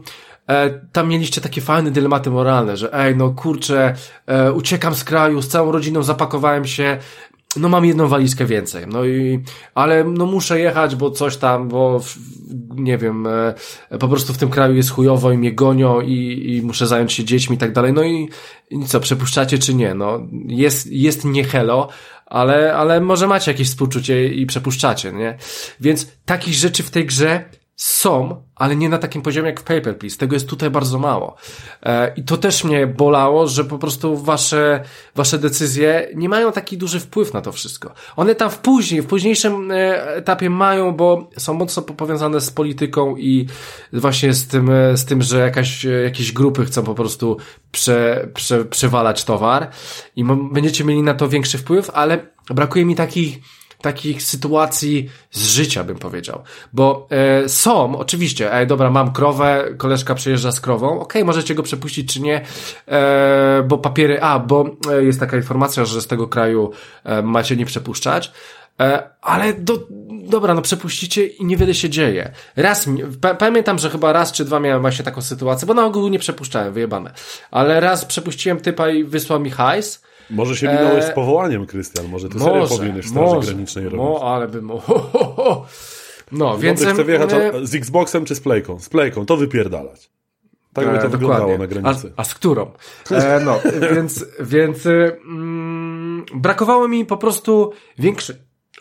e, 0.46 0.70
tam 0.70 1.08
mieliście 1.08 1.40
takie 1.40 1.60
fajne 1.60 1.90
dylematy 1.90 2.30
moralne, 2.30 2.76
że 2.76 2.94
ej, 2.94 3.16
no 3.16 3.30
kurczę, 3.30 3.94
e, 4.26 4.52
uciekam 4.52 4.94
z 4.94 5.04
kraju, 5.04 5.42
z 5.42 5.48
całą 5.48 5.72
rodziną 5.72 6.02
zapakowałem 6.02 6.64
się, 6.64 6.98
no 7.56 7.68
mam 7.68 7.84
jedną 7.84 8.08
walizkę 8.08 8.46
więcej, 8.46 8.84
no 8.88 9.04
i, 9.04 9.40
ale 9.74 10.04
no 10.04 10.26
muszę 10.26 10.60
jechać, 10.60 10.96
bo 10.96 11.10
coś 11.10 11.36
tam, 11.36 11.68
bo 11.68 12.00
nie 12.74 12.98
wiem, 12.98 13.26
e, 13.26 13.98
po 13.98 14.08
prostu 14.08 14.32
w 14.32 14.38
tym 14.38 14.50
kraju 14.50 14.74
jest 14.74 14.90
chujowo 14.90 15.32
i 15.32 15.38
mnie 15.38 15.52
gonią 15.52 16.00
i, 16.00 16.44
i 16.56 16.62
muszę 16.62 16.86
zająć 16.86 17.12
się 17.12 17.24
dziećmi 17.24 17.56
i 17.56 17.58
tak 17.58 17.72
dalej, 17.72 17.92
no 17.92 18.02
i, 18.02 18.28
i 18.70 18.84
co, 18.84 19.00
przepuszczacie 19.00 19.58
czy 19.58 19.74
nie, 19.74 19.94
no 19.94 20.20
jest, 20.46 20.86
jest 20.86 21.24
nie 21.24 21.44
hello, 21.44 21.88
ale, 22.26 22.74
ale 22.74 23.00
może 23.00 23.26
macie 23.26 23.50
jakieś 23.50 23.68
współczucie 23.68 24.28
i 24.28 24.46
przepuszczacie, 24.46 25.12
nie? 25.12 25.38
Więc 25.80 26.06
takich 26.24 26.54
rzeczy 26.54 26.82
w 26.82 26.90
tej 26.90 27.06
grze 27.06 27.44
są, 27.82 28.42
ale 28.56 28.76
nie 28.76 28.88
na 28.88 28.98
takim 28.98 29.22
poziomie 29.22 29.48
jak 29.48 29.60
w 29.60 29.62
Paper 29.62 29.98
Please. 29.98 30.16
Tego 30.16 30.36
jest 30.36 30.48
tutaj 30.48 30.70
bardzo 30.70 30.98
mało. 30.98 31.36
E, 31.82 32.14
I 32.16 32.24
to 32.24 32.36
też 32.36 32.64
mnie 32.64 32.86
bolało, 32.86 33.46
że 33.46 33.64
po 33.64 33.78
prostu 33.78 34.16
wasze, 34.16 34.84
wasze 35.14 35.38
decyzje 35.38 36.08
nie 36.14 36.28
mają 36.28 36.52
taki 36.52 36.78
duży 36.78 37.00
wpływ 37.00 37.34
na 37.34 37.40
to 37.40 37.52
wszystko. 37.52 37.92
One 38.16 38.34
tam 38.34 38.50
w 38.50 38.58
później, 38.58 39.02
w 39.02 39.06
późniejszym 39.06 39.70
e, 39.70 40.14
etapie 40.16 40.50
mają, 40.50 40.92
bo 40.92 41.30
są 41.36 41.54
mocno 41.54 41.82
powiązane 41.82 42.40
z 42.40 42.50
polityką 42.50 43.16
i 43.16 43.46
właśnie 43.92 44.34
z 44.34 44.46
tym, 44.46 44.70
e, 44.70 44.96
z 44.96 45.04
tym, 45.04 45.22
że 45.22 45.38
jakaś, 45.38 45.84
jakieś 45.84 46.32
grupy 46.32 46.64
chcą 46.64 46.82
po 46.82 46.94
prostu 46.94 47.36
prze, 47.72 48.28
prze, 48.34 48.64
przewalać 48.64 49.24
towar 49.24 49.70
i 50.16 50.24
będziecie 50.52 50.84
mieli 50.84 51.02
na 51.02 51.14
to 51.14 51.28
większy 51.28 51.58
wpływ, 51.58 51.90
ale 51.90 52.26
brakuje 52.50 52.84
mi 52.84 52.94
takich 52.94 53.38
takich 53.80 54.22
sytuacji 54.22 55.10
z 55.30 55.46
życia, 55.46 55.84
bym 55.84 55.98
powiedział. 55.98 56.42
Bo 56.72 57.08
e, 57.10 57.48
są, 57.48 57.98
oczywiście, 57.98 58.54
ej, 58.54 58.66
dobra, 58.66 58.90
mam 58.90 59.12
krowę, 59.12 59.64
koleżka 59.76 60.14
przyjeżdża 60.14 60.52
z 60.52 60.60
krową, 60.60 60.88
okej, 60.88 61.02
okay, 61.02 61.24
możecie 61.24 61.54
go 61.54 61.62
przepuścić 61.62 62.12
czy 62.12 62.20
nie, 62.20 62.44
e, 62.88 63.64
bo 63.68 63.78
papiery, 63.78 64.22
a, 64.22 64.38
bo 64.38 64.76
e, 64.90 65.04
jest 65.04 65.20
taka 65.20 65.36
informacja, 65.36 65.84
że 65.84 66.00
z 66.00 66.06
tego 66.06 66.28
kraju 66.28 66.70
e, 67.04 67.22
macie 67.22 67.56
nie 67.56 67.66
przepuszczać, 67.66 68.32
e, 68.80 69.10
ale 69.22 69.54
do, 69.54 69.86
dobra, 70.10 70.54
no 70.54 70.62
przepuścicie 70.62 71.26
i 71.26 71.44
niewiele 71.44 71.74
się 71.74 71.90
dzieje. 71.90 72.32
Raz, 72.56 72.88
pamiętam, 73.38 73.78
że 73.78 73.90
chyba 73.90 74.12
raz 74.12 74.32
czy 74.32 74.44
dwa 74.44 74.60
miałem 74.60 74.80
właśnie 74.80 75.04
taką 75.04 75.22
sytuację, 75.22 75.66
bo 75.66 75.74
na 75.74 75.84
ogół 75.84 76.08
nie 76.08 76.18
przepuszczałem, 76.18 76.72
wyjebane. 76.72 77.12
Ale 77.50 77.80
raz 77.80 78.04
przepuściłem 78.04 78.60
typa 78.60 78.88
i 78.88 79.04
wysłał 79.04 79.40
mi 79.40 79.50
hajs, 79.50 80.02
może 80.30 80.56
się 80.56 80.68
minąłeś 80.68 81.04
z 81.04 81.10
powołaniem, 81.10 81.66
Krystian. 81.66 82.08
Może 82.08 82.28
ty 82.28 82.38
serio 82.38 82.66
powinieneś 82.66 83.06
w 83.06 83.08
Straży 83.08 83.34
może, 83.34 83.52
Granicznej 83.52 83.84
robić. 83.84 83.98
Mo, 83.98 84.34
ale 84.34 84.48
bym... 84.48 84.66
No, 84.66 84.82
no 86.32 86.58
więc... 86.58 86.84
Chcę 86.84 87.04
wjechać 87.04 87.32
e... 87.32 87.66
z 87.66 87.74
Xboxem 87.74 88.24
czy 88.24 88.34
z 88.34 88.40
Playką? 88.40 88.80
Z 88.80 88.88
Playką, 88.88 89.26
to 89.26 89.36
wypierdalać. 89.36 90.10
Tak 90.72 90.92
by 90.92 90.98
to 90.98 91.06
e, 91.06 91.08
wyglądało 91.08 91.58
na 91.58 91.66
granicy. 91.66 92.12
A, 92.16 92.20
a 92.20 92.24
z 92.24 92.34
którą? 92.34 92.70
E, 93.10 93.40
no, 93.44 93.60
więc, 93.94 94.24
więc 94.40 94.86
mm, 94.86 96.24
brakowało 96.34 96.88
mi 96.88 97.06
po 97.06 97.16
prostu 97.16 97.72
większej, 97.98 98.36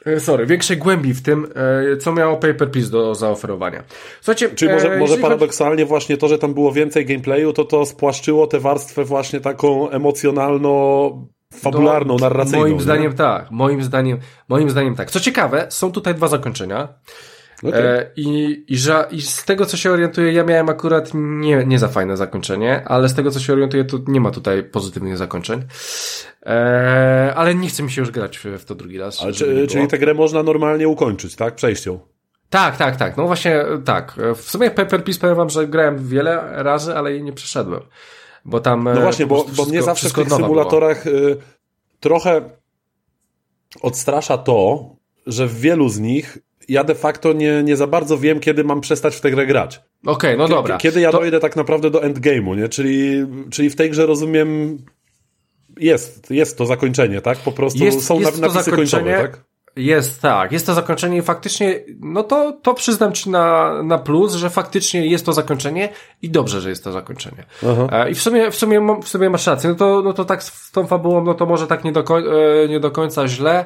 e, 0.05 0.19
sorry, 0.19 0.45
większej 0.45 0.77
głębi 0.77 1.13
w 1.13 1.21
tym, 1.21 1.47
e, 1.93 1.97
co 1.97 2.13
miało 2.13 2.37
Paper 2.37 2.71
Please 2.71 2.89
do 2.89 3.15
zaoferowania. 3.15 3.83
Słuchajcie, 4.21 4.49
Czyli 4.49 4.71
może, 4.71 4.97
może 4.97 5.17
paradoksalnie 5.17 5.83
chodzi... 5.83 5.89
właśnie 5.89 6.17
to, 6.17 6.27
że 6.27 6.37
tam 6.37 6.53
było 6.53 6.71
więcej 6.71 7.05
gameplayu, 7.05 7.53
to 7.53 7.65
to 7.65 7.85
spłaszczyło 7.85 8.47
tę 8.47 8.59
warstwę 8.59 9.03
właśnie 9.03 9.41
taką 9.41 9.89
emocjonalno 9.89 11.11
fabularną, 11.53 12.17
do, 12.17 12.23
narracyjną. 12.23 12.59
Moim 12.59 12.75
nie? 12.75 12.81
zdaniem 12.81 13.13
tak, 13.13 13.51
moim 13.51 13.83
zdaniem, 13.83 14.17
moim 14.49 14.69
zdaniem 14.69 14.95
tak. 14.95 15.11
Co 15.11 15.19
ciekawe, 15.19 15.67
są 15.69 15.91
tutaj 15.91 16.15
dwa 16.15 16.27
zakończenia. 16.27 16.87
Okay. 17.63 17.81
E, 17.81 18.11
i, 18.15 18.63
i, 18.67 18.77
że, 18.77 19.07
I 19.11 19.21
z 19.21 19.45
tego, 19.45 19.65
co 19.65 19.77
się 19.77 19.91
orientuję, 19.91 20.33
ja 20.33 20.43
miałem 20.43 20.69
akurat 20.69 21.11
nie, 21.13 21.65
nie 21.65 21.79
za 21.79 21.87
fajne 21.87 22.17
zakończenie, 22.17 22.83
ale 22.85 23.09
z 23.09 23.13
tego, 23.13 23.31
co 23.31 23.39
się 23.39 23.53
orientuję, 23.53 23.85
to 23.85 23.97
nie 24.07 24.21
ma 24.21 24.31
tutaj 24.31 24.63
pozytywnych 24.63 25.17
zakończeń. 25.17 25.63
E, 26.45 27.33
ale 27.35 27.55
nie 27.55 27.69
chce 27.69 27.83
mi 27.83 27.91
się 27.91 28.01
już 28.01 28.11
grać 28.11 28.37
w, 28.37 28.43
w 28.43 28.65
to 28.65 28.75
drugi 28.75 28.97
raz. 28.97 29.21
Ale 29.21 29.33
czy, 29.33 29.67
czyli 29.67 29.87
tę 29.87 29.97
grę 29.97 30.13
można 30.13 30.43
normalnie 30.43 30.87
ukończyć, 30.87 31.35
tak? 31.35 31.55
Przejścią. 31.55 31.99
Tak, 32.49 32.77
tak, 32.77 32.95
tak. 32.95 33.17
No 33.17 33.27
właśnie, 33.27 33.65
tak. 33.85 34.15
W 34.35 34.41
sumie 34.41 34.71
Paper 34.71 35.03
Peace 35.03 35.19
powiem 35.19 35.35
wam, 35.35 35.49
że 35.49 35.67
grałem 35.67 36.07
wiele 36.07 36.63
razy, 36.63 36.95
ale 36.95 37.11
jej 37.11 37.23
nie 37.23 37.33
przeszedłem. 37.33 37.81
Bo 38.45 38.59
tam. 38.59 38.83
No 38.83 39.01
właśnie, 39.01 39.25
bo, 39.25 39.45
bo 39.57 39.65
mnie 39.65 39.83
zawsze 39.83 40.09
w 40.09 40.13
tych 40.13 40.29
symulatorach 40.29 41.07
y, 41.07 41.37
trochę 41.99 42.41
odstrasza 43.81 44.37
to, 44.37 44.89
że 45.27 45.47
w 45.47 45.59
wielu 45.59 45.89
z 45.89 45.99
nich 45.99 46.37
ja 46.69 46.83
de 46.83 46.95
facto 46.95 47.33
nie, 47.33 47.63
nie 47.63 47.75
za 47.75 47.87
bardzo 47.87 48.17
wiem, 48.17 48.39
kiedy 48.39 48.63
mam 48.63 48.81
przestać 48.81 49.15
w 49.15 49.21
tę 49.21 49.31
grę 49.31 49.45
grać. 49.45 49.81
Okej, 50.05 50.13
okay, 50.35 50.37
no 50.37 50.47
dobra. 50.47 50.77
Kiedy 50.77 51.01
ja 51.01 51.11
to... 51.11 51.17
dojdę 51.17 51.39
tak 51.39 51.55
naprawdę 51.55 51.89
do 51.89 51.99
endgame'u, 51.99 52.57
nie? 52.57 52.69
Czyli, 52.69 53.25
czyli 53.51 53.69
w 53.69 53.75
tej 53.75 53.89
grze 53.89 54.05
rozumiem 54.05 54.77
jest, 55.79 56.31
jest 56.31 56.57
to 56.57 56.65
zakończenie, 56.65 57.21
tak? 57.21 57.37
Po 57.37 57.51
prostu 57.51 57.83
jest, 57.83 58.05
są 58.05 58.19
jest 58.19 58.41
napisy 58.41 58.71
końcowe, 58.71 59.21
tak? 59.21 59.43
Jest, 59.79 60.21
tak. 60.21 60.51
Jest 60.51 60.65
to 60.65 60.73
zakończenie 60.73 61.17
i 61.17 61.21
faktycznie, 61.21 61.79
no 61.99 62.23
to, 62.23 62.51
to 62.61 62.73
przyznam 62.73 63.13
Ci 63.13 63.29
na, 63.29 63.73
na 63.83 63.97
plus, 63.97 64.33
że 64.33 64.49
faktycznie 64.49 65.07
jest 65.07 65.25
to 65.25 65.33
zakończenie 65.33 65.89
i 66.21 66.29
dobrze, 66.29 66.61
że 66.61 66.69
jest 66.69 66.83
to 66.83 66.91
zakończenie. 66.91 67.43
Aha. 67.63 67.87
E, 67.91 68.11
I 68.11 68.15
w 68.15 68.21
sumie, 68.21 68.51
w 68.51 68.55
sumie, 68.55 68.97
w 69.03 69.07
sumie 69.07 69.29
masz 69.29 69.47
rację. 69.47 69.69
No 69.69 69.75
to, 69.75 70.01
no 70.01 70.13
to 70.13 70.25
tak 70.25 70.43
z 70.43 70.71
tą 70.71 70.87
fabułą, 70.87 71.23
no 71.23 71.33
to 71.33 71.45
może 71.45 71.67
tak 71.67 71.83
nie 71.83 71.91
do, 71.91 72.03
e, 72.17 72.67
nie 72.67 72.79
do 72.79 72.91
końca 72.91 73.27
źle 73.27 73.65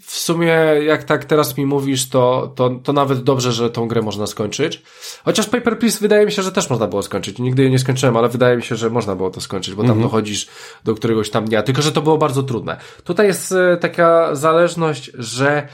w 0.00 0.16
sumie, 0.16 0.54
jak 0.86 1.04
tak 1.04 1.24
teraz 1.24 1.56
mi 1.56 1.66
mówisz, 1.66 2.08
to, 2.08 2.52
to, 2.56 2.70
to 2.70 2.92
nawet 2.92 3.22
dobrze, 3.22 3.52
że 3.52 3.70
tą 3.70 3.88
grę 3.88 4.02
można 4.02 4.26
skończyć. 4.26 4.82
Chociaż 5.24 5.46
Paper 5.46 5.78
Please 5.78 5.98
wydaje 6.00 6.26
mi 6.26 6.32
się, 6.32 6.42
że 6.42 6.52
też 6.52 6.70
można 6.70 6.86
było 6.86 7.02
skończyć. 7.02 7.38
Nigdy 7.38 7.62
jej 7.62 7.70
nie 7.70 7.78
skończyłem, 7.78 8.16
ale 8.16 8.28
wydaje 8.28 8.56
mi 8.56 8.62
się, 8.62 8.76
że 8.76 8.90
można 8.90 9.16
było 9.16 9.30
to 9.30 9.40
skończyć, 9.40 9.74
bo 9.74 9.82
tam 9.82 9.90
mhm. 9.90 10.08
dochodzisz 10.08 10.48
do 10.84 10.94
któregoś 10.94 11.30
tam 11.30 11.44
dnia. 11.44 11.62
Tylko, 11.62 11.82
że 11.82 11.92
to 11.92 12.02
było 12.02 12.18
bardzo 12.18 12.42
trudne. 12.42 12.76
Tutaj 13.04 13.26
jest 13.26 13.52
e, 13.52 13.76
taka 13.76 14.34
zależność, 14.34 15.10
że 15.14 15.68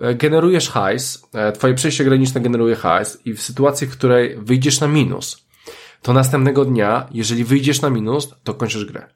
e, 0.00 0.14
generujesz 0.14 0.70
hajs, 0.70 1.28
e, 1.34 1.52
twoje 1.52 1.74
przejście 1.74 2.04
graniczne 2.04 2.40
generuje 2.40 2.76
hajs 2.76 3.18
i 3.24 3.34
w 3.34 3.42
sytuacji, 3.42 3.86
w 3.86 3.92
której 3.92 4.36
wyjdziesz 4.38 4.80
na 4.80 4.88
minus, 4.88 5.46
to 6.02 6.12
następnego 6.12 6.64
dnia, 6.64 7.08
jeżeli 7.10 7.44
wyjdziesz 7.44 7.82
na 7.82 7.90
minus, 7.90 8.34
to 8.44 8.54
kończysz 8.54 8.84
grę. 8.84 9.06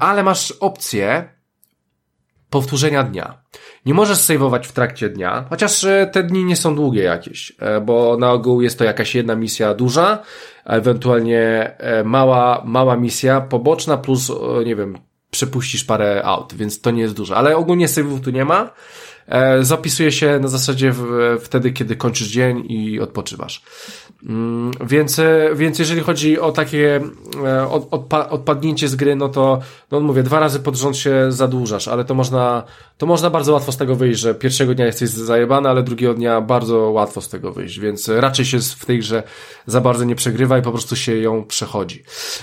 Ale 0.00 0.22
masz 0.22 0.52
opcję, 0.52 1.39
powtórzenia 2.50 3.02
dnia. 3.02 3.38
Nie 3.86 3.94
możesz 3.94 4.18
saveować 4.18 4.66
w 4.66 4.72
trakcie 4.72 5.08
dnia, 5.08 5.44
chociaż 5.50 5.84
e, 5.84 6.10
te 6.12 6.22
dni 6.22 6.44
nie 6.44 6.56
są 6.56 6.74
długie 6.74 7.02
jakieś, 7.02 7.52
e, 7.58 7.80
bo 7.80 8.16
na 8.16 8.32
ogół 8.32 8.62
jest 8.62 8.78
to 8.78 8.84
jakaś 8.84 9.14
jedna 9.14 9.36
misja 9.36 9.74
duża, 9.74 10.22
ewentualnie 10.64 11.74
e, 11.78 12.04
mała, 12.04 12.62
mała 12.64 12.96
misja 12.96 13.40
poboczna 13.40 13.96
plus, 13.96 14.32
nie 14.66 14.76
wiem, 14.76 14.98
przepuścisz 15.30 15.84
parę 15.84 16.22
aut, 16.24 16.54
więc 16.54 16.80
to 16.80 16.90
nie 16.90 17.02
jest 17.02 17.14
dużo. 17.14 17.36
Ale 17.36 17.56
ogólnie 17.56 17.88
saveów 17.88 18.20
tu 18.20 18.30
nie 18.30 18.44
ma. 18.44 18.70
Zapisuje 19.60 20.12
się 20.12 20.38
na 20.42 20.48
zasadzie 20.48 20.92
w, 20.92 21.02
wtedy, 21.40 21.72
kiedy 21.72 21.96
kończysz 21.96 22.28
dzień 22.28 22.64
i 22.68 23.00
odpoczywasz. 23.00 23.62
Mm, 24.28 24.70
więc, 24.86 25.18
e, 25.18 25.50
więc 25.54 25.78
jeżeli 25.78 26.00
chodzi 26.00 26.40
o 26.40 26.52
takie 26.52 27.00
e, 27.44 27.68
odpa 27.90 28.28
odpadnięcie 28.28 28.88
z 28.88 28.96
gry, 28.96 29.16
no 29.16 29.28
to, 29.28 29.60
no 29.90 30.00
mówię, 30.00 30.22
dwa 30.22 30.40
razy 30.40 30.60
pod 30.60 30.76
rząd 30.76 30.96
się 30.96 31.32
zadłużasz, 31.32 31.88
ale 31.88 32.04
to 32.04 32.14
można, 32.14 32.62
to 32.98 33.06
można 33.06 33.30
bardzo 33.30 33.52
łatwo 33.52 33.72
z 33.72 33.76
tego 33.76 33.96
wyjść, 33.96 34.20
że 34.20 34.34
pierwszego 34.34 34.74
dnia 34.74 34.86
jesteś 34.86 35.08
zajebany, 35.08 35.68
ale 35.68 35.82
drugiego 35.82 36.14
dnia 36.14 36.40
bardzo 36.40 36.76
łatwo 36.78 37.20
z 37.20 37.28
tego 37.28 37.52
wyjść, 37.52 37.80
więc 37.80 38.08
raczej 38.08 38.44
się 38.44 38.58
w 38.60 38.86
tej 38.86 38.98
grze 38.98 39.22
za 39.66 39.80
bardzo 39.80 40.04
nie 40.04 40.14
przegrywa 40.14 40.58
i 40.58 40.62
po 40.62 40.70
prostu 40.70 40.96
się 40.96 41.16
ją 41.16 41.44
przechodzi. 41.44 42.02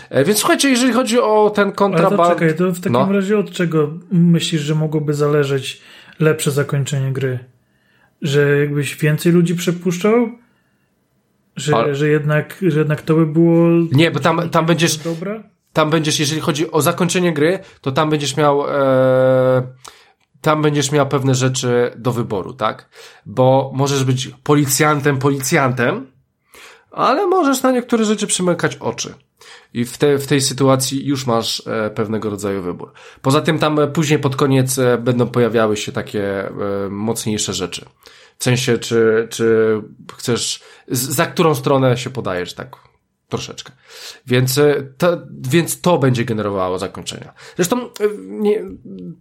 E, 0.10 0.24
więc 0.24 0.40
słuchajcie, 0.40 0.70
jeżeli 0.70 0.94
chodzi 0.94 1.20
o 1.20 1.52
ten 1.56 1.72
kontraband... 1.72 2.20
Ale 2.20 2.30
to 2.30 2.40
czekaj, 2.40 2.58
to 2.58 2.72
w 2.72 2.78
takim 2.80 2.92
no. 2.92 3.14
razie 3.14 3.38
od 3.38 3.52
czego 3.52 3.90
myślisz, 4.12 4.62
że 4.62 4.76
mogłoby 4.76 5.14
zależeć 5.14 5.82
lepsze 6.20 6.52
zakończenie 6.52 7.14
gry? 7.14 7.40
Że 8.22 8.60
jakbyś 8.60 8.96
więcej 8.96 9.32
ludzi 9.32 9.56
przepuszczał? 9.56 10.30
Że, 11.56 11.76
Ale... 11.76 11.96
że, 11.96 12.08
jednak, 12.08 12.58
że 12.68 12.80
jednak 12.80 13.02
to 13.02 13.16
by 13.16 13.26
było. 13.26 13.68
Nie, 13.92 14.12
bo 14.12 14.20
tam, 14.20 14.50
tam 14.50 14.66
będziesz. 14.66 14.98
Dobra? 14.98 15.44
Tam 15.74 15.90
będziesz, 15.90 16.20
jeżeli 16.20 16.42
chodzi 16.42 16.72
o 16.72 16.82
zakończenie 16.82 17.34
gry, 17.34 17.60
to 17.82 17.92
tam 17.92 18.10
będziesz 18.10 18.38
miał. 18.38 18.68
E, 18.70 19.68
tam 20.42 20.62
będziesz 20.62 20.92
miał 20.92 21.08
pewne 21.08 21.36
rzeczy 21.36 21.92
do 21.98 22.12
wyboru, 22.12 22.54
tak? 22.54 22.90
Bo 23.26 23.72
możesz 23.76 24.04
być 24.04 24.28
policjantem, 24.44 25.18
policjantem, 25.18 26.08
ale 26.98 27.28
możesz 27.28 27.62
na 27.62 27.72
niektóre 27.72 28.06
rzeczy 28.06 28.28
przymykać 28.28 28.76
oczy. 28.76 29.14
I 29.74 29.86
w, 29.86 29.98
te, 29.98 30.18
w 30.18 30.28
tej 30.28 30.42
sytuacji 30.42 31.06
już 31.06 31.28
masz 31.28 31.64
e, 31.68 31.90
pewnego 31.90 32.30
rodzaju 32.30 32.62
wybór. 32.62 32.92
Poza 33.22 33.42
tym 33.42 33.60
tam 33.60 33.80
e, 33.80 33.88
później 33.88 34.20
pod 34.20 34.36
koniec 34.36 34.80
e, 34.80 34.98
będą 34.98 35.28
pojawiały 35.28 35.78
się 35.78 35.92
takie 35.92 36.48
e, 36.48 36.52
mocniejsze 36.90 37.54
rzeczy. 37.54 37.86
W 38.40 38.44
sensie, 38.44 38.78
czy, 38.78 39.28
czy 39.32 39.78
chcesz, 40.18 40.64
z, 40.88 41.00
za 41.00 41.26
którą 41.26 41.56
stronę 41.56 41.98
się 41.98 42.10
podajesz, 42.10 42.54
tak 42.54 42.87
Troszeczkę. 43.30 43.72
Więc 44.28 44.58
e, 44.58 44.84
to, 44.98 45.18
więc 45.50 45.82
to 45.82 45.98
będzie 45.98 46.26
generowało 46.26 46.80
zakończenia. 46.80 47.34
Zresztą 47.56 47.82
e, 47.82 47.90
nie, 48.18 48.64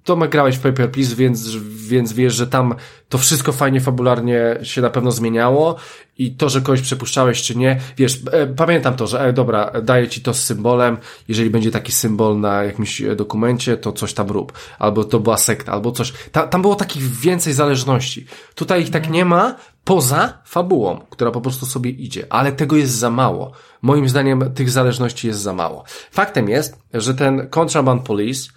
Tomek 0.05 0.31
grałeś 0.31 0.57
w 0.57 0.61
Paper 0.61 0.91
Please, 0.91 1.15
więc, 1.15 1.57
więc 1.89 2.13
wiesz, 2.13 2.35
że 2.35 2.47
tam 2.47 2.75
to 3.09 3.19
wszystko 3.19 3.53
fajnie 3.53 3.81
fabularnie 3.81 4.59
się 4.63 4.83
na 4.83 4.91
pewno 4.91 5.11
zmieniało 5.11 5.77
i 6.19 6.37
to, 6.37 6.49
że 6.49 6.61
kogoś 6.61 6.81
przepuszczałeś 6.81 7.43
czy 7.43 7.57
nie, 7.57 7.81
wiesz, 7.97 8.21
e, 8.33 8.47
pamiętam 8.47 8.97
to, 8.97 9.07
że 9.07 9.21
e, 9.21 9.33
dobra, 9.33 9.73
daję 9.83 10.09
ci 10.09 10.21
to 10.21 10.35
z 10.35 10.43
symbolem, 10.43 10.99
jeżeli 11.29 11.51
będzie 11.51 11.71
taki 11.71 11.93
symbol 11.93 12.41
na 12.41 12.65
jakimś 12.65 13.03
dokumencie, 13.17 13.77
to 13.77 13.93
coś 13.93 14.15
tam 14.15 14.29
rób. 14.29 14.53
Albo 14.79 15.05
to 15.05 15.21
była 15.21 15.37
sekta, 15.37 15.73
albo 15.73 15.93
coś. 15.93 16.13
Ta, 16.33 16.47
tam 16.47 16.63
było 16.63 16.75
takich 16.75 17.03
więcej 17.03 17.53
zależności. 17.53 18.27
Tutaj 18.55 18.83
ich 18.83 18.91
tak 18.91 19.11
nie 19.11 19.25
ma, 19.25 19.57
poza 19.87 20.39
fabułą, 20.45 21.01
która 21.11 21.31
po 21.31 21.41
prostu 21.41 21.67
sobie 21.67 21.91
idzie, 21.91 22.27
ale 22.31 22.53
tego 22.53 22.77
jest 22.77 22.93
za 22.93 23.11
mało. 23.11 23.53
Moim 23.83 24.09
zdaniem 24.09 24.55
tych 24.55 24.71
zależności 24.71 25.27
jest 25.27 25.41
za 25.41 25.53
mało. 25.53 25.85
Faktem 26.11 26.49
jest, 26.49 26.79
że 26.95 27.15
ten 27.15 27.49
Contraband 27.49 28.03
Police 28.03 28.51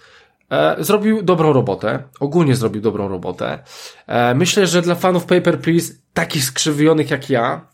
e, 0.50 0.76
zrobił 0.78 1.22
dobrą 1.22 1.52
robotę, 1.52 2.02
ogólnie 2.20 2.56
zrobił 2.56 2.82
dobrą 2.82 3.08
robotę. 3.08 3.58
E, 4.06 4.34
myślę, 4.34 4.66
że 4.66 4.82
dla 4.82 4.94
fanów 4.94 5.24
Paper 5.24 5.60
Please, 5.60 5.92
takich 6.14 6.44
skrzywionych 6.44 7.10
jak 7.10 7.30
ja, 7.30 7.66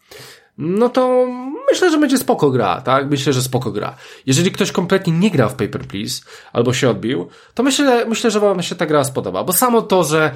no 0.59 0.89
to 0.89 1.27
myślę, 1.71 1.91
że 1.91 1.99
będzie 1.99 2.19
spoko 2.19 2.51
gra, 2.51 2.81
tak? 2.81 3.11
Myślę, 3.11 3.33
że 3.33 3.43
spoko 3.43 3.73
gra. 3.73 3.95
Jeżeli 4.27 4.51
ktoś 4.51 4.73
kompletnie 4.73 5.13
nie 5.13 5.31
grał 5.31 5.49
w 5.49 5.55
Paper 5.55 5.87
Please, 5.87 6.23
albo 6.53 6.73
się 6.73 6.91
odbił, 6.91 7.29
to 7.55 7.63
myślę, 7.63 8.07
myślę, 8.07 8.31
że 8.31 8.41
wam 8.41 8.63
się 8.63 8.75
ta 8.75 8.87
gra 8.87 9.05
spodoba, 9.05 9.45
bo 9.45 9.53
samo 9.53 9.83
to, 9.83 10.05
że 10.05 10.31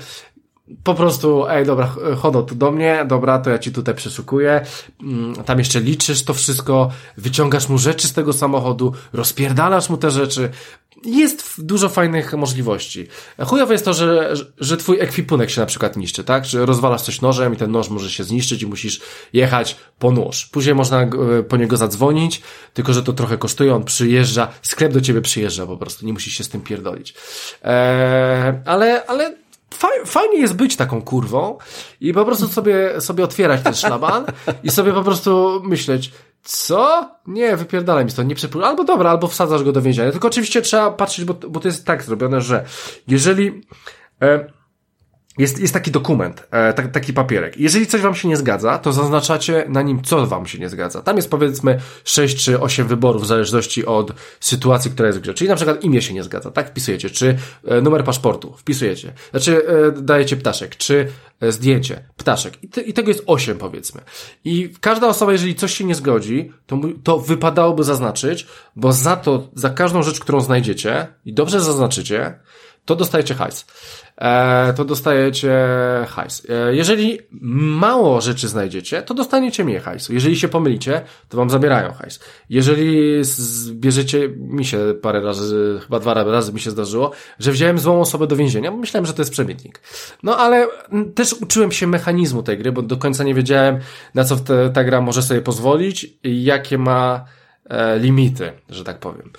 po 0.85 0.95
prostu, 0.95 1.47
ej, 1.49 1.67
dobra, 1.67 1.95
chodo 2.19 2.43
tu 2.43 2.55
do 2.55 2.73
mnie, 2.73 3.05
dobra, 3.09 3.39
to 3.39 3.51
ja 3.51 3.59
ci 3.59 3.73
tutaj 3.73 3.95
przeszukuję, 3.95 4.67
mm, 5.03 5.35
tam 5.35 5.59
jeszcze 5.59 5.81
liczysz 5.81 6.25
to 6.25 6.35
wszystko, 6.35 6.91
wyciągasz 7.17 7.69
mu 7.69 7.79
rzeczy 7.79 8.09
z 8.09 8.13
tego 8.13 8.33
samochodu, 8.33 8.93
rozpierdalasz 9.13 9.91
mu 9.91 9.97
te 9.97 10.11
rzeczy, 10.11 10.51
jest 11.05 11.65
dużo 11.65 11.89
fajnych 11.89 12.33
możliwości. 12.33 13.07
Chujowe 13.47 13.75
jest 13.75 13.85
to, 13.85 13.95
że, 13.95 14.35
że 14.59 14.77
twój 14.77 15.01
ekwipunek 15.01 15.51
się 15.51 15.61
na 15.61 15.67
przykład 15.67 15.97
niszczy, 15.97 16.25
tak? 16.25 16.45
Że 16.45 16.67
rozwalasz 16.67 17.03
coś 17.03 17.21
nożem 17.21 17.55
i 17.55 17.57
ten 17.57 17.71
noż 17.71 17.89
może 17.89 18.11
się 18.11 18.25
zniszczyć 18.25 18.63
i 18.63 18.67
musisz 18.67 19.01
jechać 19.33 19.77
po 19.99 20.11
nóż. 20.11 20.47
Później 20.47 20.75
można 20.75 21.03
e, 21.03 21.09
po 21.49 21.57
niego 21.57 21.77
zadzwonić, 21.77 22.43
tylko 22.75 22.93
że 22.93 23.03
to 23.03 23.13
trochę 23.13 23.39
kosztuje, 23.39 23.75
on 23.75 23.85
przyjeżdża, 23.85 24.49
sklep 24.63 24.93
do 24.93 25.01
ciebie 25.01 25.21
przyjeżdża 25.21 25.67
po 25.67 25.77
prostu, 25.77 26.07
nie 26.07 26.13
musisz 26.13 26.35
się 26.35 26.45
z 26.45 26.49
tym 26.49 26.61
pierdolić. 26.61 27.15
Eee, 27.63 28.55
ale, 28.65 29.07
ale 29.07 29.37
fajnie 30.07 30.39
jest 30.39 30.57
być 30.57 30.77
taką 30.77 31.03
kurwą 31.03 31.59
i 32.01 32.13
po 32.13 32.25
prostu 32.25 32.49
sobie, 32.49 33.01
sobie 33.01 33.25
otwierać 33.25 33.63
ten 33.63 33.75
szlaban 33.75 34.25
i 34.63 34.71
sobie 34.71 34.93
po 34.93 35.03
prostu 35.03 35.61
myśleć, 35.65 36.13
co? 36.43 37.11
Nie, 37.27 37.57
wypierdalaj 37.57 38.05
mi 38.05 38.13
to, 38.13 38.23
nie 38.23 38.35
przypuszczam. 38.35 38.71
Albo 38.71 38.85
dobra, 38.85 39.11
albo 39.11 39.29
wsadzasz 39.29 39.63
go 39.63 39.73
do 39.73 39.83
więzienia. 39.83 40.13
Tylko 40.13 40.29
oczywiście 40.29 40.63
trzeba 40.63 40.91
patrzeć, 40.91 41.25
bo, 41.25 41.35
bo 41.35 41.61
to 41.61 41.69
jest 41.69 41.87
tak 41.87 42.03
zrobione, 42.03 42.41
że 42.41 42.65
jeżeli... 43.09 43.63
E, 44.23 44.60
jest, 45.39 45.61
jest 45.61 45.75
taki 45.75 45.91
dokument, 45.91 46.47
e, 46.51 46.73
tak, 46.73 46.93
taki 46.93 47.13
papierek. 47.13 47.57
Jeżeli 47.57 47.87
coś 47.87 48.01
wam 48.01 48.15
się 48.15 48.29
nie 48.29 48.37
zgadza, 48.37 48.79
to 48.79 48.93
zaznaczacie 48.93 49.65
na 49.69 49.83
nim, 49.83 50.03
co 50.03 50.27
wam 50.27 50.47
się 50.47 50.59
nie 50.59 50.69
zgadza. 50.69 51.03
Tam 51.03 51.17
jest 51.17 51.31
powiedzmy 51.31 51.81
6 52.05 52.45
czy 52.45 52.61
8 52.61 52.89
wyborów 52.89 53.23
w 53.23 53.27
zależności 53.27 53.87
od 53.87 54.13
sytuacji, 54.41 54.91
która 54.91 55.07
jest 55.07 55.19
w 55.19 55.23
grze. 55.23 55.35
Czyli 55.35 55.51
na 55.51 55.57
przykład 55.57 55.85
imię 55.85 56.03
się 56.03 56.15
nie 56.15 56.23
zgadza, 56.23 56.51
tak 56.51 56.69
wpisujecie, 56.69 57.11
czy 57.11 57.37
e, 57.65 57.81
numer 57.81 58.05
paszportu 58.05 58.53
wpisujecie, 58.57 59.13
znaczy 59.31 59.67
e, 59.67 59.93
dajecie 59.93 60.37
ptaszek, 60.37 60.77
czy 60.77 61.09
e, 61.41 61.53
zdjęcie, 61.53 62.05
ptaszek. 62.17 62.65
I, 62.65 62.69
te, 62.69 62.81
I, 62.81 62.93
tego 62.93 63.09
jest 63.09 63.23
8 63.27 63.59
powiedzmy. 63.59 64.01
I 64.45 64.73
każda 64.81 65.07
osoba, 65.09 65.33
jeżeli 65.33 65.55
coś 65.55 65.75
się 65.75 65.85
nie 65.85 65.95
zgodzi, 65.95 66.53
to, 66.67 66.81
to 67.05 67.19
wypadałoby 67.19 67.85
zaznaczyć, 67.85 68.47
bo 68.77 68.93
za 68.93 69.17
to, 69.17 69.49
za 69.55 69.71
każdą 69.71 70.03
rzecz, 70.03 70.21
którą 70.21 70.41
znajdziecie 70.41 71.07
i 71.25 71.33
dobrze 71.35 71.61
zaznaczycie, 71.61 72.39
to 72.85 72.97
dostajecie 72.97 73.35
hajs. 73.35 73.67
E, 74.21 74.73
to 74.73 74.85
dostajecie 74.85 75.59
hajs. 76.09 76.47
E, 76.49 76.75
jeżeli 76.75 77.19
mało 77.81 78.21
rzeczy 78.21 78.49
znajdziecie, 78.49 79.03
to 79.03 79.15
dostaniecie 79.15 79.65
mniej 79.65 79.81
hajsu. 79.81 80.13
Jeżeli 80.13 80.37
się 80.37 80.49
pomylicie, 80.49 81.03
to 81.29 81.37
wam 81.37 81.51
zabierają 81.51 81.93
hajs. 81.93 82.21
Jeżeli 82.51 83.23
bierzecie, 83.73 84.29
mi 84.37 84.65
się 84.65 84.79
parę 85.03 85.21
razy, 85.21 85.81
chyba 85.83 86.01
dwa 86.01 86.15
razy 86.15 86.53
mi 86.53 86.61
się 86.61 86.71
zdarzyło, 86.71 87.11
że 87.39 87.53
wziąłem 87.53 87.79
złą 87.79 88.01
osobę 88.01 88.27
do 88.27 88.37
więzienia, 88.37 88.71
bo 88.71 88.77
myślałem, 88.77 89.07
że 89.07 89.13
to 89.13 89.23
jest 89.23 89.33
przemytnik. 89.33 89.81
No 90.23 90.37
ale 90.37 90.69
też 91.15 91.33
uczyłem 91.33 91.73
się 91.73 91.87
mechanizmu 91.87 92.43
tej 92.43 92.59
gry, 92.59 92.73
bo 92.73 92.83
do 92.83 92.97
końca 92.97 93.25
nie 93.25 93.35
wiedziałem, 93.35 93.79
na 94.15 94.25
co 94.25 94.37
te, 94.37 94.71
ta 94.71 94.85
gra 94.85 95.01
może 95.01 95.23
sobie 95.23 95.41
pozwolić 95.41 96.07
i 96.25 96.45
jakie 96.45 96.79
ma 96.79 97.25
e, 97.65 97.99
limity, 97.99 98.53
że 98.69 98.85
tak 98.85 98.99
powiem. 98.99 99.33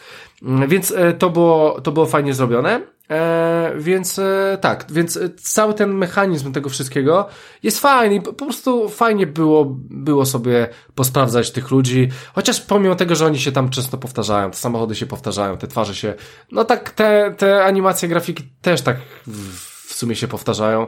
Więc 0.68 0.94
to 1.20 1.30
było, 1.30 1.82
to 1.82 1.92
było 1.92 2.06
fajnie 2.06 2.34
zrobione. 2.34 2.82
E, 3.12 3.72
więc 3.78 4.20
e, 4.20 4.58
tak, 4.62 4.86
więc 4.90 5.20
cały 5.42 5.74
ten 5.74 5.94
mechanizm 5.94 6.52
tego 6.52 6.70
wszystkiego 6.70 7.28
jest 7.64 7.80
fajny. 7.80 8.22
Po 8.22 8.34
prostu 8.34 8.90
fajnie 8.90 9.28
było, 9.28 9.66
było 9.90 10.26
sobie 10.26 10.68
posprawdzać 10.96 11.52
tych 11.52 11.72
ludzi. 11.72 12.10
Chociaż 12.34 12.62
pomimo 12.62 12.96
tego, 12.96 13.16
że 13.16 13.26
oni 13.26 13.40
się 13.40 13.52
tam 13.52 13.70
często 13.70 13.98
powtarzają, 13.98 14.52
te 14.52 14.58
samochody 14.58 14.96
się 14.96 15.06
powtarzają, 15.06 15.58
te 15.58 15.68
twarze 15.68 15.96
się. 15.96 16.14
No 16.52 16.66
tak, 16.66 16.90
te, 16.90 17.36
te 17.38 17.64
animacje 17.64 18.10
grafiki 18.10 18.44
też 18.62 18.82
tak 18.82 18.98
w, 19.28 19.72
w 19.88 19.94
sumie 19.94 20.16
się 20.16 20.28
powtarzają. 20.28 20.88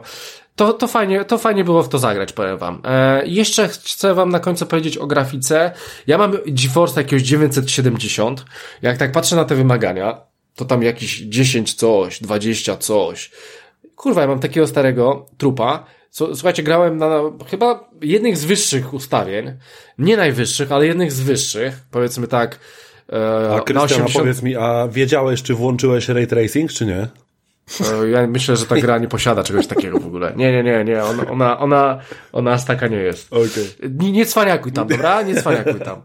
To, 0.56 0.72
to, 0.72 0.86
fajnie, 0.88 1.24
to 1.24 1.38
fajnie 1.38 1.64
było 1.64 1.82
w 1.82 1.88
to 1.88 1.98
zagrać, 1.98 2.32
powiem 2.32 2.58
wam. 2.58 2.82
E, 2.84 3.26
jeszcze 3.26 3.68
chcę 3.68 4.14
wam 4.14 4.30
na 4.30 4.40
końcu 4.40 4.66
powiedzieć 4.66 4.98
o 4.98 5.06
grafice. 5.06 5.72
Ja 6.06 6.18
mam 6.18 6.32
GeForce 6.46 7.00
jakiegoś 7.00 7.22
970. 7.22 8.44
Jak 8.82 8.98
tak 8.98 9.12
patrzę 9.12 9.36
na 9.36 9.44
te 9.44 9.54
wymagania, 9.54 10.33
to 10.56 10.64
tam 10.64 10.82
jakiś 10.82 11.20
10 11.20 11.74
coś, 11.74 12.20
20 12.22 12.76
coś. 12.76 13.30
Kurwa, 13.96 14.20
ja 14.20 14.26
mam 14.26 14.40
takiego 14.40 14.66
starego 14.66 15.26
trupa. 15.38 15.84
Co, 16.10 16.34
słuchajcie, 16.36 16.62
grałem 16.62 16.96
na, 16.96 17.08
na 17.08 17.22
chyba 17.50 17.90
jednych 18.02 18.36
z 18.36 18.44
wyższych 18.44 18.94
ustawień. 18.94 19.52
Nie 19.98 20.16
najwyższych, 20.16 20.72
ale 20.72 20.86
jednych 20.86 21.12
z 21.12 21.20
wyższych. 21.20 21.74
Powiedzmy 21.90 22.28
tak. 22.28 22.58
E, 23.12 23.54
a 23.54 23.60
Krystian, 23.60 23.84
80... 23.84 24.12
powiedz 24.12 24.42
mi, 24.42 24.56
a 24.56 24.88
wiedziałeś, 24.88 25.42
czy 25.42 25.54
włączyłeś 25.54 26.08
ray 26.08 26.26
tracing, 26.26 26.72
czy 26.72 26.86
nie? 26.86 27.08
E, 28.02 28.08
ja 28.10 28.26
myślę, 28.26 28.56
że 28.56 28.66
ta 28.66 28.76
gra 28.76 28.98
nie 28.98 29.08
posiada 29.08 29.42
czegoś 29.42 29.66
takiego 29.66 30.00
w 30.00 30.06
ogóle. 30.06 30.32
Nie, 30.36 30.52
nie, 30.52 30.62
nie, 30.62 30.84
nie. 30.84 31.04
Ona, 31.04 31.30
ona, 31.30 31.58
ona, 31.58 32.00
ona 32.32 32.52
aż 32.52 32.64
taka 32.64 32.86
nie 32.86 32.96
jest. 32.96 33.32
Okay. 33.32 33.90
Nie, 33.90 34.12
nie 34.12 34.26
cwaniakuj 34.26 34.72
tam, 34.72 34.88
dobra? 34.88 35.22
Nie 35.22 35.34
cwaniakuj 35.34 35.80
tam. 35.80 36.02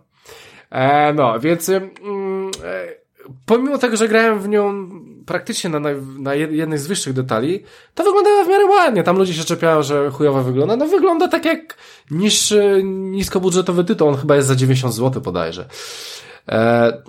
E, 0.72 1.14
no, 1.14 1.40
więc 1.40 1.70
mm, 1.70 2.52
e, 2.64 3.00
pomimo 3.45 3.77
tego, 3.77 3.97
że 3.97 4.07
grałem 4.07 4.39
w 4.39 4.47
nią 4.49 4.89
praktycznie 5.26 5.69
na, 5.69 5.80
na, 6.19 6.35
jednych 6.35 6.80
z 6.80 6.88
wyższych 6.88 7.14
detali, 7.14 7.64
to 7.95 8.03
wyglądała 8.03 8.43
w 8.43 8.47
miarę 8.47 8.65
ładnie. 8.65 9.03
Tam 9.03 9.18
ludzie 9.18 9.34
się 9.34 9.43
czepiają, 9.43 9.84
że 9.84 10.11
chujowo 10.11 10.43
wygląda. 10.43 10.76
No 10.76 10.88
wygląda 10.88 11.27
tak 11.27 11.45
jak 11.45 11.77
niższy, 12.11 12.81
niskobudżetowy 12.84 13.84
tytuł. 13.84 14.07
On 14.07 14.18
chyba 14.18 14.35
jest 14.35 14.47
za 14.47 14.56
90 14.56 14.93
zł 14.93 15.22
bodajże. 15.22 15.65
E, 16.49 17.01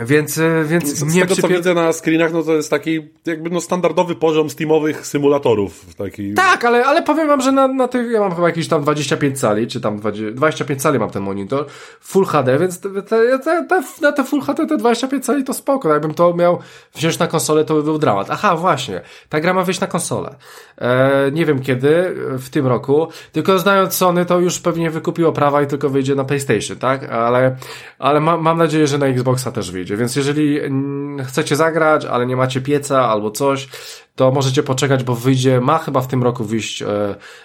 więc, 0.00 0.38
e, 0.38 0.64
więc 0.64 0.94
z 0.94 1.14
nie 1.14 1.20
tego, 1.20 1.34
przypier... 1.34 1.50
co 1.50 1.56
widzę 1.56 1.74
na 1.74 1.92
screenach, 1.92 2.32
no 2.32 2.42
to 2.42 2.52
jest 2.52 2.70
taki 2.70 3.08
jakby 3.26 3.50
no 3.50 3.60
standardowy 3.60 4.14
poziom 4.14 4.50
steamowych 4.50 5.06
symulatorów. 5.06 5.94
Taki... 5.94 6.34
Tak, 6.34 6.64
ale, 6.64 6.86
ale 6.86 7.02
powiem 7.02 7.28
wam, 7.28 7.40
że 7.40 7.52
na, 7.52 7.68
na 7.68 7.88
tych, 7.88 8.10
ja 8.10 8.20
mam 8.20 8.34
chyba 8.34 8.46
jakieś 8.46 8.68
tam 8.68 8.82
25 8.82 9.40
cali, 9.40 9.66
czy 9.66 9.80
tam 9.80 9.98
20, 9.98 10.30
25 10.30 10.82
cali 10.82 10.98
mam 10.98 11.10
ten 11.10 11.22
monitor, 11.22 11.66
Full 12.00 12.24
HD, 12.24 12.58
więc 12.58 12.80
te, 12.80 13.02
te, 13.02 13.38
te, 13.38 13.82
na 14.02 14.12
te 14.12 14.24
Full 14.24 14.40
HD 14.40 14.66
te 14.66 14.76
25 14.76 15.24
cali 15.24 15.44
to 15.44 15.54
spoko. 15.54 15.88
Jakbym 15.88 16.14
to 16.14 16.34
miał 16.34 16.58
wziąć 16.94 17.18
na 17.18 17.26
konsolę, 17.26 17.64
to 17.64 17.74
by 17.74 17.82
był 17.82 17.98
dramat. 17.98 18.26
Aha, 18.30 18.56
właśnie, 18.56 19.00
ta 19.28 19.40
gra 19.40 19.54
ma 19.54 19.62
wyjść 19.62 19.80
na 19.80 19.86
konsolę. 19.86 20.36
E, 20.78 21.30
nie 21.32 21.46
wiem 21.46 21.62
kiedy, 21.62 22.14
w 22.38 22.48
tym 22.50 22.66
roku, 22.66 23.08
tylko 23.32 23.58
znając 23.58 23.94
Sony, 23.94 24.26
to 24.26 24.40
już 24.40 24.60
pewnie 24.60 24.90
wykupiło 24.90 25.32
prawa 25.32 25.62
i 25.62 25.66
tylko 25.66 25.90
wyjdzie 25.90 26.14
na 26.14 26.24
PlayStation, 26.24 26.76
tak? 26.76 27.04
Ale, 27.12 27.56
ale 27.98 28.20
ma, 28.20 28.36
mam 28.36 28.58
nadzieję, 28.58 28.86
że 28.86 28.98
na 28.98 29.06
Xboxa 29.06 29.52
też 29.52 29.70
wyjdzie 29.70 29.85
Więc 29.90 30.16
jeżeli 30.16 30.60
chcecie 31.26 31.56
zagrać, 31.56 32.04
ale 32.04 32.26
nie 32.26 32.36
macie 32.36 32.60
pieca 32.60 33.08
albo 33.08 33.30
coś, 33.30 33.68
to 34.16 34.30
możecie 34.30 34.62
poczekać, 34.62 35.04
bo 35.04 35.14
wyjdzie, 35.14 35.60
ma 35.60 35.78
chyba 35.78 36.00
w 36.00 36.08
tym 36.08 36.22
roku 36.22 36.44
wyjść 36.44 36.82
e, 36.82 36.86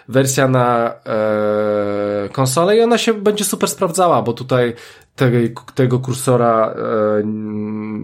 wersja 0.07 0.47
na 0.47 0.93
e, 1.05 2.29
konsolę 2.31 2.77
i 2.77 2.81
ona 2.81 2.97
się 2.97 3.13
będzie 3.13 3.43
super 3.43 3.69
sprawdzała, 3.69 4.21
bo 4.21 4.33
tutaj 4.33 4.73
tego, 5.15 5.61
tego 5.75 5.99
kursora 5.99 6.73
e, 6.77 7.23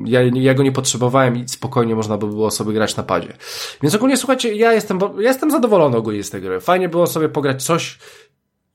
ja, 0.05 0.21
ja 0.21 0.53
go 0.53 0.63
nie 0.63 0.71
potrzebowałem 0.71 1.37
i 1.37 1.47
spokojnie 1.47 1.95
można 1.95 2.17
by 2.17 2.27
było 2.27 2.51
sobie 2.51 2.73
grać 2.73 2.95
na 2.95 3.03
padzie. 3.03 3.33
Więc 3.81 3.95
ogólnie 3.95 4.17
słuchajcie, 4.17 4.53
ja 4.53 4.73
jestem, 4.73 4.99
ja 5.19 5.29
jestem 5.29 5.51
zadowolony 5.51 5.97
ogólnie 5.97 6.23
z 6.23 6.29
tej 6.29 6.41
gry. 6.41 6.59
Fajnie 6.59 6.89
było 6.89 7.07
sobie 7.07 7.29
pograć 7.29 7.63
coś, 7.63 7.99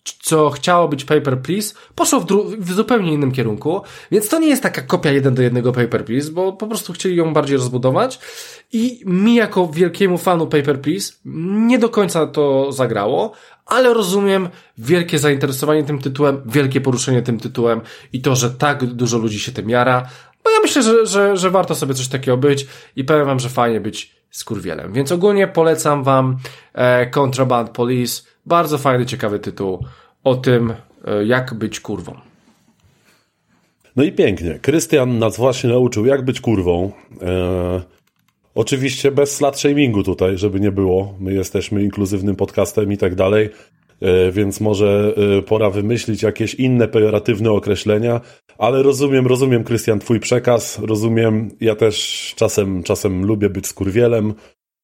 co 0.05 0.51
chciało 0.51 0.89
być 0.89 1.05
Paper 1.05 1.43
Please, 1.43 1.75
poszło 1.95 2.21
w, 2.21 2.27
w, 2.59 2.73
zupełnie 2.73 3.13
innym 3.13 3.33
kierunku, 3.33 3.81
więc 4.11 4.29
to 4.29 4.39
nie 4.39 4.49
jest 4.49 4.63
taka 4.63 4.83
kopia 4.83 5.11
jeden 5.11 5.35
do 5.35 5.43
jednego 5.43 5.73
Paper 5.73 6.05
Please, 6.05 6.31
bo 6.31 6.53
po 6.53 6.67
prostu 6.67 6.93
chcieli 6.93 7.17
ją 7.17 7.33
bardziej 7.33 7.57
rozbudować 7.57 8.19
i 8.73 9.03
mi 9.07 9.35
jako 9.35 9.69
wielkiemu 9.69 10.19
fanu 10.19 10.47
Paper 10.47 10.81
Please 10.81 11.13
nie 11.25 11.79
do 11.79 11.89
końca 11.89 12.27
to 12.27 12.73
zagrało, 12.73 13.33
ale 13.67 13.95
rozumiem 13.95 14.49
wielkie 14.79 15.19
zainteresowanie 15.19 15.85
tym 15.85 15.99
tytułem, 15.99 16.43
wielkie 16.47 16.81
poruszenie 16.81 17.23
tym 17.23 17.41
tytułem 17.41 17.81
i 18.13 18.23
to, 18.23 18.37
że 18.37 18.51
tak 18.51 18.87
dużo 18.87 19.19
ludzi 19.19 19.41
się 19.41 19.53
tym 19.53 19.71
jara, 19.71 20.09
bo 20.45 20.51
ja 20.51 20.61
myślę, 20.63 20.83
że, 20.83 21.07
że, 21.07 21.37
że 21.37 21.51
warto 21.51 21.75
sobie 21.75 21.95
coś 21.95 22.09
takiego 22.09 22.37
być 22.37 22.67
i 22.97 23.05
powiem 23.05 23.27
wam, 23.27 23.41
że 23.41 23.49
fajnie 23.49 23.81
być 23.81 24.23
skurwielem. 24.31 24.93
Więc 24.93 25.13
ogólnie 25.13 25.49
polecam 25.49 26.03
wam 26.05 26.37
e, 26.75 27.07
Contraband 27.11 27.71
Police, 27.71 28.23
bardzo 28.47 28.79
fajny, 28.79 29.07
ciekawy 29.07 29.39
tytuł 29.39 29.85
o 30.25 30.35
tym, 30.35 30.75
e, 31.05 31.25
jak 31.25 31.55
być 31.55 31.81
kurwą. 31.81 32.15
No 33.97 34.05
i 34.05 34.13
pięknie. 34.13 34.59
Krystian 34.63 35.19
nas 35.19 35.37
właśnie 35.37 35.71
nauczył, 35.71 36.07
jak 36.07 36.25
być 36.25 36.41
kurwą. 36.41 36.93
E, 37.23 37.83
oczywiście 38.55 39.11
bez 39.11 39.37
slut 39.37 39.59
shamingu 39.59 40.03
tutaj, 40.03 40.39
żeby 40.39 40.61
nie 40.61 40.73
było. 40.73 41.15
My 41.21 41.33
jesteśmy 41.33 41.83
inkluzywnym 41.83 42.37
podcastem 42.37 42.93
i 42.93 42.97
tak 42.97 43.15
dalej, 43.15 43.51
e, 44.01 44.33
więc 44.33 44.61
może 44.61 45.15
e, 45.39 45.43
pora 45.43 45.71
wymyślić 45.71 46.23
jakieś 46.23 46.55
inne 46.55 46.89
pejoratywne 46.89 47.51
określenia, 47.51 48.21
ale 48.59 48.83
rozumiem, 48.83 49.27
rozumiem, 49.27 49.65
Krystian, 49.65 49.99
twój 49.99 50.21
przekaz, 50.21 50.79
rozumiem. 50.79 51.51
Ja 51.61 51.77
też 51.77 52.35
czasem, 52.37 52.83
czasem 52.83 53.25
lubię 53.25 53.51
być 53.51 53.67
skurwielem. 53.67 54.35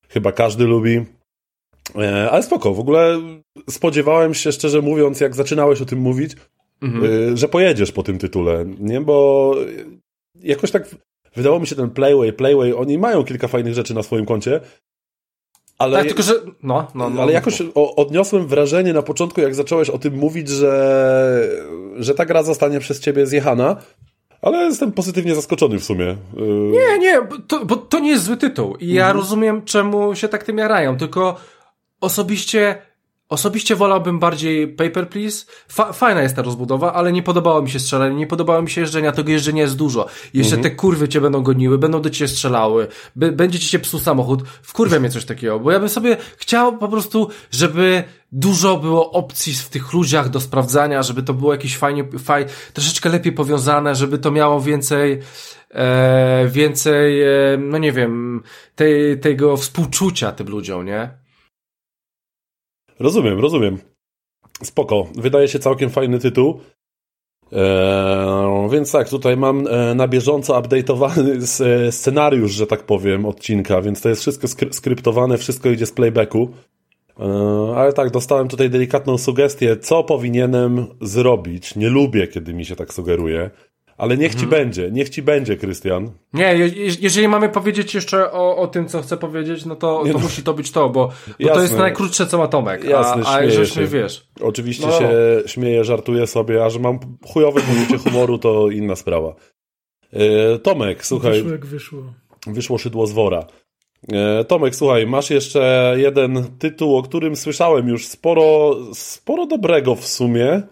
Chyba 0.08 0.32
każdy 0.32 0.64
lubi. 0.64 1.17
E, 1.96 2.30
ale 2.30 2.42
spoko, 2.42 2.74
w 2.74 2.80
ogóle 2.80 3.20
spodziewałem 3.70 4.34
się, 4.34 4.52
szczerze 4.52 4.82
mówiąc, 4.82 5.20
jak 5.20 5.36
zaczynałeś 5.36 5.80
o 5.80 5.86
tym 5.86 5.98
mówić, 5.98 6.32
mhm. 6.82 7.32
E, 7.32 7.36
że 7.36 7.48
pojedziesz 7.48 7.92
po 7.92 8.02
tym 8.02 8.18
tytule, 8.18 8.64
nie? 8.80 9.00
Bo 9.00 9.54
jakoś 10.42 10.70
tak 10.70 10.88
wydało 11.36 11.60
mi 11.60 11.66
się 11.66 11.76
ten 11.76 11.90
Playway, 11.90 12.32
Playway, 12.32 12.74
oni 12.74 12.98
mają 12.98 13.24
kilka 13.24 13.48
fajnych 13.48 13.74
rzeczy 13.74 13.94
na 13.94 14.02
swoim 14.02 14.26
koncie, 14.26 14.60
ale, 15.78 15.98
tak, 15.98 16.06
tylko 16.06 16.22
że. 16.22 16.34
No, 16.62 16.86
no, 16.94 17.10
no, 17.10 17.22
ale 17.22 17.32
jakoś 17.32 17.62
odniosłem 17.74 18.46
wrażenie 18.46 18.92
na 18.92 19.02
początku, 19.02 19.40
jak 19.40 19.54
zacząłeś 19.54 19.90
o 19.90 19.98
tym 19.98 20.14
mówić, 20.14 20.48
że, 20.48 21.48
że 21.96 22.14
ta 22.14 22.24
gra 22.24 22.42
zostanie 22.42 22.80
przez 22.80 23.00
ciebie 23.00 23.26
zjechana. 23.26 23.76
Ale 24.42 24.58
jestem 24.58 24.92
pozytywnie 24.92 25.34
zaskoczony 25.34 25.78
w 25.78 25.84
sumie. 25.84 26.16
Nie, 26.70 26.98
nie, 26.98 27.20
to, 27.48 27.64
bo 27.64 27.76
to 27.76 27.98
nie 27.98 28.10
jest 28.10 28.24
zły 28.24 28.36
tytuł. 28.36 28.76
I 28.76 28.92
ja 28.92 29.06
mhm. 29.06 29.16
rozumiem, 29.16 29.62
czemu 29.64 30.14
się 30.14 30.28
tak 30.28 30.44
tym 30.44 30.58
jarają, 30.58 30.96
tylko 30.96 31.36
osobiście 32.00 32.82
Osobiście 33.28 33.76
wolałbym 33.76 34.18
bardziej 34.18 34.68
Paper 34.68 35.08
Please. 35.08 35.46
Fa 35.68 35.92
fajna 35.92 36.22
jest 36.22 36.36
ta 36.36 36.42
rozbudowa, 36.42 36.92
ale 36.92 37.12
nie 37.12 37.22
podobało 37.22 37.62
mi 37.62 37.70
się 37.70 37.80
strzelanie, 37.80 38.16
nie 38.16 38.26
podobało 38.26 38.62
mi 38.62 38.70
się 38.70 38.80
jeżdżenia, 38.80 39.12
tego 39.12 39.30
jeżdżenia 39.30 39.62
jest 39.62 39.76
dużo. 39.76 40.06
Jeszcze 40.34 40.56
mhm. 40.56 40.62
te 40.62 40.76
kurwy 40.76 41.08
cię 41.08 41.20
będą 41.20 41.42
goniły, 41.42 41.78
będą 41.78 42.02
do 42.02 42.10
ciebie 42.10 42.28
strzelały, 42.28 42.86
będzie 43.16 43.58
ci 43.58 43.68
się 43.68 43.78
psuł 43.78 44.00
samochód. 44.00 44.42
Wkurwia 44.62 45.00
mnie 45.00 45.10
coś 45.10 45.24
takiego, 45.24 45.60
bo 45.60 45.70
ja 45.70 45.80
bym 45.80 45.88
sobie 45.88 46.16
chciał 46.36 46.78
po 46.78 46.88
prostu, 46.88 47.28
żeby 47.50 48.04
dużo 48.32 48.76
było 48.76 49.12
opcji 49.12 49.52
w 49.52 49.68
tych 49.68 49.92
ludziach 49.92 50.28
do 50.28 50.40
sprawdzania, 50.40 51.02
żeby 51.02 51.22
to 51.22 51.34
było 51.34 51.52
jakieś 51.52 51.76
fajnie, 51.76 52.04
faj, 52.18 52.46
troszeczkę 52.72 53.08
lepiej 53.08 53.32
powiązane, 53.32 53.94
żeby 53.94 54.18
to 54.18 54.30
miało 54.30 54.60
więcej, 54.60 55.20
e, 55.70 56.48
więcej, 56.48 57.22
e, 57.22 57.28
no 57.58 57.78
nie 57.78 57.92
wiem, 57.92 58.42
tej, 58.74 59.20
tego 59.20 59.56
współczucia 59.56 60.32
tym 60.32 60.48
ludziom, 60.48 60.86
nie? 60.86 61.17
Rozumiem, 63.00 63.40
rozumiem. 63.40 63.78
Spoko. 64.62 65.06
Wydaje 65.14 65.48
się 65.48 65.58
całkiem 65.58 65.90
fajny 65.90 66.18
tytuł. 66.18 66.60
Eee, 67.52 68.70
więc 68.70 68.92
tak, 68.92 69.08
tutaj 69.08 69.36
mam 69.36 69.66
e, 69.66 69.94
na 69.94 70.08
bieżąco 70.08 70.60
update'owany 70.60 71.62
e, 71.64 71.92
scenariusz, 71.92 72.52
że 72.52 72.66
tak 72.66 72.82
powiem, 72.82 73.26
odcinka, 73.26 73.82
więc 73.82 74.00
to 74.00 74.08
jest 74.08 74.20
wszystko 74.20 74.48
skry 74.48 74.72
skryptowane, 74.72 75.38
wszystko 75.38 75.70
idzie 75.70 75.86
z 75.86 75.92
playbacku. 75.92 76.48
Eee, 77.18 77.26
ale 77.76 77.92
tak, 77.92 78.10
dostałem 78.10 78.48
tutaj 78.48 78.70
delikatną 78.70 79.18
sugestię, 79.18 79.76
co 79.76 80.04
powinienem 80.04 80.86
zrobić. 81.00 81.76
Nie 81.76 81.88
lubię, 81.88 82.26
kiedy 82.26 82.54
mi 82.54 82.64
się 82.64 82.76
tak 82.76 82.94
sugeruje. 82.94 83.50
Ale 83.98 84.16
niech 84.16 84.34
ci 84.34 84.44
mhm. 84.44 84.50
będzie, 84.50 84.90
niech 84.90 85.08
ci 85.08 85.22
będzie, 85.22 85.56
Krystian. 85.56 86.10
Nie, 86.32 86.56
je, 86.56 86.70
jeżeli 87.00 87.28
mamy 87.28 87.48
powiedzieć 87.48 87.94
jeszcze 87.94 88.32
o, 88.32 88.56
o 88.56 88.66
tym, 88.66 88.88
co 88.88 89.02
chcę 89.02 89.16
powiedzieć, 89.16 89.64
no 89.64 89.76
to, 89.76 90.02
to 90.06 90.12
no. 90.12 90.18
musi 90.18 90.42
to 90.42 90.54
być 90.54 90.70
to, 90.70 90.88
bo, 90.88 91.12
bo 91.40 91.48
to 91.54 91.62
jest 91.62 91.78
najkrótsze, 91.78 92.26
co 92.26 92.38
ma 92.38 92.48
Tomek. 92.48 92.84
Jasne, 92.84 93.22
a, 93.26 93.34
a 93.34 93.42
jeżeli 93.42 93.86
wiesz. 93.86 94.28
Oczywiście 94.40 94.86
no. 94.86 94.98
się 94.98 95.08
śmieję, 95.46 95.84
żartuję 95.84 96.26
sobie, 96.26 96.64
a 96.64 96.70
że 96.70 96.78
mam 96.78 96.98
chujowe 97.26 97.60
poczucie 97.60 97.98
humoru, 97.98 98.38
to 98.38 98.70
inna 98.70 98.96
sprawa. 98.96 99.34
E, 100.12 100.58
Tomek, 100.58 101.06
słuchaj. 101.06 101.32
Wyszło 101.32 101.52
jak 101.52 101.66
wyszło. 101.66 102.02
Wyszło 102.46 102.78
szydło 102.78 103.06
z 103.06 103.12
wora. 103.12 103.46
E, 104.12 104.44
Tomek, 104.44 104.76
słuchaj, 104.76 105.06
masz 105.06 105.30
jeszcze 105.30 105.94
jeden 105.96 106.44
tytuł, 106.58 106.96
o 106.96 107.02
którym 107.02 107.36
słyszałem 107.36 107.88
już 107.88 108.06
sporo, 108.06 108.76
sporo 108.94 109.46
dobrego 109.46 109.94
w 109.94 110.06
sumie. 110.06 110.62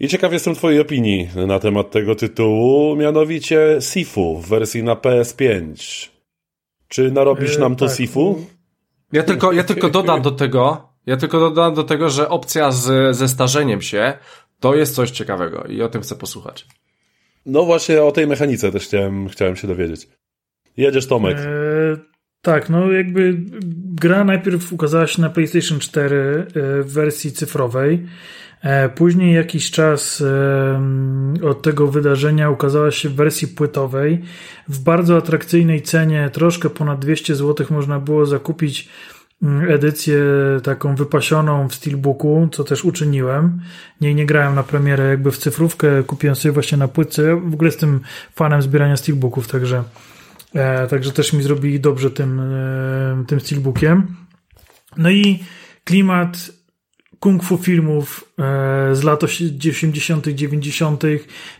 I 0.00 0.08
ciekaw 0.08 0.32
jestem 0.32 0.54
Twojej 0.54 0.80
opinii 0.80 1.28
na 1.46 1.58
temat 1.58 1.90
tego 1.90 2.14
tytułu, 2.14 2.96
mianowicie 2.96 3.78
Sifu 3.80 4.38
w 4.38 4.48
wersji 4.48 4.82
na 4.82 4.94
PS5. 4.94 5.74
Czy 6.88 7.10
narobisz 7.10 7.58
nam 7.58 7.76
to 7.76 7.86
tak. 7.86 7.96
Sifu? 7.96 8.46
Ja 9.12 9.22
tylko, 9.22 9.52
ja 9.52 9.64
tylko 9.64 9.90
dodam 9.90 10.22
do 10.22 10.30
tego, 10.30 10.88
ja 11.06 11.16
tylko 11.16 11.40
dodam 11.40 11.74
do 11.74 11.84
tego, 11.84 12.10
że 12.10 12.28
opcja 12.28 12.70
z, 12.70 13.16
ze 13.16 13.28
starzeniem 13.28 13.82
się 13.82 14.18
to 14.60 14.74
jest 14.74 14.94
coś 14.94 15.10
ciekawego 15.10 15.64
i 15.64 15.82
o 15.82 15.88
tym 15.88 16.02
chcę 16.02 16.16
posłuchać. 16.16 16.66
No 17.46 17.64
właśnie 17.64 18.02
o 18.02 18.12
tej 18.12 18.26
mechanice 18.26 18.72
też 18.72 18.84
chciałem, 18.84 19.28
chciałem 19.28 19.56
się 19.56 19.68
dowiedzieć. 19.68 20.08
Jedziesz 20.76 21.06
Tomek. 21.06 21.38
Eee, 21.38 21.96
tak, 22.42 22.70
no 22.70 22.92
jakby 22.92 23.36
gra 23.94 24.24
najpierw 24.24 24.72
ukazała 24.72 25.06
się 25.06 25.22
na 25.22 25.30
PlayStation 25.30 25.78
4 25.78 26.16
e, 26.16 26.82
w 26.82 26.92
wersji 26.92 27.32
cyfrowej. 27.32 28.06
E, 28.66 28.88
później 28.88 29.34
jakiś 29.34 29.70
czas 29.70 30.24
od 31.42 31.62
tego 31.62 31.86
wydarzenia 31.86 32.50
ukazała 32.50 32.90
się 32.90 33.08
w 33.08 33.14
wersji 33.14 33.48
płytowej. 33.48 34.22
W 34.68 34.78
bardzo 34.78 35.16
atrakcyjnej 35.16 35.82
cenie, 35.82 36.30
troszkę 36.32 36.70
ponad 36.70 36.98
200 36.98 37.34
zł, 37.34 37.66
można 37.70 38.00
było 38.00 38.26
zakupić 38.26 38.88
mm, 39.42 39.70
edycję 39.70 40.20
taką 40.62 40.94
wypasioną 40.94 41.68
w 41.68 41.74
steelbooku, 41.74 42.48
co 42.52 42.64
też 42.64 42.84
uczyniłem. 42.84 43.60
Nie, 44.00 44.14
nie 44.14 44.26
grałem 44.26 44.54
na 44.54 44.62
premierę 44.62 45.08
jakby 45.08 45.30
w 45.30 45.38
cyfrówkę, 45.38 46.02
kupiłem 46.02 46.36
sobie 46.36 46.52
właśnie 46.52 46.78
na 46.78 46.88
płytce. 46.88 47.22
Ja 47.22 47.36
w 47.36 47.54
ogóle 47.54 47.68
jestem 47.68 48.00
fanem 48.34 48.62
zbierania 48.62 48.96
steelbooków, 48.96 49.48
także, 49.48 49.84
e, 50.54 50.86
także 50.86 51.12
też 51.12 51.32
mi 51.32 51.42
zrobili 51.42 51.80
dobrze 51.80 52.10
tym, 52.10 52.40
e, 52.40 53.24
tym 53.26 53.40
steelbookiem. 53.40 54.06
No 54.96 55.10
i 55.10 55.44
klimat 55.84 56.55
kung 57.20 57.42
fu 57.42 57.56
filmów 57.56 58.24
e, 58.38 58.94
z 58.94 59.02
lat 59.02 59.24
80., 59.24 60.26
90., 60.28 61.02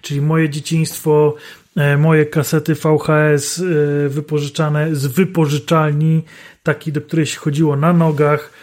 czyli 0.02 0.20
moje 0.20 0.48
dzieciństwo, 0.48 1.34
e, 1.76 1.96
moje 1.96 2.26
kasety 2.26 2.74
VHS 2.74 3.58
e, 3.58 4.08
wypożyczane 4.08 4.94
z 4.94 5.06
wypożyczalni, 5.06 6.22
taki, 6.62 6.92
do 6.92 7.00
której 7.00 7.26
się 7.26 7.38
chodziło 7.38 7.76
na 7.76 7.92
nogach 7.92 8.55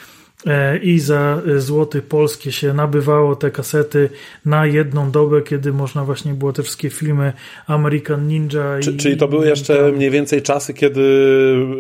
i 0.82 1.00
za 1.00 1.42
złoty 1.58 2.02
polskie 2.02 2.52
się 2.52 2.74
nabywało 2.74 3.36
te 3.36 3.52
kasety 3.52 4.10
na 4.46 4.66
jedną 4.66 5.12
dobę, 5.12 5.42
kiedy 5.42 5.74
można 5.74 6.06
właśnie 6.06 6.34
było 6.34 6.54
te 6.54 6.64
wszystkie 6.64 6.90
filmy 6.90 7.34
American 7.68 8.28
Ninja. 8.28 8.80
Czy, 8.82 8.92
i, 8.92 8.98
czyli 8.98 9.18
to 9.18 9.28
były 9.28 9.48
jeszcze 9.48 9.92
mniej 9.92 10.10
więcej 10.10 10.42
czasy, 10.42 10.74
kiedy 10.74 11.04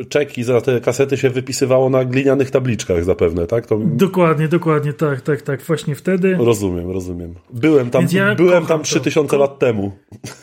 czeki 0.09 0.43
za 0.43 0.61
te 0.61 0.81
kasety 0.81 1.17
się 1.17 1.29
wypisywało 1.29 1.89
na 1.89 2.05
glinianych 2.05 2.51
tabliczkach 2.51 3.03
zapewne, 3.03 3.47
tak? 3.47 3.65
To... 3.65 3.79
Dokładnie, 3.83 4.47
dokładnie, 4.47 4.93
tak, 4.93 5.21
tak, 5.21 5.41
tak, 5.41 5.61
właśnie 5.61 5.95
wtedy. 5.95 6.37
Rozumiem, 6.39 6.91
rozumiem. 6.91 7.33
Byłem 7.53 7.89
tam, 7.89 8.07
ja 8.11 8.35
byłem 8.35 8.65
tam 8.65 8.83
3000 8.83 9.37
lat 9.37 9.59
temu. 9.59 9.91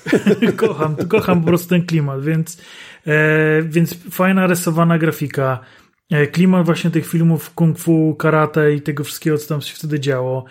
kocham, 0.56 0.96
kocham 0.96 1.40
po 1.40 1.46
prostu 1.46 1.68
ten 1.68 1.86
klimat, 1.86 2.24
więc, 2.24 2.60
e, 3.06 3.62
więc 3.62 3.94
fajna 4.10 4.46
rysowana 4.46 4.98
grafika, 4.98 5.60
E, 5.60 5.79
klimat 6.32 6.66
właśnie 6.66 6.90
tych 6.90 7.06
filmów 7.06 7.54
kung 7.54 7.78
fu, 7.78 8.14
karate 8.18 8.74
i 8.74 8.82
tego 8.82 9.04
wszystkiego, 9.04 9.38
co 9.38 9.48
tam 9.48 9.60
się 9.60 9.74
wtedy 9.74 10.00
działo. 10.00 10.44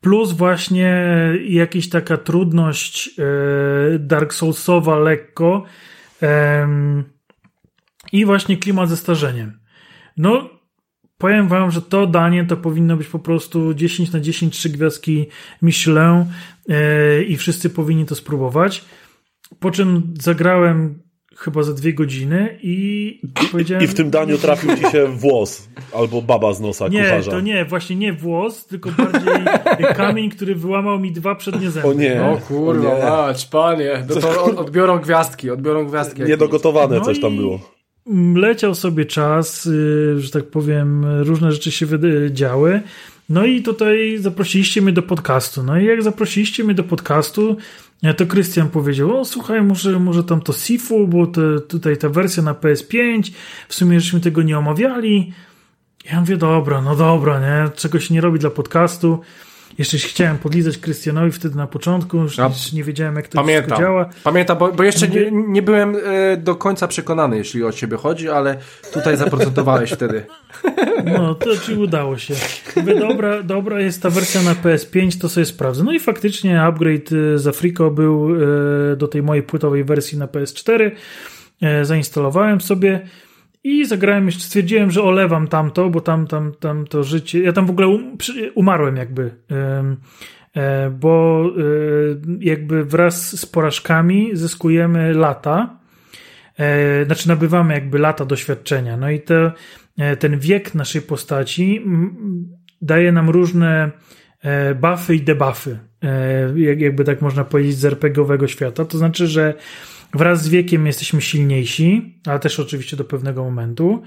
Plus 0.00 0.32
właśnie 0.32 1.04
jakaś 1.48 1.88
taka 1.88 2.16
trudność 2.16 3.10
e, 3.18 3.98
Dark 3.98 4.34
Soulsowa 4.34 4.98
lekko 4.98 5.64
i 8.12 8.24
właśnie 8.24 8.56
klimat 8.56 8.88
ze 8.88 8.96
starzeniem. 8.96 9.58
No, 10.16 10.50
powiem 11.18 11.48
wam, 11.48 11.70
że 11.70 11.82
to 11.82 12.06
danie 12.06 12.44
to 12.44 12.56
powinno 12.56 12.96
być 12.96 13.08
po 13.08 13.18
prostu 13.18 13.74
10 13.74 14.12
na 14.12 14.20
10 14.20 14.54
trzy 14.54 14.68
gwiazdki 14.68 15.26
Michelin 15.62 16.24
e, 16.68 17.22
i 17.22 17.36
wszyscy 17.36 17.70
powinni 17.70 18.06
to 18.06 18.14
spróbować. 18.14 18.84
Po 19.60 19.70
czym 19.70 20.14
zagrałem 20.20 21.02
chyba 21.38 21.62
za 21.62 21.72
dwie 21.72 21.94
godziny 21.94 22.58
i 22.62 23.20
powiedziałem... 23.52 23.84
I 23.84 23.86
w 23.86 23.94
tym 23.94 24.10
daniu 24.10 24.38
trafił 24.38 24.76
ci 24.76 24.82
się 24.92 25.06
włos 25.06 25.68
albo 25.94 26.22
baba 26.22 26.52
z 26.54 26.60
nosa 26.60 26.88
nie, 26.88 27.02
kucharza. 27.04 27.30
to 27.30 27.40
nie, 27.40 27.64
właśnie 27.64 27.96
nie 27.96 28.12
włos, 28.12 28.66
tylko 28.66 28.90
bardziej 28.90 29.44
kamień, 29.96 30.30
który 30.30 30.54
wyłamał 30.54 30.98
mi 31.00 31.12
dwa 31.12 31.34
przednie 31.34 31.70
zęby. 31.70 31.88
O 31.88 31.92
nie. 31.92 32.22
O 32.24 32.36
kurwa, 32.36 32.92
O 32.92 32.98
nie. 32.98 33.04
mać, 33.04 33.46
panie. 33.46 34.04
No 34.08 34.14
to 34.20 34.44
od- 34.44 34.58
odbiorą 34.66 34.98
gwiazdki, 34.98 35.50
odbiorą 35.50 35.86
gwiazdki. 35.86 36.22
Niedogotowane 36.22 36.96
No 36.98 37.04
coś 37.04 37.20
tam 37.20 37.36
było. 37.36 37.60
Leciał 38.34 38.74
sobie 38.74 39.04
czas, 39.04 39.66
y, 39.66 40.20
że 40.20 40.30
tak 40.30 40.44
powiem, 40.44 41.04
różne 41.22 41.52
rzeczy 41.52 41.70
się 41.70 41.86
działy. 42.30 42.80
No 43.28 43.44
i 43.44 43.62
tutaj 43.62 44.18
zaprosiliście 44.18 44.82
mnie 44.82 44.92
do 44.92 45.02
podcastu. 45.02 45.62
No 45.62 45.80
i 45.80 45.84
jak 45.84 46.02
zaprosiliście 46.02 46.64
mnie 46.64 46.74
do 46.74 46.84
podcastu, 46.84 47.56
to 48.16 48.26
Krystian 48.26 48.68
powiedział, 48.68 49.20
o 49.20 49.24
słuchaj, 49.24 49.62
może, 49.62 49.98
może 49.98 50.24
tam 50.24 50.40
to 50.40 50.52
Sifu, 50.52 51.08
bo 51.08 51.26
te, 51.26 51.60
tutaj 51.60 51.96
ta 51.96 52.08
wersja 52.08 52.42
na 52.42 52.54
PS5, 52.54 53.32
w 53.68 53.74
sumie 53.74 54.00
żeśmy 54.00 54.20
tego 54.20 54.42
nie 54.42 54.58
omawiali. 54.58 55.32
Ja 56.12 56.20
mówię, 56.20 56.36
dobra, 56.36 56.82
no 56.82 56.96
dobra, 56.96 57.40
nie? 57.40 57.70
Czego 57.76 58.00
się 58.00 58.14
nie 58.14 58.20
robi 58.20 58.38
dla 58.38 58.50
podcastu. 58.50 59.20
Jeszcze 59.78 59.98
się 59.98 60.08
chciałem 60.08 60.38
podlizać 60.38 60.78
Krystianowi 60.78 61.32
wtedy 61.32 61.56
na 61.56 61.66
początku, 61.66 62.16
już 62.16 62.38
Ja 62.38 62.50
nie 62.72 62.84
wiedziałem 62.84 63.16
jak 63.16 63.28
to 63.28 63.38
Pamiętam. 63.38 63.78
działa. 63.78 64.08
Pamiętam, 64.24 64.58
bo, 64.58 64.72
bo 64.72 64.82
jeszcze 64.82 65.08
nie, 65.08 65.30
nie 65.30 65.62
byłem 65.62 65.96
e, 65.96 66.36
do 66.36 66.54
końca 66.54 66.88
przekonany, 66.88 67.36
jeśli 67.36 67.64
o 67.64 67.72
ciebie 67.72 67.96
chodzi, 67.96 68.28
ale 68.28 68.56
tutaj 68.92 69.16
zaprocentowałeś 69.16 69.92
wtedy. 69.92 70.26
No, 71.04 71.34
to 71.34 71.56
ci 71.56 71.74
udało 71.74 72.18
się. 72.18 72.34
Mówię, 72.76 72.94
dobra, 72.94 73.42
dobra 73.42 73.80
jest 73.80 74.02
ta 74.02 74.10
wersja 74.10 74.42
na 74.42 74.54
PS5, 74.54 75.20
to 75.20 75.28
sobie 75.28 75.46
sprawdzę. 75.46 75.84
No 75.84 75.92
i 75.92 76.00
faktycznie 76.00 76.62
upgrade 76.62 77.12
y, 77.12 77.38
z 77.38 77.46
Afriko 77.46 77.90
był 77.90 78.34
y, 78.92 78.96
do 78.96 79.08
tej 79.08 79.22
mojej 79.22 79.42
płytowej 79.42 79.84
wersji 79.84 80.18
na 80.18 80.26
PS4. 80.26 80.90
Y, 81.80 81.84
Zainstalowałem 81.84 82.60
sobie 82.60 83.00
i 83.64 83.86
zagrałem 83.86 84.26
jeszcze, 84.26 84.42
stwierdziłem, 84.42 84.90
że 84.90 85.02
olewam 85.02 85.48
tamto, 85.48 85.90
bo 85.90 86.00
tam, 86.00 86.26
tam, 86.26 86.54
tam 86.60 86.86
to 86.86 87.04
życie, 87.04 87.42
ja 87.42 87.52
tam 87.52 87.66
w 87.66 87.70
ogóle 87.70 87.88
um, 87.88 88.16
umarłem 88.54 88.96
jakby, 88.96 89.30
e, 89.50 90.90
bo 90.90 91.44
y, 91.58 92.20
jakby 92.40 92.84
wraz 92.84 93.40
z 93.40 93.46
porażkami 93.46 94.30
zyskujemy 94.32 95.14
lata, 95.14 95.78
e, 96.58 97.04
znaczy 97.04 97.28
nabywamy 97.28 97.74
jakby 97.74 97.98
lata 97.98 98.24
doświadczenia. 98.24 98.96
No 98.96 99.10
i 99.10 99.20
te, 99.20 99.52
e, 99.98 100.16
ten 100.16 100.38
wiek 100.38 100.74
naszej 100.74 101.02
postaci 101.02 101.84
daje 102.82 103.12
nam 103.12 103.30
różne 103.30 103.90
e, 104.42 104.74
buffy 104.74 105.14
i 105.14 105.20
debuffy, 105.20 105.78
e, 106.02 106.60
jak, 106.60 106.80
jakby 106.80 107.04
tak 107.04 107.22
można 107.22 107.44
powiedzieć 107.44 107.76
z 107.76 107.84
RPGowego 107.84 108.48
świata. 108.48 108.84
To 108.84 108.98
znaczy, 108.98 109.26
że 109.26 109.54
wraz 110.14 110.42
z 110.42 110.48
wiekiem 110.48 110.86
jesteśmy 110.86 111.20
silniejsi, 111.20 112.14
ale 112.26 112.38
też 112.38 112.60
oczywiście 112.60 112.96
do 112.96 113.04
pewnego 113.04 113.44
momentu. 113.44 114.02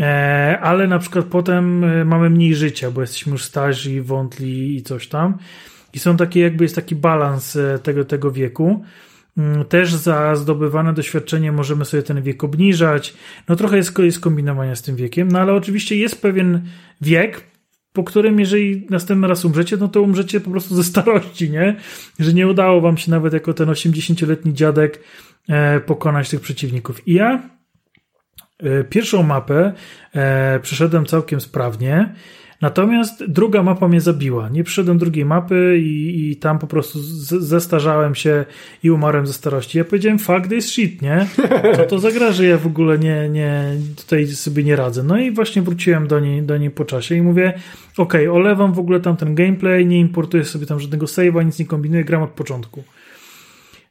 E, 0.00 0.58
ale 0.62 0.86
na 0.86 0.98
przykład 0.98 1.24
potem 1.24 1.84
e, 1.84 2.04
mamy 2.04 2.30
mniej 2.30 2.54
życia, 2.54 2.90
bo 2.90 3.00
jesteśmy 3.00 3.32
już 3.32 3.44
starzy, 3.44 4.02
wątli 4.02 4.76
i 4.76 4.82
coś 4.82 5.08
tam. 5.08 5.38
I 5.92 5.98
są 5.98 6.16
takie, 6.16 6.40
jakby 6.40 6.64
jest 6.64 6.74
taki 6.74 6.96
balans 6.96 7.56
e, 7.56 7.78
tego, 7.78 8.04
tego 8.04 8.30
wieku. 8.30 8.84
Mm, 9.38 9.64
Też 9.64 9.94
za 9.94 10.36
zdobywane 10.36 10.92
doświadczenie 10.92 11.52
możemy 11.52 11.84
sobie 11.84 12.02
ten 12.02 12.22
wiek 12.22 12.44
obniżać. 12.44 13.14
No 13.48 13.56
trochę 13.56 13.76
jest, 13.76 13.98
jest 13.98 14.20
kombinowania 14.20 14.76
z 14.76 14.82
tym 14.82 14.96
wiekiem, 14.96 15.28
no 15.28 15.38
ale 15.38 15.52
oczywiście 15.52 15.96
jest 15.96 16.22
pewien 16.22 16.62
wiek, 17.00 17.53
po 17.94 18.04
którym 18.04 18.40
jeżeli 18.40 18.86
następny 18.90 19.28
raz 19.28 19.44
umrzecie, 19.44 19.76
no 19.76 19.88
to 19.88 20.02
umrzecie 20.02 20.40
po 20.40 20.50
prostu 20.50 20.74
ze 20.74 20.84
starości, 20.84 21.50
nie? 21.50 21.76
Że 22.18 22.32
nie 22.32 22.48
udało 22.48 22.80
wam 22.80 22.96
się 22.96 23.10
nawet 23.10 23.32
jako 23.32 23.54
ten 23.54 23.68
80-letni 23.68 24.54
dziadek 24.54 25.00
e, 25.48 25.80
pokonać 25.80 26.30
tych 26.30 26.40
przeciwników. 26.40 27.08
I 27.08 27.14
ja 27.14 27.42
e, 28.58 28.84
pierwszą 28.84 29.22
mapę 29.22 29.72
e, 30.14 30.60
przeszedłem 30.62 31.06
całkiem 31.06 31.40
sprawnie, 31.40 32.14
natomiast 32.64 33.24
druga 33.24 33.62
mapa 33.62 33.88
mnie 33.88 34.00
zabiła. 34.00 34.48
Nie 34.48 34.64
przeszedłem 34.64 34.98
drugiej 34.98 35.24
mapy 35.24 35.78
i, 35.78 36.30
i 36.30 36.36
tam 36.36 36.58
po 36.58 36.66
prostu 36.66 36.98
z, 36.98 37.28
zestarzałem 37.28 38.14
się 38.14 38.44
i 38.82 38.90
umarłem 38.90 39.26
ze 39.26 39.32
starości. 39.32 39.78
Ja 39.78 39.84
powiedziałem, 39.84 40.18
fuck 40.18 40.48
this 40.48 40.66
shit, 40.66 41.02
nie? 41.02 41.26
To 41.88 41.98
za 41.98 42.10
gra, 42.10 42.32
że 42.32 42.46
ja 42.46 42.58
w 42.58 42.66
ogóle 42.66 42.98
nie, 42.98 43.28
nie, 43.28 43.64
tutaj 43.96 44.26
sobie 44.26 44.64
nie 44.64 44.76
radzę. 44.76 45.02
No 45.02 45.18
i 45.18 45.30
właśnie 45.30 45.62
wróciłem 45.62 46.06
do 46.06 46.20
niej, 46.20 46.42
do 46.42 46.58
niej 46.58 46.70
po 46.70 46.84
czasie 46.84 47.14
i 47.14 47.22
mówię, 47.22 47.52
okej, 47.98 48.28
olewam 48.28 48.72
w 48.72 48.78
ogóle 48.78 49.00
tam 49.00 49.16
ten 49.16 49.34
gameplay, 49.34 49.86
nie 49.86 50.00
importuję 50.00 50.44
sobie 50.44 50.66
tam 50.66 50.80
żadnego 50.80 51.06
save'a, 51.06 51.44
nic 51.44 51.58
nie 51.58 51.66
kombinuję, 51.66 52.04
gram 52.04 52.22
od 52.22 52.30
początku. 52.30 52.84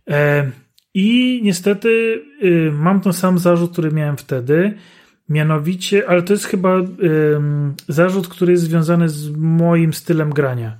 E, 0.09 0.51
I 0.93 1.39
niestety 1.43 2.21
y, 2.43 2.71
mam 2.71 3.01
ten 3.01 3.13
sam 3.13 3.39
zarzut, 3.39 3.71
który 3.71 3.91
miałem 3.91 4.17
wtedy. 4.17 4.73
Mianowicie, 5.29 6.09
ale 6.09 6.21
to 6.21 6.33
jest 6.33 6.45
chyba 6.45 6.77
zarzut, 7.87 8.27
który 8.27 8.51
jest 8.51 8.63
związany 8.63 9.09
z 9.09 9.29
moim 9.37 9.93
stylem 9.93 10.29
grania. 10.29 10.77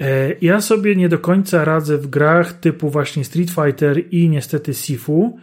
E, 0.00 0.32
Ja 0.40 0.60
sobie 0.60 0.96
nie 0.96 1.08
do 1.08 1.18
końca 1.18 1.64
radzę 1.64 1.98
w 1.98 2.06
grach 2.06 2.52
typu 2.52 2.90
właśnie 2.90 3.24
Street 3.24 3.50
Fighter 3.50 4.02
i 4.10 4.28
niestety 4.28 4.74
Sifu, 4.74 5.38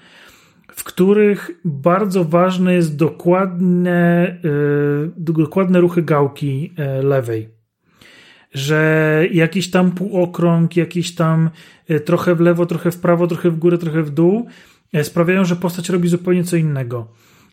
w 0.76 0.84
których 0.84 1.52
bardzo 1.66 2.24
ważne 2.24 2.74
jest 2.74 2.96
dokładne, 2.96 4.28
y, 4.46 5.12
dokładne 5.18 5.82
ruchy 5.82 6.02
gałki 6.02 6.74
e, 6.78 7.02
lewej. 7.02 7.50
Że 8.54 9.26
jakiś 9.32 9.72
tam 9.72 9.92
półokrąg, 9.92 10.78
jakiś 10.78 11.16
tam 11.16 11.50
trochę 12.06 12.36
w 12.36 12.40
lewo, 12.40 12.66
trochę 12.66 12.92
w 12.92 13.00
prawo, 13.00 13.28
trochę 13.28 13.50
w 13.50 13.58
górę, 13.58 13.78
trochę 13.78 14.04
w 14.04 14.10
dół 14.10 14.48
sprawiają, 15.04 15.46
że 15.46 15.56
postać 15.56 15.90
robi 15.90 16.10
zupełnie 16.10 16.44
co 16.44 16.58
innego. 16.58 17.08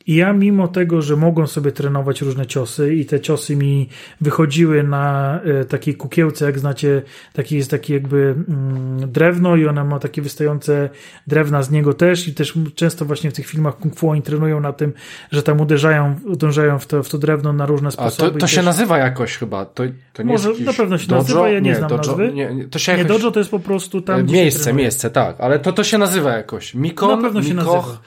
I 0.09 0.15
ja 0.15 0.33
mimo 0.33 0.69
tego, 0.69 1.03
że 1.03 1.17
mogłem 1.17 1.47
sobie 1.47 1.73
trenować 1.73 2.23
różne 2.23 2.47
ciosy 2.47 2.95
i 2.95 3.07
te 3.07 3.21
ciosy 3.21 3.57
mi 3.57 3.89
wychodziły 4.21 4.83
na 4.83 5.39
e, 5.61 5.65
takiej 5.65 5.95
kukiełce, 5.95 6.45
jak 6.45 6.59
znacie, 6.59 7.03
taki 7.33 7.57
jest 7.57 7.71
taki 7.71 7.93
jakby 7.93 8.35
mm, 8.49 9.13
drewno 9.13 9.57
i 9.57 9.67
ona 9.67 9.85
ma 9.85 9.99
takie 9.99 10.23
wystające 10.23 10.89
drewna 11.27 11.63
z 11.63 11.71
niego 11.71 11.95
też 11.95 12.29
i 12.29 12.35
też 12.35 12.55
często 12.75 13.05
właśnie 13.05 13.31
w 13.31 13.35
tych 13.35 13.47
filmach 13.47 13.77
kung 13.79 13.97
fu 13.97 14.11
oni 14.11 14.23
trenują 14.23 14.61
na 14.61 14.73
tym, 14.73 14.93
że 15.31 15.43
tam 15.43 15.61
uderzają, 15.61 16.15
uderzają 16.25 16.79
w 16.79 16.87
to, 16.87 17.03
w 17.03 17.09
to 17.09 17.19
drewno 17.19 17.53
na 17.53 17.67
różne 17.67 17.89
A 17.89 17.91
sposoby. 17.91 18.31
to, 18.31 18.37
i 18.37 18.41
to 18.41 18.47
się 18.47 18.57
też- 18.57 18.65
nazywa 18.65 18.99
jakoś 18.99 19.37
chyba. 19.37 19.65
To, 19.65 19.83
to 20.13 20.23
nie 20.23 20.33
Może 20.33 20.49
jest 20.49 20.61
jakiś 20.61 20.79
na 20.79 20.83
pewno 20.85 20.99
się 20.99 21.07
dojo? 21.07 21.23
nazywa, 21.23 21.49
ja 21.49 21.61
nie 21.61 21.75
znam 21.75 21.89
dojo, 21.89 21.99
nazwy. 22.03 22.33
Nie, 22.33 22.55
nie, 22.55 22.65
to 22.65 22.79
się 22.79 22.93
Nie, 22.93 22.99
jakoś... 22.99 23.21
dojo 23.21 23.31
to 23.33 23.41
jest 23.41 23.51
po 23.51 23.61
prostu 23.61 24.01
tam, 24.03 24.23
gdzie 24.25 24.35
się 24.35 24.41
miejsce, 24.43 24.73
miejsce, 24.73 25.11
tak. 25.11 25.37
Ale 25.41 25.59
to, 25.59 25.73
to 25.73 25.85
się 25.85 25.99
nazywa 25.99 26.33
jakoś. 26.33 26.75
Mikon, 26.75 27.11
Na 27.11 27.23
pewno 27.23 27.43
się 27.43 27.55
Mikoch. 27.55 28.01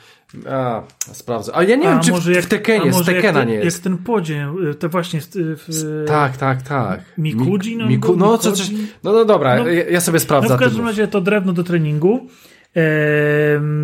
A, 0.49 0.81
sprawdzę. 1.13 1.55
Ale 1.55 1.65
ja 1.69 1.75
nie 1.75 1.89
A, 1.89 1.91
wiem, 1.91 1.99
czy 2.03 2.11
może 2.11 2.31
w, 2.31 2.35
jak, 2.35 2.45
w 2.45 2.47
Tekenie, 2.47 2.89
a 2.89 2.93
z 2.93 2.97
jak 2.97 3.05
Tekena 3.05 3.39
ten, 3.39 3.47
nie 3.49 3.55
jest. 3.55 3.77
Jak 3.77 3.83
ten 3.83 3.97
podzień, 3.97 4.47
y, 4.71 4.75
to 4.75 4.89
właśnie 4.89 5.17
jest 5.19 5.35
y, 5.35 5.55
w, 5.55 6.03
Tak, 6.07 6.37
tak, 6.37 6.61
tak. 6.61 7.01
Mikuji, 7.17 7.77
no, 7.77 7.87
Miku, 7.87 8.15
no, 8.15 8.37
co, 8.37 8.51
coś, 8.51 8.71
no, 9.03 9.13
no 9.13 9.25
dobra, 9.25 9.55
No, 9.55 9.67
ja, 9.67 9.89
ja 9.89 10.01
sobie 10.01 10.15
No 10.15 10.19
sprawdzę. 10.23 10.55
w 10.55 10.59
każdym 10.59 10.85
razie 10.85 11.07
to 11.07 11.21
drewno 11.21 11.53
do 11.53 11.63
treningu. 11.63 12.27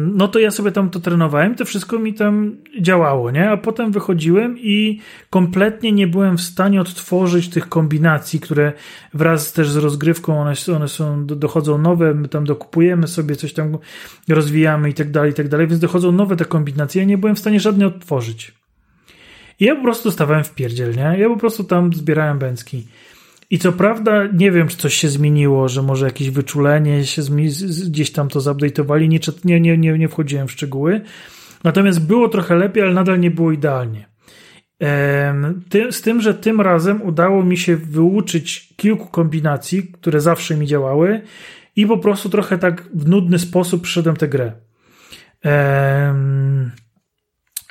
No 0.08 0.28
to 0.28 0.40
ja 0.40 0.52
sobie 0.52 0.72
tam 0.72 0.90
to 0.90 1.00
trenowałem, 1.00 1.56
to 1.56 1.66
wszystko 1.66 2.00
mi 2.00 2.14
tam 2.14 2.56
działało, 2.82 3.32
nie? 3.32 3.50
A 3.50 3.58
potem 3.58 3.92
wychodziłem 3.92 4.60
i 4.60 5.00
kompletnie 5.30 5.92
nie 5.92 6.08
byłem 6.08 6.38
w 6.38 6.42
stanie 6.42 6.82
odtworzyć 6.82 7.50
tych 7.50 7.70
kombinacji, 7.70 8.40
które 8.40 8.74
wraz 9.14 9.54
też 9.54 9.70
z 9.70 9.78
rozgrywką 9.78 10.42
one, 10.42 10.54
one 10.76 10.88
są, 10.88 11.26
do- 11.26 11.36
dochodzą 11.36 11.78
nowe, 11.78 12.14
my 12.14 12.28
tam 12.28 12.46
dokupujemy 12.46 13.08
sobie, 13.08 13.36
coś 13.36 13.54
tam 13.54 13.78
rozwijamy 14.30 14.90
i 14.90 14.94
tak 14.94 15.12
dalej, 15.12 15.32
i 15.32 15.34
tak 15.34 15.48
dalej, 15.48 15.68
więc 15.68 15.80
dochodzą 15.80 16.12
nowe 16.12 16.36
te 16.36 16.46
kombinacje, 16.46 17.02
ja 17.02 17.08
nie 17.08 17.18
byłem 17.18 17.36
w 17.36 17.40
stanie 17.40 17.60
żadnej 17.60 17.88
odtworzyć. 17.88 18.54
I 19.60 19.66
ja 19.66 19.76
po 19.76 19.82
prostu 19.84 20.12
stawałem 20.12 20.44
w 20.44 20.56
pierdziel, 20.56 20.96
nie? 20.96 21.16
Ja 21.20 21.30
po 21.30 21.38
prostu 21.38 21.64
tam 21.64 21.94
zbierałem 21.94 22.40
bęcki. 22.40 22.88
I 23.50 23.60
co 23.60 23.72
prawda, 23.72 24.28
nie 24.34 24.52
wiem, 24.52 24.68
czy 24.68 24.78
coś 24.78 24.94
się 24.94 25.10
zmieniło, 25.10 25.70
że 25.70 25.82
może 25.82 26.06
jakieś 26.06 26.30
wyczulenie 26.30 27.06
się 27.06 27.22
gdzieś 27.88 28.12
tam 28.12 28.30
to 28.30 28.40
zupdate'owali, 28.40 29.08
nie, 29.08 29.20
nie, 29.60 29.78
nie, 29.78 29.98
nie, 29.98 30.08
wchodziłem 30.10 30.48
w 30.48 30.52
szczegóły. 30.52 31.02
Natomiast 31.64 32.08
było 32.08 32.30
trochę 32.30 32.56
lepiej, 32.56 32.84
ale 32.84 32.94
nadal 32.94 33.20
nie 33.20 33.32
było 33.32 33.52
idealnie. 33.52 34.08
Z 35.92 36.02
tym, 36.02 36.22
że 36.22 36.34
tym 36.34 36.62
razem 36.62 37.02
udało 37.02 37.44
mi 37.44 37.58
się 37.58 37.78
wyuczyć 37.78 38.74
kilku 38.76 39.08
kombinacji, 39.08 39.84
które 39.84 40.22
zawsze 40.22 40.58
mi 40.58 40.68
działały 40.68 41.22
i 41.76 41.88
po 41.88 41.98
prostu 41.98 42.30
trochę 42.30 42.58
tak 42.58 42.90
w 42.94 43.10
nudny 43.10 43.40
sposób 43.40 43.82
przyszedłem 43.82 44.16
tę 44.16 44.28
grę. 44.28 44.52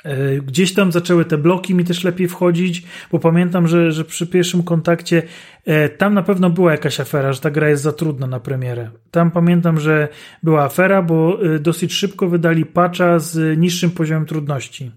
E, 0.07 0.41
Gdzieś 0.41 0.73
tam 0.73 0.91
zaczęły 0.91 1.25
te 1.25 1.37
bloki 1.37 1.75
mi 1.75 1.83
też 1.83 2.03
lepiej 2.03 2.27
wchodzić, 2.27 2.83
bo 3.11 3.19
pamiętam, 3.19 3.67
że, 3.67 3.91
że 3.91 4.05
przy 4.05 4.27
pierwszym 4.27 4.63
kontakcie 4.63 5.23
e, 5.65 5.89
tam 5.89 6.13
na 6.13 6.23
pewno 6.23 6.49
była 6.49 6.71
jakaś 6.71 6.99
afera, 6.99 7.33
że 7.33 7.39
ta 7.39 7.51
gra 7.51 7.69
jest 7.69 7.83
za 7.83 7.91
trudna 7.91 8.27
na 8.27 8.39
premierę. 8.39 8.89
Tam 9.11 9.31
pamiętam, 9.31 9.79
że 9.79 10.07
była 10.43 10.63
afera, 10.63 11.01
bo 11.01 11.39
e, 11.55 11.59
dosyć 11.59 11.93
szybko 11.93 12.27
wydali 12.27 12.65
patcha 12.65 13.19
z 13.19 13.57
niższym 13.57 13.91
poziomem 13.91 14.25
trudności. 14.25 14.91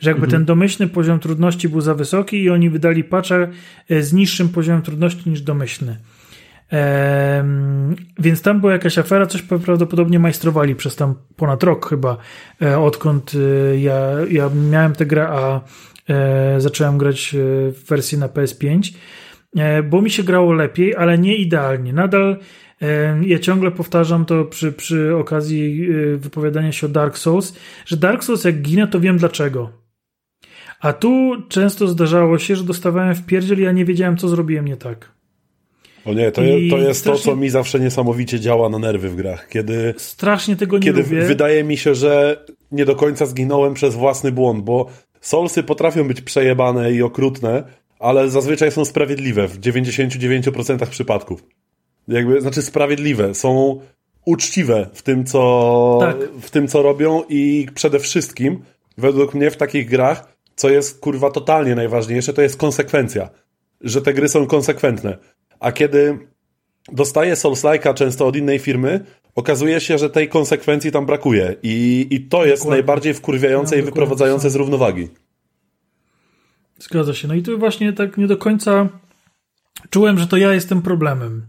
Że 0.00 0.10
jakby 0.10 0.26
ten 0.26 0.44
domyślny 0.44 0.88
poziom 0.88 1.18
trudności 1.18 1.68
był 1.68 1.80
za 1.80 1.94
wysoki 1.94 2.42
i 2.42 2.50
oni 2.50 2.70
wydali 2.70 3.04
patcha 3.04 3.34
z 4.00 4.12
niższym 4.12 4.48
poziomem 4.48 4.82
trudności 4.82 5.30
niż 5.30 5.40
domyślny. 5.40 5.96
Więc 8.18 8.42
tam 8.42 8.60
była 8.60 8.72
jakaś 8.72 8.98
afera, 8.98 9.26
coś 9.26 9.42
prawdopodobnie 9.42 10.18
majstrowali 10.18 10.74
przez 10.74 10.96
tam 10.96 11.14
ponad 11.36 11.62
rok 11.62 11.88
chyba, 11.88 12.16
e, 12.62 12.78
odkąd 12.78 13.32
e, 13.34 13.78
ja, 13.80 14.00
ja 14.30 14.50
miałem 14.70 14.92
tę 14.92 15.06
grę, 15.06 15.28
a 15.28 15.60
e, 16.08 16.60
zacząłem 16.60 16.98
grać 16.98 17.36
w 17.72 17.84
wersji 17.88 18.18
na 18.18 18.28
PS5, 18.28 18.94
e, 19.56 19.82
bo 19.82 20.02
mi 20.02 20.10
się 20.10 20.22
grało 20.22 20.52
lepiej, 20.52 20.96
ale 20.96 21.18
nie 21.18 21.36
idealnie. 21.36 21.92
Nadal 21.92 22.36
ja 23.22 23.38
ciągle 23.38 23.70
powtarzam 23.70 24.24
to 24.24 24.44
przy, 24.44 24.72
przy 24.72 25.16
okazji 25.16 25.88
wypowiadania 26.16 26.72
się 26.72 26.86
o 26.86 26.90
Dark 26.90 27.18
Souls, 27.18 27.54
że 27.86 27.96
Dark 27.96 28.24
Souls 28.24 28.44
jak 28.44 28.62
ginę, 28.62 28.86
to 28.86 29.00
wiem 29.00 29.18
dlaczego. 29.18 29.70
A 30.80 30.92
tu 30.92 31.36
często 31.48 31.88
zdarzało 31.88 32.38
się, 32.38 32.56
że 32.56 32.64
dostawałem 32.64 33.14
w 33.14 33.26
pierdziel 33.26 33.58
i 33.58 33.62
ja 33.62 33.72
nie 33.72 33.84
wiedziałem, 33.84 34.16
co 34.16 34.28
zrobiłem 34.28 34.64
nie 34.64 34.76
tak. 34.76 35.17
O 36.08 36.12
nie, 36.12 36.32
to, 36.32 36.42
je, 36.42 36.70
to 36.70 36.78
jest 36.78 37.00
strasznie... 37.00 37.24
to, 37.24 37.30
co 37.30 37.36
mi 37.36 37.50
zawsze 37.50 37.80
niesamowicie 37.80 38.40
działa 38.40 38.68
na 38.68 38.78
nerwy 38.78 39.08
w 39.08 39.16
grach. 39.16 39.48
Kiedy, 39.48 39.94
strasznie 39.96 40.56
tego 40.56 40.78
nie 40.78 40.84
kiedy 40.84 41.02
lubię. 41.02 41.22
wydaje 41.22 41.64
mi 41.64 41.76
się, 41.76 41.94
że 41.94 42.44
nie 42.72 42.84
do 42.84 42.96
końca 42.96 43.26
zginąłem 43.26 43.74
przez 43.74 43.94
własny 43.94 44.32
błąd, 44.32 44.64
bo 44.64 44.86
Soulsy 45.20 45.62
potrafią 45.62 46.08
być 46.08 46.20
przejebane 46.20 46.92
i 46.92 47.02
okrutne, 47.02 47.62
ale 47.98 48.28
zazwyczaj 48.28 48.72
są 48.72 48.84
sprawiedliwe 48.84 49.48
w 49.48 49.60
99% 49.60 50.86
przypadków. 50.86 51.44
Jakby, 52.08 52.40
znaczy 52.40 52.62
sprawiedliwe, 52.62 53.34
są 53.34 53.80
uczciwe 54.24 54.86
w 54.92 55.02
tym, 55.02 55.24
co, 55.24 55.98
tak. 56.00 56.16
w 56.40 56.50
tym, 56.50 56.68
co 56.68 56.82
robią 56.82 57.22
i 57.28 57.66
przede 57.74 57.98
wszystkim, 57.98 58.62
według 58.98 59.34
mnie 59.34 59.50
w 59.50 59.56
takich 59.56 59.88
grach, 59.88 60.38
co 60.56 60.70
jest 60.70 61.00
kurwa 61.00 61.30
totalnie 61.30 61.74
najważniejsze, 61.74 62.32
to 62.32 62.42
jest 62.42 62.56
konsekwencja. 62.56 63.30
Że 63.80 64.02
te 64.02 64.14
gry 64.14 64.28
są 64.28 64.46
konsekwentne. 64.46 65.18
A 65.60 65.72
kiedy 65.72 66.18
dostaję 66.92 67.34
Souls-like'a 67.34 67.94
często 67.94 68.26
od 68.26 68.36
innej 68.36 68.58
firmy, 68.58 69.04
okazuje 69.34 69.80
się, 69.80 69.98
że 69.98 70.10
tej 70.10 70.28
konsekwencji 70.28 70.92
tam 70.92 71.06
brakuje. 71.06 71.54
I, 71.62 72.06
i 72.10 72.20
to 72.20 72.44
jest 72.44 72.62
dokładnie. 72.62 72.80
najbardziej 72.80 73.14
wkurwiające 73.14 73.76
no, 73.76 73.82
i 73.82 73.84
wyprowadzające 73.84 74.50
z 74.50 74.54
równowagi. 74.54 75.08
Zgadza 76.78 77.14
się. 77.14 77.28
No 77.28 77.34
i 77.34 77.42
tu 77.42 77.58
właśnie 77.58 77.92
tak 77.92 78.16
nie 78.16 78.26
do 78.26 78.36
końca 78.36 78.88
czułem, 79.90 80.18
że 80.18 80.26
to 80.26 80.36
ja 80.36 80.54
jestem 80.54 80.82
problemem. 80.82 81.46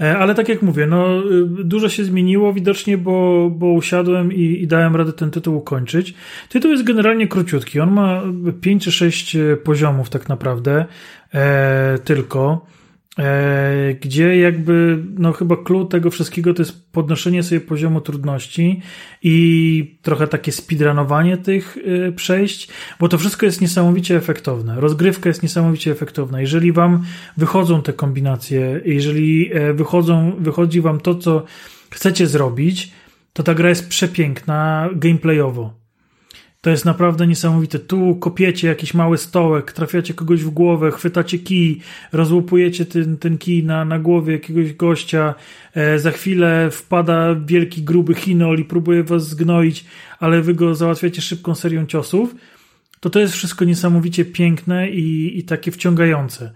E, 0.00 0.18
ale 0.18 0.34
tak 0.34 0.48
jak 0.48 0.62
mówię, 0.62 0.86
no, 0.86 1.18
y, 1.60 1.64
dużo 1.64 1.88
się 1.88 2.04
zmieniło 2.04 2.52
widocznie, 2.52 2.98
bo, 2.98 3.50
bo 3.50 3.66
usiadłem 3.66 4.32
i, 4.32 4.42
i 4.42 4.66
dałem 4.66 4.96
radę 4.96 5.12
ten 5.12 5.30
tytuł 5.30 5.56
ukończyć. 5.56 6.14
Tytuł 6.48 6.70
jest 6.70 6.84
generalnie 6.84 7.28
króciutki. 7.28 7.80
On 7.80 7.90
ma 7.90 8.22
5 8.60 8.84
czy 8.84 8.92
6 8.92 9.36
e, 9.36 9.56
poziomów 9.56 10.10
tak 10.10 10.28
naprawdę 10.28 10.84
e, 11.34 11.98
tylko. 12.04 12.66
E, 13.18 13.94
gdzie 14.00 14.36
jakby, 14.36 14.98
no 15.18 15.32
chyba 15.32 15.56
klucz 15.56 15.90
tego 15.90 16.10
wszystkiego 16.10 16.54
to 16.54 16.62
jest 16.62 16.92
podnoszenie 16.92 17.42
sobie 17.42 17.60
poziomu 17.60 18.00
trudności 18.00 18.80
i 19.22 19.98
trochę 20.02 20.26
takie 20.26 20.52
speedrunowanie 20.52 21.36
tych 21.36 21.78
e, 22.08 22.12
przejść, 22.12 22.68
bo 23.00 23.08
to 23.08 23.18
wszystko 23.18 23.46
jest 23.46 23.60
niesamowicie 23.60 24.16
efektowne. 24.16 24.80
Rozgrywka 24.80 25.28
jest 25.28 25.42
niesamowicie 25.42 25.92
efektowna. 25.92 26.40
Jeżeli 26.40 26.72
wam 26.72 27.04
wychodzą 27.36 27.82
te 27.82 27.92
kombinacje, 27.92 28.80
jeżeli 28.84 29.52
e, 29.52 29.74
wychodzą, 29.74 30.32
wychodzi 30.38 30.80
wam 30.80 31.00
to, 31.00 31.14
co 31.14 31.44
chcecie 31.90 32.26
zrobić, 32.26 32.92
to 33.32 33.42
ta 33.42 33.54
gra 33.54 33.68
jest 33.68 33.88
przepiękna 33.88 34.88
gameplayowo. 34.94 35.81
To 36.62 36.70
jest 36.70 36.84
naprawdę 36.84 37.26
niesamowite. 37.26 37.78
Tu 37.78 38.16
kopiecie 38.16 38.68
jakiś 38.68 38.94
mały 38.94 39.18
stołek, 39.18 39.72
trafiacie 39.72 40.14
kogoś 40.14 40.42
w 40.42 40.50
głowę, 40.50 40.90
chwytacie 40.90 41.38
kij, 41.38 41.80
rozłupujecie 42.12 42.86
ten, 42.86 43.16
ten 43.18 43.38
kij 43.38 43.64
na, 43.64 43.84
na 43.84 43.98
głowie 43.98 44.32
jakiegoś 44.32 44.72
gościa, 44.72 45.34
e, 45.74 45.98
za 45.98 46.10
chwilę 46.10 46.70
wpada 46.70 47.34
wielki, 47.34 47.82
gruby 47.82 48.14
chinol 48.14 48.58
i 48.58 48.64
próbuje 48.64 49.04
was 49.04 49.28
zgnoić, 49.28 49.84
ale 50.20 50.42
wy 50.42 50.54
go 50.54 50.74
załatwiacie 50.74 51.22
szybką 51.22 51.54
serią 51.54 51.86
ciosów. 51.86 52.34
To 53.00 53.10
to 53.10 53.20
jest 53.20 53.34
wszystko 53.34 53.64
niesamowicie 53.64 54.24
piękne 54.24 54.90
i, 54.90 55.38
i 55.38 55.44
takie 55.44 55.70
wciągające. 55.70 56.52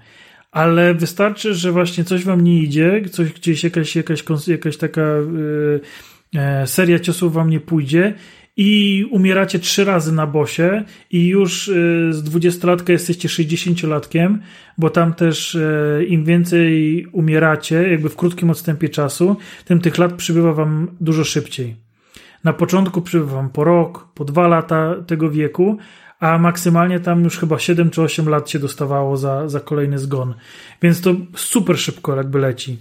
Ale 0.53 0.95
wystarczy, 0.95 1.55
że 1.55 1.73
właśnie 1.73 2.05
coś 2.05 2.25
wam 2.25 2.41
nie 2.41 2.63
idzie, 2.63 3.03
coś 3.11 3.33
gdzieś 3.33 3.65
jakaś, 3.65 3.97
jakaś, 3.97 4.25
jakaś 4.47 4.77
taka 4.77 5.03
yy, 6.33 6.67
seria 6.67 6.99
ciosów 6.99 7.33
wam 7.33 7.51
nie 7.51 7.61
pójdzie 7.61 8.15
i 8.57 9.05
umieracie 9.11 9.59
trzy 9.59 9.85
razy 9.85 10.13
na 10.13 10.27
bosie 10.27 10.85
i 11.11 11.27
już 11.27 11.69
y, 11.69 12.09
z 12.11 12.25
20-latka 12.25 12.91
jesteście 12.91 13.29
60-latkiem, 13.29 14.39
bo 14.79 14.91
tam 14.91 15.15
też 15.15 15.55
y, 15.55 16.07
im 16.09 16.25
więcej 16.25 17.07
umieracie, 17.13 17.91
jakby 17.91 18.09
w 18.09 18.17
krótkim 18.17 18.51
odstępie 18.51 18.89
czasu, 18.89 19.37
tym 19.65 19.81
tych 19.81 19.99
lat 19.99 20.13
przybywa 20.13 20.53
wam 20.53 20.89
dużo 21.01 21.25
szybciej. 21.25 21.77
Na 22.45 22.53
początku 22.53 23.03
przybywa 23.03 23.37
wam 23.37 23.51
po 23.51 23.65
rok, 23.65 24.09
po 24.15 24.25
dwa 24.25 24.49
lata 24.49 24.95
tego 25.07 25.31
wieku, 25.31 25.79
a 26.21 26.39
maksymalnie 26.39 27.01
tam 27.01 27.25
już 27.25 27.39
chyba 27.39 27.59
7 27.59 27.91
czy 27.91 28.03
8 28.03 28.29
lat 28.29 28.51
się 28.51 28.59
dostawało 28.59 29.17
za, 29.17 29.49
za 29.49 29.61
kolejny 29.61 29.99
zgon. 29.99 30.35
Więc 30.83 31.01
to 31.01 31.15
super 31.35 31.79
szybko 31.79 32.17
jakby 32.17 32.39
leci. 32.39 32.79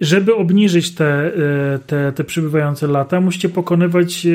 Żeby 0.00 0.34
obniżyć 0.34 0.94
te, 0.94 1.26
y, 1.26 1.78
te, 1.86 2.12
te 2.12 2.24
przybywające 2.24 2.86
lata, 2.86 3.20
musicie 3.20 3.48
pokonywać 3.48 4.26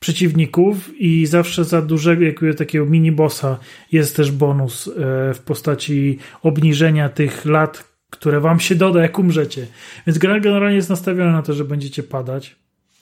przeciwników 0.00 1.00
i 1.00 1.26
zawsze 1.26 1.64
za 1.64 1.82
dużego 1.82 2.24
jakiegoś 2.24 2.56
takiego 2.56 2.86
mini 2.86 3.12
bossa 3.12 3.58
jest 3.92 4.16
też 4.16 4.32
bonus 4.32 4.88
e, 4.88 4.90
w 5.34 5.40
postaci 5.44 6.18
obniżenia 6.42 7.08
tych 7.08 7.44
lat, 7.44 7.84
które 8.10 8.40
wam 8.40 8.60
się 8.60 8.74
doda 8.74 9.02
jak 9.02 9.18
umrzecie. 9.18 9.66
Więc 10.06 10.18
gra 10.18 10.40
generalnie 10.40 10.76
jest 10.76 10.90
nastawiona 10.90 11.32
na 11.32 11.42
to, 11.42 11.52
że 11.52 11.64
będziecie 11.64 12.02
padać. 12.02 12.56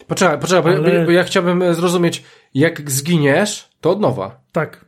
Poczekaj, 0.07 0.39
poczekaj, 0.39 0.75
Ale... 0.77 1.01
bo, 1.01 1.05
bo 1.05 1.11
ja 1.11 1.25
chciałbym 1.25 1.75
zrozumieć, 1.75 2.25
jak 2.55 2.91
zginiesz, 2.91 3.69
to 3.81 3.91
od 3.91 4.01
nowa. 4.01 4.41
Tak. 4.53 4.85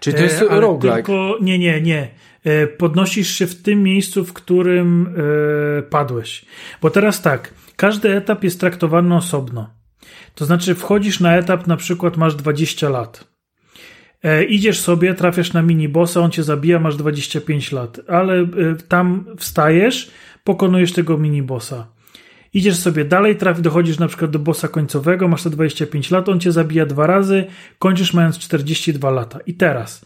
Czyli 0.00 0.16
to 0.16 0.22
jest 0.22 0.42
e, 0.42 0.60
roguelike. 0.60 0.94
Tylko, 0.94 1.36
nie, 1.40 1.58
nie, 1.58 1.80
nie. 1.80 2.08
E, 2.44 2.66
podnosisz 2.66 3.30
się 3.30 3.46
w 3.46 3.62
tym 3.62 3.82
miejscu, 3.82 4.24
w 4.24 4.32
którym 4.32 5.14
e, 5.78 5.82
padłeś. 5.82 6.44
Bo 6.82 6.90
teraz 6.90 7.22
tak, 7.22 7.54
każdy 7.76 8.16
etap 8.16 8.44
jest 8.44 8.60
traktowany 8.60 9.16
osobno. 9.16 9.70
To 10.34 10.44
znaczy, 10.44 10.74
wchodzisz 10.74 11.20
na 11.20 11.36
etap, 11.36 11.66
na 11.66 11.76
przykład 11.76 12.16
masz 12.16 12.34
20 12.34 12.88
lat. 12.88 13.32
E, 14.22 14.44
idziesz 14.44 14.80
sobie, 14.80 15.14
trafiasz 15.14 15.52
na 15.52 15.62
mini 15.62 15.88
bossa, 15.88 16.20
on 16.20 16.30
cię 16.30 16.42
zabija, 16.42 16.78
masz 16.78 16.96
25 16.96 17.72
lat, 17.72 18.00
ale 18.08 18.40
e, 18.40 18.46
tam 18.88 19.24
wstajesz, 19.38 20.10
pokonujesz 20.44 20.92
tego 20.92 21.18
mini 21.18 21.42
bossa. 21.42 21.86
Idziesz 22.54 22.76
sobie 22.76 23.04
dalej, 23.04 23.36
traf, 23.36 23.60
dochodzisz 23.60 23.98
na 23.98 24.08
przykład 24.08 24.30
do 24.30 24.38
bossa 24.38 24.68
końcowego, 24.68 25.28
masz 25.28 25.42
te 25.42 25.50
25 25.50 26.10
lat, 26.10 26.28
on 26.28 26.40
cię 26.40 26.52
zabija 26.52 26.86
dwa 26.86 27.06
razy, 27.06 27.44
kończysz 27.78 28.14
mając 28.14 28.38
42 28.38 29.10
lata. 29.10 29.38
I 29.46 29.54
teraz 29.54 30.04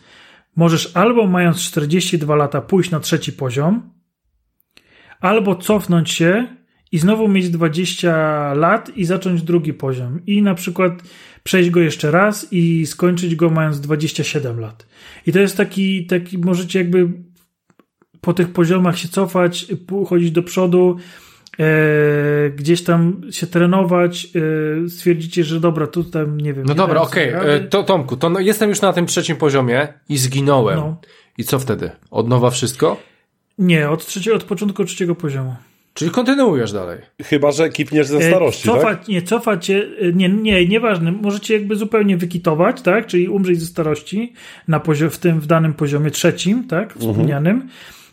możesz 0.57 0.97
albo 0.97 1.27
mając 1.27 1.63
42 1.63 2.37
lata 2.37 2.61
pójść 2.61 2.91
na 2.91 3.01
trzeci 3.01 3.33
poziom, 3.33 3.91
albo 5.21 5.57
cofnąć 5.57 6.11
się 6.11 6.47
i 6.93 6.99
znowu 6.99 7.29
mieć 7.29 7.51
20 7.51 8.55
lat 8.55 8.97
i 8.97 9.05
zacząć 9.05 9.43
drugi 9.43 9.75
poziom. 9.75 10.27
I 10.27 10.43
na 10.43 10.55
przykład 10.55 10.93
przejść 11.43 11.71
go 11.71 11.81
jeszcze 11.81 12.11
raz 12.11 12.53
i 12.53 12.87
skończyć 12.87 13.35
go 13.35 13.51
mając 13.51 13.81
27 13.81 14.61
lat. 14.61 14.87
I 15.27 15.33
to 15.33 15.39
jest 15.39 15.57
taki, 15.57 16.07
taki 16.07 16.39
możecie 16.39 16.79
jakby 16.79 17.13
po 18.21 18.35
tych 18.35 18.53
poziomach 18.53 18.99
się 18.99 19.09
cofać, 19.09 19.67
chodzić 20.07 20.31
do 20.31 20.43
przodu, 20.43 20.97
gdzieś 22.57 22.85
tam 22.85 23.21
się 23.31 23.47
trenować, 23.47 24.29
e, 24.85 24.89
stwierdzicie, 24.89 25.45
że 25.45 25.61
dobra, 25.61 25.87
tutaj 25.87 26.29
nie 26.29 26.55
wiem. 26.55 26.67
No 26.67 26.73
nie 26.73 26.79
dobra, 26.79 27.01
okej, 27.01 27.35
okay. 27.35 27.51
E, 27.51 27.61
to 27.61 27.83
Tomku, 27.83 28.17
to 28.17 28.31
no, 28.31 28.41
jestem 28.41 28.69
już 28.69 28.81
na 28.81 28.93
tym 28.93 29.07
trzecim 29.07 29.37
poziomie 29.37 29.89
i 30.09 30.17
zginąłem. 30.17 30.79
No. 30.79 31.01
I 31.39 31.45
co 31.45 31.59
wtedy? 31.59 31.91
Od 32.11 32.29
nowa 32.29 32.51
wszystko? 32.51 32.97
Nie, 33.59 33.91
od, 33.91 34.07
trzeciego, 34.07 34.37
od 34.37 34.45
początku 34.45 34.85
trzeciego 34.85 35.15
poziomu. 35.15 35.57
Czyli 35.95 36.11
kontynuujesz 36.11 36.73
dalej. 36.73 36.99
Chyba, 37.23 37.53
że 37.53 37.69
kipniesz 37.69 38.07
ze 38.07 38.19
e, 38.19 38.29
starości, 38.29 38.63
cofać, 38.63 38.99
tak? 38.99 39.09
Nie, 39.09 39.23
cofacie, 39.23 39.87
e, 40.01 40.13
nie, 40.13 40.29
nie, 40.29 40.69
nieważne. 40.69 41.13
Możecie 41.13 41.55
jakby 41.55 41.77
zupełnie 41.77 42.17
wykitować, 42.17 42.83
tak? 42.83 43.07
Czyli 43.07 43.29
umrzeć 43.29 43.61
ze 43.61 43.67
starości 43.67 44.33
na 44.69 44.81
poziom, 44.81 45.11
w 45.11 45.19
tym, 45.19 45.41
w 45.41 45.47
danym 45.47 45.75
poziomie 45.75 46.11
trzecim, 46.11 46.65
tak? 46.65 46.83
Mhm. 46.83 47.01
Wspomnianym. 47.01 47.55
Mhm. 47.57 47.71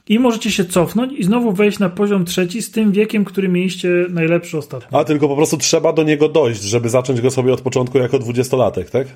I 0.09 0.19
możecie 0.19 0.51
się 0.51 0.65
cofnąć 0.65 1.13
i 1.13 1.23
znowu 1.23 1.51
wejść 1.51 1.79
na 1.79 1.89
poziom 1.89 2.25
trzeci 2.25 2.61
z 2.61 2.71
tym 2.71 2.91
wiekiem, 2.91 3.25
który 3.25 3.49
mieliście 3.49 3.89
najlepszy 4.09 4.57
ostatnio. 4.57 4.99
A, 4.99 5.03
tylko 5.03 5.27
po 5.27 5.35
prostu 5.35 5.57
trzeba 5.57 5.93
do 5.93 6.03
niego 6.03 6.29
dojść, 6.29 6.61
żeby 6.61 6.89
zacząć 6.89 7.21
go 7.21 7.31
sobie 7.31 7.53
od 7.53 7.61
początku 7.61 7.97
jako 7.97 8.19
dwudziestolatek, 8.19 8.89
tak? 8.89 9.07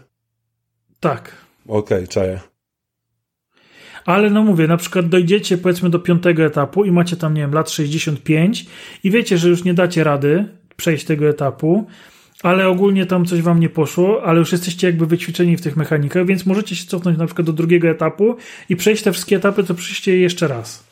Tak. 0.99 1.35
Okej, 1.68 1.97
okay, 1.97 2.07
czaję. 2.07 2.39
Ale 4.05 4.30
no 4.30 4.43
mówię, 4.43 4.68
na 4.68 4.77
przykład 4.77 5.09
dojdziecie 5.09 5.57
powiedzmy 5.57 5.89
do 5.89 5.99
piątego 5.99 6.43
etapu 6.43 6.85
i 6.85 6.91
macie 6.91 7.15
tam, 7.15 7.34
nie 7.34 7.41
wiem, 7.41 7.53
lat 7.53 7.69
65 7.69 8.65
i 9.03 9.11
wiecie, 9.11 9.38
że 9.38 9.49
już 9.49 9.64
nie 9.64 9.73
dacie 9.73 10.03
rady 10.03 10.45
przejść 10.76 11.05
tego 11.05 11.30
etapu, 11.30 11.88
ale 12.43 12.68
ogólnie 12.68 13.05
tam 13.05 13.26
coś 13.26 13.41
wam 13.41 13.59
nie 13.59 13.69
poszło, 13.69 14.23
ale 14.23 14.39
już 14.39 14.51
jesteście 14.51 14.88
jakby 14.88 15.05
wyćwiczeni 15.05 15.57
w 15.57 15.61
tych 15.61 15.77
mechanikach, 15.77 16.26
więc 16.26 16.45
możecie 16.45 16.76
się 16.76 16.85
cofnąć 16.85 17.18
na 17.18 17.26
przykład 17.26 17.45
do 17.45 17.53
drugiego 17.53 17.88
etapu 17.88 18.35
i 18.69 18.76
przejść 18.76 19.03
te 19.03 19.11
wszystkie 19.11 19.35
etapy, 19.35 19.64
to 19.64 19.73
przyjście 19.73 20.18
jeszcze 20.18 20.47
raz. 20.47 20.88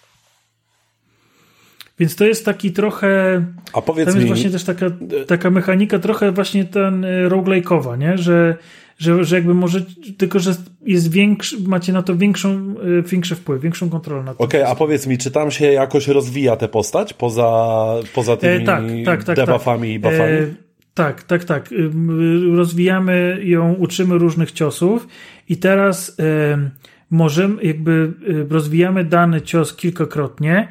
Więc 1.99 2.15
to 2.15 2.25
jest 2.25 2.45
taki 2.45 2.71
trochę. 2.71 3.41
A 3.73 3.81
powiedz 3.81 4.05
tam 4.05 4.15
mi. 4.15 4.21
jest 4.21 4.33
właśnie 4.33 4.51
też 4.51 4.63
taka, 4.63 4.85
taka 5.27 5.49
mechanika, 5.49 5.99
trochę 5.99 6.31
właśnie 6.31 6.65
ten 6.65 7.03
y, 7.03 7.29
roguelike'owa, 7.29 7.97
nie? 7.97 8.17
Że, 8.17 8.57
że, 8.97 9.23
że 9.23 9.35
jakby 9.35 9.53
może. 9.53 9.85
Tylko, 10.17 10.39
że 10.39 10.55
jest 10.85 11.11
większy, 11.11 11.57
macie 11.67 11.93
na 11.93 12.03
to 12.03 12.15
większą, 12.15 12.75
y, 12.99 13.01
większy 13.01 13.35
wpływ, 13.35 13.61
większą 13.61 13.89
kontrolę 13.89 14.23
nad 14.23 14.37
tym. 14.37 14.45
Okej, 14.45 14.63
a 14.63 14.75
powiedz 14.75 15.07
mi, 15.07 15.17
czy 15.17 15.31
tam 15.31 15.51
się 15.51 15.65
jakoś 15.65 16.07
rozwija 16.07 16.55
tę 16.55 16.67
postać 16.67 17.13
poza, 17.13 17.87
poza 18.13 18.37
tymi 18.37 18.63
E, 18.63 18.65
tak, 18.65 18.83
tak, 19.05 19.23
tak, 19.23 19.35
debuffami 19.35 19.93
i 19.93 19.99
buffami? 19.99 20.33
E, 20.33 20.64
tak, 20.95 21.23
tak, 21.23 21.43
tak. 21.43 21.71
Ym, 21.71 22.55
Rozwijamy 22.57 23.39
ją, 23.43 23.73
uczymy 23.73 24.17
różnych 24.17 24.51
ciosów 24.51 25.07
i 25.49 25.57
teraz 25.57 26.15
em, 26.19 26.69
możemy, 27.09 27.63
jakby 27.63 28.13
y, 28.29 28.47
rozwijamy 28.49 29.03
dany 29.03 29.41
cios 29.41 29.75
kilkakrotnie. 29.75 30.67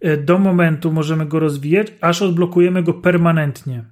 E, 0.00 0.16
Do 0.16 0.38
momentu 0.38 0.92
możemy 0.92 1.26
go 1.26 1.40
rozwijać, 1.40 1.86
aż 2.00 2.22
odblokujemy 2.22 2.82
go 2.82 2.94
permanentnie. 2.94 3.84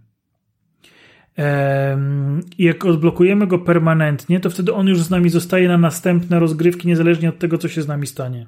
I 2.58 2.64
jak 2.64 2.84
odblokujemy 2.84 3.46
go 3.46 3.58
permanentnie, 3.58 4.40
to 4.40 4.50
wtedy 4.50 4.72
on 4.72 4.86
już 4.86 5.02
z 5.02 5.10
nami 5.10 5.28
zostaje 5.30 5.68
na 5.68 5.78
następne 5.78 6.40
rozgrywki, 6.40 6.88
niezależnie 6.88 7.28
od 7.28 7.38
tego, 7.38 7.58
co 7.58 7.68
się 7.68 7.82
z 7.82 7.88
nami 7.88 8.06
stanie. 8.06 8.46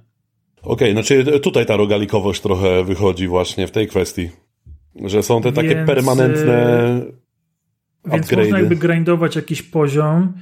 Okej, 0.62 0.92
znaczy 0.92 1.40
tutaj 1.40 1.66
ta 1.66 1.76
rogalikowość 1.76 2.40
trochę 2.40 2.84
wychodzi 2.84 3.28
właśnie 3.28 3.66
w 3.66 3.70
tej 3.70 3.88
kwestii. 3.88 4.30
Że 4.96 5.22
są 5.22 5.42
te 5.42 5.52
takie 5.52 5.74
Więc, 5.74 5.86
permanentne 5.86 7.00
Więc 8.06 8.30
można 8.30 8.42
upgrade'y. 8.42 8.58
jakby 8.58 8.76
grindować 8.76 9.36
jakiś 9.36 9.62
poziom, 9.62 10.32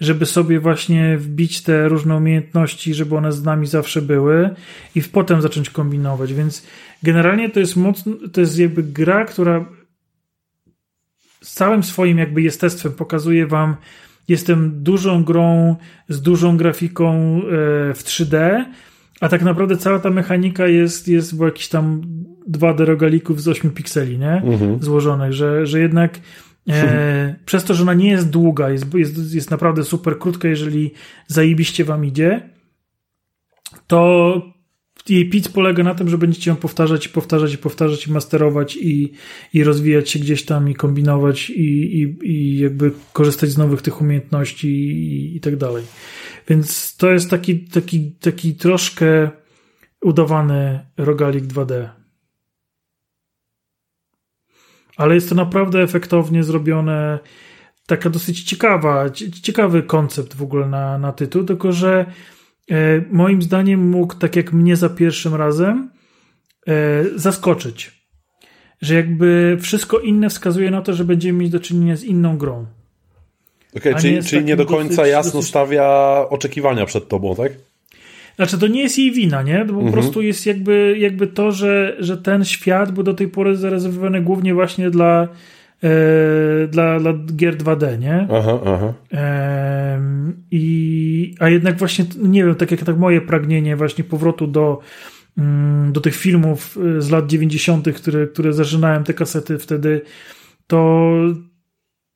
żeby 0.00 0.26
sobie 0.26 0.60
właśnie 0.60 1.18
wbić 1.18 1.62
te 1.62 1.88
różne 1.88 2.16
umiejętności, 2.16 2.94
żeby 2.94 3.16
one 3.16 3.32
z 3.32 3.44
nami 3.44 3.66
zawsze 3.66 4.02
były 4.02 4.50
i 4.94 5.02
potem 5.02 5.42
zacząć 5.42 5.70
kombinować. 5.70 6.34
Więc 6.34 6.66
generalnie 7.02 7.50
to 7.50 7.60
jest 7.60 7.76
mocno, 7.76 8.12
to 8.32 8.40
jest 8.40 8.58
jakby 8.58 8.82
gra, 8.82 9.24
która 9.24 9.64
z 11.42 11.54
całym 11.54 11.82
swoim 11.82 12.18
jakby 12.18 12.42
jestestwem 12.42 12.92
pokazuje 12.92 13.46
wam, 13.46 13.76
jestem 14.28 14.82
dużą 14.82 15.24
grą 15.24 15.76
z 16.08 16.22
dużą 16.22 16.56
grafiką 16.56 17.12
e, 17.36 17.40
w 17.94 18.02
3D, 18.04 18.64
a 19.20 19.28
tak 19.28 19.42
naprawdę 19.42 19.76
cała 19.76 19.98
ta 19.98 20.10
mechanika 20.10 20.66
jest, 20.66 21.08
jest 21.08 21.36
w 21.36 21.40
jakichś 21.40 21.68
tam 21.68 22.02
2D 22.50 22.84
rogalików 22.84 23.42
z 23.42 23.48
8 23.48 23.70
pikseli, 23.70 24.18
nie? 24.18 24.32
Mhm. 24.32 24.82
Złożonych, 24.82 25.32
że, 25.32 25.66
że 25.66 25.80
jednak 25.80 26.20
e, 26.68 27.34
przez 27.46 27.64
to, 27.64 27.74
że 27.74 27.82
ona 27.82 27.94
nie 27.94 28.10
jest 28.10 28.30
długa, 28.30 28.70
jest, 28.70 28.94
jest, 28.94 29.34
jest 29.34 29.50
naprawdę 29.50 29.84
super 29.84 30.18
krótka, 30.18 30.48
jeżeli 30.48 30.90
zajebiście 31.26 31.84
wam 31.84 32.04
idzie, 32.04 32.50
to 33.86 34.42
jej 35.08 35.30
pic 35.30 35.48
polega 35.48 35.82
na 35.82 35.94
tym, 35.94 36.08
że 36.08 36.18
będziecie 36.18 36.50
ją 36.50 36.56
powtarzać 36.56 37.06
i 37.06 37.08
powtarzać 37.08 37.54
i 37.54 37.58
powtarzać 37.58 38.06
i 38.06 38.12
masterować 38.12 38.76
i, 38.76 39.12
i 39.54 39.64
rozwijać 39.64 40.10
się 40.10 40.18
gdzieś 40.18 40.44
tam 40.44 40.68
i 40.68 40.74
kombinować 40.74 41.50
i, 41.50 42.02
i, 42.02 42.18
i 42.22 42.58
jakby 42.58 42.92
korzystać 43.12 43.50
z 43.50 43.58
nowych 43.58 43.82
tych 43.82 44.00
umiejętności 44.00 44.68
i, 44.68 45.36
i 45.36 45.40
tak 45.40 45.56
dalej. 45.56 45.84
Więc 46.48 46.96
to 46.96 47.10
jest 47.10 47.30
taki, 47.30 47.60
taki, 47.60 48.12
taki 48.12 48.54
troszkę 48.54 49.30
udawany 50.02 50.80
rogalik 50.96 51.44
2D. 51.44 51.99
Ale 55.00 55.14
jest 55.14 55.28
to 55.28 55.34
naprawdę 55.34 55.82
efektownie 55.82 56.44
zrobione. 56.44 57.18
Taka 57.86 58.10
dosyć 58.10 58.42
ciekawa, 58.44 59.10
cie- 59.10 59.30
ciekawy 59.42 59.82
koncept 59.82 60.36
w 60.36 60.42
ogóle 60.42 60.66
na, 60.68 60.98
na 60.98 61.12
tytuł, 61.12 61.44
tylko 61.44 61.72
że 61.72 62.06
e, 62.70 62.74
moim 63.10 63.42
zdaniem 63.42 63.88
mógł, 63.90 64.14
tak 64.14 64.36
jak 64.36 64.52
mnie 64.52 64.76
za 64.76 64.88
pierwszym 64.88 65.34
razem, 65.34 65.90
e, 66.68 66.72
zaskoczyć. 67.16 68.00
Że 68.80 68.94
jakby 68.94 69.58
wszystko 69.60 69.98
inne 69.98 70.30
wskazuje 70.30 70.70
na 70.70 70.82
to, 70.82 70.94
że 70.94 71.04
będziemy 71.04 71.38
mieć 71.38 71.50
do 71.50 71.60
czynienia 71.60 71.96
z 71.96 72.04
inną 72.04 72.38
grą. 72.38 72.66
Okej, 73.76 73.94
nie 73.94 74.00
czyli, 74.00 74.14
jest 74.14 74.28
czyli 74.28 74.44
nie 74.44 74.56
do 74.56 74.66
końca 74.66 74.96
dosyć- 74.96 75.10
jasno 75.12 75.32
dosyć- 75.40 75.48
stawia 75.48 75.86
oczekiwania 76.30 76.86
przed 76.86 77.08
tobą, 77.08 77.34
tak? 77.36 77.52
Znaczy, 78.40 78.58
to 78.58 78.66
nie 78.66 78.82
jest 78.82 78.98
jej 78.98 79.12
wina, 79.12 79.42
nie? 79.42 79.58
To 79.58 79.72
po 79.72 79.74
Mhm. 79.80 79.92
prostu 79.92 80.22
jest 80.22 80.46
jakby, 80.46 80.96
jakby 80.98 81.26
to, 81.26 81.52
że, 81.52 81.96
że 81.98 82.16
ten 82.18 82.44
świat 82.44 82.92
był 82.92 83.02
do 83.02 83.14
tej 83.14 83.28
pory 83.28 83.56
zarezerwowany 83.56 84.22
głównie 84.22 84.54
właśnie 84.54 84.90
dla, 84.90 85.28
e, 85.82 86.68
dla, 86.68 87.00
dla 87.00 87.12
gier 87.36 87.56
2D, 87.56 87.98
nie? 87.98 88.28
Aha, 88.32 88.60
aha. 88.66 88.94
Em, 89.10 90.32
I, 90.50 91.34
a 91.40 91.48
jednak 91.48 91.78
właśnie, 91.78 92.04
nie 92.22 92.44
wiem, 92.44 92.54
tak 92.54 92.70
jak 92.70 92.82
tak 92.84 92.96
moje 92.98 93.20
pragnienie 93.20 93.76
właśnie 93.76 94.04
powrotu 94.04 94.46
do, 94.46 94.78
mm, 95.38 95.92
do 95.92 96.00
tych 96.00 96.14
filmów 96.16 96.76
y, 96.98 97.02
z 97.02 97.10
lat 97.10 97.26
90., 97.26 97.92
które, 97.92 98.26
które 98.26 98.52
zażynałem 98.52 99.04
te 99.04 99.14
kasety 99.14 99.58
wtedy, 99.58 100.00
to, 100.66 101.12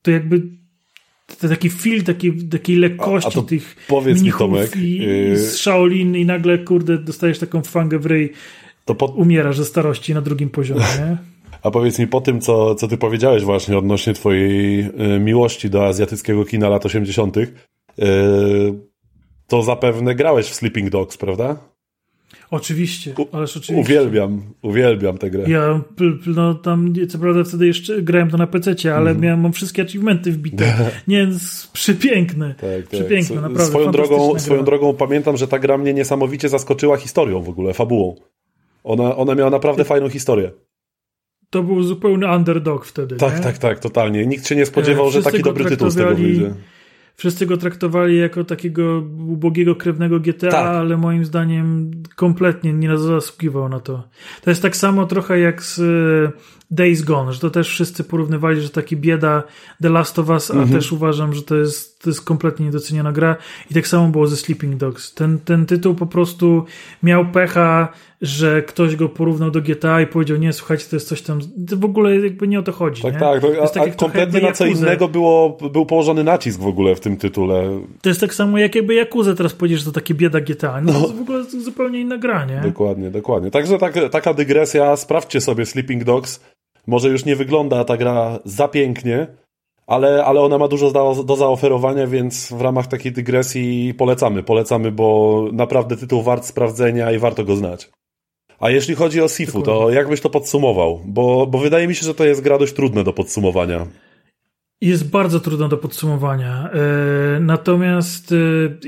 to 0.03 0.11
jakby 0.11 0.43
to 1.37 1.49
taki 1.49 1.71
feel 1.71 2.03
takiej, 2.03 2.33
takiej 2.49 2.77
lekkości 2.77 3.39
A- 3.39 3.43
a 3.43 3.45
tych 3.45 3.77
Powiedz 3.89 4.23
mi, 4.23 4.33
Tomek, 4.33 4.77
i, 4.77 4.97
yy, 4.97 5.39
z 5.39 5.57
Shaolin 5.57 6.17
i 6.17 6.25
nagle, 6.27 6.59
kurde, 6.59 6.99
dostajesz 6.99 7.39
taką 7.39 7.63
fangę 7.63 7.99
w 7.99 8.07
ryj, 8.07 8.33
to 8.85 8.95
po, 8.95 9.07
umierasz 9.07 9.57
ze 9.57 9.65
starości 9.65 10.15
na 10.15 10.21
drugim 10.21 10.51
poziomie, 10.51 10.81
nie? 11.01 11.17
a 11.63 11.71
powiedz 11.71 11.99
mi 11.99 12.07
po 12.07 12.21
tym, 12.21 12.41
co, 12.41 12.75
co 12.75 12.89
ty 12.89 12.97
powiedziałeś 12.97 13.43
właśnie 13.43 13.79
odnośnie 13.79 14.13
twojej 14.15 14.81
y, 14.81 15.21
miłości 15.21 15.71
do 15.71 15.87
azjatyckiego 15.87 16.45
kina 16.45 16.69
lat 16.69 16.87
80., 16.87 17.37
y, 17.37 17.51
to 19.47 19.63
zapewne 19.63 20.15
grałeś 20.15 20.47
w 20.47 20.55
Sleeping 20.55 20.91
Dogs, 20.91 21.17
prawda? 21.17 21.74
Oczywiście, 22.51 23.15
U- 23.19 23.37
ależ 23.37 23.57
oczywiście. 23.57 23.81
Uwielbiam, 23.93 24.43
uwielbiam 24.63 25.19
tę 25.19 25.31
grę. 25.31 25.45
Ja, 25.47 25.81
no 26.27 26.55
tam, 26.55 26.95
co 27.09 27.19
prawda 27.19 27.45
wtedy 27.45 27.67
jeszcze 27.67 28.03
grałem 28.03 28.31
to 28.31 28.37
na 28.37 28.47
PC, 28.47 28.71
ale 28.95 29.11
Mhm. 29.11 29.21
miałem 29.21 29.41
mam 29.41 29.53
wszystkie 29.53 29.83
achievementy 29.83 30.33
wbite. 30.33 30.75
Nie, 31.09 31.29
przepiękne. 31.73 32.49
Tak, 32.55 32.61
tak. 32.71 32.87
Przepiękne, 32.89 33.37
S- 33.37 33.43
naprawdę. 33.43 33.65
Swoją 33.67 33.91
drogą, 33.93 34.39
swoją 34.39 34.59
gra. 34.61 34.67
drogą 34.67 34.95
pamiętam, 34.95 35.37
że 35.37 35.49
ta 35.49 35.59
gra 35.59 35.79
mnie 35.79 35.95
niesamowicie 35.95 36.49
zaskoczyła 36.49 36.97
historią 36.97 37.43
w 37.43 37.49
ogóle, 37.49 37.75
fabułą. 37.75 38.17
Ona, 38.85 39.17
ona 39.17 39.35
miała 39.35 39.51
naprawdę 39.51 39.85
fajną 39.85 40.09
historię. 40.09 40.51
To 41.51 41.63
był 41.63 41.83
zupełny 41.83 42.35
underdog 42.37 42.85
wtedy. 42.87 43.17
Tak, 43.17 43.37
nie? 43.37 43.41
tak, 43.43 43.59
tak, 43.59 43.79
totalnie. 43.79 44.27
Nikt 44.27 44.47
się 44.49 44.57
nie 44.57 44.67
spodziewał, 44.67 45.07
E, 45.07 45.11
że 45.11 45.13
wszyscy 45.13 45.31
taki 45.33 45.43
go 45.43 45.51
dobry 45.51 45.65
tytuł 45.65 45.91
z 45.91 45.95
tego 45.97 46.15
wyjdzie. 46.15 46.55
Wszyscy 47.17 47.47
go 47.47 47.57
traktowali 47.57 48.19
jako 48.19 48.45
takiego 48.45 49.03
ubogiego, 49.29 49.75
krewnego 49.75 50.21
GTA, 50.21 50.51
Tak. 50.51 50.67
ale 50.67 50.97
moim 50.97 51.25
zdaniem 51.25 51.91
kompletnie 52.17 52.73
nie 52.73 52.99
zasługiwał 52.99 53.69
na 53.69 53.81
to. 53.81 54.03
To 54.43 54.51
jest 54.51 54.63
tak 54.63 54.77
samo 54.77 55.07
trochę 55.07 55.39
jak 55.39 55.63
z 55.63 55.81
Days 56.71 57.03
Gone, 57.03 57.33
że 57.33 57.41
to 57.41 57.51
też 57.51 57.69
wszyscy 57.69 58.05
porównywali, 58.05 58.61
że 58.61 58.69
taki 58.71 58.97
bieda 58.97 59.43
The 59.83 59.89
Last 59.91 60.19
of 60.19 60.29
Us, 60.29 60.51
a 60.51 60.55
Mhm. 60.55 60.73
też 60.73 60.93
uważam, 60.93 61.35
że 61.35 61.43
to 61.43 61.57
jest, 61.57 62.03
to 62.03 62.11
jest 62.11 62.25
kompletnie 62.25 62.67
niedoceniona 62.67 63.13
gra. 63.13 63.37
I 63.71 63.75
tak 63.75 63.89
samo 63.89 64.09
było 64.09 64.27
ze 64.27 64.37
Sleeping 64.37 64.77
Dogs. 64.77 65.15
Ten, 65.15 65.39
ten 65.39 65.67
tytuł 65.67 65.95
po 65.95 66.07
prostu 66.07 66.65
miał 67.03 67.27
pecha, 67.27 67.89
że 68.23 68.63
ktoś 68.63 68.97
go 68.97 69.09
porównał 69.09 69.51
do 69.51 69.61
GTA 69.61 70.01
i 70.01 70.07
powiedział, 70.07 70.37
nie, 70.37 70.53
słuchajcie, 70.53 70.85
to 70.91 70.97
jest 70.97 71.09
coś 71.09 71.23
tam, 71.23 71.41
to 71.69 71.77
w 71.77 71.85
ogóle 71.85 72.19
jakby 72.21 72.49
nie 72.49 72.59
o 72.59 72.63
to 72.63 72.73
chodzi. 72.73 73.03
Tak, 73.03 73.15
nie? 73.15 73.21
tak. 73.21 73.41
To 73.41 73.63
a, 73.63 73.69
tak 73.69 73.97
kompletnie 73.97 74.41
na 74.41 74.53
co 74.53 74.67
innego 74.67 75.09
było, 75.09 75.59
był 75.73 75.87
położony 75.87 76.25
nacisk 76.25 76.61
w 76.61 76.67
ogóle 76.67 76.95
w 76.95 77.01
tym 77.01 77.17
tytule. 77.17 77.81
To 78.03 78.09
jest 78.09 78.21
tak 78.21 78.35
samo 78.35 78.59
jak 78.59 78.75
jakby 78.75 78.95
Yakuza 78.95 79.35
teraz 79.35 79.53
powiedziesz, 79.53 79.79
że 79.81 79.87
to 79.87 79.93
takie 79.93 80.15
bieda 80.15 80.41
GTA. 80.41 80.81
No, 80.81 80.93
to 80.93 81.01
jest 81.01 81.15
w 81.15 81.21
ogóle 81.21 81.45
zupełnie 81.45 82.01
inna 82.01 82.19
gra, 82.19 82.45
nie? 82.45 82.61
Dokładnie, 82.65 83.11
dokładnie. 83.11 83.51
Także 83.51 83.79
tak, 83.79 83.95
taka 84.11 84.35
dygresja, 84.35 84.97
sprawdźcie 84.97 85.41
sobie 85.41 85.67
Sleeping 85.67 86.05
Dogs. 86.05 86.41
Może 86.87 87.09
już 87.09 87.25
nie 87.25 87.37
wygląda 87.37 87.85
ta 87.85 87.97
gra 87.97 88.39
za 88.45 88.69
pięknie, 88.69 89.27
ale, 89.87 90.25
ale 90.25 90.41
ona 90.41 90.59
ma 90.59 90.69
dużo 90.69 90.91
do, 90.91 91.25
do 91.25 91.37
zaoferowania, 91.37 92.07
więc 92.07 92.53
w 92.53 92.61
ramach 92.61 92.87
takiej 92.87 93.13
dygresji 93.13 93.95
polecamy. 93.95 94.43
Polecamy, 94.43 94.93
bo 94.93 95.49
naprawdę 95.53 95.97
tytuł 95.97 96.23
wart 96.23 96.45
sprawdzenia 96.45 97.13
i 97.13 97.19
warto 97.19 97.45
go 97.45 97.57
znać. 97.57 97.91
A 98.61 98.71
jeśli 98.71 98.95
chodzi 98.95 99.21
o 99.21 99.29
Sifu, 99.29 99.63
to 99.63 99.91
jak 99.91 100.09
byś 100.09 100.21
to 100.21 100.31
podsumował? 100.31 101.01
Bo, 101.05 101.47
bo 101.47 101.59
wydaje 101.59 101.89
mi 101.89 101.95
się, 101.95 102.07
że 102.07 102.15
to 102.15 102.25
jest 102.25 102.41
gra 102.41 102.59
dość 102.59 102.73
trudne 102.73 103.05
do 103.05 103.13
podsumowania. 103.13 103.87
Jest 104.81 105.11
bardzo 105.11 105.41
trudna 105.41 105.69
do 105.69 105.77
podsumowania. 105.77 106.71
E, 106.71 107.41
Natomiast 107.41 108.33
e, 108.33 108.37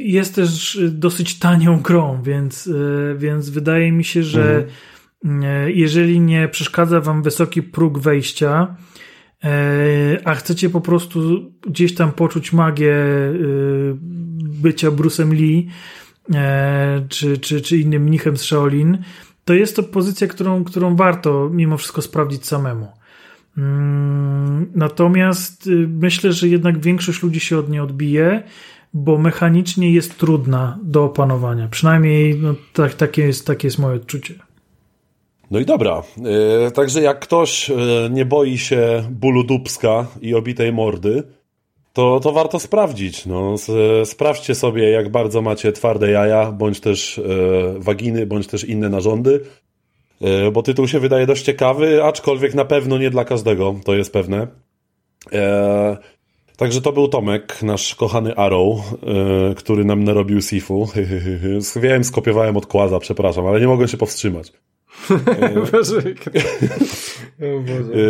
jest 0.01 0.35
też 0.35 0.78
dosyć 0.90 1.39
tanią 1.39 1.81
grą, 1.81 2.23
więc, 2.23 2.66
e, 2.66 3.14
więc 3.14 3.51
wydaje 3.51 3.93
mi 3.93 4.05
się, 4.05 4.23
że 4.23 4.56
e, 4.59 4.64
jeżeli 5.66 6.20
nie 6.20 6.48
przeszkadza 6.48 7.01
wam 7.01 7.23
wysoki 7.23 7.62
próg 7.62 7.98
wejścia, 7.98 8.77
e, 9.44 9.48
a 10.24 10.35
chcecie 10.35 10.70
po 10.70 10.81
prostu 10.81 11.51
gdzieś 11.66 11.94
tam 11.94 12.12
poczuć 12.12 12.53
magię 12.53 12.94
e, 12.94 13.32
bycia 14.62 14.90
Bruce'em 14.90 15.32
Lee 15.32 15.69
e, 16.35 17.07
czy, 17.09 17.39
czy, 17.39 17.61
czy 17.61 17.78
innym 17.78 18.03
mnichem 18.03 18.36
z 18.36 18.43
Shaolin, 18.43 18.98
to 19.44 19.55
jest 19.55 19.77
to 19.77 19.82
pozycja, 19.82 20.27
którą, 20.27 20.65
którą 20.65 20.97
warto 20.97 21.51
mimo 21.53 21.77
wszystko 21.77 22.03
sprawdzić 22.03 22.47
samemu. 22.47 22.89
Mm, 23.59 24.70
Natomiast 24.74 25.66
y, 25.66 25.89
myślę, 25.89 26.32
że 26.32 26.48
jednak 26.48 26.78
większość 26.78 27.23
ludzi 27.23 27.40
się 27.40 27.59
od 27.59 27.69
niej 27.69 27.81
odbije, 27.81 28.43
bo 28.94 29.19
mechanicznie 29.19 29.93
jest 29.93 30.19
trudna 30.19 30.78
do 30.82 31.05
opanowania. 31.05 31.69
Przynajmniej 31.69 32.40
no, 32.40 32.55
tak, 32.73 32.94
takie, 32.94 33.23
jest, 33.23 33.47
takie 33.47 33.69
jest 33.69 33.78
moje 33.78 33.97
odczucie. 33.97 34.45
No 35.51 35.59
i 35.59 35.64
dobra. 35.64 36.02
E, 36.66 36.70
także 36.70 37.02
jak 37.02 37.18
ktoś 37.20 37.70
e, 37.70 37.74
nie 38.10 38.24
boi 38.24 38.59
się 38.59 39.05
bólu 39.10 39.44
dubska 39.44 40.06
i 40.23 40.35
obitej 40.35 40.73
mordy, 40.73 41.23
to, 41.93 42.20
to 42.20 42.32
warto 42.32 42.59
sprawdzić. 42.59 43.27
No, 43.27 43.55
sprawdźcie 44.05 44.55
sobie, 44.55 44.90
jak 44.90 45.09
bardzo 45.09 45.43
macie 45.43 45.73
twarde 45.73 46.10
jaja, 46.10 46.52
bądź 46.52 46.81
też 46.81 47.18
e, 47.18 47.23
waginy, 47.78 48.27
bądź 48.27 48.47
też 48.47 48.64
inne 48.64 48.89
narządy, 48.89 49.40
bo 50.52 50.62
tytuł 50.62 50.89
się 50.89 51.01
wydaje 51.01 51.27
dość 51.27 51.43
ciekawy, 51.43 52.05
aczkolwiek 52.05 52.55
na 52.55 52.64
pewno 52.64 52.98
nie 52.98 53.10
dla 53.10 53.24
każdego, 53.24 53.74
to 53.85 53.94
jest 53.94 54.12
pewne. 54.12 54.47
Także 56.56 56.81
to 56.81 56.93
był 56.93 57.09
Tomek, 57.09 57.62
nasz 57.62 57.94
kochany 57.94 58.36
Arrow, 58.36 58.94
który 59.56 59.85
nam 59.85 60.05
narobił 60.05 60.43
Sifu. 60.43 60.89
Wiem, 61.82 62.05
skopiowałem 62.05 62.56
od 62.56 62.66
Kłaza, 62.66 62.98
przepraszam, 62.98 63.47
ale 63.47 63.60
nie 63.60 63.66
mogłem 63.66 63.89
się 63.89 63.97
powstrzymać. 63.97 64.52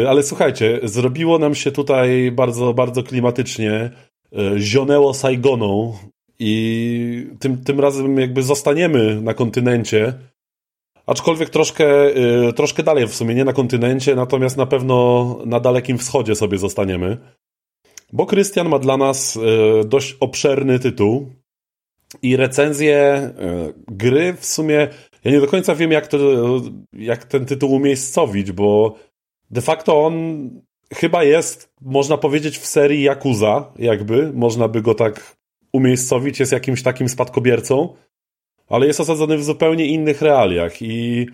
E, 0.02 0.08
ale 0.08 0.22
słuchajcie, 0.22 0.80
zrobiło 0.82 1.38
nam 1.38 1.54
się 1.54 1.72
tutaj 1.72 2.32
bardzo, 2.32 2.74
bardzo 2.74 3.02
klimatycznie. 3.02 3.90
E, 4.32 4.58
zionęło 4.58 5.14
Saigoną 5.14 5.98
i 6.38 7.26
tym, 7.40 7.64
tym 7.64 7.80
razem 7.80 8.18
jakby 8.18 8.42
zostaniemy 8.42 9.20
na 9.22 9.34
kontynencie. 9.34 10.14
Aczkolwiek 11.06 11.50
troszkę, 11.50 11.86
e, 12.14 12.52
troszkę 12.52 12.82
dalej 12.82 13.06
w 13.06 13.14
sumie, 13.14 13.34
nie 13.34 13.44
na 13.44 13.52
kontynencie, 13.52 14.14
natomiast 14.14 14.56
na 14.56 14.66
pewno 14.66 15.38
na 15.46 15.60
Dalekim 15.60 15.98
Wschodzie 15.98 16.34
sobie 16.34 16.58
zostaniemy. 16.58 17.16
Bo 18.12 18.26
Krystian 18.26 18.68
ma 18.68 18.78
dla 18.78 18.96
nas 18.96 19.38
dość 19.84 20.16
obszerny 20.20 20.78
tytuł 20.78 21.32
i 22.22 22.36
recenzję 22.36 23.30
gry 23.88 24.36
w 24.40 24.46
sumie 24.46 24.88
ja 25.26 25.32
nie 25.32 25.40
do 25.40 25.46
końca 25.46 25.74
wiem, 25.74 25.92
jak, 25.92 26.06
to, 26.06 26.18
jak 26.92 27.24
ten 27.24 27.46
tytuł 27.46 27.72
umiejscowić, 27.72 28.52
bo 28.52 28.94
de 29.50 29.60
facto 29.60 30.04
on 30.04 30.50
chyba 30.94 31.24
jest, 31.24 31.72
można 31.80 32.16
powiedzieć, 32.16 32.58
w 32.58 32.66
serii 32.66 33.04
Yakuza, 33.04 33.72
jakby, 33.78 34.32
można 34.32 34.68
by 34.68 34.82
go 34.82 34.94
tak 34.94 35.36
umiejscowić, 35.72 36.40
jest 36.40 36.52
jakimś 36.52 36.82
takim 36.82 37.08
spadkobiercą, 37.08 37.94
ale 38.68 38.86
jest 38.86 39.00
osadzony 39.00 39.38
w 39.38 39.44
zupełnie 39.44 39.86
innych 39.86 40.22
realiach 40.22 40.82
i 40.82 41.26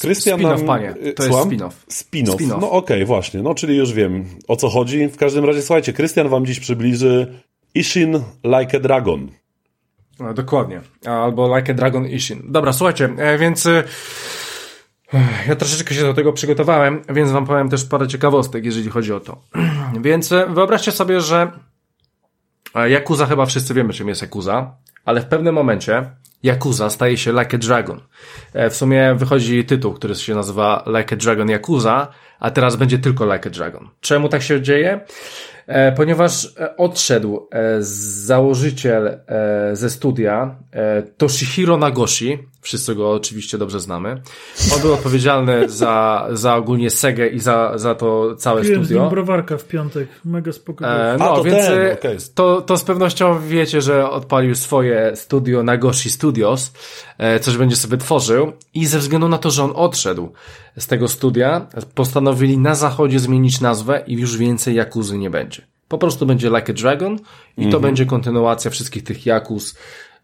Krystian 0.00 0.40
spin-off, 0.40 0.58
nam... 0.58 0.66
panie. 0.66 0.94
To 1.16 1.22
Słucham? 1.22 1.50
jest 1.50 1.62
spin-off. 1.62 1.72
Spin-off. 1.88 2.34
spin 2.34 2.48
No 2.48 2.56
okej, 2.56 2.70
okay, 2.70 3.04
właśnie. 3.04 3.42
No, 3.42 3.54
czyli 3.54 3.76
już 3.76 3.92
wiem, 3.92 4.24
o 4.48 4.56
co 4.56 4.68
chodzi. 4.68 5.08
W 5.08 5.16
każdym 5.16 5.44
razie, 5.44 5.62
słuchajcie, 5.62 5.92
Krystian 5.92 6.28
wam 6.28 6.46
dziś 6.46 6.60
przybliży 6.60 7.34
Ishin 7.74 8.20
Like 8.44 8.76
a 8.76 8.80
Dragon. 8.80 9.30
No, 10.20 10.34
dokładnie. 10.34 10.80
Albo 11.06 11.56
Like 11.56 11.72
a 11.72 11.74
Dragon 11.74 12.06
Ishin. 12.06 12.42
Dobra, 12.44 12.72
słuchajcie, 12.72 13.08
e, 13.18 13.38
więc 13.38 13.66
e, 13.66 13.84
ja 15.48 15.56
troszeczkę 15.56 15.94
się 15.94 16.02
do 16.02 16.14
tego 16.14 16.32
przygotowałem, 16.32 17.02
więc 17.08 17.30
wam 17.30 17.46
powiem 17.46 17.68
też 17.68 17.84
parę 17.84 18.08
ciekawostek, 18.08 18.64
jeżeli 18.64 18.90
chodzi 18.90 19.12
o 19.12 19.20
to. 19.20 19.42
Więc 20.00 20.32
e, 20.32 20.46
wyobraźcie 20.46 20.92
sobie, 20.92 21.20
że 21.20 21.50
Yakuza 22.74 23.26
chyba 23.26 23.46
wszyscy 23.46 23.74
wiemy, 23.74 23.92
czym 23.92 24.08
jest 24.08 24.22
Yakuza, 24.22 24.76
ale 25.04 25.20
w 25.20 25.26
pewnym 25.26 25.54
momencie 25.54 26.10
Yakuza 26.44 26.90
staje 26.90 27.16
się 27.16 27.32
Like 27.32 27.56
a 27.56 27.58
Dragon. 27.58 28.00
W 28.70 28.74
sumie 28.74 29.14
wychodzi 29.14 29.64
tytuł, 29.64 29.92
który 29.92 30.14
się 30.14 30.34
nazywa 30.34 30.84
Like 30.86 31.14
a 31.14 31.18
Dragon 31.18 31.50
Yakuza, 31.50 32.08
a 32.40 32.50
teraz 32.50 32.76
będzie 32.76 32.98
tylko 32.98 33.34
Like 33.34 33.48
a 33.48 33.52
Dragon. 33.52 33.88
Czemu 34.00 34.28
tak 34.28 34.42
się 34.42 34.62
dzieje? 34.62 35.00
E, 35.66 35.92
ponieważ 35.92 36.54
e, 36.60 36.76
odszedł 36.76 37.48
e, 37.50 37.76
założyciel 37.80 39.18
ze 39.72 39.90
studia 39.90 40.56
Toshihiro 41.16 41.76
Nagoshi, 41.76 42.38
wszyscy 42.66 42.94
go 42.94 43.10
oczywiście 43.10 43.58
dobrze 43.58 43.80
znamy. 43.80 44.22
On 44.74 44.80
był 44.80 44.92
odpowiedzialny 44.92 45.68
za, 45.68 46.26
za 46.32 46.56
ogólnie 46.56 46.90
Segę 46.90 47.28
i 47.28 47.40
za, 47.40 47.78
za 47.78 47.94
to 47.94 48.36
całe 48.36 48.62
Piłem 48.62 48.84
studio. 48.84 49.08
Z 49.08 49.10
browarka 49.10 49.58
w 49.58 49.64
piątek, 49.64 50.08
mega 50.24 50.52
spokojnie. 50.52 50.94
E, 50.94 51.16
no, 51.18 51.32
A, 51.32 51.36
to 51.36 51.44
więc 51.44 51.66
ten, 51.66 51.92
okay. 51.92 52.16
to, 52.34 52.62
to 52.62 52.76
z 52.76 52.84
pewnością 52.84 53.48
wiecie, 53.48 53.80
że 53.80 54.10
odpalił 54.10 54.54
swoje 54.54 55.12
studio 55.16 55.62
Nagoshi 55.62 56.10
Studios, 56.10 56.72
e, 57.18 57.40
coś 57.40 57.56
będzie 57.56 57.76
sobie 57.76 57.96
tworzył 57.96 58.52
i 58.74 58.86
ze 58.86 58.98
względu 58.98 59.28
na 59.28 59.38
to, 59.38 59.50
że 59.50 59.64
on 59.64 59.72
odszedł 59.74 60.32
z 60.78 60.86
tego 60.86 61.08
studia, 61.08 61.66
postanowili 61.94 62.58
na 62.58 62.74
zachodzie 62.74 63.18
zmienić 63.18 63.60
nazwę 63.60 64.04
i 64.06 64.14
już 64.14 64.36
więcej 64.36 64.74
Jakuzy 64.74 65.18
nie 65.18 65.30
będzie. 65.30 65.62
Po 65.88 65.98
prostu 65.98 66.26
będzie 66.26 66.48
Like 66.48 66.72
a 66.72 66.76
Dragon 66.76 67.12
i 67.12 67.16
mm 67.16 67.22
-hmm. 67.56 67.60
to 67.60 67.76
mhm. 67.76 67.82
będzie 67.82 68.06
kontynuacja 68.06 68.70
wszystkich 68.70 69.04
tych 69.04 69.26
Jakuz, 69.26 69.74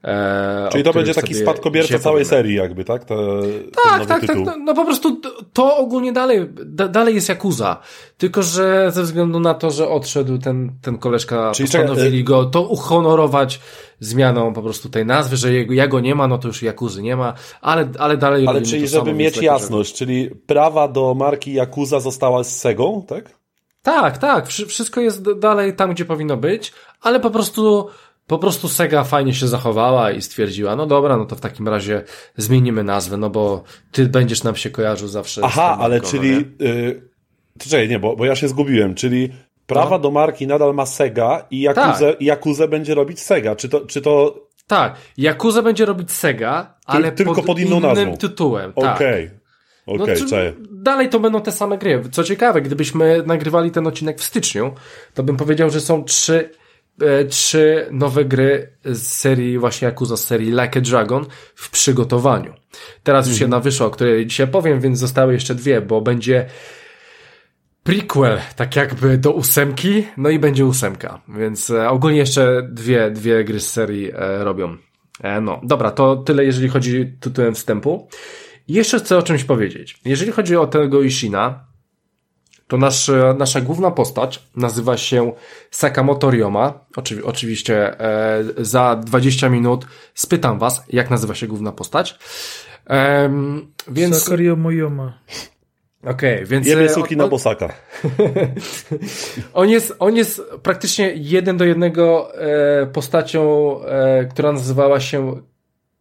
E, 0.05 0.69
Czyli 0.73 0.85
to 0.85 0.93
będzie 0.93 1.15
taki 1.15 1.35
spadkobierca 1.35 1.99
całej 1.99 2.24
serii 2.24 2.57
jakby, 2.57 2.85
tak? 2.85 3.05
Te, 3.05 3.16
tak, 3.85 4.07
tak, 4.07 4.27
tak. 4.27 4.37
No, 4.37 4.55
no, 4.59 4.74
po 4.74 4.85
prostu 4.85 5.20
to 5.53 5.77
ogólnie 5.77 6.12
dalej, 6.12 6.49
da, 6.65 6.89
dalej 6.89 7.15
jest 7.15 7.29
Yakuza. 7.29 7.81
Tylko, 8.19 8.43
że 8.43 8.91
ze 8.93 9.03
względu 9.03 9.41
na 9.41 9.55
to, 9.55 9.70
że 9.70 9.89
odszedł 9.89 10.39
ten, 10.39 10.73
ten 10.83 10.99
koleżka, 10.99 11.53
Czyli 11.55 11.69
postanowili 11.69 12.19
czeka, 12.24 12.29
go 12.29 12.45
to 12.45 12.62
uhonorować 12.62 13.61
zmianą 14.01 14.53
po 14.53 14.62
prostu 14.62 14.89
tej 14.89 15.07
nazwy, 15.07 15.37
że 15.37 15.53
jego, 15.53 15.74
jego 15.74 16.01
nie 16.01 16.15
ma, 16.15 16.29
no 16.29 16.39
to 16.39 16.49
już 16.49 16.62
Jakuzy 16.62 17.03
nie 17.03 17.16
ma, 17.16 17.35
ale, 17.61 17.89
ale 17.99 18.16
dalej... 18.16 18.47
Ale 18.49 18.62
czyli, 18.62 18.89
żeby 18.89 19.07
samo, 19.07 19.16
mieć 19.16 19.37
jasność, 19.37 19.95
czyli 19.95 20.31
prawa 20.47 20.89
do 20.89 21.15
marki 21.15 21.53
Yakuza 21.53 22.01
została 22.01 22.45
z 22.45 22.59
Segą, 22.59 23.05
tak? 23.09 23.43
Tak, 23.83 24.19
tak. 24.19 24.49
Wszystko 24.49 25.01
jest 25.01 25.33
dalej 25.33 25.77
tam, 25.77 25.91
gdzie 25.91 26.05
powinno 26.05 26.37
być, 26.37 26.73
ale 27.01 27.20
po 27.20 27.31
prostu 27.31 27.89
po 28.27 28.39
prostu 28.39 28.69
Sega 28.69 29.05
fajnie 29.05 29.35
się 29.35 29.49
zachowała 29.49 30.11
i 30.11 30.23
stwierdziła, 30.23 30.77
no 30.77 30.86
dobra, 30.86 31.16
no 31.16 31.24
to 31.24 31.36
w 31.36 31.40
takim 31.40 31.69
razie 31.69 32.05
zmienimy 32.36 32.85
nazwę, 32.85 33.16
no 33.16 33.31
bo 33.31 33.62
ty 33.93 34.07
będziesz 34.07 34.44
nam 34.44 34.57
się 34.57 34.70
kojarzył 34.70 35.09
zawsze. 35.09 35.40
Aha, 35.44 35.78
ale 35.81 36.01
czyli... 36.01 36.31
Yy, 36.59 37.09
czekaj, 37.59 37.89
nie, 37.89 37.99
bo, 37.99 38.16
bo 38.16 38.24
ja 38.24 38.36
się 38.36 38.49
zgubiłem, 38.49 38.94
czyli 38.94 39.32
prawa 39.66 39.90
no. 39.90 39.99
do 39.99 40.11
marki 40.11 40.47
nadal 40.47 40.74
ma 40.74 40.86
Sega 40.86 41.47
i 41.51 41.61
Jakuzę, 41.61 42.15
tak. 42.59 42.70
Będzie 42.70 42.94
robić 42.94 43.20
Sega. 43.20 43.57
Czy 43.57 43.69
to, 43.69 43.81
czy 43.81 44.01
to... 44.01 44.35
Tak, 44.66 44.97
Jakuzę 45.16 45.62
będzie 45.62 45.85
robić 45.85 46.12
Sega, 46.12 46.74
ale 46.86 47.12
tylko 47.12 47.35
pod, 47.35 47.44
pod 47.44 47.59
inną 47.59 47.77
innym 47.77 47.82
nazwą. 47.82 48.16
tytułem. 48.16 48.73
Tak. 48.73 48.97
Okej. 48.97 49.24
Okay. 49.24 49.43
Okay, 49.86 50.15
no, 50.31 50.66
dalej 50.70 51.09
to 51.09 51.20
będą 51.20 51.40
te 51.40 51.53
same 51.53 51.78
gry. 51.78 52.03
Co 52.12 52.24
ciekawe, 52.24 52.62
gdybyśmy 52.62 53.23
nagrywali 53.27 53.70
ten 53.70 53.86
odcinek 53.86 54.19
w 54.19 54.24
styczniu, 54.24 54.74
to 55.15 55.23
bym 55.23 55.36
powiedział, 55.36 55.70
że 55.70 55.81
są 55.81 56.05
trzy 56.05 56.51
trzy 57.28 57.86
nowe 57.90 58.24
gry 58.24 58.73
z 58.85 59.06
serii 59.06 59.59
właśnie 59.59 59.89
Yakuza, 59.89 60.16
z 60.16 60.24
serii 60.24 60.51
Like 60.51 60.78
a 60.78 60.81
Dragon 60.81 61.27
w 61.55 61.70
przygotowaniu. 61.70 62.55
Teraz 63.02 63.27
już 63.27 63.35
mhm. 63.35 63.44
jedna 63.44 63.60
wyszła, 63.60 63.86
o 63.86 63.90
której 63.90 64.27
dzisiaj 64.27 64.48
powiem, 64.48 64.81
więc 64.81 64.98
zostały 64.98 65.32
jeszcze 65.32 65.55
dwie, 65.55 65.81
bo 65.81 66.01
będzie 66.01 66.47
prequel, 67.82 68.39
tak 68.56 68.77
jakby 68.77 69.19
do 69.19 69.32
ósemki, 69.32 70.06
no 70.16 70.28
i 70.28 70.39
będzie 70.39 70.66
ósemka, 70.66 71.20
więc 71.28 71.70
e, 71.70 71.89
ogólnie 71.89 72.19
jeszcze 72.19 72.69
dwie, 72.70 73.10
dwie 73.10 73.44
gry 73.44 73.60
z 73.60 73.73
serii 73.73 74.10
e, 74.14 74.44
robią. 74.44 74.77
E, 75.23 75.40
no, 75.40 75.60
dobra, 75.62 75.90
to 75.90 76.16
tyle 76.16 76.44
jeżeli 76.44 76.69
chodzi 76.69 77.12
tytułem 77.20 77.55
wstępu. 77.55 78.09
I 78.69 78.73
jeszcze 78.73 78.98
chcę 78.98 79.19
o 79.19 79.23
czymś 79.23 79.44
powiedzieć. 79.44 80.01
Jeżeli 80.05 80.32
chodzi 80.32 80.56
o 80.56 80.66
tego 80.66 81.02
Ishina, 81.02 81.64
to 82.73 82.78
nasz, 82.78 83.11
nasza 83.39 83.61
główna 83.61 83.90
postać 83.90 84.43
nazywa 84.57 84.97
się 84.97 85.32
Sakamoto 85.70 86.31
Ryoma. 86.31 86.85
Oczywi 86.97 87.23
oczywiście 87.23 88.01
e, 88.01 88.44
za 88.59 88.97
20 88.97 89.49
minut 89.49 89.86
spytam 90.15 90.59
was, 90.59 90.85
jak 90.89 91.11
nazywa 91.11 91.35
się 91.35 91.47
główna 91.47 91.73
postać. 91.73 92.19
E, 92.90 93.31
więc... 93.89 94.24
Sakariomo 94.24 94.70
Yoma. 94.70 95.19
Okej, 96.03 96.35
okay, 96.35 96.47
więc... 96.47 96.66
Jemy 96.66 96.89
suki 96.89 97.16
na 97.16 97.28
bosaka. 97.28 97.69
on, 99.55 99.69
jest, 99.69 99.97
on 99.99 100.16
jest 100.16 100.43
praktycznie 100.62 101.12
jeden 101.16 101.57
do 101.57 101.65
jednego 101.65 102.35
e, 102.35 102.86
postacią, 102.86 103.77
e, 103.85 104.24
która 104.24 104.53
nazywała 104.53 105.01
się 105.01 105.43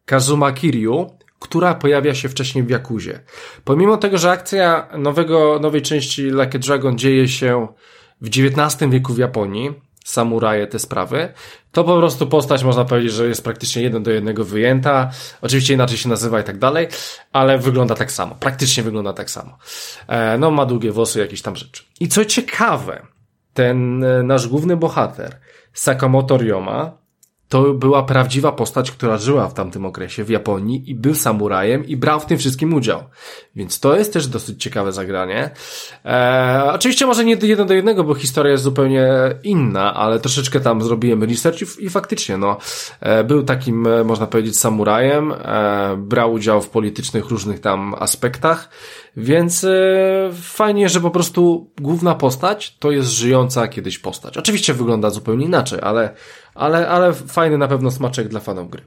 Kazuma 0.06 0.52
Kiryu 0.52 1.11
która 1.41 1.76
pojawia 1.76 2.15
się 2.15 2.30
wcześniej 2.30 2.63
w 2.63 2.69
Jakuzie. 2.69 3.19
Pomimo 3.63 3.97
tego, 3.97 4.18
że 4.18 4.31
akcja 4.31 4.88
nowego, 4.97 5.59
nowej 5.61 5.81
części 5.81 6.23
Like 6.23 6.55
a 6.55 6.59
Dragon 6.59 6.97
dzieje 6.97 7.27
się 7.27 7.68
w 8.22 8.27
XIX 8.27 8.91
wieku 8.91 9.13
w 9.13 9.18
Japonii, 9.18 9.73
samuraje, 10.05 10.68
te 10.68 10.80
sprawy, 10.80 11.34
to 11.72 11.84
po 11.84 11.97
prostu 11.97 12.27
postać 12.27 12.63
można 12.63 12.85
powiedzieć, 12.85 13.13
że 13.13 13.27
jest 13.27 13.43
praktycznie 13.43 13.81
jeden 13.81 14.03
do 14.03 14.11
jednego 14.11 14.45
wyjęta. 14.45 15.11
Oczywiście 15.41 15.73
inaczej 15.73 15.97
się 15.97 16.09
nazywa 16.09 16.39
i 16.39 16.43
tak 16.43 16.57
dalej, 16.57 16.88
ale 17.34 17.57
wygląda 17.57 17.95
tak 17.95 18.11
samo. 18.11 18.35
Praktycznie 18.35 18.84
wygląda 18.84 19.13
tak 19.13 19.30
samo. 19.30 19.57
E, 20.07 20.38
no, 20.38 20.51
ma 20.51 20.65
długie 20.65 20.91
włosy, 20.91 21.19
jakieś 21.19 21.41
tam 21.41 21.55
rzeczy. 21.55 21.84
I 21.99 22.07
co 22.07 22.26
ciekawe, 22.26 23.07
ten 23.53 24.03
e, 24.03 24.23
nasz 24.23 24.47
główny 24.47 24.77
bohater, 24.77 25.39
Sakamoto 25.73 26.38
Ryoma, 26.38 27.01
to 27.52 27.73
była 27.73 28.03
prawdziwa 28.03 28.52
postać, 28.52 28.91
która 28.91 29.18
żyła 29.18 29.48
w 29.48 29.53
tamtym 29.53 29.86
okresie 29.86 30.23
w 30.23 30.30
Japonii 30.30 30.90
i 30.90 30.95
był 30.95 31.15
samurajem 31.15 31.86
i 31.86 31.98
brał 31.98 32.19
w 32.19 32.26
tym 32.26 32.38
wszystkim 32.38 32.73
udział. 32.73 33.03
Więc 33.56 33.80
to 33.80 33.98
jest 33.98 34.14
też 34.14 34.28
dosyć 34.28 34.64
ciekawe 34.64 34.91
zagranie. 34.91 35.49
Eee, 36.06 36.69
oczywiście 36.69 37.06
może 37.06 37.26
nie 37.26 37.36
jedno 37.41 37.65
do 37.65 37.73
jednego, 37.73 38.03
bo 38.03 38.15
historia 38.15 38.52
jest 38.52 38.64
zupełnie 38.64 39.10
inna, 39.44 39.94
ale 39.94 40.19
troszeczkę 40.19 40.60
tam 40.60 40.82
zrobiłem 40.82 41.23
research 41.23 41.61
i, 41.61 41.86
i 41.86 41.90
faktycznie, 41.90 42.38
no, 42.38 42.57
e, 42.99 43.23
był 43.23 43.44
takim, 43.44 43.88
e, 43.88 44.03
można 44.03 44.28
powiedzieć, 44.28 44.60
samurajem, 44.60 45.32
e, 45.32 45.95
brał 45.98 46.34
udział 46.34 46.61
w 46.61 46.69
politycznych 46.69 47.30
różnych 47.30 47.60
tam 47.60 47.95
aspektach, 47.99 48.69
więc 49.18 49.64
e, 49.64 49.69
fajnie, 50.41 50.90
że 50.90 51.02
po 51.02 51.11
prostu 51.11 51.72
główna 51.82 52.15
postać 52.15 52.78
to 52.80 52.91
jest 52.91 53.10
żyjąca 53.10 53.68
kiedyś 53.68 53.99
postać. 53.99 54.38
Oczywiście 54.38 54.73
wygląda 54.73 55.10
zupełnie 55.10 55.45
inaczej, 55.45 55.80
ale 55.82 56.14
ale, 56.56 56.90
ale 56.90 57.14
fajny 57.14 57.57
na 57.57 57.68
pewno 57.68 57.91
smaczek 57.91 58.28
dla 58.28 58.40
fanów 58.40 58.69
gry. 58.69 58.82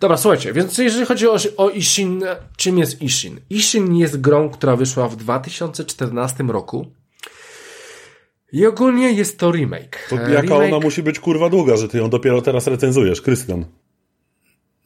Dobra, 0.00 0.16
słuchajcie, 0.16 0.52
więc 0.52 0.78
jeżeli 0.78 1.06
chodzi 1.06 1.28
o, 1.28 1.36
o 1.56 1.70
Ishin, 1.70 2.24
czym 2.56 2.78
jest 2.78 3.02
Ishin? 3.02 3.40
Ishin 3.50 3.94
jest 3.94 4.20
grą, 4.20 4.50
która 4.50 4.76
wyszła 4.76 5.08
w 5.08 5.16
2014 5.16 6.44
roku. 6.44 6.86
I 8.52 8.66
ogólnie 8.66 9.12
jest 9.12 9.38
to 9.38 9.52
remake. 9.52 10.06
To 10.10 10.16
jaka 10.16 10.42
remake... 10.42 10.72
ona 10.72 10.80
musi 10.80 11.02
być 11.02 11.20
kurwa 11.20 11.48
długa, 11.48 11.76
że 11.76 11.88
ty 11.88 11.98
ją 11.98 12.10
dopiero 12.10 12.42
teraz 12.42 12.66
recenzujesz, 12.66 13.20
Krystian? 13.20 13.64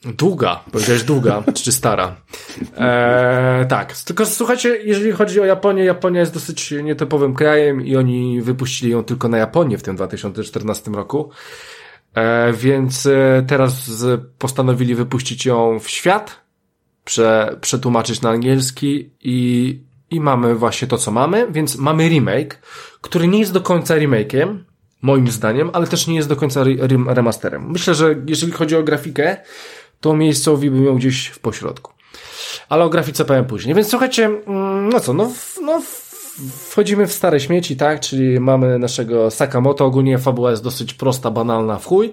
Długa, 0.05 0.65
powiedziałeś 0.73 1.03
długa, 1.03 1.43
czy 1.65 1.73
stara. 1.73 2.17
Eee, 2.79 3.67
tak, 3.67 3.97
tylko 3.97 4.27
słuchajcie, 4.27 4.77
jeżeli 4.85 5.13
chodzi 5.13 5.41
o 5.41 5.45
Japonię, 5.45 5.85
Japonia 5.85 6.21
jest 6.21 6.35
dosyć 6.35 6.75
nietypowym 6.83 7.35
krajem 7.35 7.87
i 7.87 7.97
oni 7.97 8.43
wypuścili 8.43 8.93
ją 8.93 9.05
tylko 9.05 9.29
na 9.29 9.39
Japonię 9.39 9.79
w 9.79 9.83
tym 9.83 9.97
2014 9.97 10.91
roku. 10.91 11.31
E, 12.15 12.53
więc 12.53 13.07
e, 13.07 13.45
teraz 13.47 14.05
postanowili 14.39 14.95
wypuścić 14.95 15.47
ją 15.47 15.81
w 15.81 15.89
świat, 15.89 16.41
prze, 17.05 17.57
przetłumaczyć 17.61 18.21
na 18.23 18.31
angielski 18.31 19.11
i, 19.21 19.81
i 20.11 20.21
mamy 20.21 20.55
właśnie 20.55 20.89
to, 20.89 20.99
co 20.99 21.11
mamy, 21.11 21.47
więc 21.51 21.77
mamy 21.77 22.09
remake, 22.09 22.63
który 23.01 23.29
nie 23.29 23.39
jest 23.39 23.53
do 23.53 23.61
końca 23.61 23.95
remake'iem, 23.95 24.59
moim 25.03 25.29
zdaniem, 25.29 25.71
ale 25.73 25.87
też 25.87 26.07
nie 26.07 26.17
jest 26.17 26.29
do 26.29 26.37
końca 26.37 26.65
remasterem. 27.07 27.71
Myślę, 27.71 27.95
że 27.95 28.15
jeżeli 28.27 28.53
chodzi 28.53 28.77
o 28.77 28.83
grafikę, 28.83 29.37
to 30.01 30.17
miejscowi 30.17 30.71
bym 30.71 30.85
ją 30.85 30.97
gdzieś 30.97 31.27
w 31.27 31.39
pośrodku. 31.39 31.93
Ale 32.69 32.85
o 32.85 32.91
grafice 32.91 33.25
powiem 33.25 33.45
później. 33.45 33.75
Więc 33.75 33.89
słuchajcie, 33.89 34.25
mm, 34.25 34.89
no 34.89 35.01
co, 35.01 35.13
no, 35.13 35.33
no 35.63 35.83
wchodzimy 36.53 37.07
w 37.07 37.13
stare 37.13 37.41
śmieci, 37.41 37.77
tak? 37.77 38.01
Czyli 38.01 38.41
mamy 38.41 38.79
naszego 38.79 39.31
Sakamoto. 39.31 39.85
Ogólnie 39.85 40.19
fabuła 40.19 40.51
jest 40.51 40.63
dosyć 40.63 40.95
prosta, 40.95 41.31
banalna 41.31 41.79
w 41.79 41.87
chuj. 41.87 42.13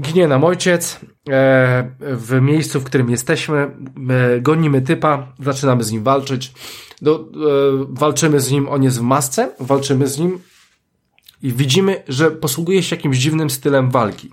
Ginie 0.00 0.28
nam 0.28 0.44
ojciec. 0.44 1.00
E, 1.28 1.90
w 2.00 2.40
miejscu, 2.40 2.80
w 2.80 2.84
którym 2.84 3.10
jesteśmy, 3.10 3.58
e, 3.58 4.40
gonimy 4.40 4.82
typa, 4.82 5.32
zaczynamy 5.40 5.84
z 5.84 5.92
nim 5.92 6.02
walczyć. 6.02 6.52
Do, 7.02 7.14
e, 7.14 7.24
walczymy 7.88 8.40
z 8.40 8.50
nim, 8.50 8.68
on 8.68 8.82
jest 8.82 8.98
w 8.98 9.02
masce, 9.02 9.50
walczymy 9.60 10.06
z 10.06 10.18
nim 10.18 10.38
i 11.42 11.52
widzimy, 11.52 12.02
że 12.08 12.30
posługuje 12.30 12.82
się 12.82 12.96
jakimś 12.96 13.18
dziwnym 13.18 13.50
stylem 13.50 13.90
walki 13.90 14.30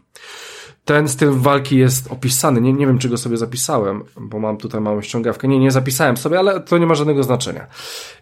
ten 0.85 1.07
styl 1.07 1.31
walki 1.31 1.77
jest 1.77 2.11
opisany. 2.11 2.61
Nie, 2.61 2.73
nie 2.73 2.87
wiem, 2.87 2.99
czy 2.99 3.09
go 3.09 3.17
sobie 3.17 3.37
zapisałem, 3.37 4.03
bo 4.17 4.39
mam 4.39 4.57
tutaj 4.57 4.81
małą 4.81 5.01
ściągawkę. 5.01 5.47
Nie, 5.47 5.59
nie 5.59 5.71
zapisałem 5.71 6.17
sobie, 6.17 6.39
ale 6.39 6.59
to 6.59 6.77
nie 6.77 6.85
ma 6.85 6.95
żadnego 6.95 7.23
znaczenia. 7.23 7.67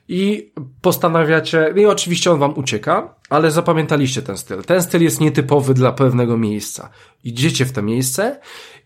I 0.07 0.51
postanawiacie, 0.81 1.73
i 1.75 1.85
oczywiście 1.85 2.31
on 2.31 2.39
wam 2.39 2.57
ucieka, 2.57 3.15
ale 3.29 3.51
zapamiętaliście 3.51 4.21
ten 4.21 4.37
styl. 4.37 4.63
Ten 4.63 4.81
styl 4.81 5.03
jest 5.03 5.21
nietypowy 5.21 5.73
dla 5.73 5.91
pewnego 5.91 6.37
miejsca. 6.37 6.89
Idziecie 7.23 7.65
w 7.65 7.71
to 7.71 7.81
miejsce 7.81 8.39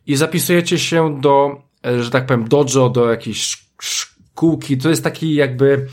i 0.08 0.16
zapisujecie 0.16 0.80
się 0.80 1.22
do, 1.22 1.62
e, 1.86 2.04
że 2.04 2.12
tak 2.12 2.26
powiem, 2.26 2.48
dojo, 2.48 2.90
do 2.90 3.10
jakiejś 3.10 3.68
szkółki. 3.82 4.78
To 4.78 4.90
jest 4.90 5.04
taki 5.04 5.36
jakby, 5.36 5.88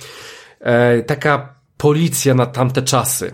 e, 0.61 1.03
taka 1.03 1.55
policja 1.77 2.35
na 2.35 2.47
tamte 2.47 2.83
czasy, 2.83 3.33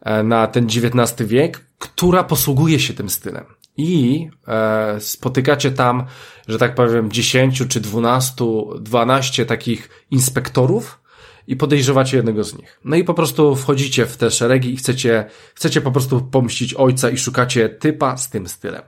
e, 0.00 0.22
na 0.22 0.46
ten 0.46 0.64
XIX 0.64 1.28
wiek, 1.28 1.60
która 1.78 2.24
posługuje 2.24 2.80
się 2.80 2.94
tym 2.94 3.10
stylem 3.10 3.44
i 3.76 4.28
e, 4.48 5.00
spotykacie 5.00 5.70
tam, 5.70 6.06
że 6.48 6.58
tak 6.58 6.74
powiem, 6.74 7.12
10 7.12 7.62
czy 7.68 7.80
12, 7.80 8.44
12 8.80 9.46
takich 9.46 9.88
inspektorów 10.10 11.02
i 11.46 11.56
podejrzewacie 11.56 12.16
jednego 12.16 12.44
z 12.44 12.58
nich. 12.58 12.80
No 12.84 12.96
i 12.96 13.04
po 13.04 13.14
prostu 13.14 13.56
wchodzicie 13.56 14.06
w 14.06 14.16
te 14.16 14.30
szeregi 14.30 14.74
i 14.74 14.76
chcecie, 14.76 15.24
chcecie 15.54 15.80
po 15.80 15.92
prostu 15.92 16.20
pomścić 16.20 16.74
ojca 16.74 17.10
i 17.10 17.18
szukacie 17.18 17.68
typa 17.68 18.16
z 18.16 18.30
tym 18.30 18.48
stylem. 18.48 18.82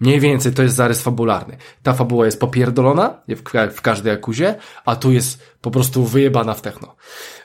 Mniej 0.00 0.20
więcej 0.20 0.52
to 0.52 0.62
jest 0.62 0.74
zarys 0.74 1.02
fabularny. 1.02 1.56
Ta 1.82 1.92
fabuła 1.92 2.24
jest 2.24 2.40
popierdolona 2.40 3.22
w, 3.28 3.42
w 3.74 3.80
każdej 3.80 4.12
akuzie, 4.12 4.54
a 4.84 4.96
tu 4.96 5.12
jest 5.12 5.42
po 5.60 5.70
prostu 5.70 6.04
wyjebana 6.04 6.54
w 6.54 6.62
techno. 6.62 6.96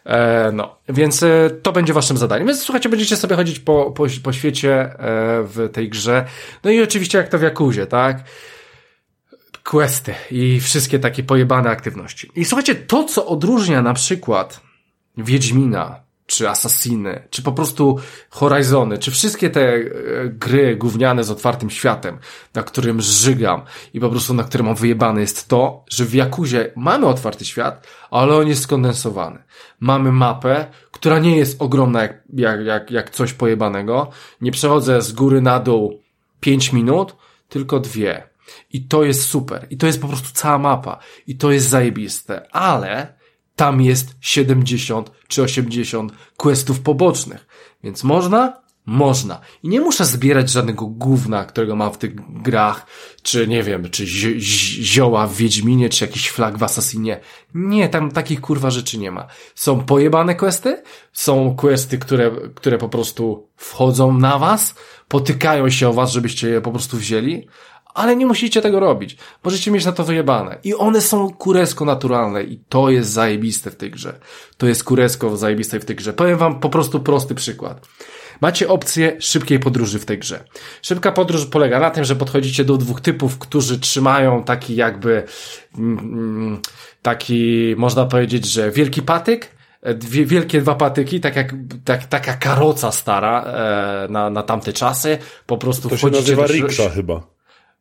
E, 0.06 0.52
no, 0.54 0.78
więc 0.90 1.24
e, 1.24 1.50
to 1.62 1.72
będzie 1.72 1.94
waszym 1.94 2.18
zadaniem. 2.18 2.48
Więc 2.48 2.64
słuchajcie, 2.64 2.90
będziecie 2.90 3.18
sobie 3.18 3.36
chodzić 3.36 3.60
po, 3.60 3.92
po, 3.92 4.06
po 4.24 4.34
świecie 4.34 4.82
e, 4.82 4.98
w 5.44 5.70
tej 5.74 5.90
grze. 5.90 6.26
No 6.64 6.72
i 6.72 6.82
oczywiście 6.82 7.18
jak 7.18 7.30
to 7.30 7.40
w 7.40 7.42
Jakuzie, 7.42 7.88
tak? 7.88 8.24
Questy 9.64 10.14
i 10.32 10.60
wszystkie 10.60 11.00
takie 11.00 11.24
pojebane 11.24 11.70
aktywności. 11.70 12.32
I 12.36 12.46
słuchajcie, 12.46 12.76
to 12.76 13.04
co 13.04 13.26
odróżnia 13.26 13.82
na 13.82 13.94
przykład 13.94 14.62
Wiedźmina, 15.18 16.05
czy 16.26 16.50
Assassiny, 16.50 17.28
czy 17.30 17.42
po 17.42 17.52
prostu 17.52 17.98
Horizony, 18.30 18.98
czy 18.98 19.12
wszystkie 19.12 19.50
te 19.50 19.74
e, 19.74 19.90
gry 20.30 20.76
gówniane 20.76 21.24
z 21.24 21.32
otwartym 21.32 21.70
światem, 21.70 22.18
na 22.54 22.64
którym 22.64 23.02
żygam 23.02 23.62
i 23.94 24.00
po 24.00 24.10
prostu 24.10 24.34
na 24.34 24.44
którym 24.44 24.66
mam 24.66 24.76
wyjebane 24.76 25.22
jest 25.22 25.48
to, 25.48 25.84
że 25.90 26.06
w 26.06 26.14
Jakuzie 26.14 26.72
mamy 26.76 27.06
otwarty 27.06 27.46
świat, 27.46 27.88
ale 28.12 28.36
on 28.36 28.48
jest 28.48 28.64
skondensowany. 28.64 29.44
Mamy 29.80 30.12
mapę, 30.12 30.66
która 30.92 31.20
nie 31.20 31.38
jest 31.38 31.62
ogromna 31.62 32.02
jak, 32.02 32.22
jak, 32.34 32.66
jak, 32.66 32.92
jak 32.92 33.10
coś 33.10 33.34
pojebanego. 33.34 34.10
Nie 34.42 34.52
przechodzę 34.52 35.02
z 35.02 35.12
góry 35.12 35.42
na 35.42 35.60
dół 35.60 36.02
5 36.40 36.74
minut, 36.74 37.16
tylko 37.50 37.80
dwie. 37.80 38.24
I 38.74 38.84
to 38.84 39.04
jest 39.04 39.26
super. 39.26 39.68
I 39.70 39.78
to 39.78 39.88
jest 39.88 40.02
po 40.02 40.08
prostu 40.08 40.30
cała 40.34 40.58
mapa. 40.58 41.00
I 41.28 41.38
to 41.38 41.52
jest 41.52 41.70
zajebiste. 41.70 42.48
Ale 42.52 43.15
tam 43.56 43.82
jest 43.82 44.16
70 44.22 45.12
czy 45.28 45.44
80 45.44 46.12
questów 46.38 46.80
pobocznych. 46.80 47.48
Więc 47.84 48.04
można? 48.04 48.66
Można. 48.86 49.42
I 49.64 49.70
nie 49.70 49.82
muszę 49.82 50.06
zbierać 50.06 50.50
żadnego 50.50 50.88
gówna, 50.88 51.46
którego 51.46 51.76
mam 51.76 51.94
w 51.94 51.98
tych 51.98 52.42
grach, 52.42 52.86
czy 53.22 53.48
nie 53.48 53.64
wiem, 53.64 53.90
czy 53.90 54.08
zi 54.08 54.42
zioła 54.86 55.28
w 55.28 55.36
Wiedźminie, 55.36 55.90
czy 55.90 56.06
jakiś 56.06 56.30
flag 56.30 56.58
w 56.58 56.64
Assassinie. 56.64 57.20
Nie, 57.54 57.90
tam 57.90 58.12
takich 58.12 58.42
kurwa 58.42 58.70
rzeczy 58.70 58.98
nie 58.98 59.12
ma. 59.12 59.28
Są 59.56 59.86
pojebane 59.86 60.36
questy, 60.36 60.84
są 61.14 61.56
questy, 61.56 61.98
które, 61.98 62.32
które 62.56 62.78
po 62.78 62.90
prostu 62.90 63.50
wchodzą 63.56 64.18
na 64.18 64.40
was, 64.40 64.76
potykają 65.08 65.70
się 65.70 65.90
o 65.90 65.94
was, 65.94 66.12
żebyście 66.12 66.50
je 66.50 66.62
po 66.62 66.72
prostu 66.72 66.98
wzięli, 66.98 67.48
ale 67.96 68.16
nie 68.16 68.26
musicie 68.26 68.62
tego 68.62 68.80
robić. 68.80 69.18
Możecie 69.44 69.72
mieć 69.72 69.86
na 69.86 69.92
to 69.92 70.04
wyjebane. 70.04 70.58
I 70.64 70.76
one 70.76 71.02
są 71.02 71.34
kuresko 71.34 71.86
naturalne 71.86 72.44
i 72.44 72.60
to 72.70 72.90
jest 72.90 73.10
zajebiste 73.10 73.72
w 73.72 73.76
tej 73.76 73.92
grze. 73.92 74.20
To 74.58 74.68
jest 74.68 74.84
kuresko 74.84 75.38
zajebiste 75.38 75.80
w 75.80 75.86
tej 75.86 75.96
grze. 75.96 76.14
Powiem 76.14 76.38
wam 76.38 76.60
po 76.60 76.70
prostu 76.70 77.00
prosty 77.00 77.36
przykład. 77.36 77.88
Macie 78.42 78.70
opcję 78.70 79.18
szybkiej 79.20 79.60
podróży 79.60 80.00
w 80.00 80.06
tej 80.06 80.20
grze. 80.20 80.44
Szybka 80.82 81.12
podróż 81.12 81.46
polega 81.46 81.80
na 81.80 81.92
tym, 81.92 82.06
że 82.06 82.16
podchodzicie 82.16 82.66
do 82.66 82.78
dwóch 82.78 83.02
typów, 83.02 83.38
którzy 83.38 83.80
trzymają 83.80 84.44
taki 84.44 84.76
jakby 84.76 85.24
mm, 85.78 86.62
taki, 87.02 87.74
można 87.78 88.06
powiedzieć, 88.06 88.46
że 88.46 88.72
wielki 88.72 89.02
patyk, 89.02 89.52
dwie, 89.96 90.26
wielkie 90.26 90.62
dwa 90.62 90.76
patyki, 90.76 91.20
tak 91.20 91.36
jak 91.36 91.54
tak, 91.86 92.06
taka 92.06 92.34
karoca 92.34 92.92
stara 92.92 93.44
e, 93.44 94.08
na, 94.12 94.30
na 94.30 94.44
tamte 94.44 94.74
czasy. 94.74 95.18
Po 95.46 95.58
prostu 95.58 95.90
to 95.90 95.98
się 95.98 96.08
nazywa 96.08 96.48
riksza 96.48 96.90
chyba. 96.90 97.35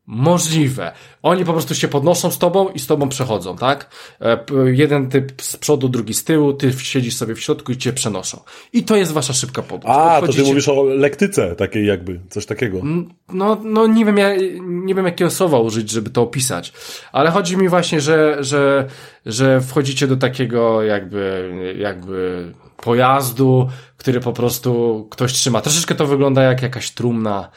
Możliwe. 0.07 0.93
Oni 1.23 1.45
po 1.45 1.53
prostu 1.53 1.75
się 1.75 1.89
podnoszą 1.89 2.31
z 2.31 2.39
tobą 2.39 2.69
i 2.69 2.79
z 2.79 2.87
tobą 2.87 3.09
przechodzą, 3.09 3.57
tak? 3.57 3.91
E, 4.21 4.45
jeden 4.65 5.09
typ 5.09 5.43
z 5.43 5.57
przodu, 5.57 5.89
drugi 5.89 6.15
z 6.15 6.25
tyłu, 6.25 6.53
ty 6.53 6.73
siedzisz 6.73 7.17
sobie 7.17 7.35
w 7.35 7.41
środku 7.41 7.73
i 7.73 7.77
cię 7.77 7.93
przenoszą. 7.93 8.41
I 8.73 8.83
to 8.83 8.97
jest 8.97 9.13
wasza 9.13 9.33
szybka 9.33 9.63
podróż. 9.63 9.91
A, 9.97 10.21
to 10.21 10.33
ty 10.33 10.43
mówisz 10.43 10.69
o 10.69 10.83
lektyce 10.85 11.57
takiej 11.57 11.87
jakby, 11.87 12.21
coś 12.31 12.47
takiego. 12.47 12.81
No, 13.29 13.61
no 13.65 13.87
nie 13.87 14.05
wiem, 14.05 14.19
ja, 14.19 14.37
nie 14.63 14.95
wiem 14.95 15.07
jakiego 15.07 15.31
słowa 15.31 15.59
użyć, 15.59 15.91
żeby 15.91 16.11
to 16.11 16.23
opisać. 16.23 16.73
Ale 17.13 17.31
chodzi 17.31 17.57
mi 17.57 17.69
właśnie, 17.69 18.01
że, 18.01 18.37
że, 18.41 18.87
że 19.27 19.61
wchodzicie 19.61 20.07
do 20.07 20.17
takiego 20.17 20.83
jakby, 20.83 21.55
jakby 21.79 22.53
pojazdu, 22.77 23.69
który 23.97 24.21
po 24.21 24.33
prostu 24.33 25.07
ktoś 25.11 25.33
trzyma. 25.33 25.61
Troszeczkę 25.61 25.95
to 25.95 26.07
wygląda 26.07 26.43
jak 26.43 26.63
jakaś 26.63 26.91
trumna, 26.91 27.51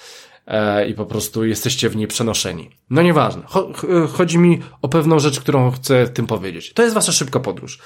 i 0.90 0.94
po 0.94 1.06
prostu 1.06 1.46
jesteście 1.46 1.90
w 1.90 1.96
niej 1.96 2.08
przenoszeni. 2.08 2.70
No 2.90 3.02
nieważne. 3.02 3.42
Chodzi 4.14 4.38
mi 4.38 4.62
o 4.82 4.90
pewną 4.90 5.20
rzecz, 5.20 5.40
którą 5.40 5.72
chcę 5.72 6.08
tym 6.08 6.28
powiedzieć. 6.28 6.74
To 6.74 6.84
jest 6.84 6.96
wasza 6.96 7.12
szybka 7.12 7.40
podróż. 7.40 7.80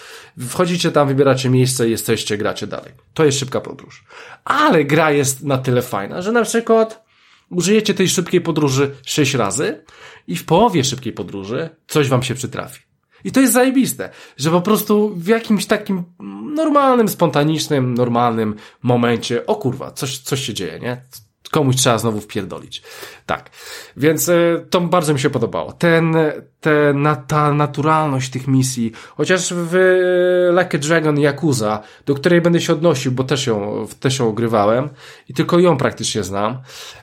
Wchodzicie 0.50 0.92
tam, 0.92 1.08
wybieracie 1.08 1.50
miejsce, 1.50 1.90
jesteście, 1.90 2.38
gracie 2.38 2.68
dalej. 2.68 2.92
To 3.14 3.26
jest 3.26 3.40
szybka 3.40 3.62
podróż. 3.62 4.04
Ale 4.44 4.86
gra 4.86 5.12
jest 5.12 5.44
na 5.44 5.58
tyle 5.58 5.82
fajna, 5.82 6.22
że 6.22 6.32
na 6.32 6.44
przykład 6.44 7.06
użyjecie 7.50 7.94
tej 7.94 8.10
szybkiej 8.10 8.42
podróży 8.42 8.96
sześć 9.06 9.34
razy 9.34 9.84
i 10.28 10.36
w 10.36 10.46
połowie 10.46 10.84
szybkiej 10.84 11.14
podróży 11.14 11.70
coś 11.88 12.08
wam 12.10 12.24
się 12.24 12.36
przytrafi. 12.36 12.82
I 13.24 13.32
to 13.32 13.40
jest 13.40 13.54
zajebiste, 13.54 14.10
że 14.38 14.52
po 14.52 14.62
prostu 14.62 15.16
w 15.16 15.28
jakimś 15.28 15.66
takim 15.66 16.04
normalnym, 16.56 17.10
spontanicznym, 17.10 17.94
normalnym 17.94 18.56
momencie, 18.84 19.46
o 19.46 19.56
kurwa, 19.56 19.92
coś, 19.92 20.18
coś 20.18 20.46
się 20.46 20.54
dzieje, 20.54 20.80
nie? 20.80 21.02
Komuś 21.52 21.76
trzeba 21.76 21.98
znowu 21.98 22.22
wpierdolić. 22.22 22.82
Tak. 23.26 23.50
Więc 23.98 24.30
e, 24.30 24.66
to 24.70 24.82
bardzo 24.82 25.14
mi 25.14 25.20
się 25.20 25.30
podobało. 25.30 25.72
Ten, 25.74 26.16
te, 26.62 26.94
na, 26.94 27.16
ta 27.16 27.54
naturalność 27.54 28.30
tych 28.30 28.48
misji, 28.48 28.92
chociaż 29.18 29.54
w 29.54 29.76
e, 29.76 30.64
Like 30.64 30.78
a 30.78 30.82
Dragon 30.82 31.20
Yakuza, 31.20 31.80
do 32.06 32.16
której 32.16 32.42
będę 32.42 32.62
się 32.62 32.74
odnosił, 32.74 33.12
bo 33.12 33.24
też 33.24 33.48
ją, 33.48 33.88
też 34.00 34.20
ją 34.20 34.28
ogrywałem 34.28 34.90
i 35.30 35.34
tylko 35.34 35.60
ją 35.60 35.78
praktycznie 35.78 36.24
znam, 36.24 36.58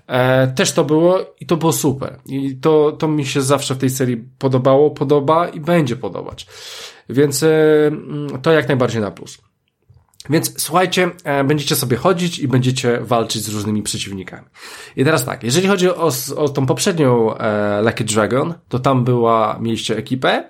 e, 0.06 0.46
też 0.46 0.72
to 0.72 0.84
było 0.84 1.34
i 1.40 1.46
to 1.46 1.56
było 1.56 1.72
super. 1.72 2.18
I 2.26 2.56
to, 2.56 2.92
to 2.92 3.08
mi 3.08 3.26
się 3.26 3.42
zawsze 3.42 3.74
w 3.74 3.78
tej 3.78 3.90
serii 3.90 4.24
podobało, 4.38 4.90
podoba 4.90 5.48
i 5.48 5.60
będzie 5.60 5.96
podobać. 5.96 6.46
Więc 7.08 7.44
to 8.42 8.52
jak 8.52 8.68
najbardziej 8.68 9.00
na 9.00 9.10
plus. 9.10 9.38
Więc 10.30 10.62
słuchajcie, 10.62 11.10
e, 11.24 11.44
będziecie 11.44 11.76
sobie 11.76 11.96
chodzić 11.96 12.38
i 12.38 12.48
będziecie 12.48 13.00
walczyć 13.00 13.42
z 13.42 13.48
różnymi 13.48 13.82
przeciwnikami. 13.82 14.46
I 14.96 15.04
teraz 15.04 15.24
tak, 15.24 15.42
jeżeli 15.44 15.68
chodzi 15.68 15.88
o, 15.88 16.10
o 16.36 16.48
tą 16.48 16.66
poprzednią 16.66 17.36
e, 17.36 17.82
Lucky 17.82 18.04
Dragon, 18.04 18.54
to 18.68 18.78
tam 18.78 19.04
była, 19.04 19.58
mieliście 19.60 19.96
ekipę 19.96 20.44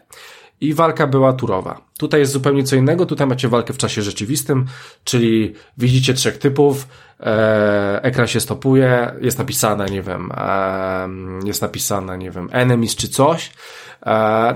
i 0.60 0.74
walka 0.74 1.06
była 1.06 1.32
turowa. 1.32 1.80
Tutaj 1.98 2.20
jest 2.20 2.32
zupełnie 2.32 2.64
co 2.64 2.76
innego, 2.76 3.06
tutaj 3.06 3.26
macie 3.26 3.48
walkę 3.48 3.72
w 3.72 3.78
czasie 3.78 4.02
rzeczywistym, 4.02 4.66
czyli 5.04 5.54
widzicie 5.78 6.14
trzech 6.14 6.38
typów, 6.38 6.88
e, 7.20 8.00
ekran 8.02 8.26
się 8.26 8.40
stopuje, 8.40 9.12
jest 9.20 9.38
napisane, 9.38 9.86
nie 9.86 10.02
wiem, 10.02 10.32
e, 10.34 11.08
jest 11.44 11.62
napisane, 11.62 12.18
nie 12.18 12.30
wiem, 12.30 12.48
enemies 12.52 12.96
czy 12.96 13.08
coś, 13.08 13.50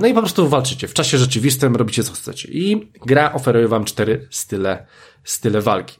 no 0.00 0.06
i 0.06 0.14
po 0.14 0.20
prostu 0.20 0.48
walczycie. 0.48 0.88
W 0.88 0.94
czasie 0.94 1.18
rzeczywistym 1.18 1.76
robicie 1.76 2.04
co 2.04 2.12
chcecie. 2.12 2.48
I 2.52 2.90
gra 3.06 3.32
oferuje 3.32 3.68
wam 3.68 3.84
cztery 3.84 4.28
style 4.30 4.86
style 5.24 5.60
walki. 5.60 5.96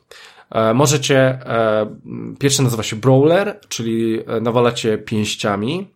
E, 0.51 0.75
możecie, 0.75 1.19
e, 1.19 1.97
pierwszy 2.39 2.63
nazywa 2.63 2.83
się 2.83 2.97
Brawler, 2.97 3.61
czyli 3.69 4.21
e, 4.27 4.41
nawalacie 4.41 4.99
pięściami. 4.99 5.89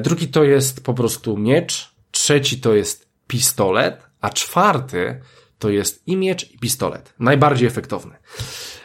Drugi 0.00 0.28
to 0.28 0.44
jest 0.44 0.84
po 0.84 0.94
prostu 0.94 1.36
miecz. 1.36 1.94
Trzeci 2.10 2.60
to 2.60 2.74
jest 2.74 3.08
pistolet, 3.26 4.06
a 4.20 4.30
czwarty 4.30 5.20
to 5.58 5.70
jest 5.70 6.02
i 6.06 6.16
miecz, 6.16 6.52
i 6.52 6.58
pistolet. 6.58 7.14
Najbardziej 7.18 7.68
efektowny. 7.68 8.14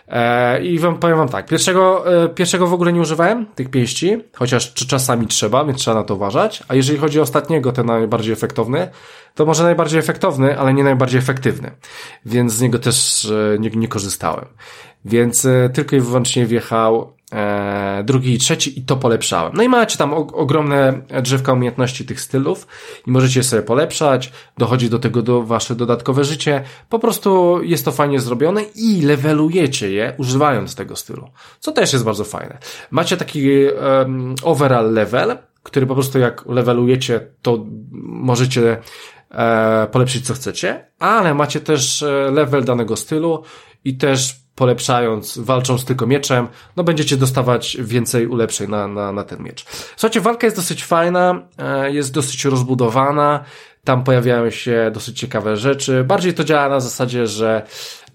E, 0.07 0.63
I 0.63 0.79
wam 0.79 0.97
powiem 0.97 1.17
wam 1.17 1.29
tak, 1.29 1.45
pierwszego, 1.45 2.13
e, 2.23 2.29
pierwszego 2.29 2.67
w 2.67 2.73
ogóle 2.73 2.93
nie 2.93 3.01
używałem, 3.01 3.45
tych 3.45 3.69
pięści, 3.69 4.17
chociaż 4.35 4.73
czasami 4.73 5.27
trzeba, 5.27 5.65
więc 5.65 5.79
trzeba 5.79 5.97
na 5.97 6.03
to 6.03 6.15
uważać. 6.15 6.63
A 6.67 6.75
jeżeli 6.75 6.99
chodzi 6.99 7.19
o 7.19 7.23
ostatniego, 7.23 7.71
ten 7.71 7.85
najbardziej 7.85 8.33
efektowny, 8.33 8.89
to 9.35 9.45
może 9.45 9.63
najbardziej 9.63 9.99
efektowny, 9.99 10.59
ale 10.59 10.73
nie 10.73 10.83
najbardziej 10.83 11.19
efektywny. 11.19 11.71
Więc 12.25 12.53
z 12.53 12.61
niego 12.61 12.79
też 12.79 13.25
e, 13.25 13.59
nie, 13.59 13.69
nie 13.69 13.87
korzystałem. 13.87 14.45
Więc 15.05 15.47
tylko 15.73 15.95
i 15.95 15.99
wyłącznie 15.99 16.45
wjechał 16.45 17.13
drugi 18.03 18.33
i 18.33 18.37
trzeci 18.37 18.79
i 18.79 18.81
to 18.81 18.97
polepszałem. 18.97 19.53
No 19.55 19.63
i 19.63 19.69
macie 19.69 19.97
tam 19.97 20.13
ogromne 20.13 21.01
drzewka 21.21 21.53
umiejętności 21.53 22.05
tych 22.05 22.21
stylów 22.21 22.67
i 23.07 23.11
możecie 23.11 23.43
sobie 23.43 23.61
polepszać, 23.61 24.31
dochodzi 24.57 24.89
do 24.89 24.99
tego 24.99 25.21
do 25.21 25.43
wasze 25.43 25.75
dodatkowe 25.75 26.23
życie. 26.23 26.63
Po 26.89 26.99
prostu 26.99 27.59
jest 27.63 27.85
to 27.85 27.91
fajnie 27.91 28.19
zrobione 28.19 28.61
i 28.75 29.01
levelujecie 29.01 29.91
je 29.91 30.13
używając 30.17 30.75
tego 30.75 30.95
stylu, 30.95 31.29
co 31.59 31.71
też 31.71 31.93
jest 31.93 32.05
bardzo 32.05 32.23
fajne. 32.23 32.57
Macie 32.91 33.17
taki 33.17 33.65
um, 33.65 34.35
overall 34.43 34.93
level, 34.93 35.37
który 35.63 35.87
po 35.87 35.93
prostu 35.93 36.19
jak 36.19 36.45
levelujecie, 36.45 37.27
to 37.41 37.65
możecie 38.01 38.77
e, 39.31 39.87
polepszyć 39.91 40.27
co 40.27 40.33
chcecie, 40.33 40.87
ale 40.99 41.33
macie 41.33 41.59
też 41.59 42.03
e, 42.03 42.31
level 42.31 42.63
danego 42.63 42.95
stylu 42.95 43.43
i 43.85 43.97
też 43.97 44.42
polepszając, 44.55 45.37
walcząc 45.37 45.85
tylko 45.85 46.07
mieczem, 46.07 46.47
no 46.75 46.83
będziecie 46.83 47.17
dostawać 47.17 47.77
więcej 47.79 48.27
ulepszeń 48.27 48.69
na, 48.69 48.87
na, 48.87 49.11
na 49.11 49.23
ten 49.23 49.43
miecz. 49.43 49.65
Słuchajcie, 49.95 50.21
walka 50.21 50.47
jest 50.47 50.57
dosyć 50.57 50.83
fajna, 50.83 51.41
e, 51.57 51.91
jest 51.91 52.13
dosyć 52.13 52.45
rozbudowana, 52.45 53.43
tam 53.83 54.03
pojawiają 54.03 54.49
się 54.49 54.91
dosyć 54.93 55.19
ciekawe 55.19 55.57
rzeczy. 55.57 56.03
Bardziej 56.03 56.33
to 56.33 56.43
działa 56.43 56.69
na 56.69 56.79
zasadzie, 56.79 57.27
że, 57.27 57.65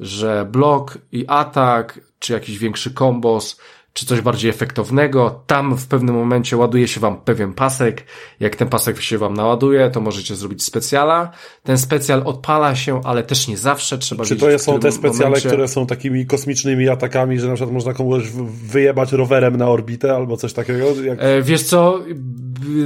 że 0.00 0.46
blok 0.50 0.98
i 1.12 1.24
atak, 1.28 2.00
czy 2.18 2.32
jakiś 2.32 2.58
większy 2.58 2.90
kombos, 2.90 3.60
czy 3.98 4.06
coś 4.06 4.20
bardziej 4.20 4.50
efektownego. 4.50 5.42
Tam 5.46 5.76
w 5.76 5.86
pewnym 5.86 6.14
momencie 6.14 6.56
ładuje 6.56 6.88
się 6.88 7.00
wam 7.00 7.16
pewien 7.16 7.52
pasek. 7.52 8.04
Jak 8.40 8.56
ten 8.56 8.68
pasek 8.68 9.00
się 9.00 9.18
wam 9.18 9.34
naładuje, 9.34 9.90
to 9.90 10.00
możecie 10.00 10.36
zrobić 10.36 10.64
specjala. 10.64 11.30
Ten 11.62 11.78
specjal 11.78 12.22
odpala 12.24 12.76
się, 12.76 13.00
ale 13.04 13.22
też 13.22 13.48
nie 13.48 13.56
zawsze 13.56 13.98
trzeba 13.98 14.24
Czy 14.24 14.36
to 14.36 14.58
są 14.58 14.80
te 14.80 14.92
specjale, 14.92 15.24
momencie... 15.24 15.48
które 15.48 15.68
są 15.68 15.86
takimi 15.86 16.26
kosmicznymi 16.26 16.88
atakami, 16.88 17.40
że 17.40 17.48
na 17.48 17.54
przykład 17.54 17.74
można 17.74 17.94
komuś 17.94 18.24
wyjebać 18.64 19.12
rowerem 19.12 19.56
na 19.56 19.68
orbitę 19.68 20.14
albo 20.14 20.36
coś 20.36 20.52
takiego? 20.52 20.84
Jak... 21.04 21.18
E, 21.20 21.42
wiesz 21.42 21.62
co, 21.62 22.00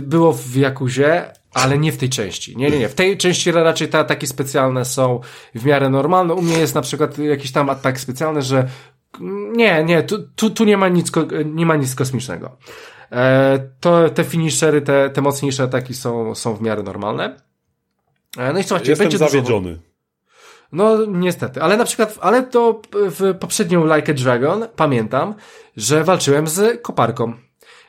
było 0.02 0.32
w 0.32 0.56
Jakuzie, 0.56 1.24
ale 1.54 1.78
nie 1.78 1.92
w 1.92 1.96
tej 1.96 2.08
części. 2.08 2.56
Nie, 2.56 2.70
nie, 2.70 2.78
nie. 2.78 2.88
W 2.88 2.94
tej 2.94 3.18
części 3.18 3.52
raczej 3.52 3.88
te 3.88 3.98
ataki 3.98 4.26
specjalne 4.26 4.84
są 4.84 5.20
w 5.54 5.64
miarę 5.64 5.90
normalne. 5.90 6.34
U 6.34 6.42
mnie 6.42 6.58
jest 6.58 6.74
na 6.74 6.82
przykład 6.82 7.18
jakiś 7.18 7.52
tam 7.52 7.70
atak 7.70 8.00
specjalny, 8.00 8.42
że 8.42 8.68
nie, 9.56 9.84
nie, 9.84 10.02
tu, 10.02 10.28
tu, 10.36 10.50
tu 10.50 10.64
nie 10.64 10.76
ma 10.76 10.88
nic, 10.88 11.12
nie 11.44 11.66
ma 11.66 11.76
nic 11.76 11.94
kosmicznego. 11.94 12.56
E, 13.12 13.58
to, 13.80 14.10
te 14.10 14.24
finishery, 14.24 14.82
te, 14.82 15.10
te 15.10 15.20
mocniejsze 15.20 15.62
ataki 15.62 15.94
są, 15.94 16.34
są 16.34 16.54
w 16.54 16.62
miarę 16.62 16.82
normalne. 16.82 17.36
E, 18.38 18.52
no 18.52 18.58
i 18.58 18.62
słuchajcie, 18.62 18.90
Jestem 18.90 19.04
będzie 19.04 19.18
zawiedziony. 19.18 19.70
Dużo... 19.70 19.82
No, 20.72 21.06
niestety, 21.06 21.62
ale 21.62 21.76
na 21.76 21.84
przykład, 21.84 22.18
ale 22.20 22.42
to 22.42 22.82
w 22.92 23.34
poprzednią 23.40 23.96
Like 23.96 24.12
a 24.12 24.14
Dragon 24.14 24.66
pamiętam, 24.76 25.34
że 25.76 26.04
walczyłem 26.04 26.48
z 26.48 26.82
koparką. 26.82 27.32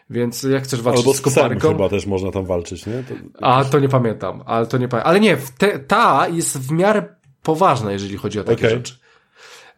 Więc 0.10 0.44
jak 0.44 0.64
chcesz 0.64 0.82
walczyć 0.82 1.06
Albo 1.06 1.18
z 1.18 1.22
koparką. 1.22 1.70
chyba 1.70 1.90
też 1.90 2.06
można 2.06 2.32
tam 2.32 2.46
walczyć, 2.46 2.86
nie? 2.86 3.04
To, 3.04 3.40
to 3.40 3.46
A, 3.46 3.66
to 3.66 3.80
nie 3.80 3.90
pamiętam, 3.90 4.44
ale 4.46 4.68
to 4.68 4.78
nie 4.78 4.88
pamiętam. 4.88 5.10
Ale 5.10 5.20
nie, 5.20 5.38
te, 5.58 5.80
ta 5.80 6.28
jest 6.28 6.58
w 6.58 6.72
miarę 6.72 7.16
poważna, 7.44 7.92
jeżeli 7.92 8.18
chodzi 8.18 8.40
o 8.40 8.44
takie 8.44 8.68
okay. 8.68 8.70
rzeczy. 8.70 9.03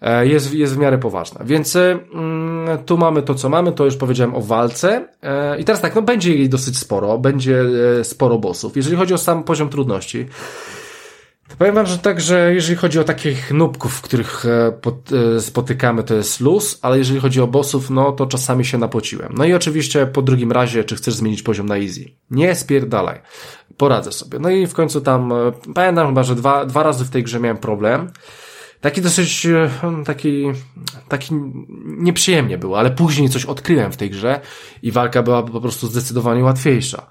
E, 0.01 0.27
jest, 0.27 0.53
jest 0.53 0.75
w 0.75 0.77
miarę 0.77 0.97
poważna. 0.97 1.45
Więc 1.45 1.75
e, 1.75 1.99
mm, 2.13 2.83
tu 2.85 2.97
mamy 2.97 3.21
to, 3.21 3.35
co 3.35 3.49
mamy, 3.49 3.71
to 3.71 3.85
już 3.85 3.95
powiedziałem 3.95 4.35
o 4.35 4.41
walce. 4.41 5.07
E, 5.21 5.59
I 5.59 5.65
teraz 5.65 5.81
tak, 5.81 5.95
no 5.95 6.01
będzie 6.01 6.35
jej 6.35 6.49
dosyć 6.49 6.77
sporo, 6.77 7.17
będzie 7.17 7.63
sporo 8.03 8.37
bossów. 8.37 8.77
Jeżeli 8.77 8.97
chodzi 8.97 9.13
o 9.13 9.17
sam 9.17 9.43
poziom 9.43 9.69
trudności, 9.69 10.25
to 11.49 11.55
powiem 11.57 11.75
wam, 11.75 11.85
że 11.85 11.97
tak, 11.97 12.21
że 12.21 12.53
jeżeli 12.53 12.75
chodzi 12.75 12.99
o 12.99 13.03
takich 13.03 13.51
nubków, 13.51 14.01
których 14.01 14.45
spotykamy, 15.39 16.03
to 16.03 16.13
jest 16.13 16.39
luz, 16.39 16.79
ale 16.81 16.97
jeżeli 16.97 17.19
chodzi 17.19 17.41
o 17.41 17.47
bossów, 17.47 17.89
no 17.89 18.11
to 18.11 18.25
czasami 18.25 18.65
się 18.65 18.77
napociłem. 18.77 19.33
No 19.37 19.45
i 19.45 19.53
oczywiście 19.53 20.07
po 20.07 20.21
drugim 20.21 20.51
razie, 20.51 20.83
czy 20.83 20.95
chcesz 20.95 21.13
zmienić 21.13 21.43
poziom 21.43 21.65
na 21.65 21.77
easy. 21.77 22.05
Nie 22.31 22.55
spierdalaj. 22.55 23.21
Poradzę 23.77 24.11
sobie. 24.11 24.39
No 24.39 24.49
i 24.49 24.67
w 24.67 24.73
końcu 24.73 25.01
tam, 25.01 25.33
pamiętam 25.75 26.07
chyba, 26.07 26.23
że 26.23 26.35
dwa, 26.35 26.65
dwa 26.65 26.83
razy 26.83 27.05
w 27.05 27.09
tej 27.09 27.23
grze 27.23 27.39
miałem 27.39 27.57
problem. 27.57 28.11
Taki 28.81 29.01
dosyć, 29.01 29.45
e, 29.45 29.69
taki, 30.05 30.45
taki 31.07 31.35
nieprzyjemnie 31.85 32.57
było, 32.57 32.79
ale 32.79 32.91
później 32.91 33.29
coś 33.29 33.45
odkryłem 33.45 33.91
w 33.91 33.97
tej 33.97 34.09
grze 34.09 34.41
i 34.81 34.91
walka 34.91 35.23
była 35.23 35.43
po 35.43 35.61
prostu 35.61 35.87
zdecydowanie 35.87 36.43
łatwiejsza. 36.43 37.07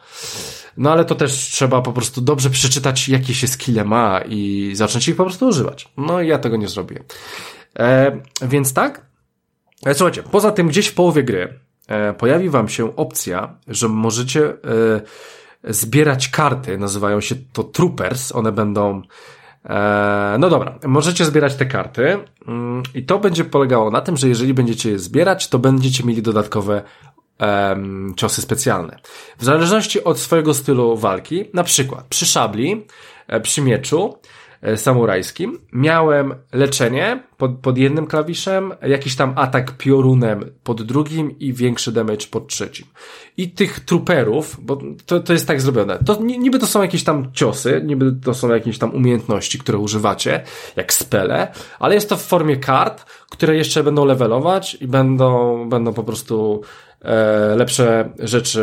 No 0.77 0.93
ale 0.93 1.05
to 1.05 1.15
też 1.15 1.33
trzeba 1.33 1.83
po 1.83 1.93
prostu 1.93 2.21
dobrze 2.21 2.51
przeczytać, 2.51 3.09
jakie 3.09 3.35
się 3.35 3.49
skille 3.49 3.85
ma 3.85 4.21
i 4.29 4.73
zacząć 4.75 5.09
ich 5.09 5.17
po 5.17 5.25
prostu 5.25 5.47
używać. 5.47 5.89
No 5.97 6.21
i 6.21 6.29
ja 6.29 6.39
tego 6.39 6.57
nie 6.57 6.69
zrobiłem. 6.69 7.05
E, 7.79 8.21
więc 8.43 8.73
tak. 8.73 9.07
E, 9.87 9.95
słuchajcie, 9.95 10.23
poza 10.23 10.51
tym 10.51 10.69
gdzieś 10.69 10.87
w 10.87 10.95
połowie 10.95 11.25
gry 11.25 11.61
e, 11.89 12.13
pojawi 12.13 12.49
wam 12.51 12.69
się 12.69 12.97
opcja, 12.97 13.59
że 13.69 13.89
możecie 13.89 14.49
e, 14.49 14.55
zbierać 15.65 16.29
karty, 16.29 16.79
nazywają 16.79 17.21
się 17.21 17.35
to 17.53 17.65
troopers, 17.65 18.33
one 18.33 18.53
będą 18.53 19.03
no 20.39 20.51
dobra, 20.51 20.79
możecie 20.87 21.25
zbierać 21.25 21.55
te 21.55 21.67
karty 21.67 22.19
mm, 22.49 22.83
i 22.95 23.03
to 23.03 23.19
będzie 23.19 23.45
polegało 23.45 23.91
na 23.91 24.01
tym, 24.01 24.17
że 24.17 24.29
jeżeli 24.29 24.55
będziecie 24.55 24.91
je 24.91 24.99
zbierać, 24.99 25.49
to 25.49 25.59
będziecie 25.59 26.05
mieli 26.05 26.23
dodatkowe 26.23 26.83
um, 27.41 28.15
ciosy 28.17 28.43
specjalne. 28.43 28.99
W 29.39 29.45
zależności 29.45 30.05
od 30.05 30.19
swojego 30.19 30.55
stylu 30.55 30.97
walki, 30.97 31.45
na 31.55 31.65
przykład 31.65 32.05
przy 32.07 32.27
szabli, 32.27 32.87
e, 33.29 33.41
przy 33.41 33.63
mieczu, 33.63 34.15
E, 34.19 34.44
samurajskim. 34.77 35.59
Miałem 35.73 36.35
leczenie 36.53 37.23
pod, 37.37 37.59
pod 37.59 37.79
jednym 37.79 38.07
klawiszem, 38.07 38.73
jakiś 38.83 39.17
tam 39.17 39.33
atak 39.37 39.77
piorunem 39.77 40.45
pod 40.65 40.83
drugim 40.83 41.39
i 41.39 41.53
większy 41.53 41.93
damage 41.93 42.27
pod 42.31 42.49
trzecim. 42.49 42.87
I 43.37 43.51
tych 43.51 43.81
truperów, 43.81 44.57
bo 44.63 44.79
to, 45.07 45.21
to 45.21 45.33
jest 45.33 45.47
tak 45.47 45.61
zrobione, 45.61 45.99
to 46.07 46.23
niby 46.23 46.59
to 46.59 46.67
są 46.67 46.83
jakieś 46.83 47.05
tam 47.05 47.33
ciosy, 47.33 47.83
niby 47.85 48.13
to 48.25 48.35
są 48.35 48.49
jakieś 48.49 48.79
tam 48.79 48.95
umiejętności, 48.95 49.59
które 49.59 49.79
używacie, 49.79 50.43
jak 50.77 50.93
spele, 50.93 51.53
ale 51.79 51.95
jest 51.95 52.09
to 52.09 52.17
w 52.17 52.23
formie 52.23 52.57
kart, 52.57 53.05
które 53.31 53.57
jeszcze 53.57 53.85
będą 53.85 54.05
levelować 54.05 54.75
i 54.81 54.87
będą, 54.87 55.69
będą 55.69 55.93
po 55.93 56.05
prostu 56.05 56.63
e, 56.63 56.94
lepsze 57.57 58.11
rzeczy, 58.19 58.63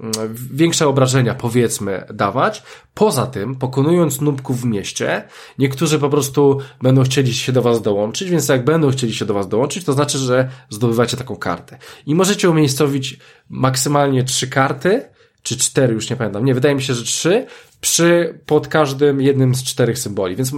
mm, 0.00 0.34
większe 0.52 0.88
obrażenia 0.88 1.34
powiedzmy 1.34 2.04
dawać. 2.14 2.62
Poza 2.94 3.26
tym, 3.26 3.54
pokonując 3.54 4.20
nubków 4.20 4.60
w 4.60 4.64
mieście, 4.64 5.22
niektórzy 5.58 5.98
po 5.98 6.10
prostu 6.10 6.58
będą 6.82 7.02
chcieli 7.02 7.34
się 7.34 7.52
do 7.52 7.62
was 7.62 7.82
dołączyć, 7.82 8.30
więc 8.30 8.48
jak 8.48 8.64
będą 8.64 8.90
chcieli 8.90 9.14
się 9.14 9.24
do 9.24 9.34
was 9.34 9.48
dołączyć, 9.48 9.84
to 9.84 9.92
znaczy, 9.92 10.18
że 10.18 10.48
zdobywacie 10.70 11.16
taką 11.16 11.36
kartę. 11.36 11.78
I 12.06 12.14
możecie 12.14 12.50
umiejscowić 12.50 13.18
maksymalnie 13.50 14.24
trzy 14.24 14.48
karty, 14.48 15.02
czy 15.42 15.56
cztery, 15.56 15.94
już 15.94 16.10
nie 16.10 16.16
pamiętam. 16.16 16.44
Nie, 16.44 16.54
wydaje 16.54 16.74
mi 16.74 16.82
się, 16.82 16.94
że 16.94 17.04
trzy, 17.04 17.46
przy, 17.80 18.38
pod 18.46 18.68
każdym 18.68 19.20
jednym 19.20 19.54
z 19.54 19.64
czterech 19.64 19.98
symboli, 19.98 20.36
więc, 20.36 20.52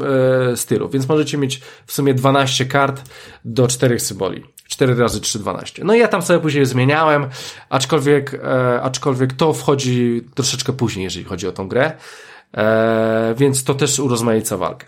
e, 0.52 0.56
stylów, 0.56 0.92
więc 0.92 1.08
możecie 1.08 1.38
mieć 1.38 1.60
w 1.86 1.92
sumie 1.92 2.14
12 2.14 2.66
kart 2.66 3.02
do 3.44 3.68
czterech 3.68 4.02
symboli. 4.02 4.44
4 4.70 4.94
razy 4.94 5.20
3, 5.20 5.38
12. 5.38 5.84
No 5.84 5.94
i 5.94 5.98
ja 5.98 6.08
tam 6.08 6.22
sobie 6.22 6.40
później 6.40 6.66
zmieniałem, 6.66 7.26
aczkolwiek, 7.70 8.34
e, 8.34 8.82
aczkolwiek 8.82 9.32
to 9.32 9.52
wchodzi 9.52 10.22
troszeczkę 10.34 10.72
później, 10.72 11.04
jeżeli 11.04 11.24
chodzi 11.24 11.48
o 11.48 11.52
tą 11.52 11.68
grę, 11.68 11.92
e, 12.56 13.34
więc 13.38 13.64
to 13.64 13.74
też 13.74 13.98
urozmaica 13.98 14.56
walkę. 14.56 14.86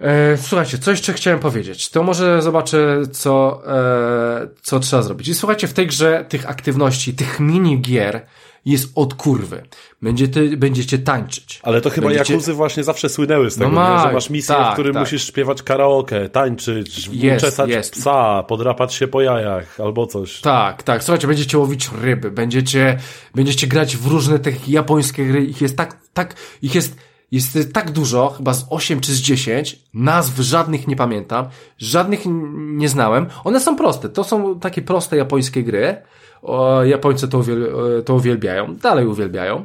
E, 0.00 0.36
słuchajcie, 0.36 0.78
co 0.78 0.90
jeszcze 0.90 1.12
chciałem 1.12 1.40
powiedzieć? 1.40 1.90
To 1.90 2.02
może 2.02 2.42
zobaczę, 2.42 3.02
co, 3.12 3.62
e, 3.66 4.48
co 4.62 4.80
trzeba 4.80 5.02
zrobić. 5.02 5.28
I 5.28 5.34
słuchajcie, 5.34 5.68
w 5.68 5.72
tej 5.72 5.86
grze 5.86 6.24
tych 6.28 6.50
aktywności, 6.50 7.14
tych 7.14 7.40
mini 7.40 7.80
gier, 7.80 8.26
jest 8.64 8.92
od 8.94 9.14
kurwy. 9.14 9.62
Będziecie, 10.02 10.56
będziecie 10.56 10.98
tańczyć. 10.98 11.60
Ale 11.62 11.80
to 11.80 11.90
chyba 11.90 12.08
będziecie... 12.08 12.32
Jakuzy 12.32 12.52
właśnie 12.54 12.84
zawsze 12.84 13.08
słynęły 13.08 13.50
z 13.50 13.54
tego, 13.56 13.70
No 13.70 13.88
nie? 13.88 13.94
ma- 13.94 14.06
że 14.08 14.12
masz 14.12 14.30
misję, 14.30 14.54
tak, 14.54 14.70
w 14.70 14.72
którym 14.72 14.94
tak. 14.94 15.02
musisz 15.02 15.26
śpiewać 15.26 15.62
karaoke, 15.62 16.28
tańczyć, 16.28 17.08
Jest, 17.12 17.42
uczesać 17.44 17.70
jest. 17.70 17.92
psa, 17.92 18.42
podrapać 18.42 18.94
się 18.94 19.08
po 19.08 19.20
jajach 19.22 19.80
albo 19.80 20.06
coś. 20.06 20.40
Tak, 20.40 20.82
tak. 20.82 21.04
Słuchajcie, 21.04 21.26
będziecie 21.26 21.58
łowić 21.58 21.90
ryby, 22.02 22.30
będziecie, 22.30 22.98
będziecie 23.34 23.66
grać 23.66 23.96
w 23.96 24.06
różne 24.06 24.38
te 24.38 24.50
japońskie 24.68 25.26
gry. 25.26 25.44
Ich 25.44 25.60
jest 25.60 25.76
tak, 25.76 25.96
tak, 26.14 26.34
ich 26.62 26.74
jest, 26.74 26.96
jest 27.32 27.72
tak 27.72 27.90
dużo, 27.90 28.28
chyba 28.36 28.54
z 28.54 28.66
8 28.70 29.00
czy 29.00 29.12
z 29.14 29.20
10. 29.20 29.78
Nazw 29.94 30.38
żadnych 30.38 30.88
nie 30.88 30.96
pamiętam, 30.96 31.46
żadnych 31.78 32.20
nie 32.56 32.88
znałem. 32.88 33.26
One 33.44 33.60
są 33.60 33.76
proste. 33.76 34.08
To 34.08 34.24
są 34.24 34.60
takie 34.60 34.82
proste 34.82 35.16
japońskie 35.16 35.62
gry. 35.64 35.96
O, 36.42 36.84
Japońcy 36.84 37.28
to, 37.28 37.38
uwiel, 37.38 37.74
e, 37.98 38.02
to 38.02 38.14
uwielbiają, 38.14 38.74
dalej 38.76 39.06
uwielbiają. 39.06 39.64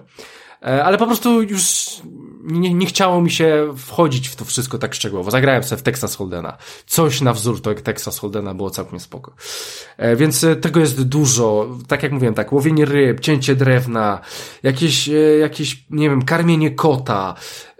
E, 0.61 0.83
Ale 0.85 0.97
po 0.97 1.05
prostu 1.05 1.41
już 1.41 1.85
nie, 2.43 2.73
nie 2.73 2.85
chciało 2.85 3.21
mi 3.21 3.31
się 3.31 3.73
wchodzić 3.77 4.29
w 4.29 4.35
to 4.35 4.45
wszystko 4.45 4.77
tak 4.77 4.93
szczegółowo. 4.95 5.31
Zagrałem 5.31 5.63
sobie 5.63 5.79
w 5.79 5.83
Texas 5.83 6.17
Hold'ena. 6.17 6.53
Coś 6.85 7.21
na 7.21 7.33
wzór 7.33 7.61
to 7.61 7.69
jak 7.69 7.81
Texas 7.81 8.21
Hold'ena 8.21 8.55
było 8.55 8.69
całkiem 8.69 8.99
spoko. 8.99 9.33
E, 9.97 10.15
Więc 10.15 10.45
tego 10.61 10.79
jest 10.79 11.03
dużo. 11.03 11.67
Tak 11.87 12.03
jak 12.03 12.11
mówiłem, 12.11 12.33
tak, 12.33 12.53
łowienie 12.53 12.85
ryb, 12.85 13.19
cięcie 13.19 13.55
drewna, 13.55 14.19
jakieś, 14.63 15.09
jakieś, 15.39 15.85
nie 15.89 16.09
wiem, 16.09 16.21
karmienie 16.21 16.71
kota. 16.71 17.35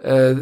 E, 0.06 0.34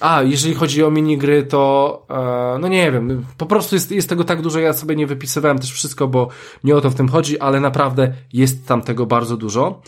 A, 0.00 0.22
jeżeli 0.22 0.54
chodzi 0.54 0.84
o 0.84 0.90
minigry, 0.90 1.42
to 1.42 2.06
e, 2.10 2.58
no 2.58 2.68
nie 2.68 2.92
wiem, 2.92 3.26
po 3.38 3.46
prostu 3.46 3.76
jest, 3.76 3.92
jest 3.92 4.08
tego 4.08 4.24
tak 4.24 4.42
dużo, 4.42 4.58
ja 4.58 4.72
sobie 4.72 4.96
nie 4.96 5.06
wypisywałem 5.06 5.58
też 5.58 5.72
wszystko, 5.72 6.08
bo 6.08 6.28
nie 6.64 6.76
o 6.76 6.80
to 6.80 6.90
w 6.90 6.94
tym 6.94 7.08
chodzi, 7.08 7.38
ale 7.38 7.60
naprawdę 7.60 8.12
jest 8.32 8.66
tam 8.66 8.82
tego 8.82 9.06
bardzo 9.06 9.36
dużo. 9.36 9.82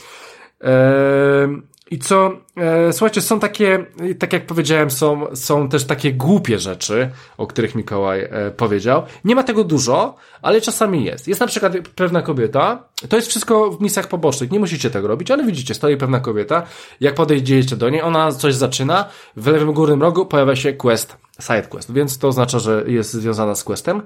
I 1.93 1.98
co, 1.98 2.32
e, 2.56 2.93
słuchajcie, 2.93 3.20
są 3.20 3.40
takie, 3.40 3.86
tak 4.19 4.32
jak 4.32 4.47
powiedziałem, 4.47 4.90
są, 4.90 5.36
są 5.36 5.69
też 5.69 5.85
takie 5.85 6.12
głupie 6.12 6.59
rzeczy, 6.59 7.10
o 7.39 7.47
których 7.47 7.74
Mikołaj 7.74 8.20
e, 8.20 8.51
powiedział. 8.51 9.02
Nie 9.24 9.35
ma 9.35 9.43
tego 9.43 9.64
dużo, 9.64 10.14
ale 10.43 10.60
czasami 10.60 11.05
jest. 11.05 11.28
Jest 11.28 11.40
na 11.40 11.47
przykład 11.47 11.73
pewna 11.94 12.23
kobieta, 12.23 12.85
to 13.09 13.16
jest 13.16 13.28
wszystko 13.28 13.70
w 13.70 13.81
misjach 13.81 14.09
pobocznych, 14.09 14.51
nie 14.51 14.59
musicie 14.59 14.90
tego 14.90 15.09
robić, 15.09 15.31
ale 15.31 15.44
widzicie, 15.44 15.74
stoi 15.74 15.97
pewna 15.97 16.20
kobieta, 16.20 16.62
jak 17.01 17.14
podejdziecie 17.14 17.77
do 17.77 17.90
niej, 17.90 18.02
ona 18.02 18.32
coś 18.32 18.55
zaczyna, 18.55 19.09
w 19.36 19.47
lewym 19.47 19.73
górnym 19.73 20.02
rogu 20.02 20.27
pojawia 20.27 20.56
się 20.56 20.73
quest, 20.73 21.16
side 21.40 21.62
quest, 21.62 21.93
więc 21.93 22.19
to 22.19 22.28
oznacza, 22.28 22.59
że 22.59 22.85
jest 22.86 23.12
związana 23.12 23.55
z 23.55 23.64
questem. 23.64 24.02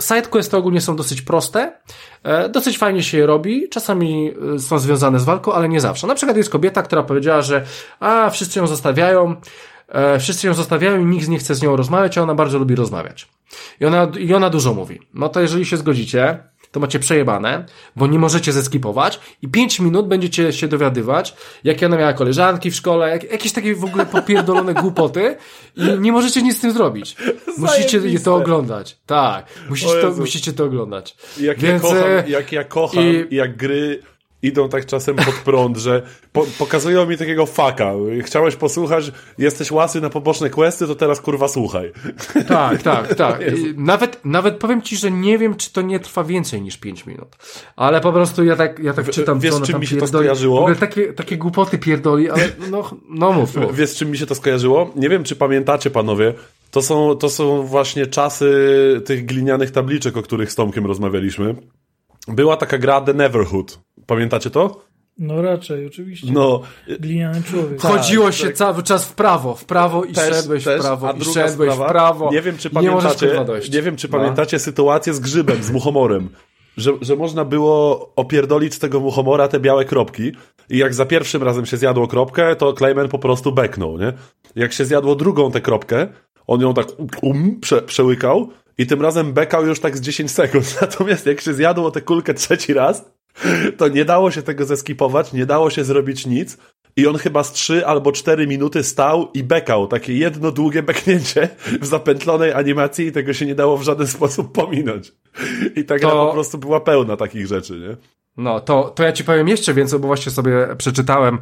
Sidequesty 0.00 0.56
ogólnie 0.56 0.80
są 0.80 0.96
dosyć 0.96 1.22
proste, 1.22 1.72
e, 2.22 2.48
dosyć 2.48 2.78
fajnie 2.78 3.02
się 3.02 3.18
je 3.18 3.26
robi, 3.26 3.68
czasami 3.68 4.32
e, 4.54 4.58
są 4.58 4.78
związane 4.78 5.20
z 5.20 5.24
walką, 5.24 5.52
ale 5.52 5.68
nie 5.68 5.80
zawsze. 5.80 6.06
Na 6.06 6.14
przykład 6.14 6.36
jest 6.36 6.50
kobieta, 6.50 6.82
która 6.82 7.02
powiedziała, 7.02 7.42
że 7.42 7.64
a, 8.00 8.30
wszyscy 8.30 8.58
ją 8.58 8.66
zostawiają, 8.66 9.36
e, 9.88 10.18
wszyscy 10.18 10.46
ją 10.46 10.54
zostawiają 10.54 11.00
i 11.00 11.04
nikt 11.04 11.28
nie 11.28 11.38
chce 11.38 11.54
z 11.54 11.62
nią 11.62 11.76
rozmawiać, 11.76 12.18
a 12.18 12.22
ona 12.22 12.34
bardzo 12.34 12.58
lubi 12.58 12.74
rozmawiać. 12.74 13.28
I 13.80 13.86
ona, 13.86 14.08
I 14.18 14.34
ona 14.34 14.50
dużo 14.50 14.74
mówi. 14.74 15.00
No 15.14 15.28
to 15.28 15.40
jeżeli 15.40 15.66
się 15.66 15.76
zgodzicie, 15.76 16.38
to 16.72 16.80
macie 16.80 16.98
przejebane, 16.98 17.64
bo 17.96 18.06
nie 18.06 18.18
możecie 18.18 18.52
zeskipować 18.52 19.20
i 19.42 19.48
5 19.48 19.80
minut 19.80 20.08
będziecie 20.08 20.52
się 20.52 20.68
dowiadywać, 20.68 21.34
jakie 21.64 21.86
ona 21.86 21.96
miała 21.96 22.12
koleżanki 22.12 22.70
w 22.70 22.74
szkole, 22.74 23.10
jak, 23.10 23.32
jakieś 23.32 23.52
takie 23.52 23.74
w 23.74 23.84
ogóle 23.84 24.06
popierdolone 24.06 24.74
głupoty 24.74 25.36
i 25.76 25.82
nie 26.00 26.12
możecie 26.12 26.42
nic 26.42 26.56
z 26.56 26.60
tym 26.60 26.72
zrobić. 26.72 27.16
Musicie 27.58 27.96
je 27.96 28.00
Zajebiste. 28.00 28.24
to 28.24 28.34
oglądać. 28.36 28.96
Tak, 29.06 29.46
musicie 29.68 30.00
to, 30.00 30.10
musicie 30.10 30.52
to 30.52 30.64
oglądać. 30.64 31.16
Jak, 31.40 31.58
Więc, 31.58 31.82
ja 31.82 31.88
kocham, 31.90 32.08
e, 32.10 32.24
jak 32.30 32.52
ja 32.52 32.64
kocham, 32.64 33.04
i- 33.04 33.34
jak 33.34 33.56
gry 33.56 34.02
idą 34.42 34.68
tak 34.68 34.86
czasem 34.86 35.16
pod 35.16 35.34
prąd, 35.44 35.76
że 35.76 36.02
po, 36.32 36.46
pokazują 36.58 37.06
mi 37.06 37.16
takiego 37.16 37.46
faka. 37.46 37.92
Chciałeś 38.22 38.56
posłuchać, 38.56 39.12
jesteś 39.38 39.70
łasy 39.70 40.00
na 40.00 40.10
poboczne 40.10 40.50
questy, 40.50 40.86
to 40.86 40.94
teraz 40.94 41.20
kurwa 41.20 41.48
słuchaj. 41.48 41.92
Tak, 42.48 42.82
tak, 42.82 43.14
tak. 43.24 43.40
Nawet, 43.76 44.20
nawet 44.24 44.56
powiem 44.56 44.82
ci, 44.82 44.96
że 44.96 45.10
nie 45.10 45.38
wiem, 45.38 45.54
czy 45.54 45.72
to 45.72 45.82
nie 45.82 46.00
trwa 46.00 46.24
więcej 46.24 46.62
niż 46.62 46.76
5 46.76 47.06
minut. 47.06 47.36
Ale 47.76 48.00
po 48.00 48.12
prostu 48.12 48.44
ja 48.44 48.56
tak, 48.56 48.78
ja 48.78 48.94
tak 48.94 49.10
czytam, 49.10 49.40
wiesz, 49.40 49.50
co 49.50 49.56
ona 49.56 49.66
czym 49.66 49.80
mi 49.80 49.86
się 49.86 49.96
to 49.96 50.00
pierdoli. 50.00 50.24
skojarzyło? 50.24 50.74
W 50.74 50.78
takie, 50.78 51.12
takie 51.12 51.36
głupoty 51.36 51.78
pierdoli, 51.78 52.30
ale 52.30 52.42
no, 52.70 52.90
no 53.08 53.32
mów, 53.32 53.56
mów. 53.56 53.76
Wiesz, 53.76 53.94
czym 53.94 54.10
mi 54.10 54.18
się 54.18 54.26
to 54.26 54.34
skojarzyło? 54.34 54.90
Nie 54.96 55.08
wiem, 55.08 55.24
czy 55.24 55.36
pamiętacie, 55.36 55.90
panowie. 55.90 56.34
To 56.70 56.82
są, 56.82 57.14
to 57.14 57.30
są 57.30 57.62
właśnie 57.62 58.06
czasy 58.06 58.50
tych 59.04 59.26
glinianych 59.26 59.70
tabliczek, 59.70 60.16
o 60.16 60.22
których 60.22 60.52
z 60.52 60.54
Tomkiem 60.54 60.86
rozmawialiśmy. 60.86 61.54
Była 62.28 62.56
taka 62.56 62.78
gra 62.78 63.00
The 63.00 63.14
Neverhood. 63.14 63.80
Pamiętacie 64.10 64.50
to? 64.50 64.80
No 65.18 65.42
raczej, 65.42 65.86
oczywiście. 65.86 66.32
No, 66.32 66.62
Gliniany 67.00 67.42
człowiek. 67.42 67.80
Chodziło 67.80 68.24
tak, 68.24 68.34
się 68.34 68.46
tak. 68.46 68.54
cały 68.54 68.82
czas 68.82 69.04
w 69.04 69.12
prawo, 69.14 69.54
w 69.54 69.64
prawo 69.64 70.04
i 70.04 70.12
też, 70.12 70.36
szedłeś 70.36 70.64
też, 70.64 70.80
w 70.80 70.82
prawo 70.82 71.08
a 71.08 71.12
i 71.12 71.24
szedłeś 71.24 71.72
sprawa, 71.72 71.86
w 71.86 71.88
prawo. 71.88 72.30
Nie 72.32 72.42
wiem, 72.42 72.58
czy 72.58 72.68
nie 72.68 72.74
pamiętacie, 72.74 73.44
dojść. 73.44 73.72
nie 73.72 73.82
wiem, 73.82 73.96
czy 73.96 74.08
No. 74.08 74.18
pamiętacie 74.18 74.58
sytuację 74.58 75.14
z 75.14 75.20
grzybem, 75.20 75.62
z 75.62 75.70
muchomorem. 75.70 76.28
Że, 76.76 76.92
że 77.00 77.16
można 77.16 77.44
było 77.44 78.12
opierdolić 78.16 78.74
z 78.74 78.78
tego 78.78 79.00
muchomora 79.00 79.48
te 79.48 79.60
białe 79.60 79.84
kropki 79.84 80.32
i 80.70 80.78
jak 80.78 80.94
za 80.94 81.06
pierwszym 81.06 81.42
razem 81.42 81.66
się 81.66 81.76
zjadło 81.76 82.08
kropkę, 82.08 82.56
to 82.56 82.72
Clayman 82.72 83.08
po 83.08 83.18
prostu 83.18 83.52
beknął, 83.52 83.98
nie? 83.98 84.12
Jak 84.56 84.72
się 84.72 84.84
zjadło 84.84 85.14
drugą 85.14 85.50
tę 85.50 85.60
kropkę, 85.60 86.08
on 86.46 86.60
ją 86.60 86.74
tak 86.74 86.86
um, 87.22 87.60
prze, 87.60 87.82
przełykał 87.82 88.48
i 88.78 88.86
tym 88.86 89.02
razem 89.02 89.32
bekał 89.32 89.66
już 89.66 89.80
tak 89.80 89.96
z 89.96 90.00
10 90.00 90.30
sekund. 90.30 90.76
Natomiast 90.80 91.26
jak 91.26 91.40
się 91.40 91.54
zjadło 91.54 91.90
tę 91.90 92.00
kulkę 92.00 92.34
trzeci 92.34 92.74
raz, 92.74 93.04
to 93.76 93.88
nie 93.88 94.04
dało 94.04 94.30
się 94.30 94.42
tego 94.42 94.64
zeskipować, 94.64 95.32
nie 95.32 95.46
dało 95.46 95.70
się 95.70 95.84
zrobić 95.84 96.26
nic. 96.26 96.58
I 96.96 97.06
on 97.06 97.18
chyba 97.18 97.44
z 97.44 97.52
3 97.52 97.86
albo 97.86 98.12
4 98.12 98.46
minuty 98.46 98.82
stał 98.82 99.30
i 99.34 99.42
bekał. 99.44 99.86
Takie 99.86 100.14
jedno 100.18 100.50
długie 100.50 100.82
beknięcie 100.82 101.48
w 101.80 101.86
zapętlonej 101.86 102.52
animacji 102.52 103.06
i 103.06 103.12
tego 103.12 103.32
się 103.32 103.46
nie 103.46 103.54
dało 103.54 103.76
w 103.76 103.82
żaden 103.82 104.06
sposób 104.06 104.52
pominąć. 104.52 105.12
I 105.76 105.84
ta 105.84 105.98
gra 105.98 106.10
To- 106.10 106.26
po 106.26 106.32
prostu 106.32 106.58
była 106.58 106.80
pełna 106.80 107.16
takich 107.16 107.46
rzeczy, 107.46 107.80
nie? 107.80 107.96
No, 108.36 108.60
to, 108.60 108.82
to 108.94 109.02
ja 109.02 109.12
ci 109.12 109.24
powiem 109.24 109.48
jeszcze 109.48 109.74
więcej, 109.74 109.98
bo 109.98 110.06
właśnie 110.06 110.32
sobie 110.32 110.52
przeczytałem 110.78 111.38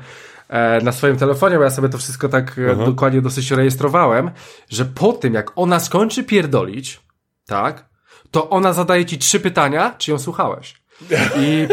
e, 0.48 0.80
na 0.82 0.92
swoim 0.92 1.16
telefonie, 1.16 1.56
bo 1.56 1.62
ja 1.62 1.70
sobie 1.70 1.88
to 1.88 1.98
wszystko 1.98 2.28
tak 2.28 2.58
e, 2.58 2.76
dokładnie 2.86 3.22
dosyć 3.22 3.50
rejestrowałem, 3.50 4.30
że 4.70 4.84
po 4.84 5.12
tym, 5.12 5.34
jak 5.34 5.52
ona 5.56 5.80
skończy 5.80 6.24
pierdolić, 6.24 7.00
tak, 7.46 7.88
to 8.30 8.50
ona 8.50 8.72
zadaje 8.72 9.04
ci 9.04 9.18
trzy 9.18 9.40
pytania, 9.40 9.94
czy 9.98 10.10
ją 10.10 10.18
słuchałeś. 10.18 10.77
I 11.36 11.68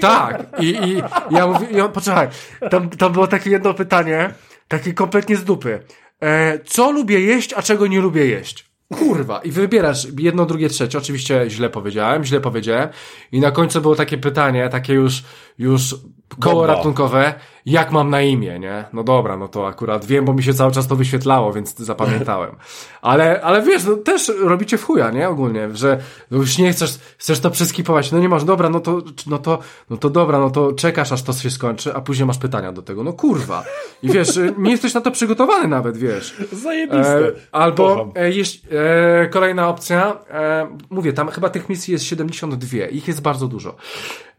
tak, 0.00 0.46
i, 0.60 0.66
i 0.66 1.02
ja 1.30 1.46
mówię, 1.46 1.66
i 1.70 1.80
on, 1.80 1.92
poczekaj, 1.92 2.28
tam, 2.70 2.90
tam 2.90 3.12
było 3.12 3.26
takie 3.26 3.50
jedno 3.50 3.74
pytanie, 3.74 4.34
takie 4.68 4.92
kompletnie 4.92 5.36
z 5.36 5.44
dupy. 5.44 5.82
E, 6.22 6.58
co 6.58 6.90
lubię 6.90 7.20
jeść, 7.20 7.52
a 7.52 7.62
czego 7.62 7.86
nie 7.86 8.00
lubię 8.00 8.26
jeść? 8.26 8.72
Kurwa, 8.98 9.40
i 9.40 9.50
wybierasz 9.50 10.06
jedno, 10.18 10.46
drugie, 10.46 10.68
trzecie. 10.68 10.98
Oczywiście 10.98 11.44
źle 11.48 11.70
powiedziałem, 11.70 12.24
źle 12.24 12.40
powiedziałem. 12.40 12.88
I 13.32 13.40
na 13.40 13.50
końcu 13.50 13.80
było 13.80 13.96
takie 13.96 14.18
pytanie, 14.18 14.68
takie 14.68 14.94
już, 14.94 15.22
już 15.58 15.96
koło 16.40 16.54
Bomba. 16.54 16.74
ratunkowe. 16.74 17.34
Jak 17.66 17.92
mam 17.92 18.10
na 18.10 18.22
imię, 18.22 18.58
nie? 18.58 18.84
No 18.92 19.04
dobra, 19.04 19.36
no 19.36 19.48
to 19.48 19.66
akurat 19.66 20.04
wiem, 20.04 20.24
bo 20.24 20.34
mi 20.34 20.42
się 20.42 20.54
cały 20.54 20.72
czas 20.72 20.86
to 20.86 20.96
wyświetlało, 20.96 21.52
więc 21.52 21.78
zapamiętałem. 21.78 22.50
Ale, 23.02 23.40
ale 23.40 23.62
wiesz, 23.62 23.84
no 23.84 23.96
też 23.96 24.32
robicie 24.40 24.78
w 24.78 24.84
chuja, 24.84 25.10
nie? 25.10 25.28
Ogólnie, 25.28 25.68
że 25.72 25.98
już 26.30 26.58
nie 26.58 26.72
chcesz, 26.72 26.98
chcesz 27.18 27.40
to 27.40 27.50
przeskipować, 27.50 28.12
no 28.12 28.18
nie 28.18 28.28
masz, 28.28 28.44
dobra, 28.44 28.68
no 28.68 28.80
to, 28.80 29.02
no 29.26 29.38
to, 29.38 29.58
no 29.90 29.96
to 29.96 30.10
dobra, 30.10 30.38
no 30.38 30.50
to 30.50 30.72
czekasz, 30.72 31.12
aż 31.12 31.22
to 31.22 31.32
się 31.32 31.50
skończy, 31.50 31.94
a 31.94 32.00
później 32.00 32.26
masz 32.26 32.38
pytania 32.38 32.72
do 32.72 32.82
tego, 32.82 33.04
no 33.04 33.12
kurwa. 33.12 33.64
I 34.02 34.08
wiesz, 34.08 34.38
nie 34.58 34.70
jesteś 34.70 34.94
na 34.94 35.00
to 35.00 35.10
przygotowany 35.10 35.68
nawet, 35.68 35.96
wiesz. 35.96 36.34
Zajebiste. 36.52 37.18
E, 37.18 37.32
albo 37.52 38.12
e, 38.16 38.30
jeś, 38.30 38.60
e, 38.70 39.28
kolejna 39.28 39.68
opcja, 39.68 40.16
e, 40.30 40.78
mówię, 40.90 41.12
tam 41.12 41.28
chyba 41.28 41.50
tych 41.50 41.68
misji 41.68 41.92
jest 41.92 42.04
72, 42.04 42.86
ich 42.86 43.08
jest 43.08 43.22
bardzo 43.22 43.48
dużo. 43.48 43.74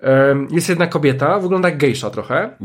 E, 0.03 0.35
jest 0.51 0.69
jedna 0.69 0.87
kobieta, 0.87 1.39
wygląda 1.39 1.69
jak 1.69 1.77
gejsza 1.77 2.09
trochę 2.09 2.57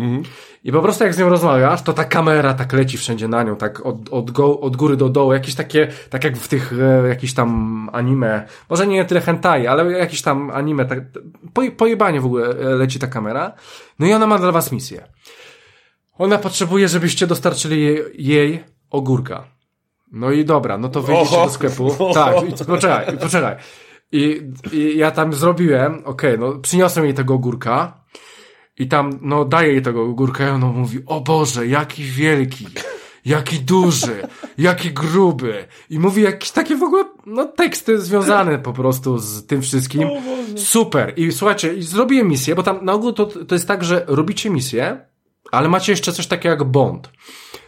i 0.65 0.73
po 0.73 0.83
prostu 0.83 1.05
jak 1.05 1.15
z 1.15 1.19
nią 1.19 1.29
rozmawiasz, 1.29 1.83
to 1.83 1.93
ta 1.93 2.05
kamera 2.05 2.55
tak 2.55 2.73
leci 2.73 2.99
wszędzie 2.99 3.29
na 3.29 3.43
nią, 3.43 3.57
tak 3.57 3.87
od, 3.87 3.97
od, 4.11 4.31
go, 4.31 4.61
od 4.61 4.77
góry 4.77 4.97
do 4.97 5.09
dołu, 5.09 5.33
jakieś 5.33 5.55
takie, 5.55 5.89
tak 6.11 6.25
jak 6.25 6.37
w 6.37 6.49
tych 6.49 6.73
e, 6.81 7.09
jakichś 7.09 7.33
tam 7.33 7.91
anime, 7.93 8.47
może 8.71 8.87
nie 8.87 9.05
tyle 9.05 9.21
hentai, 9.21 9.67
ale 9.67 9.93
jakieś 9.93 10.23
tam 10.23 10.51
anime, 10.51 10.85
tak, 10.85 10.99
po, 11.53 11.63
pojebanie 11.77 12.21
w 12.21 12.27
ogóle 12.27 12.47
e, 12.49 12.65
leci 12.65 12.99
ta 12.99 13.07
kamera. 13.07 13.53
No 13.99 14.07
i 14.07 14.13
ona 14.13 14.27
ma 14.27 14.39
dla 14.39 14.53
was 14.53 14.73
misję. 14.73 15.09
Ona 16.19 16.39
potrzebuje, 16.39 16.89
żebyście 16.89 17.27
dostarczyli 17.27 17.83
jej, 17.83 18.05
jej 18.15 18.65
ogórka. 18.91 19.45
No 20.13 20.31
i 20.31 20.45
dobra, 20.45 20.79
no 20.79 20.89
to 20.89 21.03
wyjdziecie 21.03 21.37
Oho. 21.37 21.47
do 21.47 21.53
sklepu. 21.53 21.87
Oho. 21.87 22.15
Tak, 22.15 22.35
i, 22.49 22.65
poczekaj, 22.65 23.15
i 23.15 23.19
poczekaj. 23.19 23.57
I, 24.13 24.43
I 24.73 24.99
ja 24.99 25.11
tam 25.11 25.33
zrobiłem, 25.33 26.03
okej, 26.05 26.39
no 26.39 26.53
przyniosłem 26.53 27.05
jej 27.05 27.15
tego 27.15 27.35
ogórka 27.35 28.05
i 28.79 28.89
tam, 28.89 29.19
no 29.23 29.45
daję 29.45 29.73
jej 29.73 29.83
tego 29.83 30.03
ogórka 30.03 30.47
i 30.47 30.51
ona 30.51 30.67
mówi, 30.67 30.99
o 31.07 31.21
Boże, 31.21 31.67
jaki 31.67 32.05
wielki, 32.05 32.67
jaki 33.25 33.59
duży, 33.59 34.23
jaki 34.59 34.91
gruby. 34.91 35.65
I 35.91 35.99
mówi 35.99 36.23
jakieś 36.23 36.51
takie 36.51 36.77
w 36.77 36.83
ogóle, 36.83 37.05
no 37.27 37.45
teksty 37.45 38.01
związane 38.01 38.59
po 38.59 38.73
prostu 38.73 39.19
z 39.19 39.47
tym 39.47 39.63
wszystkim. 39.63 40.09
Super. 40.57 41.13
I 41.17 41.33
słuchajcie, 41.33 41.75
i 41.75 41.83
zrobiłem 41.83 42.29
misję, 42.29 42.55
bo 42.55 42.63
tam 42.63 42.85
na 42.85 42.93
ogół 42.93 43.13
to, 43.13 43.27
to 43.27 43.55
jest 43.55 43.69
tak, 43.69 43.85
że 43.85 44.05
robicie 44.07 44.51
misję, 44.51 45.01
ale 45.53 45.69
macie 45.69 45.93
jeszcze 45.93 46.13
coś 46.13 46.27
takiego 46.27 46.49
jak 46.49 46.65
bond. 46.65 47.11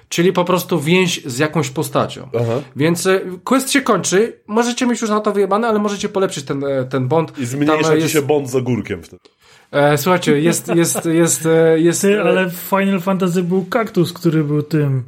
Czyli 0.09 0.33
po 0.33 0.45
prostu 0.45 0.81
więź 0.81 1.25
z 1.25 1.39
jakąś 1.39 1.71
postacią. 1.71 2.29
Aha. 2.35 2.63
Więc 2.77 3.07
e, 3.07 3.21
quest 3.45 3.71
się 3.71 3.81
kończy, 3.81 4.41
możecie 4.47 4.87
mieć 4.87 5.01
już 5.01 5.11
na 5.11 5.21
to 5.21 5.33
wyjebane, 5.33 5.69
ale 5.69 5.79
możecie 5.79 6.09
polepszyć 6.09 6.45
ten, 6.45 6.65
e, 6.65 6.85
ten 6.85 7.09
bond. 7.09 7.39
I 7.39 7.47
zmniejsza 7.47 7.83
Tam, 7.83 7.97
ci 7.97 8.03
jest, 8.03 8.13
się 8.13 8.23
bond 8.23 8.51
z 8.51 8.55
ogórkiem 8.55 9.03
wtedy. 9.03 9.23
E, 9.73 9.99
Słuchajcie, 9.99 10.41
jest, 10.41 10.69
jest, 10.69 11.05
jest, 11.05 11.47
e, 11.47 11.81
jest, 11.81 12.01
Ty, 12.01 12.19
e, 12.19 12.23
ale 12.23 12.47
w 12.47 12.55
Final 12.55 13.01
Fantasy 13.01 13.43
był 13.43 13.65
kaktus, 13.65 14.13
który 14.13 14.45
był 14.45 14.63
tym 14.63 15.05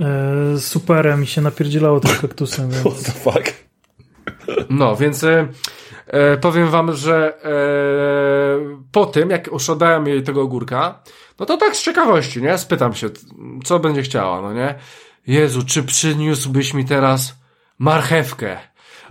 e, 0.00 0.58
superem 0.58 1.22
i 1.22 1.26
się 1.26 1.40
napierdzielało 1.40 2.00
tym 2.00 2.16
kaktusem. 2.20 2.70
What 2.70 2.84
Więc... 2.84 3.02
the 3.04 3.12
fuck? 3.12 3.52
No, 4.70 4.96
więc 4.96 5.24
e, 5.24 6.36
powiem 6.40 6.70
wam, 6.70 6.92
że 6.92 7.44
e, 7.44 7.50
po 8.92 9.06
tym, 9.06 9.30
jak 9.30 9.46
już 9.46 9.70
oddałem 9.70 10.06
jej 10.06 10.22
tego 10.22 10.42
ogórka, 10.42 11.02
no 11.38 11.46
to 11.46 11.56
tak 11.56 11.76
z 11.76 11.82
ciekawości, 11.82 12.42
nie? 12.42 12.58
Spytam 12.58 12.94
się, 12.94 13.10
co 13.64 13.78
będzie 13.78 14.02
chciała, 14.02 14.42
no 14.42 14.52
nie? 14.52 14.74
Jezu, 15.26 15.62
czy 15.66 15.82
przyniósłbyś 15.82 16.74
mi 16.74 16.84
teraz 16.84 17.34
marchewkę? 17.78 18.58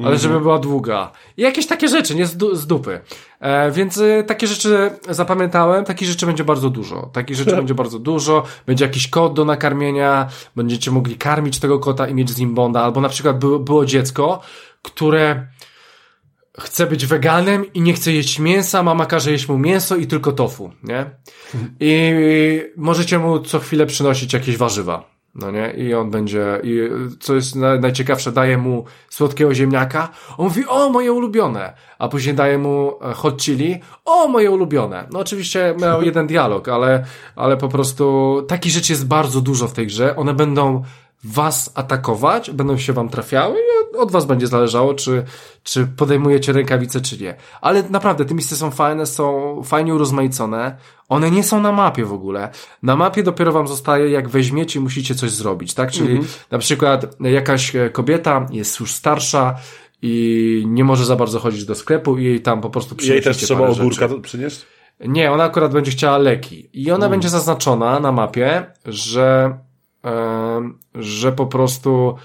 Ale 0.05 0.17
żeby 0.17 0.39
była 0.39 0.59
długa. 0.59 1.11
I 1.37 1.41
jakieś 1.41 1.67
takie 1.67 1.87
rzeczy, 1.87 2.15
nie 2.15 2.25
z, 2.25 2.37
du 2.37 2.55
z 2.55 2.67
dupy. 2.67 3.01
E, 3.39 3.71
więc 3.71 3.97
e, 3.97 4.23
takie 4.23 4.47
rzeczy 4.47 4.91
zapamiętałem, 5.09 5.85
takich 5.85 6.07
rzeczy 6.07 6.25
będzie 6.25 6.43
bardzo 6.43 6.69
dużo. 6.69 7.09
Takich 7.13 7.37
rzeczy 7.37 7.55
będzie 7.61 7.73
bardzo 7.73 7.99
dużo. 7.99 8.43
Będzie 8.65 8.85
jakiś 8.85 9.07
kod 9.07 9.33
do 9.33 9.45
nakarmienia, 9.45 10.27
będziecie 10.55 10.91
mogli 10.91 11.17
karmić 11.17 11.59
tego 11.59 11.79
kota 11.79 12.07
i 12.07 12.13
mieć 12.13 12.29
z 12.29 12.37
nim 12.37 12.55
bonda. 12.55 12.81
Albo 12.81 13.01
na 13.01 13.09
przykład 13.09 13.39
było, 13.39 13.59
było 13.59 13.85
dziecko, 13.85 14.41
które 14.81 15.47
chce 16.59 16.87
być 16.87 17.05
weganem 17.05 17.73
i 17.73 17.81
nie 17.81 17.93
chce 17.93 18.11
jeść 18.11 18.39
mięsa, 18.39 18.83
mama 18.83 19.05
każe 19.05 19.31
jeść 19.31 19.47
mu 19.47 19.57
mięso 19.57 19.95
i 19.95 20.07
tylko 20.07 20.31
tofu, 20.31 20.71
nie? 20.83 21.05
I 21.79 22.13
możecie 22.77 23.19
mu 23.19 23.39
co 23.39 23.59
chwilę 23.59 23.85
przynosić 23.85 24.33
jakieś 24.33 24.57
warzywa. 24.57 25.18
No 25.35 25.51
nie? 25.51 25.73
I 25.77 25.93
on 25.93 26.11
będzie, 26.11 26.59
i 26.63 26.89
co 27.19 27.35
jest 27.35 27.55
na, 27.55 27.75
najciekawsze, 27.75 28.31
daje 28.31 28.57
mu 28.57 28.85
słodkiego 29.09 29.53
ziemniaka. 29.53 30.09
On 30.37 30.45
mówi, 30.45 30.65
o, 30.67 30.89
moje 30.89 31.13
ulubione. 31.13 31.73
A 31.99 32.07
później 32.07 32.35
daje 32.35 32.57
mu 32.57 32.93
e, 33.01 33.13
hot 33.13 33.41
chili. 33.41 33.79
O, 34.05 34.27
moje 34.27 34.51
ulubione. 34.51 35.07
No 35.11 35.19
oczywiście 35.19 35.75
miał 35.81 36.01
jeden 36.09 36.27
dialog, 36.27 36.69
ale, 36.69 37.05
ale 37.35 37.57
po 37.57 37.69
prostu 37.69 38.35
takich 38.47 38.71
rzeczy 38.71 38.93
jest 38.93 39.07
bardzo 39.07 39.41
dużo 39.41 39.67
w 39.67 39.73
tej 39.73 39.87
grze. 39.87 40.15
One 40.15 40.33
będą 40.33 40.83
was 41.23 41.71
atakować, 41.75 42.51
będą 42.51 42.77
się 42.77 42.93
wam 42.93 43.09
trafiały 43.09 43.57
i 43.59 43.97
od, 43.97 44.11
was 44.11 44.25
będzie 44.25 44.47
zależało, 44.47 44.93
czy, 44.93 45.23
czy 45.63 45.87
podejmujecie 45.87 46.53
rękawice, 46.53 47.01
czy 47.01 47.17
nie. 47.17 47.35
Ale 47.61 47.83
naprawdę, 47.89 48.25
te 48.25 48.33
misje 48.33 48.57
są 48.57 48.71
fajne, 48.71 49.05
są 49.05 49.61
fajnie 49.63 49.95
urozmaicone. 49.95 50.77
One 51.09 51.31
nie 51.31 51.43
są 51.43 51.61
na 51.61 51.71
mapie 51.71 52.05
w 52.05 52.13
ogóle. 52.13 52.49
Na 52.83 52.95
mapie 52.95 53.23
dopiero 53.23 53.51
wam 53.51 53.67
zostaje, 53.67 54.09
jak 54.09 54.29
weźmiecie, 54.29 54.79
musicie 54.79 55.15
coś 55.15 55.31
zrobić, 55.31 55.73
tak? 55.73 55.91
Czyli 55.91 56.19
na 56.51 56.57
przykład 56.57 57.15
jakaś 57.19 57.75
e, 57.75 57.89
kobieta 57.89 58.45
jest 58.51 58.79
już 58.79 58.93
starsza 58.93 59.55
i 60.01 60.63
nie 60.67 60.83
może 60.83 61.05
za 61.05 61.15
bardzo 61.15 61.39
chodzić 61.39 61.65
do 61.65 61.75
sklepu 61.75 62.17
i 62.17 62.23
jej 62.23 62.41
tam 62.41 62.61
po 62.61 62.69
prostu 62.69 62.95
Jej 63.05 63.21
też 63.21 63.37
trzeba 63.37 63.67
ogórka 63.67 64.07
rzeczy. 64.07 64.21
przynieść? 64.21 64.65
Nie, 65.07 65.31
ona 65.31 65.43
akurat 65.43 65.73
będzie 65.73 65.91
chciała 65.91 66.17
leki. 66.17 66.69
I 66.73 66.91
ona 66.91 67.09
będzie 67.09 67.29
zaznaczona 67.29 67.99
na 67.99 68.11
mapie, 68.11 68.65
że, 68.85 69.57
że 70.95 71.31
po 71.31 71.45
prostu 71.45 72.15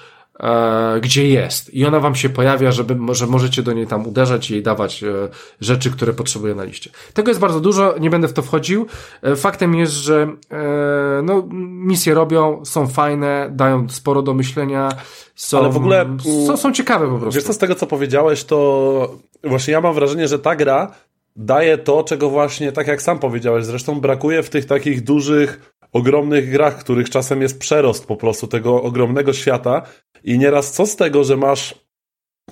e, 0.41 1.01
gdzie 1.01 1.29
jest. 1.29 1.75
I 1.75 1.87
ona 1.87 2.01
wam 2.01 2.15
się 2.15 2.29
pojawia, 2.29 2.73
żeby, 2.73 3.15
że 3.15 3.27
możecie 3.27 3.63
do 3.63 3.73
niej 3.73 3.87
tam 3.87 4.07
uderzać 4.07 4.51
i 4.51 4.53
jej 4.53 4.63
dawać 4.63 5.03
e, 5.03 5.29
rzeczy, 5.61 5.91
które 5.91 6.13
potrzebuje 6.13 6.55
na 6.55 6.65
liście. 6.65 6.91
Tego 7.15 7.31
jest 7.31 7.41
bardzo 7.41 7.61
dużo, 7.61 7.95
nie 8.01 8.11
będę 8.11 8.29
w 8.29 8.33
to 8.33 8.43
wchodził. 8.43 8.87
E, 9.23 9.37
faktem 9.37 9.75
jest, 9.75 9.93
że 9.93 10.29
no, 11.23 11.49
misje 11.63 12.15
robią, 12.15 12.65
są 12.65 12.87
fajne, 12.87 13.49
dają 13.53 13.89
sporo 13.89 14.23
do 14.23 14.35
myślenia. 14.35 14.89
Są, 15.35 15.59
Ale 15.59 15.69
w 15.69 15.77
ogóle, 15.77 16.17
są, 16.47 16.57
są 16.57 16.73
ciekawe 16.73 17.09
po 17.09 17.19
prostu. 17.19 17.35
Wiesz 17.35 17.45
co, 17.45 17.53
z 17.53 17.59
tego 17.59 17.75
co 17.75 17.87
powiedziałeś, 17.87 18.45
to 18.45 19.15
właśnie 19.45 19.73
ja 19.73 19.81
mam 19.81 19.95
wrażenie, 19.95 20.29
że 20.29 20.39
ta 20.39 20.57
gra 20.57 20.95
daje 21.37 21.79
to, 21.79 22.05
czego 22.05 22.31
właśnie, 22.31 22.73
tak 22.73 22.87
jak 22.87 23.03
sam 23.03 23.19
powiedziałeś, 23.19 23.65
zresztą 23.65 24.01
brakuje 24.01 24.43
w 24.43 24.51
tych 24.51 24.67
takich 24.67 25.05
dużych, 25.05 25.74
ogromnych 25.95 26.51
grach, 26.51 26.79
których 26.79 27.11
czasem 27.11 27.43
jest 27.43 27.59
przerost 27.59 28.07
po 28.07 28.17
prostu 28.17 28.47
tego 28.47 28.83
ogromnego 28.83 29.33
świata 29.33 29.83
i 30.25 30.39
nieraz 30.39 30.73
co 30.73 30.87
z 30.87 30.97
tego, 30.97 31.25
że 31.25 31.37
masz 31.37 31.75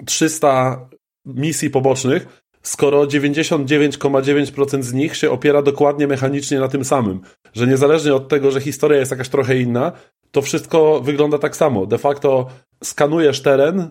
300 0.06 0.88
misji 1.26 1.70
pobocznych, 1.70 2.44
skoro 2.62 3.02
99,9% 3.04 4.82
z 4.82 4.92
nich 4.92 5.16
się 5.16 5.30
opiera 5.30 5.62
dokładnie 5.62 6.06
mechanicznie 6.06 6.60
na 6.60 6.68
tym 6.68 6.84
samym. 6.84 7.20
Że 7.52 7.66
niezależnie 7.66 8.14
od 8.14 8.28
tego, 8.28 8.50
że 8.50 8.60
historia 8.60 8.98
jest 8.98 9.10
jakaś 9.10 9.28
trochę 9.28 9.58
inna, 9.58 9.92
to 10.30 10.42
wszystko 10.42 11.00
wygląda 11.00 11.38
tak 11.38 11.56
samo. 11.56 11.86
De 11.86 11.98
facto 11.98 12.46
skanujesz 12.84 13.42
teren 13.42 13.90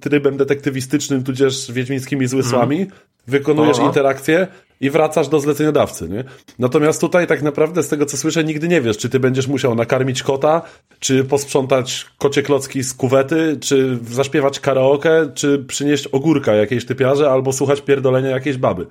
trybem 0.00 0.36
detektywistycznym, 0.36 1.24
tudzież 1.24 1.72
wiedźmińskimi 1.72 2.26
zmysłami, 2.26 2.86
wykonujesz 3.26 3.76
Aha. 3.78 3.86
interakcję 3.86 4.46
i 4.80 4.90
wracasz 4.90 5.28
do 5.28 5.40
zleceniodawcy, 5.40 6.08
nie? 6.08 6.24
Natomiast 6.58 7.00
tutaj 7.00 7.26
tak 7.26 7.42
naprawdę 7.42 7.82
z 7.82 7.88
tego 7.88 8.06
co 8.06 8.16
słyszę 8.16 8.44
nigdy 8.44 8.68
nie 8.68 8.80
wiesz, 8.80 8.98
czy 8.98 9.08
ty 9.08 9.20
będziesz 9.20 9.46
musiał 9.46 9.74
nakarmić 9.74 10.22
kota, 10.22 10.62
czy 11.00 11.24
posprzątać 11.24 12.06
kocie 12.18 12.42
klocki 12.42 12.82
z 12.82 12.94
kuwety, 12.94 13.56
czy 13.60 13.98
zaśpiewać 14.10 14.60
karaoke, 14.60 15.30
czy 15.34 15.64
przynieść 15.68 16.06
ogórka 16.06 16.54
jakiejś 16.54 16.86
typiarze, 16.86 17.30
albo 17.30 17.52
słuchać 17.52 17.80
pierdolenia 17.80 18.28
jakiejś 18.28 18.56
baby. 18.56 18.86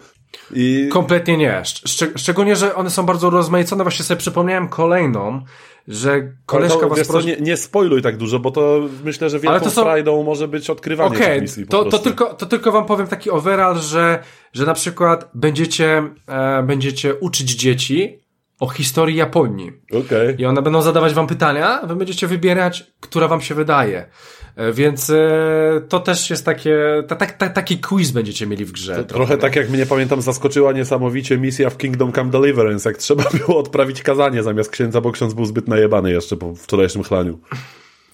I 0.54 0.90
Kompletnie 0.92 1.38
nie. 1.38 1.62
Szcz- 1.64 2.12
szczególnie, 2.18 2.56
że 2.56 2.76
one 2.76 2.90
są 2.90 3.06
bardzo 3.06 3.30
rozmaicone. 3.30 3.84
Właśnie 3.84 4.06
sobie 4.06 4.18
przypomniałem 4.18 4.68
kolejną, 4.68 5.42
że 5.90 6.34
koleżka 6.46 6.80
to, 6.80 6.90
was 6.90 6.98
wiesz 6.98 7.08
co, 7.08 7.14
prosi... 7.14 7.28
nie, 7.28 7.38
nie 7.38 7.58
spoiluj 7.58 8.02
tak 8.02 8.18
dużo, 8.18 8.40
bo 8.40 8.52
to 8.52 8.80
myślę, 9.04 9.30
że 9.30 9.40
wielką 9.40 9.70
są- 9.70 9.82
frajdą 9.84 10.24
może 10.24 10.48
być 10.48 10.70
odkrywanie 10.70 11.16
Okej, 11.16 11.34
tych 11.34 11.42
misji 11.42 11.68
to, 11.68 11.86
to, 11.86 12.00
tylko, 12.00 12.34
to 12.34 12.46
tylko 12.46 12.72
wam 12.72 12.86
powiem 12.86 13.08
taki 13.08 13.30
overall, 13.30 13.78
że, 13.78 14.24
że 14.54 14.66
na 14.66 14.74
przykład 14.74 15.30
będziecie, 15.34 16.04
e, 16.28 16.64
będziecie 16.64 17.16
uczyć 17.16 17.52
dzieci 17.52 18.20
o 18.60 18.68
historii 18.68 19.16
Japonii. 19.16 19.72
Okej. 19.92 20.36
I 20.38 20.46
one 20.46 20.62
będą 20.62 20.82
zadawać 20.82 21.14
wam 21.14 21.28
pytania, 21.28 21.82
wy 21.88 21.96
będziecie 21.96 22.28
wybierać, 22.28 22.92
która 23.00 23.28
wam 23.28 23.42
się 23.42 23.56
wydaje. 23.56 24.06
E, 24.56 24.74
Więc 24.74 25.10
e, 25.10 25.82
to 25.90 26.00
też 26.00 26.30
jest 26.30 26.46
takie, 26.46 26.78
ta, 27.08 27.16
ta, 27.16 27.26
ta, 27.26 27.50
taki 27.50 27.78
quiz 27.78 28.12
będziecie 28.12 28.48
mieli 28.48 28.66
w 28.66 28.72
grze. 28.72 29.04
Trochę 29.06 29.38
tak 29.38 29.56
jak 29.56 29.70
mnie 29.70 29.86
pamiętam 29.86 30.22
zaskoczyła 30.22 30.72
niesamowicie 30.72 31.38
misja 31.38 31.70
w 31.70 31.78
Kingdom 31.78 32.14
Come 32.14 32.32
Deliverance, 32.32 32.90
jak 32.90 32.98
trzeba 32.98 33.24
było 33.46 33.60
odprawić 33.60 34.02
kazanie 34.02 34.44
zamiast 34.44 34.70
księdza, 34.72 35.02
bo 35.02 35.12
ksiądz 35.12 35.34
był 35.34 35.46
zbyt 35.46 35.68
najebany 35.68 36.12
jeszcze 36.12 36.38
po 36.38 36.56
wczorajszym 36.56 37.04
chlaniu. 37.04 37.40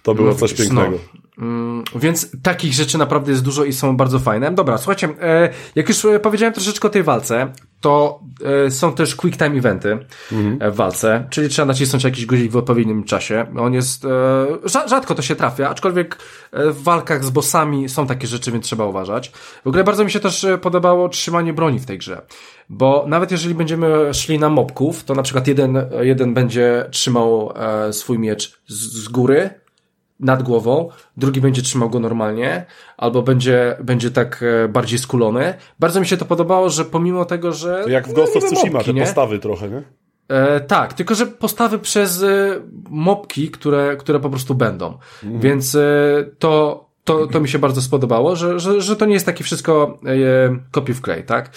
To 0.03 0.15
było 0.15 0.35
coś 0.35 0.53
pięknego. 0.53 0.99
Mm, 1.37 1.83
Więc 1.95 2.41
takich 2.43 2.73
rzeczy 2.73 2.97
naprawdę 2.97 3.31
jest 3.31 3.43
dużo 3.43 3.63
i 3.63 3.73
są 3.73 3.97
bardzo 3.97 4.19
fajne. 4.19 4.51
Dobra, 4.51 4.77
słuchajcie, 4.77 5.09
e, 5.21 5.49
jak 5.75 5.89
już 5.89 6.07
powiedziałem 6.23 6.53
troszeczkę 6.53 6.87
o 6.87 6.91
tej 6.91 7.03
walce, 7.03 7.51
to 7.85 8.19
e, 8.65 8.71
są 8.71 8.93
też 8.93 9.15
quick 9.15 9.37
time 9.37 9.57
eventy 9.57 9.97
mhm. 10.31 10.71
w 10.71 10.75
walce, 10.75 11.27
czyli 11.29 11.49
trzeba 11.49 11.65
nacisnąć 11.65 12.03
jakiś 12.03 12.25
guzik 12.25 12.51
w 12.51 12.57
odpowiednim 12.57 13.03
czasie. 13.03 13.45
On 13.59 13.73
jest, 13.73 14.05
e, 14.05 14.89
rzadko 14.89 15.15
to 15.15 15.21
się 15.21 15.35
trafia, 15.35 15.69
aczkolwiek 15.69 16.17
e, 16.51 16.71
w 16.71 16.83
walkach 16.83 17.23
z 17.23 17.29
bossami 17.29 17.89
są 17.89 18.07
takie 18.07 18.27
rzeczy, 18.27 18.51
więc 18.51 18.65
trzeba 18.65 18.85
uważać. 18.85 19.31
W 19.63 19.67
ogóle 19.67 19.83
bardzo 19.83 20.05
mi 20.05 20.11
się 20.11 20.19
też 20.19 20.45
podobało 20.61 21.09
trzymanie 21.09 21.53
broni 21.53 21.79
w 21.79 21.85
tej 21.85 21.97
grze, 21.97 22.21
bo 22.69 23.05
nawet 23.07 23.31
jeżeli 23.31 23.55
będziemy 23.55 24.13
szli 24.13 24.39
na 24.39 24.49
mobków, 24.49 25.03
to 25.03 25.15
na 25.15 25.23
przykład 25.23 25.47
jeden, 25.47 25.77
jeden 26.01 26.33
będzie 26.33 26.85
trzymał 26.91 27.53
swój 27.91 28.19
miecz 28.19 28.59
z, 28.67 29.03
z 29.03 29.07
góry, 29.07 29.49
nad 30.19 30.43
głową, 30.43 30.89
drugi 31.17 31.41
będzie 31.41 31.61
trzymał 31.61 31.89
go 31.89 31.99
normalnie, 31.99 32.65
albo 32.97 33.21
będzie, 33.21 33.77
będzie 33.83 34.11
tak 34.11 34.43
e, 34.63 34.67
bardziej 34.67 34.99
skulony. 34.99 35.53
Bardzo 35.79 35.99
mi 35.99 36.07
się 36.07 36.17
to 36.17 36.25
podobało, 36.25 36.69
że 36.69 36.85
pomimo 36.85 37.25
tego, 37.25 37.51
że... 37.53 37.81
To 37.83 37.89
jak 37.89 38.07
w 38.07 38.13
Ghost 38.13 38.35
of 38.35 38.43
no, 38.43 38.49
Tsushima, 38.49 38.83
te 38.83 38.93
postawy 38.93 39.39
trochę, 39.39 39.69
nie? 39.69 39.83
E, 40.27 40.59
tak, 40.59 40.93
tylko 40.93 41.15
że 41.15 41.25
postawy 41.25 41.79
przez 41.79 42.23
e, 42.23 42.61
mopki, 42.89 43.51
które, 43.51 43.95
które 43.97 44.19
po 44.19 44.29
prostu 44.29 44.55
będą. 44.55 44.97
Mhm. 45.23 45.41
Więc 45.41 45.75
e, 45.75 45.81
to, 46.39 46.85
to, 47.03 47.27
to 47.27 47.39
mi 47.39 47.49
się 47.49 47.59
bardzo 47.59 47.81
spodobało, 47.81 48.35
że, 48.35 48.59
że, 48.59 48.81
że 48.81 48.95
to 48.95 49.05
nie 49.05 49.13
jest 49.13 49.25
takie 49.25 49.43
wszystko 49.43 49.99
e, 50.05 50.59
copy 50.71 50.93
w 50.93 51.01
klej, 51.01 51.23
tak? 51.23 51.51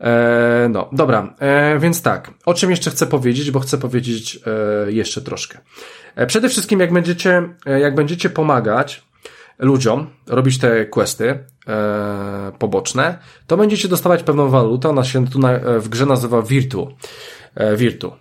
E, 0.00 0.68
no, 0.70 0.88
dobra, 0.92 1.34
e, 1.38 1.78
więc 1.78 2.02
tak, 2.02 2.30
o 2.46 2.54
czym 2.54 2.70
jeszcze 2.70 2.90
chcę 2.90 3.06
powiedzieć, 3.06 3.50
bo 3.50 3.60
chcę 3.60 3.78
powiedzieć 3.78 4.38
e, 4.86 4.92
jeszcze 4.92 5.22
troszkę. 5.22 5.58
E, 6.16 6.26
przede 6.26 6.48
wszystkim, 6.48 6.80
jak 6.80 6.92
będziecie, 6.92 7.48
e, 7.66 7.80
jak 7.80 7.94
będziecie 7.94 8.30
pomagać 8.30 9.02
ludziom 9.58 10.06
robić 10.26 10.58
te 10.58 10.86
questy 10.86 11.38
e, 11.66 12.52
poboczne, 12.58 13.18
to 13.46 13.56
będziecie 13.56 13.88
dostawać 13.88 14.22
pewną 14.22 14.48
walutę. 14.48 14.88
Ona 14.88 15.04
się 15.04 15.28
tu 15.28 15.38
na, 15.38 15.58
w 15.78 15.88
grze 15.88 16.06
nazywa 16.06 16.42
Virtu. 16.42 16.88
Virtu. 17.76 18.12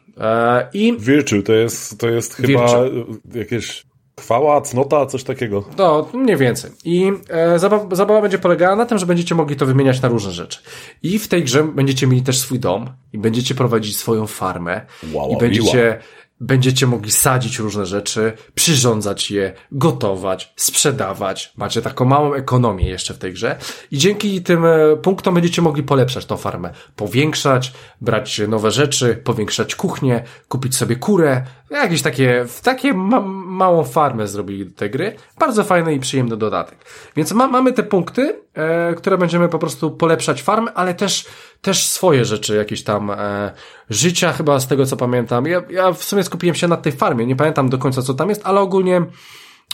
I 0.74 0.98
Virtu 1.00 1.44
to 1.44 1.54
jest, 1.54 2.00
to 2.00 2.10
jest 2.10 2.36
chyba 2.36 2.84
Virtu. 2.84 3.20
jakieś 3.34 3.86
chwała, 4.20 4.62
cnota, 4.62 5.06
coś 5.06 5.24
takiego. 5.24 5.64
No, 5.78 6.10
mniej 6.14 6.38
więcej. 6.38 6.72
I 6.86 7.12
e, 7.30 7.60
zabawa, 7.60 7.96
zabawa 7.96 8.22
będzie 8.22 8.40
polegała 8.40 8.76
na 8.76 8.86
tym, 8.86 8.98
że 8.98 9.06
będziecie 9.06 9.36
mogli 9.36 9.56
to 9.56 9.66
wymieniać 9.66 10.02
na 10.02 10.10
różne 10.10 10.32
rzeczy. 10.32 10.60
I 11.04 11.20
w 11.20 11.28
tej 11.28 11.44
grze 11.44 11.64
będziecie 11.64 12.08
mieli 12.08 12.22
też 12.22 12.40
swój 12.40 12.60
dom 12.60 12.90
i 13.14 13.18
będziecie 13.18 13.56
prowadzić 13.56 13.98
swoją 13.98 14.28
farmę 14.28 14.82
wow, 15.14 15.32
i 15.32 15.38
będziecie 15.38 16.00
będziecie 16.40 16.88
mogli 16.88 17.12
sadzić 17.12 17.60
różne 17.60 17.86
rzeczy, 17.86 18.34
przyrządzać 18.56 19.32
je, 19.32 19.54
gotować, 19.72 20.54
sprzedawać. 20.56 21.54
Macie 21.58 21.82
taką 21.82 22.06
małą 22.06 22.34
ekonomię 22.34 22.90
jeszcze 22.90 23.14
w 23.14 23.18
tej 23.18 23.34
grze 23.34 23.58
i 23.92 23.98
dzięki 23.98 24.42
tym 24.42 24.66
e, 24.66 24.98
punktom 25.02 25.34
będziecie 25.34 25.62
mogli 25.62 25.84
polepszać 25.84 26.26
tą 26.26 26.38
farmę, 26.38 26.74
powiększać, 26.96 27.74
brać 28.02 28.42
nowe 28.48 28.72
rzeczy, 28.72 29.22
powiększać 29.24 29.76
kuchnię, 29.76 30.24
kupić 30.48 30.76
sobie 30.76 30.96
kurę, 30.96 31.44
jakieś 31.72 32.02
takie, 32.02 32.46
takie 32.64 32.94
ma 32.94 33.22
małą 33.22 33.84
farmę 33.84 34.28
zrobili 34.28 34.66
do 34.66 34.76
tej 34.76 34.90
gry. 34.90 35.16
Bardzo 35.40 35.64
fajny 35.64 35.94
i 35.94 36.00
przyjemny 36.00 36.38
dodatek. 36.38 36.86
Więc 37.16 37.32
ma 37.32 37.48
mamy 37.48 37.74
te 37.74 37.84
punkty, 37.84 38.42
e, 38.54 38.94
które 38.94 39.18
będziemy 39.18 39.50
po 39.50 39.60
prostu 39.60 39.92
polepszać 39.92 40.42
farmę, 40.42 40.74
ale 40.74 40.94
też 40.94 41.26
też 41.62 41.86
swoje 41.86 42.26
rzeczy, 42.26 42.56
jakieś 42.56 42.84
tam 42.84 43.12
e, 43.12 43.52
życia 43.90 44.34
chyba 44.34 44.60
z 44.60 44.68
tego 44.68 44.86
co 44.86 44.98
pamiętam. 44.98 45.46
Ja, 45.46 45.62
ja 45.70 45.94
w 45.94 46.04
sumie 46.04 46.24
skupiłem 46.24 46.56
się 46.56 46.68
na 46.68 46.78
tej 46.78 46.92
farmie, 46.92 47.26
nie 47.26 47.36
pamiętam 47.36 47.70
do 47.70 47.78
końca 47.78 48.02
co 48.02 48.14
tam 48.14 48.30
jest, 48.30 48.42
ale 48.44 48.60
ogólnie 48.60 49.02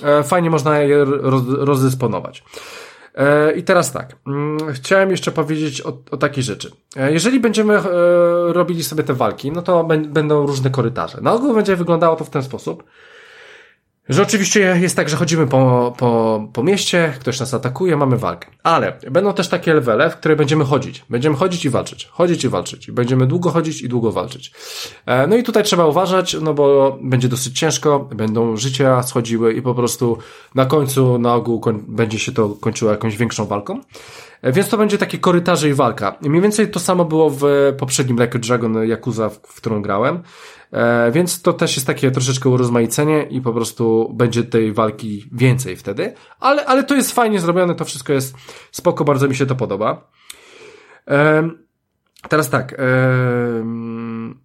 e, 0.03 0.23
fajnie 0.23 0.49
można 0.49 0.79
je 0.79 1.05
roz, 1.05 1.43
rozdysponować. 1.47 2.43
E, 3.15 3.51
I 3.51 3.63
teraz 3.63 3.91
tak, 3.91 4.15
mm, 4.27 4.73
chciałem 4.73 5.11
jeszcze 5.11 5.31
powiedzieć 5.31 5.81
o, 5.81 5.97
o 6.11 6.17
takiej 6.17 6.43
rzeczy. 6.43 6.71
E, 6.95 7.13
jeżeli 7.13 7.39
będziemy 7.39 7.77
e, 7.77 7.83
robili 8.53 8.83
sobie 8.83 9.03
te 9.03 9.13
walki, 9.13 9.51
no 9.51 9.61
to 9.61 9.83
będą 10.07 10.45
różne 10.45 10.69
korytarze. 10.69 11.17
Na 11.21 11.33
ogół 11.33 11.53
będzie 11.53 11.75
wyglądało 11.75 12.15
to 12.15 12.23
w 12.23 12.29
ten 12.29 12.43
sposób, 12.43 12.83
że 14.09 14.21
oczywiście 14.21 14.77
jest 14.81 14.95
tak, 14.95 15.09
że 15.09 15.17
chodzimy 15.17 15.47
po, 15.47 15.93
po, 15.97 16.41
po 16.53 16.63
mieście, 16.63 17.13
ktoś 17.19 17.39
nas 17.39 17.53
atakuje, 17.53 17.97
mamy 17.97 18.17
walkę. 18.17 18.47
Ale 18.63 18.99
będą 19.11 19.33
też 19.33 19.47
takie 19.47 19.73
levele, 19.73 20.09
w 20.09 20.17
które 20.17 20.35
będziemy 20.35 20.65
chodzić. 20.65 21.05
Będziemy 21.09 21.35
chodzić 21.35 21.65
i 21.65 21.69
walczyć. 21.69 22.09
Chodzić 22.11 22.43
i 22.43 22.49
walczyć. 22.49 22.91
Będziemy 22.91 23.27
długo 23.27 23.49
chodzić 23.49 23.81
i 23.81 23.89
długo 23.89 24.11
walczyć. 24.11 24.51
E, 25.05 25.27
no 25.27 25.35
i 25.35 25.43
tutaj 25.43 25.63
trzeba 25.63 25.85
uważać, 25.85 26.37
no 26.41 26.53
bo 26.53 26.97
będzie 27.01 27.27
dosyć 27.27 27.59
ciężko, 27.59 27.99
będą 27.99 28.57
życia 28.57 29.03
schodziły 29.03 29.53
i 29.53 29.61
po 29.61 29.75
prostu 29.75 30.17
na 30.55 30.65
końcu, 30.65 31.17
na 31.17 31.33
ogół 31.33 31.61
będzie 31.87 32.19
się 32.19 32.31
to 32.31 32.49
kończyło 32.49 32.91
jakąś 32.91 33.17
większą 33.17 33.45
walką. 33.45 33.81
E, 34.41 34.51
więc 34.51 34.69
to 34.69 34.77
będzie 34.77 34.97
takie 34.97 35.17
korytarze 35.17 35.69
i 35.69 35.73
walka. 35.73 36.15
Mniej 36.21 36.41
więcej 36.41 36.71
to 36.71 36.79
samo 36.79 37.05
było 37.05 37.29
w 37.29 37.43
poprzednim 37.77 38.17
Like 38.17 38.39
Dragon 38.39 38.77
Yakuza, 38.83 39.29
w 39.29 39.55
którą 39.55 39.81
grałem. 39.81 40.23
E, 40.71 41.11
więc 41.11 41.41
to 41.41 41.53
też 41.53 41.75
jest 41.75 41.87
takie 41.87 42.11
troszeczkę 42.11 42.49
urozmaicenie 42.49 43.23
i 43.23 43.41
po 43.41 43.53
prostu 43.53 44.13
będzie 44.13 44.43
tej 44.43 44.73
walki 44.73 45.25
więcej 45.31 45.75
wtedy. 45.75 46.13
Ale, 46.39 46.65
ale 46.65 46.83
to 46.83 46.95
jest 46.95 47.11
fajnie 47.11 47.39
zrobione, 47.39 47.75
to 47.75 47.85
wszystko 47.85 48.13
jest 48.13 48.35
spoko, 48.71 49.05
bardzo 49.05 49.27
mi 49.27 49.35
się 49.35 49.45
to 49.45 49.55
podoba. 49.55 50.07
Teraz 52.29 52.49
tak. 52.49 52.73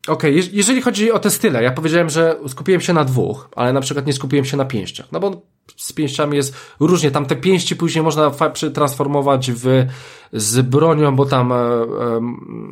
Okej, 0.08 0.40
okay, 0.40 0.50
jeżeli 0.52 0.82
chodzi 0.82 1.12
o 1.12 1.18
te 1.18 1.30
style, 1.30 1.62
ja 1.62 1.72
powiedziałem, 1.72 2.10
że 2.10 2.36
skupiłem 2.48 2.80
się 2.80 2.92
na 2.92 3.04
dwóch, 3.04 3.48
ale 3.56 3.72
na 3.72 3.80
przykład 3.80 4.06
nie 4.06 4.12
skupiłem 4.12 4.44
się 4.44 4.56
na 4.56 4.64
pięściach. 4.64 5.12
No 5.12 5.20
bo 5.20 5.42
z 5.76 5.92
pięściami 5.92 6.36
jest 6.36 6.56
różnie. 6.80 7.10
Tam 7.10 7.26
te 7.26 7.36
pięści 7.36 7.76
później 7.76 8.04
można 8.04 8.30
przetransformować 8.52 9.52
w, 9.52 9.86
z 10.32 10.60
bronią, 10.60 11.16
bo 11.16 11.26
tam 11.26 11.52
e, 11.52 11.56
e, 11.56 11.86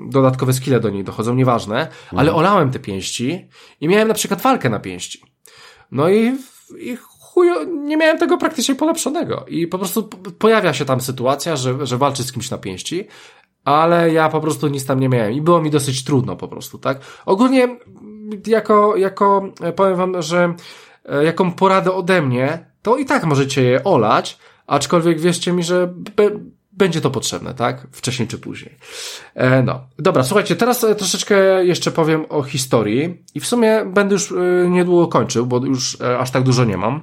dodatkowe 0.08 0.52
skille 0.52 0.80
do 0.80 0.90
niej 0.90 1.04
dochodzą, 1.04 1.34
nieważne. 1.34 1.80
Mhm. 1.80 2.18
Ale 2.18 2.34
olałem 2.34 2.70
te 2.70 2.78
pięści 2.78 3.48
i 3.80 3.88
miałem 3.88 4.08
na 4.08 4.14
przykład 4.14 4.42
walkę 4.42 4.70
na 4.70 4.80
pięści. 4.80 5.22
No 5.92 6.08
i, 6.08 6.38
i 6.78 6.96
chujo, 7.38 7.64
nie 7.64 7.96
miałem 7.96 8.18
tego 8.18 8.38
praktycznie 8.38 8.74
polepszonego. 8.74 9.44
I 9.48 9.66
po 9.66 9.78
prostu 9.78 10.08
pojawia 10.38 10.74
się 10.74 10.84
tam 10.84 11.00
sytuacja, 11.00 11.56
że, 11.56 11.86
że 11.86 11.98
walczy 11.98 12.22
z 12.22 12.32
kimś 12.32 12.50
na 12.50 12.58
pięści, 12.58 13.06
ale 13.64 14.12
ja 14.12 14.28
po 14.28 14.40
prostu 14.40 14.68
nic 14.68 14.86
tam 14.86 15.00
nie 15.00 15.08
miałem 15.08 15.32
i 15.32 15.40
było 15.40 15.62
mi 15.62 15.70
dosyć 15.70 16.04
trudno 16.04 16.36
po 16.36 16.48
prostu, 16.48 16.78
tak? 16.78 17.00
Ogólnie 17.26 17.76
jako, 18.46 18.96
jako 18.96 19.52
powiem 19.76 19.96
wam, 19.96 20.22
że 20.22 20.54
e, 21.04 21.24
jaką 21.24 21.52
poradę 21.52 21.92
ode 21.92 22.22
mnie, 22.22 22.70
to 22.88 22.96
i 22.96 23.04
tak 23.04 23.24
możecie 23.24 23.62
je 23.62 23.84
olać, 23.84 24.38
aczkolwiek 24.66 25.20
wierzcie 25.20 25.52
mi, 25.52 25.62
że 25.62 25.94
będzie 26.72 27.00
to 27.00 27.10
potrzebne, 27.10 27.54
tak? 27.54 27.86
Wcześniej 27.92 28.28
czy 28.28 28.38
później. 28.38 28.76
E, 29.34 29.62
no. 29.62 29.80
Dobra, 29.98 30.24
słuchajcie, 30.24 30.56
teraz 30.56 30.84
e, 30.84 30.94
troszeczkę 30.94 31.64
jeszcze 31.64 31.90
powiem 31.90 32.26
o 32.28 32.42
historii 32.42 33.24
i 33.34 33.40
w 33.40 33.46
sumie 33.46 33.84
będę 33.86 34.14
już 34.14 34.32
e, 34.32 34.34
niedługo 34.68 35.08
kończył, 35.08 35.46
bo 35.46 35.66
już 35.66 36.00
e, 36.00 36.18
aż 36.18 36.30
tak 36.30 36.42
dużo 36.42 36.64
nie 36.64 36.76
mam. 36.76 37.00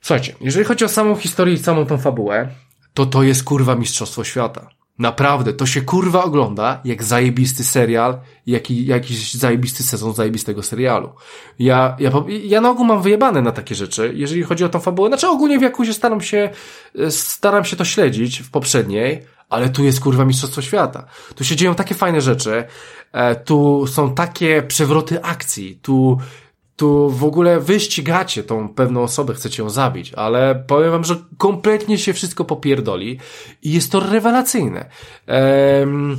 Słuchajcie, 0.00 0.34
jeżeli 0.40 0.64
chodzi 0.64 0.84
o 0.84 0.88
samą 0.88 1.14
historię 1.14 1.54
i 1.54 1.58
samą 1.58 1.86
tą 1.86 1.98
fabułę, 1.98 2.48
to 2.94 3.06
to 3.06 3.22
jest 3.22 3.44
kurwa 3.44 3.74
Mistrzostwo 3.74 4.24
Świata. 4.24 4.68
Naprawdę, 4.98 5.52
to 5.52 5.66
się 5.66 5.82
kurwa 5.82 6.24
ogląda 6.24 6.80
jak 6.84 7.04
zajebisty 7.04 7.64
serial, 7.64 8.18
jaki, 8.46 8.86
jakiś 8.86 9.34
zajebisty 9.34 9.82
sezon 9.82 10.14
zajebistego 10.14 10.62
serialu. 10.62 11.12
Ja, 11.58 11.96
ja, 11.98 12.10
ja 12.44 12.60
na 12.60 12.70
ogół 12.70 12.84
mam 12.84 13.02
wyjebane 13.02 13.42
na 13.42 13.52
takie 13.52 13.74
rzeczy, 13.74 14.12
jeżeli 14.16 14.42
chodzi 14.42 14.64
o 14.64 14.68
tą 14.68 14.80
fabułę. 14.80 15.08
Znaczy 15.08 15.28
ogólnie 15.28 15.58
w 15.58 15.62
Jakuzie 15.62 15.94
staram 15.94 16.20
się, 16.20 16.50
staram 17.10 17.64
się 17.64 17.76
to 17.76 17.84
śledzić 17.84 18.38
w 18.38 18.50
poprzedniej, 18.50 19.22
ale 19.48 19.68
tu 19.68 19.84
jest 19.84 20.00
kurwa 20.00 20.24
Mistrzostwo 20.24 20.62
Świata. 20.62 21.04
Tu 21.34 21.44
się 21.44 21.56
dzieją 21.56 21.74
takie 21.74 21.94
fajne 21.94 22.20
rzeczy, 22.20 22.64
e, 23.12 23.34
tu 23.36 23.86
są 23.86 24.14
takie 24.14 24.62
przewroty 24.62 25.22
akcji, 25.22 25.78
tu 25.82 26.18
tu 26.76 27.10
w 27.10 27.24
ogóle 27.24 27.60
wyścigacie 27.60 28.42
tą 28.42 28.68
pewną 28.68 29.02
osobę, 29.02 29.34
chcecie 29.34 29.62
ją 29.62 29.70
zabić, 29.70 30.14
ale 30.14 30.64
powiem 30.66 30.90
wam, 30.90 31.04
że 31.04 31.16
kompletnie 31.38 31.98
się 31.98 32.12
wszystko 32.12 32.44
popierdoli 32.44 33.18
i 33.62 33.72
jest 33.72 33.92
to 33.92 34.00
rewelacyjne. 34.00 34.90
Ehm, 35.26 36.16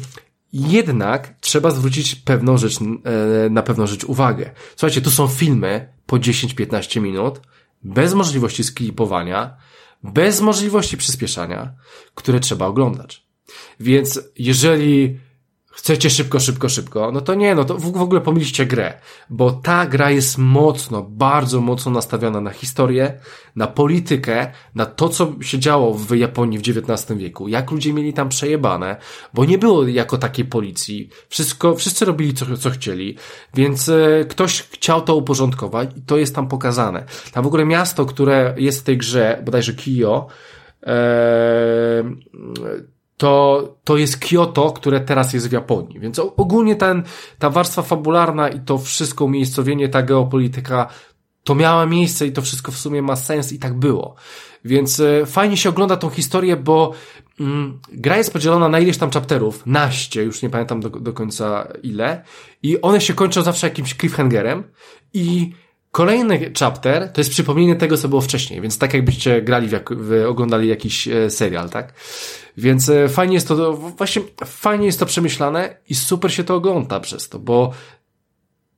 jednak 0.54 1.36
trzeba 1.42 1.72
zwrócić 1.72 2.16
pewną 2.16 2.58
rzecz, 2.58 2.78
e, 2.82 3.50
na 3.50 3.62
pewną 3.62 3.88
rzecz 3.88 4.04
uwagę. 4.04 4.52
Słuchajcie, 4.76 5.02
tu 5.02 5.12
są 5.12 5.28
filmy 5.28 5.94
po 6.06 6.20
10-15 6.20 7.02
minut, 7.02 7.42
bez 7.84 8.14
możliwości 8.14 8.64
sklipowania, 8.64 9.58
bez 10.04 10.42
możliwości 10.42 10.98
przyspieszania, 10.98 11.74
które 12.16 12.40
trzeba 12.40 12.66
oglądać. 12.66 13.26
Więc 13.80 14.22
jeżeli 14.38 15.20
chcecie 15.74 16.10
szybko, 16.10 16.40
szybko, 16.40 16.70
szybko, 16.70 17.12
no 17.12 17.22
to 17.22 17.34
nie, 17.36 17.56
no 17.56 17.66
to 17.66 17.78
w 17.78 18.02
ogóle 18.02 18.22
pomyliście 18.22 18.66
grę, 18.66 18.94
bo 19.30 19.52
ta 19.52 19.86
gra 19.86 20.12
jest 20.12 20.38
mocno, 20.38 21.04
bardzo 21.04 21.62
mocno 21.62 21.92
nastawiona 21.92 22.42
na 22.42 22.50
historię, 22.52 23.20
na 23.56 23.68
politykę, 23.68 24.52
na 24.76 24.86
to, 24.86 25.10
co 25.10 25.34
się 25.42 25.60
działo 25.60 25.94
w 25.94 26.16
Japonii 26.16 26.60
w 26.60 26.62
XIX 26.62 27.20
wieku, 27.20 27.48
jak 27.48 27.72
ludzie 27.72 27.94
mieli 27.94 28.14
tam 28.14 28.30
przejebane, 28.30 28.98
bo 29.34 29.46
nie 29.46 29.58
było 29.58 29.88
jako 29.88 30.18
takiej 30.18 30.46
policji, 30.46 31.10
wszystko, 31.30 31.76
wszyscy 31.76 32.06
robili 32.06 32.34
co, 32.34 32.58
co 32.58 32.70
chcieli, 32.70 33.18
więc 33.54 33.90
e, 33.90 34.26
ktoś 34.30 34.62
chciał 34.62 35.02
to 35.02 35.16
uporządkować 35.16 35.90
i 35.96 36.02
to 36.02 36.18
jest 36.18 36.36
tam 36.36 36.48
pokazane. 36.48 37.06
Tam 37.32 37.44
w 37.44 37.48
ogóle 37.48 37.66
miasto, 37.66 38.06
które 38.06 38.56
jest 38.58 38.80
w 38.80 38.84
tej 38.84 38.98
grze, 38.98 39.42
bodajże 39.46 39.74
Kijo, 39.74 40.28
e, 40.84 42.04
to, 43.18 43.64
to 43.84 43.98
jest 43.98 44.18
Kyoto, 44.18 44.72
które 44.72 45.00
teraz 45.00 45.34
jest 45.34 45.50
w 45.50 45.52
Japonii. 45.52 46.00
Więc 46.00 46.20
ogólnie 46.20 46.76
ten, 46.76 47.04
ta 47.40 47.50
warstwa 47.50 47.82
fabularna 47.82 48.50
i 48.50 48.60
to 48.60 48.78
wszystko 48.78 49.26
umiejscowienie, 49.26 49.90
ta 49.90 50.02
geopolityka, 50.02 50.88
to 51.44 51.56
miała 51.56 51.86
miejsce 51.86 52.28
i 52.28 52.32
to 52.32 52.42
wszystko 52.42 52.72
w 52.72 52.78
sumie 52.78 53.02
ma 53.02 53.16
sens 53.16 53.54
i 53.54 53.60
tak 53.60 53.74
było. 53.80 54.16
Więc 54.66 55.00
e, 55.00 55.26
fajnie 55.26 55.58
się 55.58 55.70
ogląda 55.70 55.98
tą 55.98 56.10
historię, 56.10 56.58
bo 56.58 56.94
mm, 57.40 57.80
gra 57.92 58.18
jest 58.18 58.34
podzielona 58.34 58.70
na 58.70 58.80
ileś 58.80 58.98
tam 58.98 59.12
chapterów, 59.12 59.66
naście, 59.66 60.24
już 60.24 60.42
nie 60.42 60.50
pamiętam 60.50 60.82
do, 60.82 60.90
do 60.90 61.14
końca 61.14 61.68
ile, 61.84 62.24
i 62.64 62.82
one 62.82 63.02
się 63.02 63.14
kończą 63.14 63.42
zawsze 63.42 63.68
jakimś 63.68 63.96
cliffhangerem 63.96 64.64
i 65.14 65.54
Kolejny 65.94 66.52
chapter 66.60 67.12
to 67.12 67.22
jest 67.22 67.32
przypomnienie 67.32 67.76
tego, 67.76 67.98
co 67.98 68.08
było 68.08 68.22
wcześniej, 68.22 68.62
więc 68.62 68.78
tak 68.78 68.94
jakbyście 68.94 69.42
grali, 69.42 69.72
jak, 69.72 69.90
oglądali 70.28 70.68
jakiś 70.68 71.08
e, 71.08 71.30
serial, 71.30 71.70
tak? 71.70 71.94
Więc 72.58 72.90
e, 72.90 73.10
fajnie 73.10 73.34
jest 73.34 73.48
to, 73.48 73.74
właśnie 73.74 74.22
fajnie 74.46 74.86
jest 74.86 75.00
to 75.00 75.06
przemyślane 75.06 75.78
i 75.90 75.96
super 75.96 76.34
się 76.34 76.44
to 76.44 76.56
ogląda 76.56 77.00
przez 77.00 77.30
to, 77.30 77.40
bo 77.40 77.72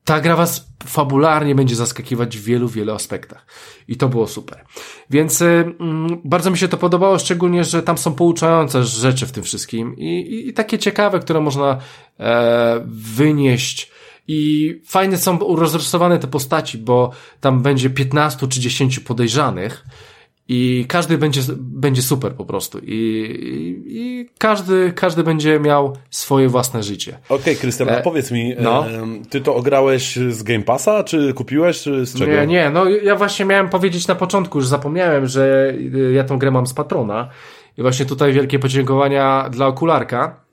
ta 0.03 0.19
gra 0.19 0.35
was 0.35 0.67
fabularnie 0.85 1.55
będzie 1.55 1.75
zaskakiwać 1.75 2.37
w 2.37 2.43
wielu, 2.43 2.67
wielu 2.67 2.93
aspektach. 2.93 3.45
I 3.87 3.95
to 3.97 4.09
było 4.09 4.27
super. 4.27 4.65
Więc 5.09 5.41
y, 5.41 5.45
mm, 5.45 6.21
bardzo 6.25 6.51
mi 6.51 6.57
się 6.57 6.67
to 6.67 6.77
podobało, 6.77 7.19
szczególnie, 7.19 7.63
że 7.63 7.83
tam 7.83 7.97
są 7.97 8.13
pouczające 8.13 8.83
rzeczy 8.83 9.25
w 9.25 9.31
tym 9.31 9.43
wszystkim 9.43 9.97
i, 9.97 10.19
i, 10.19 10.49
i 10.49 10.53
takie 10.53 10.79
ciekawe, 10.79 11.19
które 11.19 11.41
można 11.41 11.77
e, 12.19 12.83
wynieść. 12.87 13.94
I 14.27 14.81
fajne 14.85 15.17
są 15.17 15.55
rozrysowane 15.55 16.19
te 16.19 16.27
postaci, 16.27 16.77
bo 16.77 17.11
tam 17.41 17.61
będzie 17.61 17.89
15 17.89 18.47
czy 18.47 18.59
10 18.59 18.99
podejrzanych 18.99 19.85
i 20.47 20.85
każdy 20.87 21.17
będzie, 21.17 21.41
będzie 21.57 22.01
super 22.01 22.33
po 22.33 22.45
prostu. 22.45 22.79
I, 22.79 22.85
i, 22.85 23.97
i 23.97 24.29
każdy, 24.37 24.93
każdy 24.95 25.23
będzie 25.23 25.59
miał 25.59 25.97
swoje 26.09 26.49
własne 26.49 26.83
życie. 26.83 27.17
Okej, 27.25 27.37
okay, 27.37 27.55
Krystian, 27.55 27.89
a 27.89 27.91
e, 27.91 28.01
powiedz 28.01 28.31
mi, 28.31 28.55
no? 28.59 28.85
ty 29.29 29.41
to 29.41 29.55
ograłeś 29.55 30.15
z 30.15 30.43
Game 30.43 30.63
Passa, 30.63 31.03
czy 31.03 31.33
kupiłeś, 31.33 31.81
czy 31.81 32.05
z 32.05 32.19
czego? 32.19 32.31
Nie, 32.31 32.47
nie, 32.47 32.69
no 32.69 32.89
ja 32.89 33.15
właśnie 33.15 33.45
miałem 33.45 33.69
powiedzieć 33.69 34.07
na 34.07 34.15
początku, 34.15 34.57
już 34.57 34.67
zapomniałem, 34.67 35.27
że 35.27 35.73
ja 36.13 36.23
tą 36.23 36.39
grę 36.39 36.51
mam 36.51 36.67
z 36.67 36.73
patrona. 36.73 37.29
I 37.77 37.81
właśnie 37.81 38.05
tutaj 38.05 38.33
wielkie 38.33 38.59
podziękowania 38.59 39.49
dla 39.49 39.67
okularka 39.67 40.44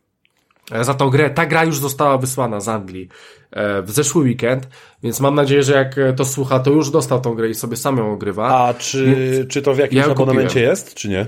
za 0.80 0.94
tą 0.94 1.10
grę. 1.10 1.30
Ta 1.30 1.46
gra 1.46 1.64
już 1.64 1.78
została 1.78 2.18
wysłana 2.18 2.60
z 2.60 2.68
Anglii 2.68 3.08
w 3.82 3.90
zeszły 3.90 4.22
weekend, 4.22 4.68
więc 5.02 5.20
mam 5.20 5.34
nadzieję, 5.34 5.62
że 5.62 5.72
jak 5.72 5.96
to 6.16 6.24
słucha, 6.24 6.60
to 6.60 6.70
już 6.70 6.90
dostał 6.90 7.20
tą 7.20 7.34
grę 7.34 7.48
i 7.48 7.54
sobie 7.54 7.76
sam 7.76 7.96
ją 7.96 8.12
ogrywa. 8.12 8.48
A 8.48 8.74
czy, 8.74 9.46
czy 9.50 9.62
to 9.62 9.74
w 9.74 9.78
jakimś 9.78 10.06
ja 10.06 10.12
abonamencie 10.12 10.60
jest, 10.60 10.94
czy 10.94 11.08
nie? 11.08 11.26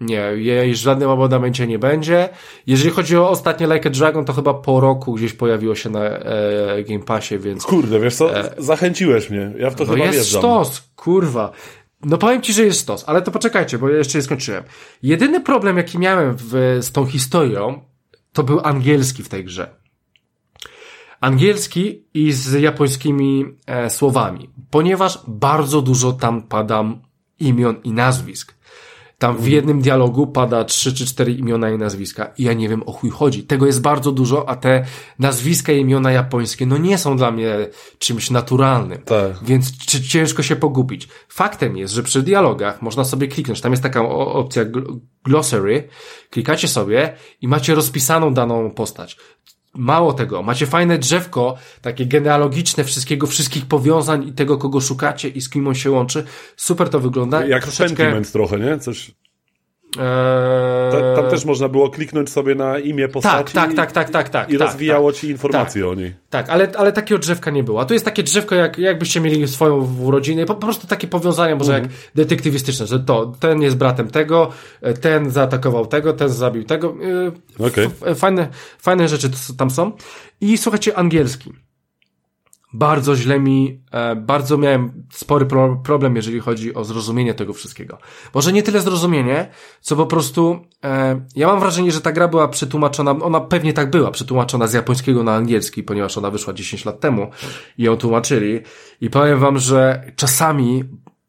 Nie, 0.00 0.32
jej 0.36 0.72
w 0.72 0.76
żadnym 0.76 1.10
abonamencie 1.10 1.66
nie 1.66 1.78
będzie. 1.78 2.28
Jeżeli 2.66 2.90
chodzi 2.90 3.16
o 3.16 3.30
ostatnie 3.30 3.66
Like 3.66 3.88
a 3.88 3.92
Dragon, 3.92 4.24
to 4.24 4.32
chyba 4.32 4.54
po 4.54 4.80
roku 4.80 5.14
gdzieś 5.14 5.32
pojawiło 5.32 5.74
się 5.74 5.90
na 5.90 6.04
e, 6.04 6.84
Game 6.88 7.04
Passie, 7.04 7.38
więc... 7.38 7.64
Kurde, 7.64 8.00
wiesz 8.00 8.14
co, 8.14 8.38
e, 8.38 8.54
zachęciłeś 8.58 9.30
mnie, 9.30 9.52
ja 9.58 9.70
w 9.70 9.74
to 9.74 9.84
no 9.84 9.92
chyba 9.92 10.04
jest 10.04 10.18
wjeżdżam. 10.18 10.40
sztos, 10.40 10.90
kurwa. 10.96 11.52
No 12.04 12.18
powiem 12.18 12.42
ci, 12.42 12.52
że 12.52 12.62
jest 12.62 12.80
sztos, 12.80 13.04
ale 13.06 13.22
to 13.22 13.30
poczekajcie, 13.30 13.78
bo 13.78 13.88
ja 13.88 13.98
jeszcze 13.98 14.18
nie 14.18 14.22
skończyłem. 14.22 14.64
Jedyny 15.02 15.40
problem, 15.40 15.76
jaki 15.76 15.98
miałem 15.98 16.34
w, 16.36 16.78
z 16.80 16.92
tą 16.92 17.06
historią, 17.06 17.80
to 18.32 18.42
był 18.42 18.60
angielski 18.60 19.22
w 19.22 19.28
tej 19.28 19.44
grze 19.44 19.80
angielski 21.20 22.04
i 22.14 22.32
z 22.32 22.60
japońskimi 22.60 23.44
e, 23.66 23.90
słowami, 23.90 24.50
ponieważ 24.70 25.18
bardzo 25.28 25.82
dużo 25.82 26.12
tam 26.12 26.42
pada 26.42 26.84
imion 27.38 27.76
i 27.84 27.92
nazwisk. 27.92 28.59
Tam 29.20 29.36
w 29.36 29.48
jednym 29.48 29.80
dialogu 29.80 30.26
pada 30.26 30.64
trzy 30.64 30.94
czy 30.94 31.06
cztery 31.06 31.32
imiona 31.32 31.70
i 31.70 31.78
nazwiska 31.78 32.32
i 32.38 32.42
ja 32.44 32.52
nie 32.52 32.68
wiem 32.68 32.82
o 32.82 32.92
chuj 32.92 33.10
chodzi. 33.10 33.42
Tego 33.42 33.66
jest 33.66 33.80
bardzo 33.80 34.12
dużo, 34.12 34.48
a 34.48 34.56
te 34.56 34.84
nazwiska 35.18 35.72
i 35.72 35.80
imiona 35.80 36.12
japońskie 36.12 36.66
no 36.66 36.78
nie 36.78 36.98
są 36.98 37.16
dla 37.16 37.30
mnie 37.30 37.54
czymś 37.98 38.30
naturalnym. 38.30 39.02
Tak. 39.02 39.32
Więc 39.42 39.76
ciężko 40.08 40.42
się 40.42 40.56
pogubić. 40.56 41.08
Faktem 41.28 41.76
jest, 41.76 41.94
że 41.94 42.02
przy 42.02 42.22
dialogach 42.22 42.82
można 42.82 43.04
sobie 43.04 43.28
kliknąć. 43.28 43.60
Tam 43.60 43.72
jest 43.72 43.82
taka 43.82 44.08
opcja 44.08 44.64
glossary. 45.24 45.88
Klikacie 46.30 46.68
sobie 46.68 47.16
i 47.40 47.48
macie 47.48 47.74
rozpisaną 47.74 48.34
daną 48.34 48.70
postać. 48.70 49.16
Mało 49.74 50.12
tego, 50.12 50.42
macie 50.42 50.66
fajne 50.66 50.98
drzewko, 50.98 51.56
takie 51.82 52.06
genealogiczne 52.06 52.84
wszystkiego, 52.84 53.26
wszystkich 53.26 53.66
powiązań 53.66 54.28
i 54.28 54.32
tego, 54.32 54.58
kogo 54.58 54.80
szukacie 54.80 55.28
i 55.28 55.40
z 55.40 55.48
kim 55.48 55.68
on 55.68 55.74
się 55.74 55.90
łączy. 55.90 56.24
Super 56.56 56.88
to 56.88 57.00
wygląda. 57.00 57.44
Jak 57.44 57.62
Troszeczkę... 57.62 57.96
sentiment 57.96 58.32
trochę, 58.32 58.58
nie? 58.58 58.78
Coś... 58.78 59.10
Eee... 59.98 61.16
Tam 61.16 61.30
też 61.30 61.44
można 61.44 61.68
było 61.68 61.90
kliknąć 61.90 62.30
sobie 62.30 62.54
na 62.54 62.78
imię 62.78 63.08
postaci 63.08 63.54
tak, 63.54 63.74
tak, 63.74 63.92
tak, 63.92 64.10
tak, 64.10 64.28
tak, 64.28 64.50
i 64.50 64.58
tak, 64.58 64.68
rozwijało 64.68 65.12
tak, 65.12 65.20
ci 65.20 65.30
informacje 65.30 65.82
tak, 65.82 65.90
o 65.90 65.94
niej. 65.94 66.14
Tak, 66.30 66.50
ale, 66.50 66.72
ale 66.78 66.92
takiego 66.92 67.18
drzewka 67.18 67.50
nie 67.50 67.64
było. 67.64 67.80
A 67.80 67.84
tu 67.84 67.94
jest 67.94 68.04
takie 68.04 68.22
drzewko, 68.22 68.54
jak, 68.54 68.78
jakbyście 68.78 69.20
mieli 69.20 69.48
swoją 69.48 69.96
urodzinę, 70.00 70.46
po, 70.46 70.54
po 70.54 70.60
prostu 70.60 70.86
takie 70.86 71.08
powiązania, 71.08 71.56
może 71.56 71.72
jak 71.72 71.82
mhm. 71.82 72.00
detektywistyczne, 72.14 72.86
że 72.86 73.00
to, 73.00 73.32
ten 73.40 73.62
jest 73.62 73.76
bratem 73.76 74.08
tego, 74.08 74.50
ten 75.00 75.30
zaatakował 75.30 75.86
tego, 75.86 76.12
ten 76.12 76.28
zabił 76.28 76.64
tego. 76.64 76.94
Yy, 77.58 77.66
okay. 77.66 78.14
Fajne, 78.14 78.48
fajne 78.78 79.08
rzeczy 79.08 79.30
tam 79.58 79.70
są. 79.70 79.92
I 80.40 80.58
słuchajcie, 80.58 80.98
angielski 80.98 81.52
bardzo 82.72 83.16
źle 83.16 83.40
mi, 83.40 83.82
e, 83.92 84.16
bardzo 84.16 84.58
miałem 84.58 85.06
spory 85.12 85.46
pro, 85.46 85.76
problem, 85.76 86.16
jeżeli 86.16 86.40
chodzi 86.40 86.74
o 86.74 86.84
zrozumienie 86.84 87.34
tego 87.34 87.52
wszystkiego. 87.52 87.98
Może 88.34 88.52
nie 88.52 88.62
tyle 88.62 88.80
zrozumienie, 88.80 89.50
co 89.80 89.96
po 89.96 90.06
prostu, 90.06 90.60
e, 90.84 91.20
ja 91.36 91.46
mam 91.46 91.60
wrażenie, 91.60 91.92
że 91.92 92.00
ta 92.00 92.12
gra 92.12 92.28
była 92.28 92.48
przetłumaczona, 92.48 93.10
ona 93.10 93.40
pewnie 93.40 93.72
tak 93.72 93.90
była, 93.90 94.10
przetłumaczona 94.10 94.66
z 94.66 94.72
japońskiego 94.72 95.22
na 95.22 95.34
angielski, 95.34 95.82
ponieważ 95.82 96.18
ona 96.18 96.30
wyszła 96.30 96.52
10 96.52 96.84
lat 96.84 97.00
temu 97.00 97.30
i 97.78 97.82
ją 97.82 97.96
tłumaczyli. 97.96 98.60
I 99.00 99.10
powiem 99.10 99.38
wam, 99.38 99.58
że 99.58 100.12
czasami, 100.16 100.84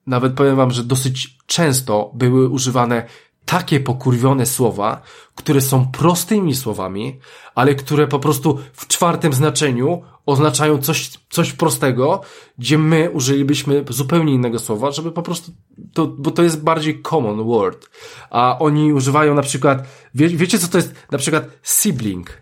nawet 0.08 0.34
powiem 0.34 0.56
wam, 0.56 0.72
że 0.72 0.84
dosyć 0.84 1.38
często 1.46 2.12
były 2.16 2.50
używane 2.50 3.06
takie 3.52 3.80
pokurwione 3.80 4.46
słowa, 4.46 5.02
które 5.36 5.62
są 5.62 5.88
prostymi 5.88 6.56
słowami, 6.56 7.20
ale 7.56 7.76
które 7.76 8.08
po 8.08 8.20
prostu 8.20 8.60
w 8.74 8.88
czwartym 8.88 9.34
znaczeniu 9.34 10.02
oznaczają 10.26 10.78
coś, 10.78 11.10
coś 11.30 11.54
prostego, 11.54 12.22
gdzie 12.58 12.78
my 12.78 13.10
użylibyśmy 13.10 13.86
zupełnie 13.90 14.34
innego 14.34 14.60
słowa, 14.60 14.92
żeby 14.92 15.12
po 15.12 15.22
prostu, 15.22 15.52
to, 15.94 16.08
bo 16.08 16.32
to 16.32 16.44
jest 16.44 16.64
bardziej 16.64 17.02
common 17.02 17.44
word. 17.44 17.90
A 18.30 18.60
oni 18.60 18.94
używają 18.94 19.36
na 19.36 19.42
przykład, 19.42 19.88
wie, 20.16 20.30
wiecie 20.30 20.60
co 20.60 20.68
to 20.68 20.78
jest 20.78 20.96
na 21.12 21.18
przykład 21.18 21.44
sibling? 21.64 22.42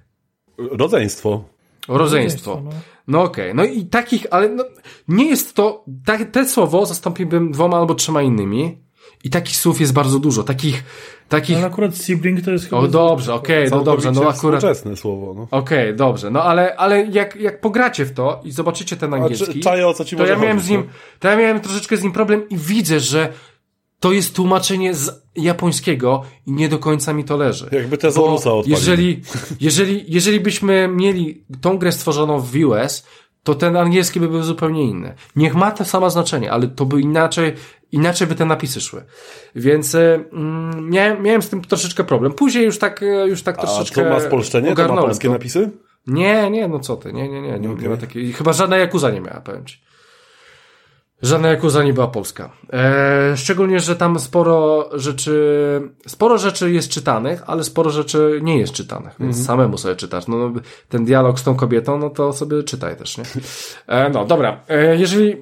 Rodzeństwo. 0.58 1.44
Rodzeństwo. 1.88 2.62
No, 2.64 2.72
no 3.08 3.24
okej. 3.24 3.52
Okay. 3.52 3.54
No 3.54 3.74
i 3.74 3.86
takich, 3.86 4.26
ale 4.32 4.50
no, 4.50 4.64
nie 5.08 5.26
jest 5.30 5.56
to, 5.56 5.86
ta, 6.06 6.26
te 6.26 6.46
słowo 6.46 6.86
zastąpiłbym 6.86 7.52
dwoma 7.52 7.78
albo 7.78 7.96
trzema 7.96 8.22
innymi. 8.22 8.89
I 9.24 9.30
takich 9.30 9.58
słów 9.58 9.82
jest 9.82 9.94
bardzo 9.94 10.20
dużo. 10.20 10.44
Takich, 10.44 10.84
takich... 11.30 11.58
Ale 11.58 11.66
akurat 11.66 11.98
sibling 11.98 12.42
to 12.42 12.52
jest 12.52 12.66
chyba... 12.66 12.78
O 12.78 12.88
dobrze, 12.88 13.34
okej, 13.34 13.68
okay, 13.68 13.78
no 13.80 13.84
dobrze, 13.84 14.12
no 14.12 14.30
akurat... 14.30 14.36
Współczesne 14.36 14.98
słowo, 14.98 15.34
no. 15.34 15.48
Okej, 15.52 15.84
okay, 15.84 15.94
dobrze, 15.94 16.32
no 16.32 16.44
ale, 16.44 16.76
ale 16.76 17.06
jak, 17.06 17.36
jak 17.36 17.62
pogracie 17.62 18.06
w 18.06 18.14
to 18.14 18.42
i 18.44 18.52
zobaczycie 18.52 18.98
ten 18.98 19.14
angielski, 19.14 19.60
czaję, 19.60 19.88
o 19.88 19.94
co 19.94 20.06
ci 20.06 20.16
to 20.16 20.26
ja 20.26 20.36
miałem 20.36 20.58
chodzić, 20.58 20.68
z 20.68 20.70
nim, 20.70 20.82
no? 20.82 20.94
to 21.20 21.28
ja 21.28 21.36
miałem 21.36 21.60
troszeczkę 21.60 21.98
z 21.98 22.04
nim 22.04 22.12
problem 22.12 22.50
i 22.50 22.58
widzę, 22.58 23.00
że 23.00 23.34
to 24.00 24.12
jest 24.12 24.36
tłumaczenie 24.36 24.94
z 24.94 25.12
japońskiego 25.36 26.24
i 26.46 26.52
nie 26.52 26.70
do 26.70 26.80
końca 26.80 27.14
mi 27.14 27.24
to 27.24 27.38
leży. 27.38 27.70
Jakby 27.72 27.98
te 27.98 28.12
Zorusa 28.12 28.50
jeżeli, 28.66 29.22
jeżeli, 29.60 30.06
jeżeli 30.08 30.40
byśmy 30.40 30.88
mieli 30.88 31.44
tą 31.62 31.78
grę 31.78 31.92
stworzoną 31.92 32.40
w 32.40 32.56
US, 32.56 33.06
to 33.44 33.56
ten 33.56 33.78
angielski 33.78 34.20
by 34.20 34.28
był 34.28 34.44
zupełnie 34.44 34.84
inny. 34.84 35.14
Niech 35.36 35.56
ma 35.56 35.72
to 35.72 35.86
samo 35.86 36.10
znaczenie, 36.10 36.52
ale 36.52 36.68
to 36.68 36.86
by 36.86 37.02
inaczej, 37.02 37.54
inaczej 37.92 38.28
by 38.28 38.36
te 38.36 38.46
napisy 38.46 38.82
szły. 38.82 39.04
Więc 39.56 39.96
mm, 39.96 40.90
miałem, 40.90 41.24
miałem 41.24 41.42
z 41.42 41.50
tym 41.50 41.62
troszeczkę 41.62 42.04
problem. 42.04 42.34
Później 42.34 42.66
już 42.66 42.80
tak, 42.80 43.02
już 43.26 43.44
tak 43.44 43.58
troszeczkę. 43.58 44.02
A 44.02 44.04
to 44.04 44.10
ma 44.10 44.20
spolszczenie? 44.20 44.76
To 44.76 44.96
ma 44.96 45.02
polskie 45.02 45.28
to. 45.28 45.34
napisy? 45.34 45.70
Nie, 46.08 46.50
nie, 46.50 46.68
no 46.68 46.80
co 46.80 46.96
ty, 46.96 47.14
nie, 47.14 47.30
nie, 47.30 47.42
nie, 47.42 47.60
nie, 47.60 47.72
okay. 47.72 47.84
nie 47.84 47.90
ma 47.90 47.98
takiej, 47.98 48.34
chyba 48.34 48.54
żadna 48.54 48.78
Jakuza 48.78 49.12
nie 49.12 49.22
miała, 49.22 49.42
powiem 49.42 49.66
ci. 49.66 49.82
Żadna 51.22 51.48
Jakuza 51.48 51.84
nie 51.84 51.94
była 51.94 52.08
polska. 52.08 52.50
E, 52.74 53.38
szczególnie, 53.38 53.80
że 53.80 53.96
tam 53.96 54.20
sporo 54.20 54.90
rzeczy, 54.94 55.82
sporo 56.08 56.38
rzeczy 56.38 56.72
jest 56.72 56.90
czytanych, 56.90 57.44
ale 57.48 57.64
sporo 57.64 57.90
rzeczy 57.90 58.40
nie 58.44 58.58
jest 58.58 58.74
czytanych, 58.74 59.16
więc 59.20 59.36
mm 59.36 59.44
-hmm. 59.44 59.48
samemu 59.48 59.78
sobie 59.78 59.96
czytasz. 59.96 60.28
No, 60.28 60.38
no, 60.38 60.62
ten 60.90 61.06
dialog 61.06 61.40
z 61.40 61.44
tą 61.44 61.56
kobietą, 61.56 61.98
no 61.98 62.10
to 62.10 62.34
sobie 62.34 62.64
czytaj 62.64 62.96
też, 62.96 63.18
nie? 63.18 63.24
E, 63.88 64.10
no, 64.10 64.26
dobra. 64.26 64.60
E, 64.70 64.98
jeżeli, 64.98 65.36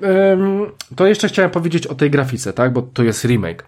to 0.96 1.08
jeszcze 1.08 1.28
chciałem 1.28 1.52
powiedzieć 1.52 1.88
o 1.88 1.96
tej 1.96 2.12
grafice, 2.12 2.54
tak? 2.54 2.74
Bo 2.74 2.82
to 2.82 3.04
jest 3.04 3.26
remake. 3.26 3.68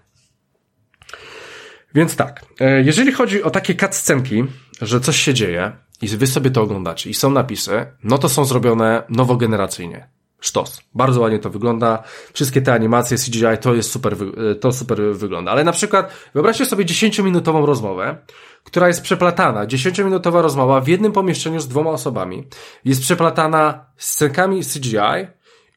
Więc 1.95 2.15
tak, 2.15 2.45
e, 2.60 2.81
jeżeli 2.84 3.11
chodzi 3.11 3.44
o 3.44 3.49
takie 3.49 3.76
cutscenki, 3.76 4.44
że 4.81 4.99
coś 4.99 5.18
się 5.18 5.34
dzieje 5.34 5.72
i 6.02 6.07
wy 6.07 6.27
sobie 6.27 6.52
to 6.52 6.61
oglądacie 6.61 7.10
i 7.10 7.14
są 7.14 7.31
napisy, 7.31 7.86
no 8.03 8.18
to 8.18 8.30
są 8.30 8.45
zrobione 8.45 9.03
nowogeneracyjnie 9.10 10.19
sztos. 10.40 10.82
Bardzo 10.94 11.22
ładnie 11.22 11.40
to 11.40 11.49
wygląda. 11.49 12.03
Wszystkie 12.34 12.61
te 12.61 12.74
animacje 12.74 13.18
CGI 13.18 13.57
to 13.61 13.76
jest 13.76 13.91
super, 13.91 14.16
to 14.60 14.72
super 14.72 15.02
wygląda. 15.02 15.52
Ale 15.52 15.64
na 15.64 15.72
przykład 15.72 16.14
wyobraźcie 16.34 16.66
sobie 16.66 16.86
10-minutową 16.86 17.66
rozmowę, 17.66 18.18
która 18.64 18.88
jest 18.88 19.02
przeplatana. 19.02 19.66
10-minutowa 19.66 20.41
rozmowa 20.41 20.82
w 20.82 20.88
jednym 20.88 21.11
pomieszczeniu 21.11 21.60
z 21.60 21.68
dwoma 21.68 21.90
osobami. 21.90 22.48
Jest 22.86 23.02
przeplatana 23.02 23.86
scenkami 23.98 24.61
CGI 24.64 25.28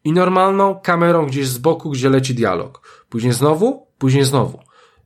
i 0.05 0.12
normalną 0.12 0.80
kamerą 0.80 1.26
gdzieś 1.26 1.47
z 1.47 1.59
boku, 1.59 1.90
gdzie 1.90 2.10
leci 2.10 2.34
dialog. 2.34 3.05
Później 3.09 3.32
znowu, 3.32 3.86
później 3.98 4.24
znowu, 4.24 4.60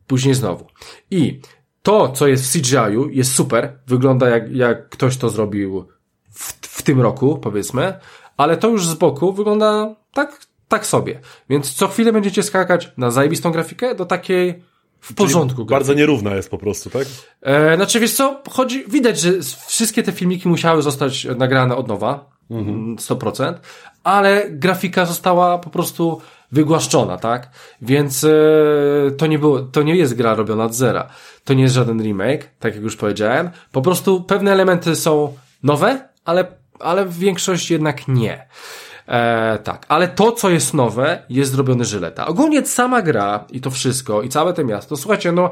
później 0.07 0.35
znowu. 0.35 0.67
I 1.11 1.41
to, 1.83 2.09
co 2.09 2.27
jest 2.27 2.45
w 2.45 2.53
CGI-u, 2.53 3.09
jest 3.09 3.35
super. 3.35 3.79
Wygląda 3.87 4.29
jak, 4.29 4.53
jak 4.53 4.89
ktoś 4.89 5.17
to 5.17 5.31
zrobił 5.31 5.89
w, 6.31 6.53
w 6.61 6.83
tym 6.83 7.01
roku, 7.01 7.39
powiedzmy, 7.39 7.99
ale 8.37 8.57
to 8.57 8.69
już 8.69 8.87
z 8.87 8.95
boku 8.95 9.33
wygląda 9.33 9.95
tak, 10.13 10.47
tak 10.69 10.87
sobie. 10.87 11.21
Więc 11.51 11.75
co 11.75 11.89
chwilę 11.89 12.13
będziecie 12.13 12.43
skakać 12.43 12.93
na 12.97 13.11
zajebistą 13.11 13.51
grafikę 13.51 13.95
do 13.95 14.07
takiej 14.07 14.63
w 15.01 15.15
porządku. 15.15 15.57
Czyli 15.57 15.69
bardzo 15.69 15.95
nierówna 15.95 16.35
jest 16.35 16.51
po 16.51 16.59
prostu, 16.59 16.91
tak? 16.91 17.07
E, 17.43 17.77
znaczy, 17.77 18.01
wiesz 18.01 18.13
co, 18.13 18.43
chodzi, 18.51 18.85
widać, 18.89 19.21
że 19.21 19.33
wszystkie 19.67 20.03
te 20.03 20.13
filmiki 20.13 20.49
musiały 20.49 20.83
zostać 20.83 21.25
nagrane 21.25 21.77
od 21.77 21.89
nowa, 21.89 22.31
mhm. 22.51 22.97
100%, 22.97 23.55
ale 24.05 24.51
grafika 24.51 25.07
została 25.07 25.59
po 25.59 25.71
prostu 25.71 26.21
wygłaszczona, 26.53 27.17
tak? 27.17 27.51
Więc 27.83 28.25
e, 28.25 28.31
to 29.17 29.27
nie 29.27 29.39
było, 29.39 29.61
to 29.61 29.83
nie 29.83 29.97
jest 29.97 30.15
gra 30.15 30.35
robiona 30.35 30.65
od 30.65 30.75
zera. 30.75 31.09
To 31.45 31.55
nie 31.55 31.63
jest 31.63 31.75
żaden 31.75 32.03
remake, 32.03 32.51
tak 32.59 32.75
jak 32.75 32.85
już 32.85 32.97
powiedziałem. 32.97 33.51
Po 33.73 33.83
prostu 33.83 34.23
pewne 34.23 34.53
elementy 34.53 34.97
są 34.97 35.37
nowe, 35.63 36.09
ale, 36.25 36.47
ale 36.81 37.07
większość 37.09 37.71
jednak 37.71 38.09
nie. 38.09 38.47
E, 39.09 39.59
tak, 39.65 39.87
ale 39.89 40.09
to, 40.09 40.33
co 40.33 40.51
jest 40.51 40.75
nowe, 40.75 41.23
jest 41.29 41.53
zrobione 41.53 41.85
żyleta. 41.85 42.27
Ogólnie 42.27 42.67
sama 42.67 43.03
gra 43.03 43.45
i 43.51 43.61
to 43.61 43.71
wszystko, 43.71 44.23
i 44.23 44.29
całe 44.29 44.53
to 44.53 44.65
miasto, 44.65 44.97
słuchajcie, 44.97 45.33
no, 45.33 45.51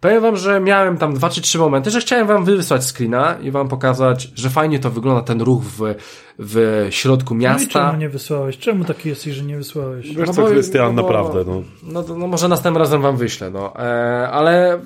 powiem 0.00 0.22
wam, 0.22 0.36
że 0.36 0.60
miałem 0.60 0.98
tam 0.98 1.14
dwa 1.14 1.30
czy 1.30 1.40
trzy 1.40 1.58
momenty, 1.58 1.90
że 1.90 2.00
chciałem 2.00 2.26
wam 2.26 2.44
wysłać 2.44 2.84
screena 2.84 3.38
i 3.42 3.50
wam 3.50 3.68
pokazać, 3.68 4.30
że 4.34 4.50
fajnie 4.50 4.78
to 4.78 4.90
wygląda, 4.90 5.22
ten 5.22 5.40
ruch 5.40 5.62
w, 5.62 5.94
w 6.38 6.86
środku 6.90 7.34
miasta. 7.34 7.80
No 7.80 7.88
i 7.88 7.90
czemu 7.90 8.00
nie 8.00 8.08
wysłałeś? 8.08 8.58
Czemu 8.58 8.84
taki 8.84 9.08
jesteś, 9.08 9.34
że 9.34 9.44
nie 9.44 9.56
wysłałeś? 9.56 10.14
Wiesz 10.14 10.26
no 10.28 10.34
co, 10.34 10.46
Krystian, 10.46 10.94
no 10.94 11.02
naprawdę, 11.02 11.44
no. 11.46 11.62
No, 11.82 12.14
no, 12.18 12.26
może 12.26 12.48
następnym 12.48 12.82
razem 12.82 13.02
wam 13.02 13.16
wyślę, 13.16 13.50
no. 13.50 13.76
E, 13.76 14.28
ale 14.30 14.80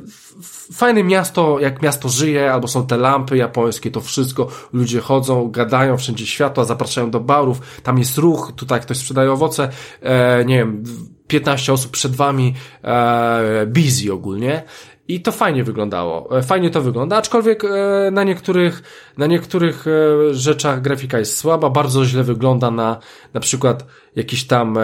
fajne 0.73 1.05
miasto, 1.05 1.61
jak 1.61 1.83
miasto 1.83 2.09
żyje, 2.09 2.53
albo 2.53 2.69
są 2.69 2.87
te 2.87 2.97
lampy 2.97 3.37
japońskie, 3.37 3.91
to 3.91 4.01
wszystko, 4.01 4.49
ludzie 4.73 5.01
chodzą, 5.01 5.51
gadają, 5.51 5.97
wszędzie 5.97 6.27
światła, 6.27 6.65
zapraszają 6.65 7.11
do 7.11 7.21
barów, 7.21 7.61
tam 7.83 7.99
jest 7.99 8.19
ruch, 8.19 8.53
tutaj 8.57 8.81
ktoś 8.81 8.97
sprzedaje 8.97 9.33
owoce, 9.33 9.69
e, 10.03 10.45
nie 10.45 10.59
wiem, 10.59 10.85
15 11.27 11.73
osób 11.73 11.91
przed 11.91 12.17
wami, 12.17 12.55
e, 12.85 13.67
busy 13.67 14.13
ogólnie. 14.13 14.63
I 15.15 15.21
to 15.21 15.33
fajnie 15.33 15.65
wyglądało. 15.65 16.39
E, 16.39 16.43
fajnie 16.43 16.71
to 16.71 16.83
wygląda, 16.83 17.17
aczkolwiek 17.17 17.65
e, 17.65 18.11
na 18.13 18.25
niektórych, 18.25 18.83
na 19.19 19.27
niektórych 19.27 19.87
e, 19.87 20.35
rzeczach 20.35 20.81
grafika 20.81 21.19
jest 21.19 21.37
słaba, 21.39 21.71
bardzo 21.71 22.05
źle 22.05 22.23
wygląda 22.23 22.71
na 22.71 22.99
na 23.35 23.41
przykład 23.41 23.87
jakichś 24.17 24.45
tam 24.45 24.79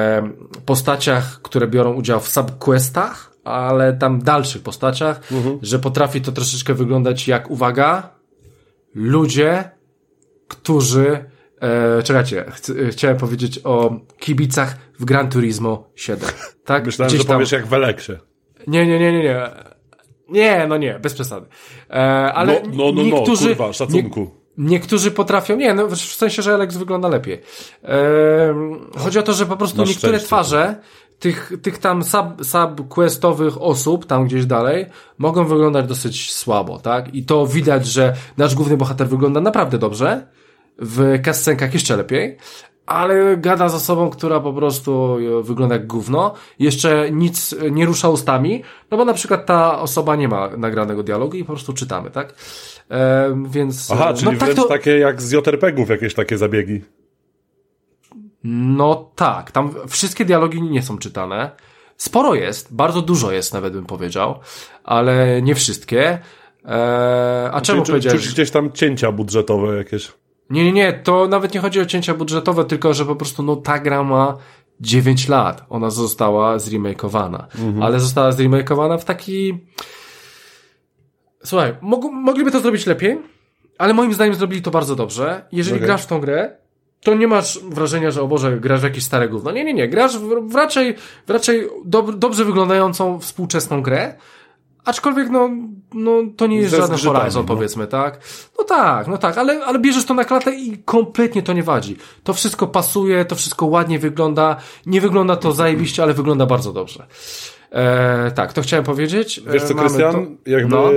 postaciach, 0.65 1.43
które 1.43 1.67
biorą 1.67 1.93
udział 1.93 2.21
w 2.21 2.29
subquestach, 2.29 3.33
ale 3.45 3.93
tam 3.93 4.23
dalszych 4.23 4.63
postaciach, 4.63 5.33
mhm. 5.33 5.59
że 5.63 5.79
potrafi 5.79 6.21
to 6.21 6.33
troszeczkę 6.33 6.75
wyglądać 6.75 7.29
jak, 7.29 7.51
uwaga, 7.51 8.11
ludzie, 8.95 9.71
którzy 10.49 11.25
E, 11.61 12.03
czekajcie, 12.03 12.45
ch 12.45 12.91
chciałem 12.91 13.17
powiedzieć 13.17 13.61
o 13.65 14.01
kibicach 14.19 14.77
w 14.99 15.05
Gran 15.05 15.31
Turismo 15.31 15.91
7. 15.95 16.29
Tak? 16.65 16.87
Myślałem, 16.87 17.09
Gdzieś 17.09 17.21
że 17.21 17.27
tam... 17.27 17.37
powiesz 17.37 17.53
jak 17.53 17.67
w 17.67 17.73
Eleksie. 17.73 18.13
Nie, 18.67 18.87
nie, 18.87 18.99
nie, 18.99 19.13
nie, 19.13 19.23
nie. 19.23 19.51
Nie, 20.29 20.67
no 20.67 20.77
nie, 20.77 20.99
bez 20.99 21.15
przesady. 21.15 21.47
E, 21.91 21.95
ale 22.33 22.63
no, 22.63 22.69
no, 22.73 22.93
no, 22.93 23.03
niektórzy, 23.03 23.49
no, 23.51 23.57
kurwa, 23.57 23.73
szacunku. 23.73 24.21
Nie, 24.21 24.69
niektórzy 24.71 25.11
potrafią, 25.11 25.57
nie, 25.57 25.75
no 25.75 25.87
w 25.89 25.97
sensie, 25.97 26.43
że 26.43 26.55
Alex 26.55 26.77
wygląda 26.77 27.09
lepiej. 27.09 27.41
E, 27.85 27.99
chodzi 28.99 29.19
o 29.19 29.23
to, 29.23 29.33
że 29.33 29.47
po 29.47 29.57
prostu 29.57 29.79
niektóre 29.79 30.13
szczęście. 30.13 30.27
twarze 30.27 30.77
tych, 31.19 31.53
tych 31.63 31.79
tam 31.79 32.05
sub, 32.05 32.27
subquestowych 32.43 33.63
osób, 33.63 34.07
tam 34.07 34.27
gdzieś 34.27 34.47
dalej, 34.47 34.87
mogą 35.19 35.45
wyglądać 35.45 35.87
dosyć 35.87 36.33
słabo, 36.33 36.79
tak? 36.79 37.15
I 37.15 37.25
to 37.25 37.47
widać, 37.47 37.87
że 37.87 38.15
nasz 38.37 38.55
główny 38.55 38.77
bohater 38.77 39.09
wygląda 39.09 39.41
naprawdę 39.41 39.79
dobrze, 39.79 40.27
w 40.79 41.23
kascenkach 41.23 41.75
jeszcze 41.75 41.97
lepiej, 41.97 42.37
ale 42.87 43.37
gada 43.37 43.69
z 43.69 43.75
osobą, 43.75 44.11
która 44.11 44.41
po 44.41 44.53
prostu 44.53 45.17
wygląda 45.43 45.75
jak 45.75 45.87
gówno, 45.87 46.35
jeszcze 46.59 47.11
nic 47.11 47.55
nie 47.71 47.87
rusza 47.87 48.09
ustami, 48.09 48.63
no 48.91 48.97
bo 48.97 49.05
na 49.05 49.15
przykład 49.15 49.47
ta 49.47 49.81
osoba 49.81 50.17
nie 50.17 50.29
ma 50.29 50.49
nagranego 50.57 51.03
dialogu 51.03 51.37
i 51.37 51.45
po 51.45 51.53
prostu 51.53 51.73
czytamy, 51.73 52.11
tak? 52.11 52.35
E, 52.91 53.45
więc... 53.51 53.91
Aha, 53.91 54.15
czyli 54.15 54.25
no, 54.25 54.31
tak 54.31 54.41
wręcz 54.41 54.57
to... 54.57 54.65
takie 54.65 54.99
jak 54.99 55.23
z 55.23 55.33
JRPG-ów 55.33 55.89
jakieś 55.89 56.15
takie 56.15 56.39
zabiegi. 56.39 56.83
No 58.45 59.11
tak, 59.15 59.51
tam 59.51 59.75
wszystkie 59.89 60.25
dialogi 60.25 60.63
nie 60.63 60.83
są 60.83 60.99
czytane. 60.99 61.51
Sporo 61.97 62.35
jest, 62.35 62.75
bardzo 62.75 63.03
dużo 63.03 63.33
jest 63.33 63.55
nawet 63.55 63.73
bym 63.73 63.87
powiedział, 63.87 64.39
ale 64.85 65.43
nie 65.43 65.55
wszystkie. 65.55 66.19
Eee, 66.65 67.51
a 67.53 67.61
czemu 67.61 67.83
czy, 67.83 67.93
powiedziałeś? 67.93 68.23
Czy 68.23 68.33
gdzieś 68.33 68.51
tam 68.51 68.73
cięcia 68.73 69.13
budżetowe 69.13 69.77
jakieś? 69.77 70.13
Nie, 70.51 70.65
nie, 70.65 70.73
nie, 70.73 70.93
to 70.93 71.29
nawet 71.29 71.55
nie 71.55 71.61
chodzi 71.61 71.81
o 71.81 71.87
cięcia 71.87 72.15
budżetowe, 72.15 72.65
tylko 72.65 72.95
że 72.95 73.05
po 73.05 73.17
prostu 73.17 73.43
no 73.43 73.57
ta 73.57 73.79
gra 73.79 74.03
ma 74.03 74.37
9 74.81 75.29
lat. 75.29 75.65
Ona 75.69 75.91
została 75.91 76.59
zremakeowana. 76.59 77.47
Mhm. 77.55 77.83
Ale 77.83 78.01
została 78.01 78.33
zremakeowana 78.33 78.99
w 78.99 79.05
taki... 79.05 79.59
Słuchaj, 81.45 81.75
mog 81.81 82.05
mogliby 82.13 82.51
to 82.51 82.61
zrobić 82.61 82.87
lepiej, 82.87 83.19
ale 83.79 83.95
moim 83.95 84.15
zdaniem 84.15 84.35
zrobili 84.35 84.63
to 84.63 84.71
bardzo 84.71 84.97
dobrze. 84.97 85.45
Jeżeli 85.53 85.77
okay. 85.77 85.87
grasz 85.87 86.03
w 86.03 86.07
tą 86.07 86.21
grę, 86.21 86.57
to 87.01 87.15
nie 87.15 87.29
masz 87.29 87.61
wrażenia, 87.63 88.11
że 88.11 88.23
o 88.23 88.29
Boże, 88.29 88.61
grasz 88.61 88.81
w 88.81 88.85
jakieś 88.85 89.05
stare 89.05 89.29
gówno. 89.29 89.51
Nie, 89.51 89.65
nie, 89.65 89.75
nie. 89.75 89.89
Grasz 89.89 90.19
w, 90.19 90.51
w 90.51 90.55
raczej, 90.55 90.95
w 91.27 91.31
raczej 91.31 91.69
dob 91.85 92.17
dobrze 92.17 92.45
wyglądającą 92.45 93.21
współczesną 93.21 93.83
grę, 93.83 94.15
Aczkolwiek, 94.87 95.31
no, 95.31 95.51
no 95.95 96.23
to 96.37 96.47
nie 96.47 96.57
jest 96.57 96.71
Ze 96.71 96.77
żaden 96.77 96.99
Horizon, 96.99 97.43
no. 97.43 97.55
powiedzmy, 97.55 97.87
tak? 97.87 98.21
No 98.59 98.65
tak, 98.65 99.09
no 99.09 99.19
tak, 99.19 99.39
ale, 99.39 99.65
ale 99.65 99.79
bierzesz 99.79 100.05
to 100.05 100.15
na 100.15 100.25
klatę 100.25 100.55
i 100.55 100.79
kompletnie 100.85 101.43
to 101.43 101.53
nie 101.53 101.63
wadzi. 101.63 101.97
To 102.25 102.35
wszystko 102.35 102.67
pasuje, 102.67 103.25
to 103.25 103.35
wszystko 103.35 103.67
ładnie 103.67 103.99
wygląda. 103.99 104.57
Nie 104.87 105.01
wygląda 105.01 105.37
to 105.37 105.53
zajebiście, 105.53 106.03
ale 106.03 106.15
wygląda 106.15 106.47
bardzo 106.47 106.73
dobrze. 106.73 107.07
E, 107.71 108.31
tak, 108.31 108.53
to 108.53 108.63
chciałem 108.63 108.85
powiedzieć. 108.85 109.41
Wiesz 109.53 109.63
co, 109.63 109.75
Krystian? 109.75 110.13
To... 110.13 110.51
Jakby 110.51 110.77
no. 110.77 110.91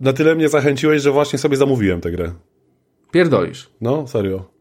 na 0.00 0.12
tyle 0.12 0.34
mnie 0.34 0.48
zachęciłeś, 0.48 1.02
że 1.02 1.10
właśnie 1.10 1.38
sobie 1.38 1.56
zamówiłem 1.56 2.00
tę 2.00 2.10
grę. 2.10 2.32
Pierdolisz. 3.10 3.70
No, 3.80 4.06
serio. 4.06 4.59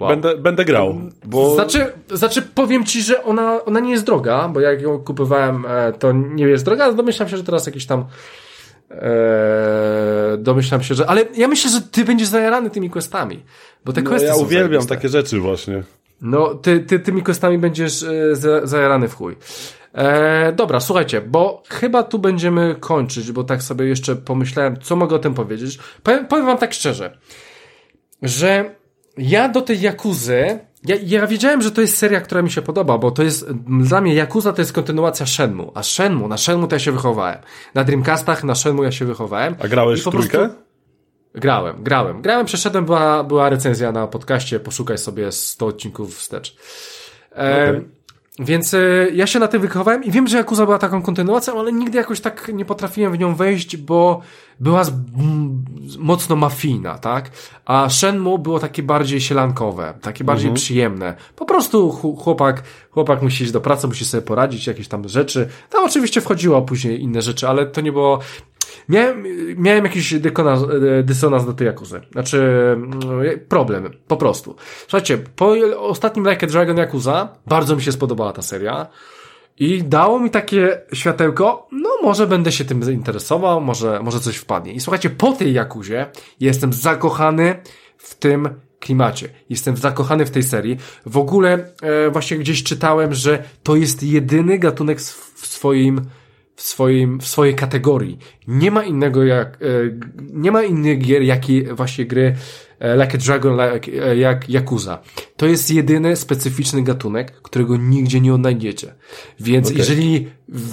Wow. 0.00 0.08
Będę, 0.08 0.36
będę 0.36 0.64
grał. 0.64 0.98
Bo... 1.24 1.54
Znaczy, 1.54 1.92
znaczy, 2.12 2.42
powiem 2.42 2.84
ci, 2.84 3.02
że 3.02 3.24
ona, 3.24 3.64
ona 3.64 3.80
nie 3.80 3.90
jest 3.90 4.04
droga, 4.04 4.48
bo 4.48 4.60
jak 4.60 4.82
ją 4.82 4.98
kupowałem, 4.98 5.66
e, 5.68 5.92
to 5.92 6.12
nie 6.12 6.44
jest 6.44 6.64
droga, 6.64 6.84
ale 6.84 6.94
domyślam 6.94 7.28
się, 7.28 7.36
że 7.36 7.44
teraz 7.44 7.66
jakiś 7.66 7.86
tam. 7.86 8.04
E, 8.90 10.36
domyślam 10.38 10.82
się, 10.82 10.94
że. 10.94 11.06
Ale 11.06 11.24
ja 11.36 11.48
myślę, 11.48 11.70
że 11.70 11.80
ty 11.80 12.04
będziesz 12.04 12.28
zajarany 12.28 12.70
tymi 12.70 12.90
questami. 12.90 13.42
Bo 13.84 13.92
te 13.92 14.02
no, 14.02 14.10
questy 14.10 14.28
ja 14.28 14.36
uwielbiam 14.36 14.86
takie 14.86 15.08
rzeczy 15.08 15.40
właśnie. 15.40 15.82
No, 16.20 16.54
ty, 16.54 16.80
ty 16.80 17.00
tymi 17.00 17.22
questami 17.22 17.58
będziesz 17.58 18.02
e, 18.02 18.36
zajarany 18.64 19.08
w 19.08 19.14
chuj. 19.14 19.36
E, 19.94 20.52
dobra, 20.52 20.80
słuchajcie, 20.80 21.20
bo 21.20 21.62
chyba 21.68 22.02
tu 22.02 22.18
będziemy 22.18 22.76
kończyć, 22.80 23.32
bo 23.32 23.44
tak 23.44 23.62
sobie 23.62 23.86
jeszcze 23.86 24.16
pomyślałem, 24.16 24.76
co 24.80 24.96
mogę 24.96 25.16
o 25.16 25.18
tym 25.18 25.34
powiedzieć. 25.34 25.78
Powiem, 26.02 26.26
powiem 26.26 26.46
wam 26.46 26.58
tak 26.58 26.74
szczerze, 26.74 27.18
że 28.22 28.79
ja 29.18 29.48
do 29.48 29.62
tej 29.62 29.80
Jakuzy, 29.80 30.58
ja, 30.84 30.96
ja 31.02 31.26
wiedziałem, 31.26 31.62
że 31.62 31.70
to 31.70 31.80
jest 31.80 31.96
seria, 31.96 32.20
która 32.20 32.42
mi 32.42 32.50
się 32.50 32.62
podoba, 32.62 32.98
bo 32.98 33.10
to 33.10 33.22
jest, 33.22 33.52
dla 33.82 34.00
mnie 34.00 34.14
Jakuza 34.14 34.52
to 34.52 34.60
jest 34.60 34.72
kontynuacja 34.72 35.26
Shenmue, 35.26 35.72
a 35.74 35.82
Shenmue, 35.82 36.28
na 36.28 36.38
Shenmue 36.38 36.68
to 36.68 36.76
ja 36.76 36.80
się 36.80 36.92
wychowałem. 36.92 37.38
Na 37.74 37.84
Dreamcastach 37.84 38.44
na 38.44 38.54
Shenmue 38.54 38.82
ja 38.84 38.92
się 38.92 39.04
wychowałem. 39.04 39.54
A 39.58 39.68
grałeś 39.68 40.00
w 40.00 40.10
trójkę? 40.10 40.38
Prostu... 40.38 40.56
Grałem, 41.34 41.82
grałem. 41.82 42.22
Grałem, 42.22 42.46
przeszedłem, 42.46 42.84
była, 42.84 43.24
była 43.24 43.48
recenzja 43.48 43.92
na 43.92 44.06
podcaście, 44.06 44.60
poszukaj 44.60 44.98
sobie 44.98 45.32
100 45.32 45.66
odcinków 45.66 46.16
wstecz. 46.16 46.56
Okay. 47.32 47.84
Więc 48.40 48.74
e, 48.74 48.78
ja 49.12 49.26
się 49.26 49.38
na 49.38 49.48
tym 49.48 49.62
wychowałem 49.62 50.04
i 50.04 50.10
wiem, 50.10 50.28
że 50.28 50.38
Yakuza 50.38 50.64
była 50.64 50.78
taką 50.78 51.02
kontynuacją, 51.02 51.60
ale 51.60 51.72
nigdy 51.72 51.98
jakoś 51.98 52.20
tak 52.20 52.50
nie 52.54 52.64
potrafiłem 52.64 53.12
w 53.12 53.18
nią 53.18 53.34
wejść, 53.34 53.76
bo 53.76 54.20
była 54.60 54.84
z, 54.84 54.88
m, 54.88 55.64
mocno 55.98 56.36
mafijna, 56.36 56.98
tak? 56.98 57.30
A 57.64 57.88
Shenmue 57.90 58.38
było 58.38 58.58
takie 58.58 58.82
bardziej 58.82 59.20
sielankowe, 59.20 59.94
takie 60.00 60.24
bardziej 60.24 60.48
mhm. 60.48 60.56
przyjemne. 60.56 61.14
Po 61.36 61.44
prostu 61.44 61.90
chłopak, 61.90 62.62
chłopak 62.90 63.22
musi 63.22 63.44
iść 63.44 63.52
do 63.52 63.60
pracy, 63.60 63.86
musi 63.86 64.04
sobie 64.04 64.22
poradzić, 64.22 64.66
jakieś 64.66 64.88
tam 64.88 65.08
rzeczy. 65.08 65.48
Tam 65.70 65.84
oczywiście 65.84 66.20
wchodziło 66.20 66.62
później 66.62 67.02
inne 67.02 67.22
rzeczy, 67.22 67.48
ale 67.48 67.66
to 67.66 67.80
nie 67.80 67.92
było... 67.92 68.18
Miałem, 68.88 69.24
miałem 69.56 69.84
jakiś 69.84 70.14
dysonans, 70.14 70.62
dysonans 71.02 71.46
do 71.46 71.52
tej 71.52 71.66
Jakuzy. 71.66 72.00
Znaczy, 72.12 72.38
mm, 72.72 73.00
problem, 73.48 73.90
po 74.08 74.16
prostu. 74.16 74.56
Słuchajcie, 74.80 75.18
po 75.36 75.54
ostatnim 75.78 76.28
Like 76.28 76.46
a 76.46 76.50
Dragon 76.50 76.76
Yakuza 76.76 77.28
bardzo 77.46 77.76
mi 77.76 77.82
się 77.82 77.92
spodobała 77.92 78.32
ta 78.32 78.42
seria. 78.42 78.86
I 79.58 79.84
dało 79.84 80.20
mi 80.20 80.30
takie 80.30 80.80
światełko, 80.92 81.68
no 81.72 81.90
może 82.02 82.26
będę 82.26 82.52
się 82.52 82.64
tym 82.64 82.82
zainteresował, 82.82 83.60
może, 83.60 84.00
może 84.02 84.20
coś 84.20 84.36
wpadnie. 84.36 84.72
I 84.72 84.80
słuchajcie, 84.80 85.10
po 85.10 85.32
tej 85.32 85.52
Jakuzie 85.52 86.06
jestem 86.40 86.72
zakochany 86.72 87.60
w 87.98 88.14
tym 88.14 88.48
klimacie. 88.80 89.28
Jestem 89.50 89.76
zakochany 89.76 90.26
w 90.26 90.30
tej 90.30 90.42
serii. 90.42 90.76
W 91.06 91.16
ogóle 91.18 91.72
e, 91.82 92.10
właśnie 92.10 92.38
gdzieś 92.38 92.62
czytałem, 92.62 93.14
że 93.14 93.42
to 93.62 93.76
jest 93.76 94.02
jedyny 94.02 94.58
gatunek 94.58 95.00
w 95.34 95.46
swoim 95.46 96.00
w, 96.60 96.62
swoim, 96.62 97.20
w 97.20 97.26
swojej 97.26 97.54
kategorii. 97.54 98.18
Nie 98.48 98.70
ma 98.70 98.84
innego 98.84 99.24
jak, 99.24 99.58
e, 99.62 99.66
nie 100.32 100.52
ma 100.52 100.62
innych 100.62 100.98
gier, 100.98 101.22
jakie 101.22 101.74
właśnie 101.74 102.06
gry 102.06 102.36
e, 102.78 102.96
Like 102.96 103.14
a 103.14 103.18
Dragon, 103.18 103.58
like, 103.60 104.06
e, 104.06 104.16
jak 104.16 104.48
Yakuza. 104.48 105.02
To 105.36 105.46
jest 105.46 105.70
jedyny 105.70 106.16
specyficzny 106.16 106.82
gatunek, 106.82 107.42
którego 107.42 107.76
nigdzie 107.76 108.20
nie 108.20 108.34
odnajdziecie. 108.34 108.94
Więc 109.40 109.66
okay. 109.66 109.78
jeżeli 109.78 110.28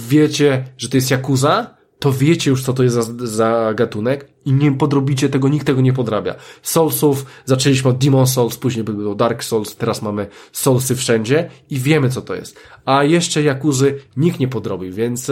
wiecie, 0.10 0.64
że 0.78 0.90
to 0.90 0.98
jest 0.98 1.12
Yakuza, 1.12 1.78
to 2.00 2.12
wiecie 2.12 2.50
już, 2.50 2.64
co 2.64 2.74
to 2.74 2.84
jest 2.84 2.96
za, 2.96 3.04
za 3.28 3.74
gatunek 3.76 4.30
i 4.46 4.54
nie 4.54 4.72
podrobicie 4.72 5.30
tego, 5.30 5.50
nikt 5.50 5.68
tego 5.68 5.82
nie 5.82 5.94
podrabia. 5.94 6.36
Soulsów, 6.62 7.26
zaczęliśmy 7.46 7.90
od 7.90 7.98
Demon 7.98 8.28
Souls, 8.28 8.58
później 8.58 8.84
było 8.84 9.16
Dark 9.16 9.44
Souls, 9.44 9.76
teraz 9.76 10.02
mamy 10.02 10.28
Soulsy 10.52 10.96
wszędzie 10.96 11.50
i 11.70 11.80
wiemy, 11.80 12.10
co 12.10 12.22
to 12.22 12.36
jest. 12.36 12.60
A 12.86 13.04
jeszcze 13.04 13.44
Jakuzy 13.44 14.00
nikt 14.18 14.40
nie 14.40 14.48
podrobił, 14.48 14.94
więc 14.94 15.32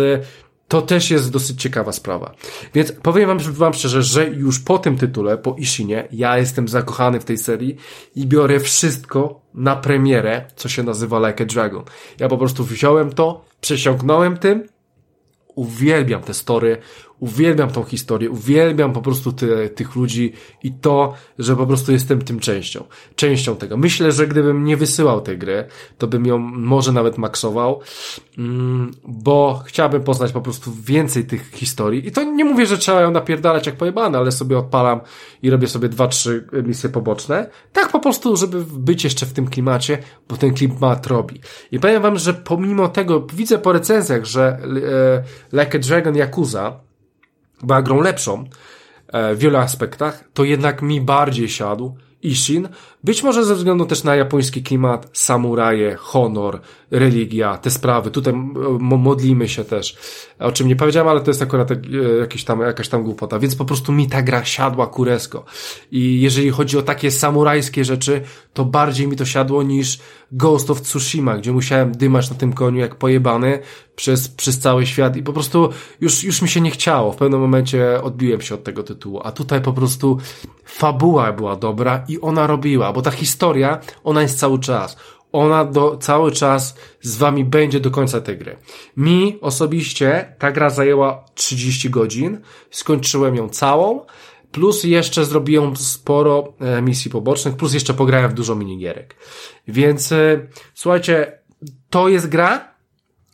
to 0.67 0.81
też 0.81 1.11
jest 1.11 1.31
dosyć 1.31 1.61
ciekawa 1.61 1.91
sprawa. 1.91 2.35
Więc 2.73 2.91
powiem 2.91 3.27
wam, 3.27 3.39
wam 3.39 3.73
szczerze, 3.73 4.03
że 4.03 4.27
już 4.27 4.59
po 4.59 4.77
tym 4.77 4.97
tytule, 4.97 5.37
po 5.37 5.55
Ishinie, 5.55 6.07
ja 6.11 6.37
jestem 6.37 6.67
zakochany 6.67 7.19
w 7.19 7.25
tej 7.25 7.37
serii 7.37 7.75
i 8.15 8.27
biorę 8.27 8.59
wszystko 8.59 9.41
na 9.53 9.75
premierę, 9.75 10.45
co 10.55 10.69
się 10.69 10.83
nazywa 10.83 11.29
Like 11.29 11.43
a 11.43 11.47
Dragon. 11.47 11.83
Ja 12.19 12.27
po 12.27 12.37
prostu 12.37 12.63
wziąłem 12.63 13.13
to, 13.13 13.45
przesiąknąłem 13.61 14.37
tym 14.37 14.67
uwielbiam 15.55 16.21
te 16.21 16.33
story, 16.33 16.77
uwielbiam 17.19 17.69
tą 17.69 17.83
historię, 17.83 18.29
uwielbiam 18.29 18.93
po 18.93 19.01
prostu 19.01 19.33
tych 19.75 19.95
ludzi 19.95 20.33
i 20.63 20.71
to, 20.71 21.13
że 21.39 21.55
po 21.55 21.67
prostu 21.67 21.91
jestem 21.91 22.21
tym 22.21 22.39
częścią, 22.39 22.83
częścią 23.15 23.55
tego. 23.55 23.77
Myślę, 23.77 24.11
że 24.11 24.27
gdybym 24.27 24.65
nie 24.65 24.77
wysyłał 24.77 25.21
tej 25.21 25.37
gry, 25.37 25.67
to 25.97 26.07
bym 26.07 26.25
ją 26.25 26.37
może 26.37 26.91
nawet 26.91 27.17
maksował, 27.17 27.79
mm, 28.37 28.91
bo 29.07 29.63
chciałbym 29.65 30.03
poznać 30.03 30.31
po 30.31 30.41
prostu 30.41 30.71
więcej 30.83 31.25
tych 31.25 31.51
historii 31.51 32.07
i 32.07 32.11
to 32.11 32.23
nie 32.23 32.45
mówię, 32.45 32.65
że 32.65 32.77
trzeba 32.77 33.01
ją 33.01 33.11
napierdalać 33.11 33.65
jak 33.65 33.75
pojebane, 33.75 34.17
ale 34.17 34.31
sobie 34.31 34.57
odpalam 34.57 34.99
i 35.41 35.49
robię 35.49 35.67
sobie 35.67 35.89
dwa, 35.89 36.07
trzy 36.07 36.47
misje 36.63 36.89
poboczne, 36.89 37.49
tak 37.73 37.91
po 37.91 37.99
prostu, 37.99 38.37
żeby 38.37 38.63
być 38.65 39.03
jeszcze 39.03 39.25
w 39.25 39.33
tym 39.33 39.47
klimacie, 39.47 39.97
bo 40.29 40.37
ten 40.37 40.53
klimat 40.53 41.07
robi. 41.07 41.41
I 41.71 41.79
powiem 41.79 42.01
wam, 42.01 42.17
że 42.17 42.33
pomimo 42.33 42.87
tego, 42.87 43.27
widzę 43.33 43.57
po 43.57 43.73
recenzjach, 43.73 44.25
że 44.25 44.57
e, 45.53 45.63
Like 45.63 45.77
a 45.77 45.81
Dragon 45.81 46.15
Yakuza 46.15 46.84
była 47.63 47.81
grą 47.81 48.01
lepszą 48.01 48.45
e, 49.07 49.35
w 49.35 49.39
wielu 49.39 49.57
aspektach, 49.57 50.23
to 50.33 50.43
jednak 50.43 50.81
mi 50.81 51.01
bardziej 51.01 51.49
siadł 51.49 51.97
Ishin. 52.21 52.69
Być 53.05 53.23
może 53.23 53.45
ze 53.45 53.55
względu 53.55 53.85
też 53.85 54.03
na 54.03 54.15
japoński 54.15 54.63
klimat, 54.63 55.09
samuraje, 55.13 55.95
honor, 55.95 56.61
religia, 56.91 57.57
te 57.57 57.69
sprawy. 57.69 58.11
Tutaj 58.11 58.33
modlimy 58.79 59.49
się 59.49 59.63
też. 59.63 59.97
O 60.39 60.51
czym 60.51 60.67
nie 60.67 60.75
powiedziałem, 60.75 61.07
ale 61.07 61.21
to 61.21 61.29
jest 61.29 61.41
akurat 61.41 61.71
e, 61.71 61.75
jakieś 62.19 62.43
tam, 62.43 62.61
jakaś 62.61 62.89
tam 62.89 63.03
głupota. 63.03 63.39
Więc 63.39 63.55
po 63.55 63.65
prostu 63.65 63.91
mi 63.91 64.07
ta 64.07 64.21
gra 64.21 64.45
siadła 64.45 64.87
kuresko. 64.87 65.45
I 65.91 66.21
jeżeli 66.21 66.49
chodzi 66.49 66.77
o 66.77 66.81
takie 66.81 67.11
samurajskie 67.11 67.85
rzeczy, 67.85 68.21
to 68.53 68.65
bardziej 68.65 69.07
mi 69.07 69.15
to 69.15 69.25
siadło 69.25 69.63
niż 69.63 69.99
Ghost 70.31 70.69
of 70.69 70.81
Tsushima, 70.81 71.37
gdzie 71.37 71.51
musiałem 71.51 71.91
dymać 71.91 72.29
na 72.29 72.35
tym 72.35 72.53
koniu 72.53 72.79
jak 72.79 72.95
pojebany 72.95 73.59
przez, 73.95 74.27
przez 74.27 74.59
cały 74.59 74.85
świat 74.85 75.17
i 75.17 75.23
po 75.23 75.33
prostu 75.33 75.69
już, 76.01 76.23
już 76.23 76.41
mi 76.41 76.49
się 76.49 76.61
nie 76.61 76.71
chciało. 76.71 77.11
W 77.11 77.15
pewnym 77.15 77.39
momencie 77.39 78.01
odbiłem 78.03 78.41
się 78.41 78.55
od 78.55 78.63
tego 78.63 78.83
tytułu. 78.83 79.21
A 79.23 79.31
tutaj 79.31 79.61
po 79.61 79.73
prostu 79.73 80.17
fabuła 80.65 81.33
była 81.33 81.55
dobra 81.55 82.03
i 82.07 82.21
ona 82.21 82.47
robiła, 82.47 82.93
bo 82.95 83.01
ta 83.01 83.11
historia, 83.11 83.79
ona 84.03 84.21
jest 84.21 84.39
cały 84.39 84.59
czas 84.59 84.97
ona 85.31 85.65
do, 85.65 85.97
cały 85.97 86.31
czas 86.31 86.75
z 87.01 87.17
wami 87.17 87.45
będzie 87.45 87.79
do 87.79 87.91
końca 87.91 88.21
tej 88.21 88.37
gry. 88.37 88.57
Mi 88.97 89.37
osobiście 89.41 90.35
ta 90.39 90.51
gra 90.51 90.69
zajęła 90.69 91.25
30 91.33 91.89
godzin, 91.89 92.41
skończyłem 92.71 93.35
ją 93.35 93.49
całą, 93.49 94.05
plus 94.51 94.83
jeszcze 94.83 95.25
zrobiłem 95.25 95.75
sporo 95.75 96.53
e, 96.59 96.81
misji 96.81 97.11
pobocznych, 97.11 97.55
plus 97.55 97.73
jeszcze 97.73 97.93
pograłem 97.93 98.31
w 98.31 98.33
dużo 98.33 98.55
minigierek. 98.55 99.15
Więc 99.67 100.11
e, 100.11 100.47
słuchajcie, 100.73 101.39
to 101.89 102.07
jest 102.07 102.29
gra, 102.29 102.75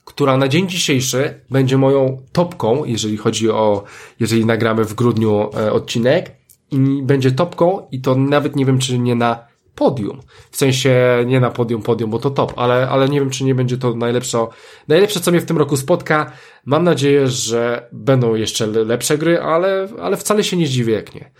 która 0.06 0.38
na 0.38 0.48
dzień 0.48 0.70
dzisiejszy 0.70 1.42
będzie 1.50 1.78
moją 1.78 2.22
topką, 2.32 2.86
jeżeli 2.86 3.18
chodzi 3.18 3.50
o, 3.50 3.84
jeżeli 4.20 4.46
nagramy 4.46 4.86
w 4.86 4.94
grudniu 4.94 5.50
e, 5.58 5.72
odcinek, 5.72 6.42
i 6.72 7.02
będzie 7.04 7.32
topką 7.32 7.88
i 7.92 8.02
to 8.02 8.16
nawet 8.16 8.56
nie 8.56 8.66
wiem, 8.66 8.80
czy 8.80 9.00
nie 9.00 9.16
na 9.16 9.51
podium. 9.82 10.20
W 10.52 10.58
sensie 10.58 11.24
nie 11.26 11.40
na 11.40 11.52
podium, 11.52 11.82
podium, 11.82 12.10
bo 12.10 12.20
to 12.20 12.30
top, 12.30 12.54
ale, 12.56 12.90
ale 12.90 13.10
nie 13.10 13.20
wiem, 13.20 13.30
czy 13.30 13.44
nie 13.44 13.56
będzie 13.56 13.78
to 13.78 13.96
najlepsze, 13.96 14.48
najlepsze, 14.88 15.20
co 15.20 15.32
mnie 15.32 15.42
w 15.42 15.46
tym 15.46 15.58
roku 15.58 15.78
spotka. 15.78 16.32
Mam 16.66 16.84
nadzieję, 16.84 17.28
że 17.28 17.90
będą 17.92 18.36
jeszcze 18.36 18.68
lepsze 18.68 19.18
gry, 19.18 19.42
ale, 19.42 19.88
ale 20.02 20.18
wcale 20.18 20.44
się 20.44 20.58
nie 20.58 20.68
zdziwię, 20.68 20.94
jak 20.94 21.16
nie. 21.16 21.32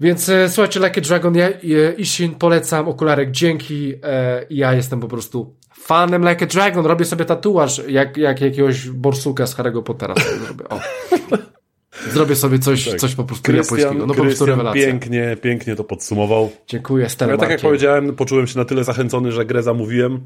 Więc 0.00 0.28
e, 0.28 0.48
słuchajcie, 0.48 0.80
a 0.86 1.00
Dragon, 1.00 1.34
ja, 1.34 1.48
e, 1.48 1.92
Ishin 1.98 2.34
polecam, 2.34 2.88
okularek 2.88 3.30
dzięki, 3.30 3.94
e, 4.02 4.46
ja 4.50 4.74
jestem 4.74 5.00
po 5.00 5.08
prostu 5.08 5.56
fanem 5.74 6.28
Like 6.28 6.44
a 6.44 6.48
Dragon, 6.48 6.86
robię 6.86 7.04
sobie 7.04 7.24
tatuaż 7.24 7.82
jak, 7.88 8.16
jak 8.16 8.40
jakiegoś 8.40 8.88
borsuka 8.88 9.46
z 9.46 9.56
Harry'ego 9.56 9.82
Pottera 9.82 10.14
zrobię. 10.46 10.68
O. 10.68 10.80
Zrobię 12.08 12.36
sobie 12.36 12.58
coś, 12.58 12.88
tak. 12.88 13.00
coś 13.00 13.14
po 13.14 13.24
prostu 13.24 13.52
Christian, 13.52 13.78
japońskiego. 13.78 14.06
No 14.06 14.14
po 14.14 14.22
prostu 14.22 14.46
rewelacja. 14.46 14.86
Pięknie, 14.86 15.36
pięknie 15.42 15.76
to 15.76 15.84
podsumował. 15.84 16.50
Dziękuję, 16.66 17.08
Stella 17.08 17.32
Ja 17.32 17.38
tak 17.38 17.50
jak 17.50 17.60
powiedziałem, 17.60 18.16
poczułem 18.16 18.46
się 18.46 18.58
na 18.58 18.64
tyle 18.64 18.84
zachęcony, 18.84 19.32
że 19.32 19.44
grę 19.44 19.62
zamówiłem. 19.62 20.20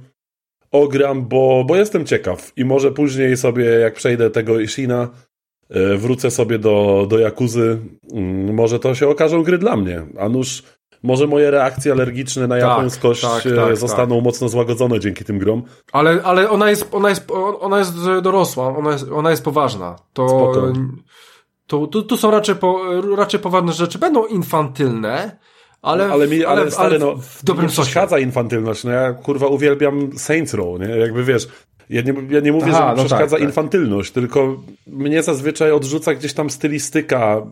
Ogram, 0.71 1.29
bo, 1.29 1.65
bo 1.67 1.77
jestem 1.77 2.07
ciekaw 2.07 2.53
i 2.57 2.65
może 2.65 2.93
później 2.93 3.37
sobie, 3.37 3.65
jak 3.65 3.95
przejdę 3.95 4.31
tego 4.31 4.61
Ishina, 4.61 5.09
e, 5.71 5.97
wrócę 5.97 6.31
sobie 6.31 6.59
do, 6.59 7.07
do 7.11 7.19
Jakuzy, 7.19 7.79
mm, 8.13 8.55
może 8.55 8.79
to 8.79 8.95
się 8.95 9.09
okażą 9.09 9.43
gry 9.43 9.59
dla 9.59 9.77
mnie. 9.77 10.03
A 10.19 10.29
nuż 10.29 10.63
może 11.03 11.27
moje 11.27 11.51
reakcje 11.51 11.93
alergiczne 11.93 12.47
na 12.47 12.55
tak, 12.55 12.69
japońskość 12.69 13.23
tak, 13.23 13.47
e, 13.47 13.57
tak, 13.57 13.77
zostaną 13.77 14.15
tak. 14.15 14.25
mocno 14.25 14.49
złagodzone 14.49 15.01
dzięki 15.01 15.25
tym 15.25 15.39
grom. 15.39 15.63
Ale, 15.93 16.23
ale 16.23 16.51
ona 16.51 16.71
jest, 16.71 16.89
ona 16.93 17.09
jest, 17.09 17.31
ona 17.61 17.79
jest 17.79 17.95
dorosła, 18.23 18.77
ona 18.77 18.93
jest, 18.93 19.07
ona 19.13 19.31
jest 19.31 19.45
poważna. 19.45 19.97
To, 20.13 20.29
Spoko. 20.29 20.73
Tu, 21.67 21.87
tu, 21.87 22.03
tu 22.03 22.17
są 22.17 22.31
raczej, 22.31 22.55
po, 22.55 22.81
raczej 23.17 23.41
poważne 23.41 23.73
rzeczy. 23.73 23.99
Będą 23.99 24.27
infantylne, 24.27 25.39
ale, 25.83 26.13
ale, 26.13 26.29
mi, 26.29 26.45
ale, 26.45 26.61
ale, 26.61 26.71
stary, 26.71 26.99
no, 26.99 27.17
w 27.17 27.45
dobrym 27.45 27.67
nie 27.67 27.73
przeszkadza 27.73 28.19
infantylność. 28.19 28.85
No 28.85 28.91
ja 28.91 29.13
kurwa 29.13 29.47
uwielbiam 29.47 30.19
Saints 30.19 30.55
Row, 30.55 30.81
nie? 30.81 30.89
Jakby 30.89 31.25
wiesz, 31.25 31.49
ja 31.91 32.03
nie, 32.03 32.15
ja 32.31 32.41
nie 32.41 32.53
mówię, 32.53 32.73
Aha, 32.75 32.79
że 32.79 32.91
mi 32.91 32.97
no 32.97 33.05
przeszkadza 33.05 33.31
tak, 33.31 33.41
tak. 33.41 33.49
infantylność, 33.49 34.11
tak. 34.11 34.23
tylko 34.23 34.63
mnie 34.87 35.23
zazwyczaj 35.23 35.73
odrzuca 35.73 36.15
gdzieś 36.15 36.33
tam 36.33 36.51
stylistyka. 36.51 37.47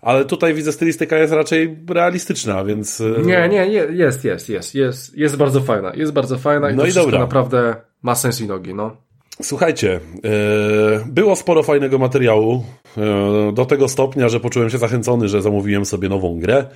Ale 0.00 0.24
tutaj 0.24 0.54
widzę, 0.54 0.72
stylistyka 0.72 1.18
jest 1.18 1.32
raczej 1.32 1.78
realistyczna, 1.88 2.64
więc. 2.64 3.00
E, 3.00 3.22
nie, 3.22 3.48
nie, 3.48 3.66
jest, 3.66 4.24
jest, 4.24 4.48
jest, 4.48 4.74
jest, 4.74 5.16
jest 5.16 5.36
bardzo 5.36 5.60
fajna. 5.60 5.92
Jest 5.94 6.12
bardzo 6.12 6.38
fajna 6.38 6.70
i 6.70 6.74
no 6.74 6.86
i 6.86 6.92
dobra. 6.92 7.18
naprawdę 7.18 7.76
ma 8.02 8.14
sens 8.14 8.40
i 8.40 8.46
nogi, 8.46 8.74
no. 8.74 9.07
Słuchajcie, 9.42 10.00
e, 10.24 11.04
było 11.06 11.36
sporo 11.36 11.62
fajnego 11.62 11.98
materiału, 11.98 12.64
e, 12.96 13.52
do 13.52 13.64
tego 13.64 13.88
stopnia, 13.88 14.28
że 14.28 14.40
poczułem 14.40 14.70
się 14.70 14.78
zachęcony, 14.78 15.28
że 15.28 15.42
zamówiłem 15.42 15.84
sobie 15.84 16.08
nową 16.08 16.40
grę, 16.40 16.66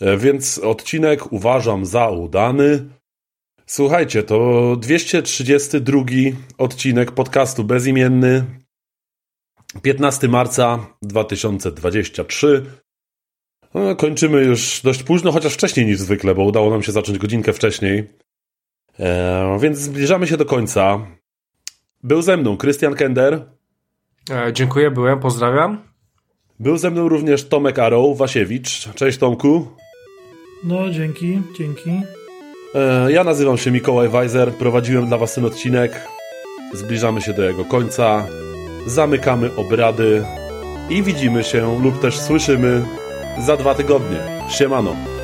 e, 0.00 0.16
więc 0.16 0.58
odcinek 0.58 1.32
uważam 1.32 1.86
za 1.86 2.08
udany. 2.08 2.88
Słuchajcie, 3.66 4.22
to 4.22 4.76
232 4.76 6.32
odcinek 6.58 7.12
podcastu 7.12 7.64
bezimienny, 7.64 8.44
15 9.82 10.28
marca 10.28 10.86
2023. 11.02 12.66
Kończymy 13.98 14.42
już 14.42 14.80
dość 14.84 15.02
późno, 15.02 15.32
chociaż 15.32 15.54
wcześniej 15.54 15.86
niż 15.86 15.98
zwykle, 15.98 16.34
bo 16.34 16.44
udało 16.44 16.70
nam 16.70 16.82
się 16.82 16.92
zacząć 16.92 17.18
godzinkę 17.18 17.52
wcześniej. 17.52 18.04
Więc 19.60 19.78
zbliżamy 19.78 20.26
się 20.26 20.36
do 20.36 20.44
końca. 20.44 21.06
Był 22.02 22.22
ze 22.22 22.36
mną 22.36 22.56
Krystian 22.56 22.94
Kender. 22.94 23.44
E, 24.30 24.52
dziękuję, 24.52 24.90
byłem, 24.90 25.20
pozdrawiam. 25.20 25.78
Był 26.60 26.78
ze 26.78 26.90
mną 26.90 27.08
również 27.08 27.48
Tomek 27.48 27.78
Aroł, 27.78 28.14
Wasiewicz. 28.14 28.88
Cześć 28.94 29.18
Tomku. 29.18 29.66
No, 30.64 30.90
dzięki, 30.90 31.42
dzięki. 31.58 31.90
E, 32.74 33.12
ja 33.12 33.24
nazywam 33.24 33.58
się 33.58 33.70
Mikołaj 33.70 34.08
Weiser, 34.08 34.52
prowadziłem 34.52 35.06
dla 35.06 35.18
Was 35.18 35.34
ten 35.34 35.44
odcinek. 35.44 36.08
Zbliżamy 36.74 37.20
się 37.20 37.32
do 37.32 37.42
jego 37.42 37.64
końca. 37.64 38.26
Zamykamy 38.86 39.56
obrady. 39.56 40.24
i 40.90 41.02
widzimy 41.02 41.44
się 41.44 41.82
lub 41.82 42.00
też 42.00 42.20
słyszymy 42.20 42.84
za 43.38 43.56
dwa 43.56 43.74
tygodnie. 43.74 44.18
Siemano. 44.50 45.19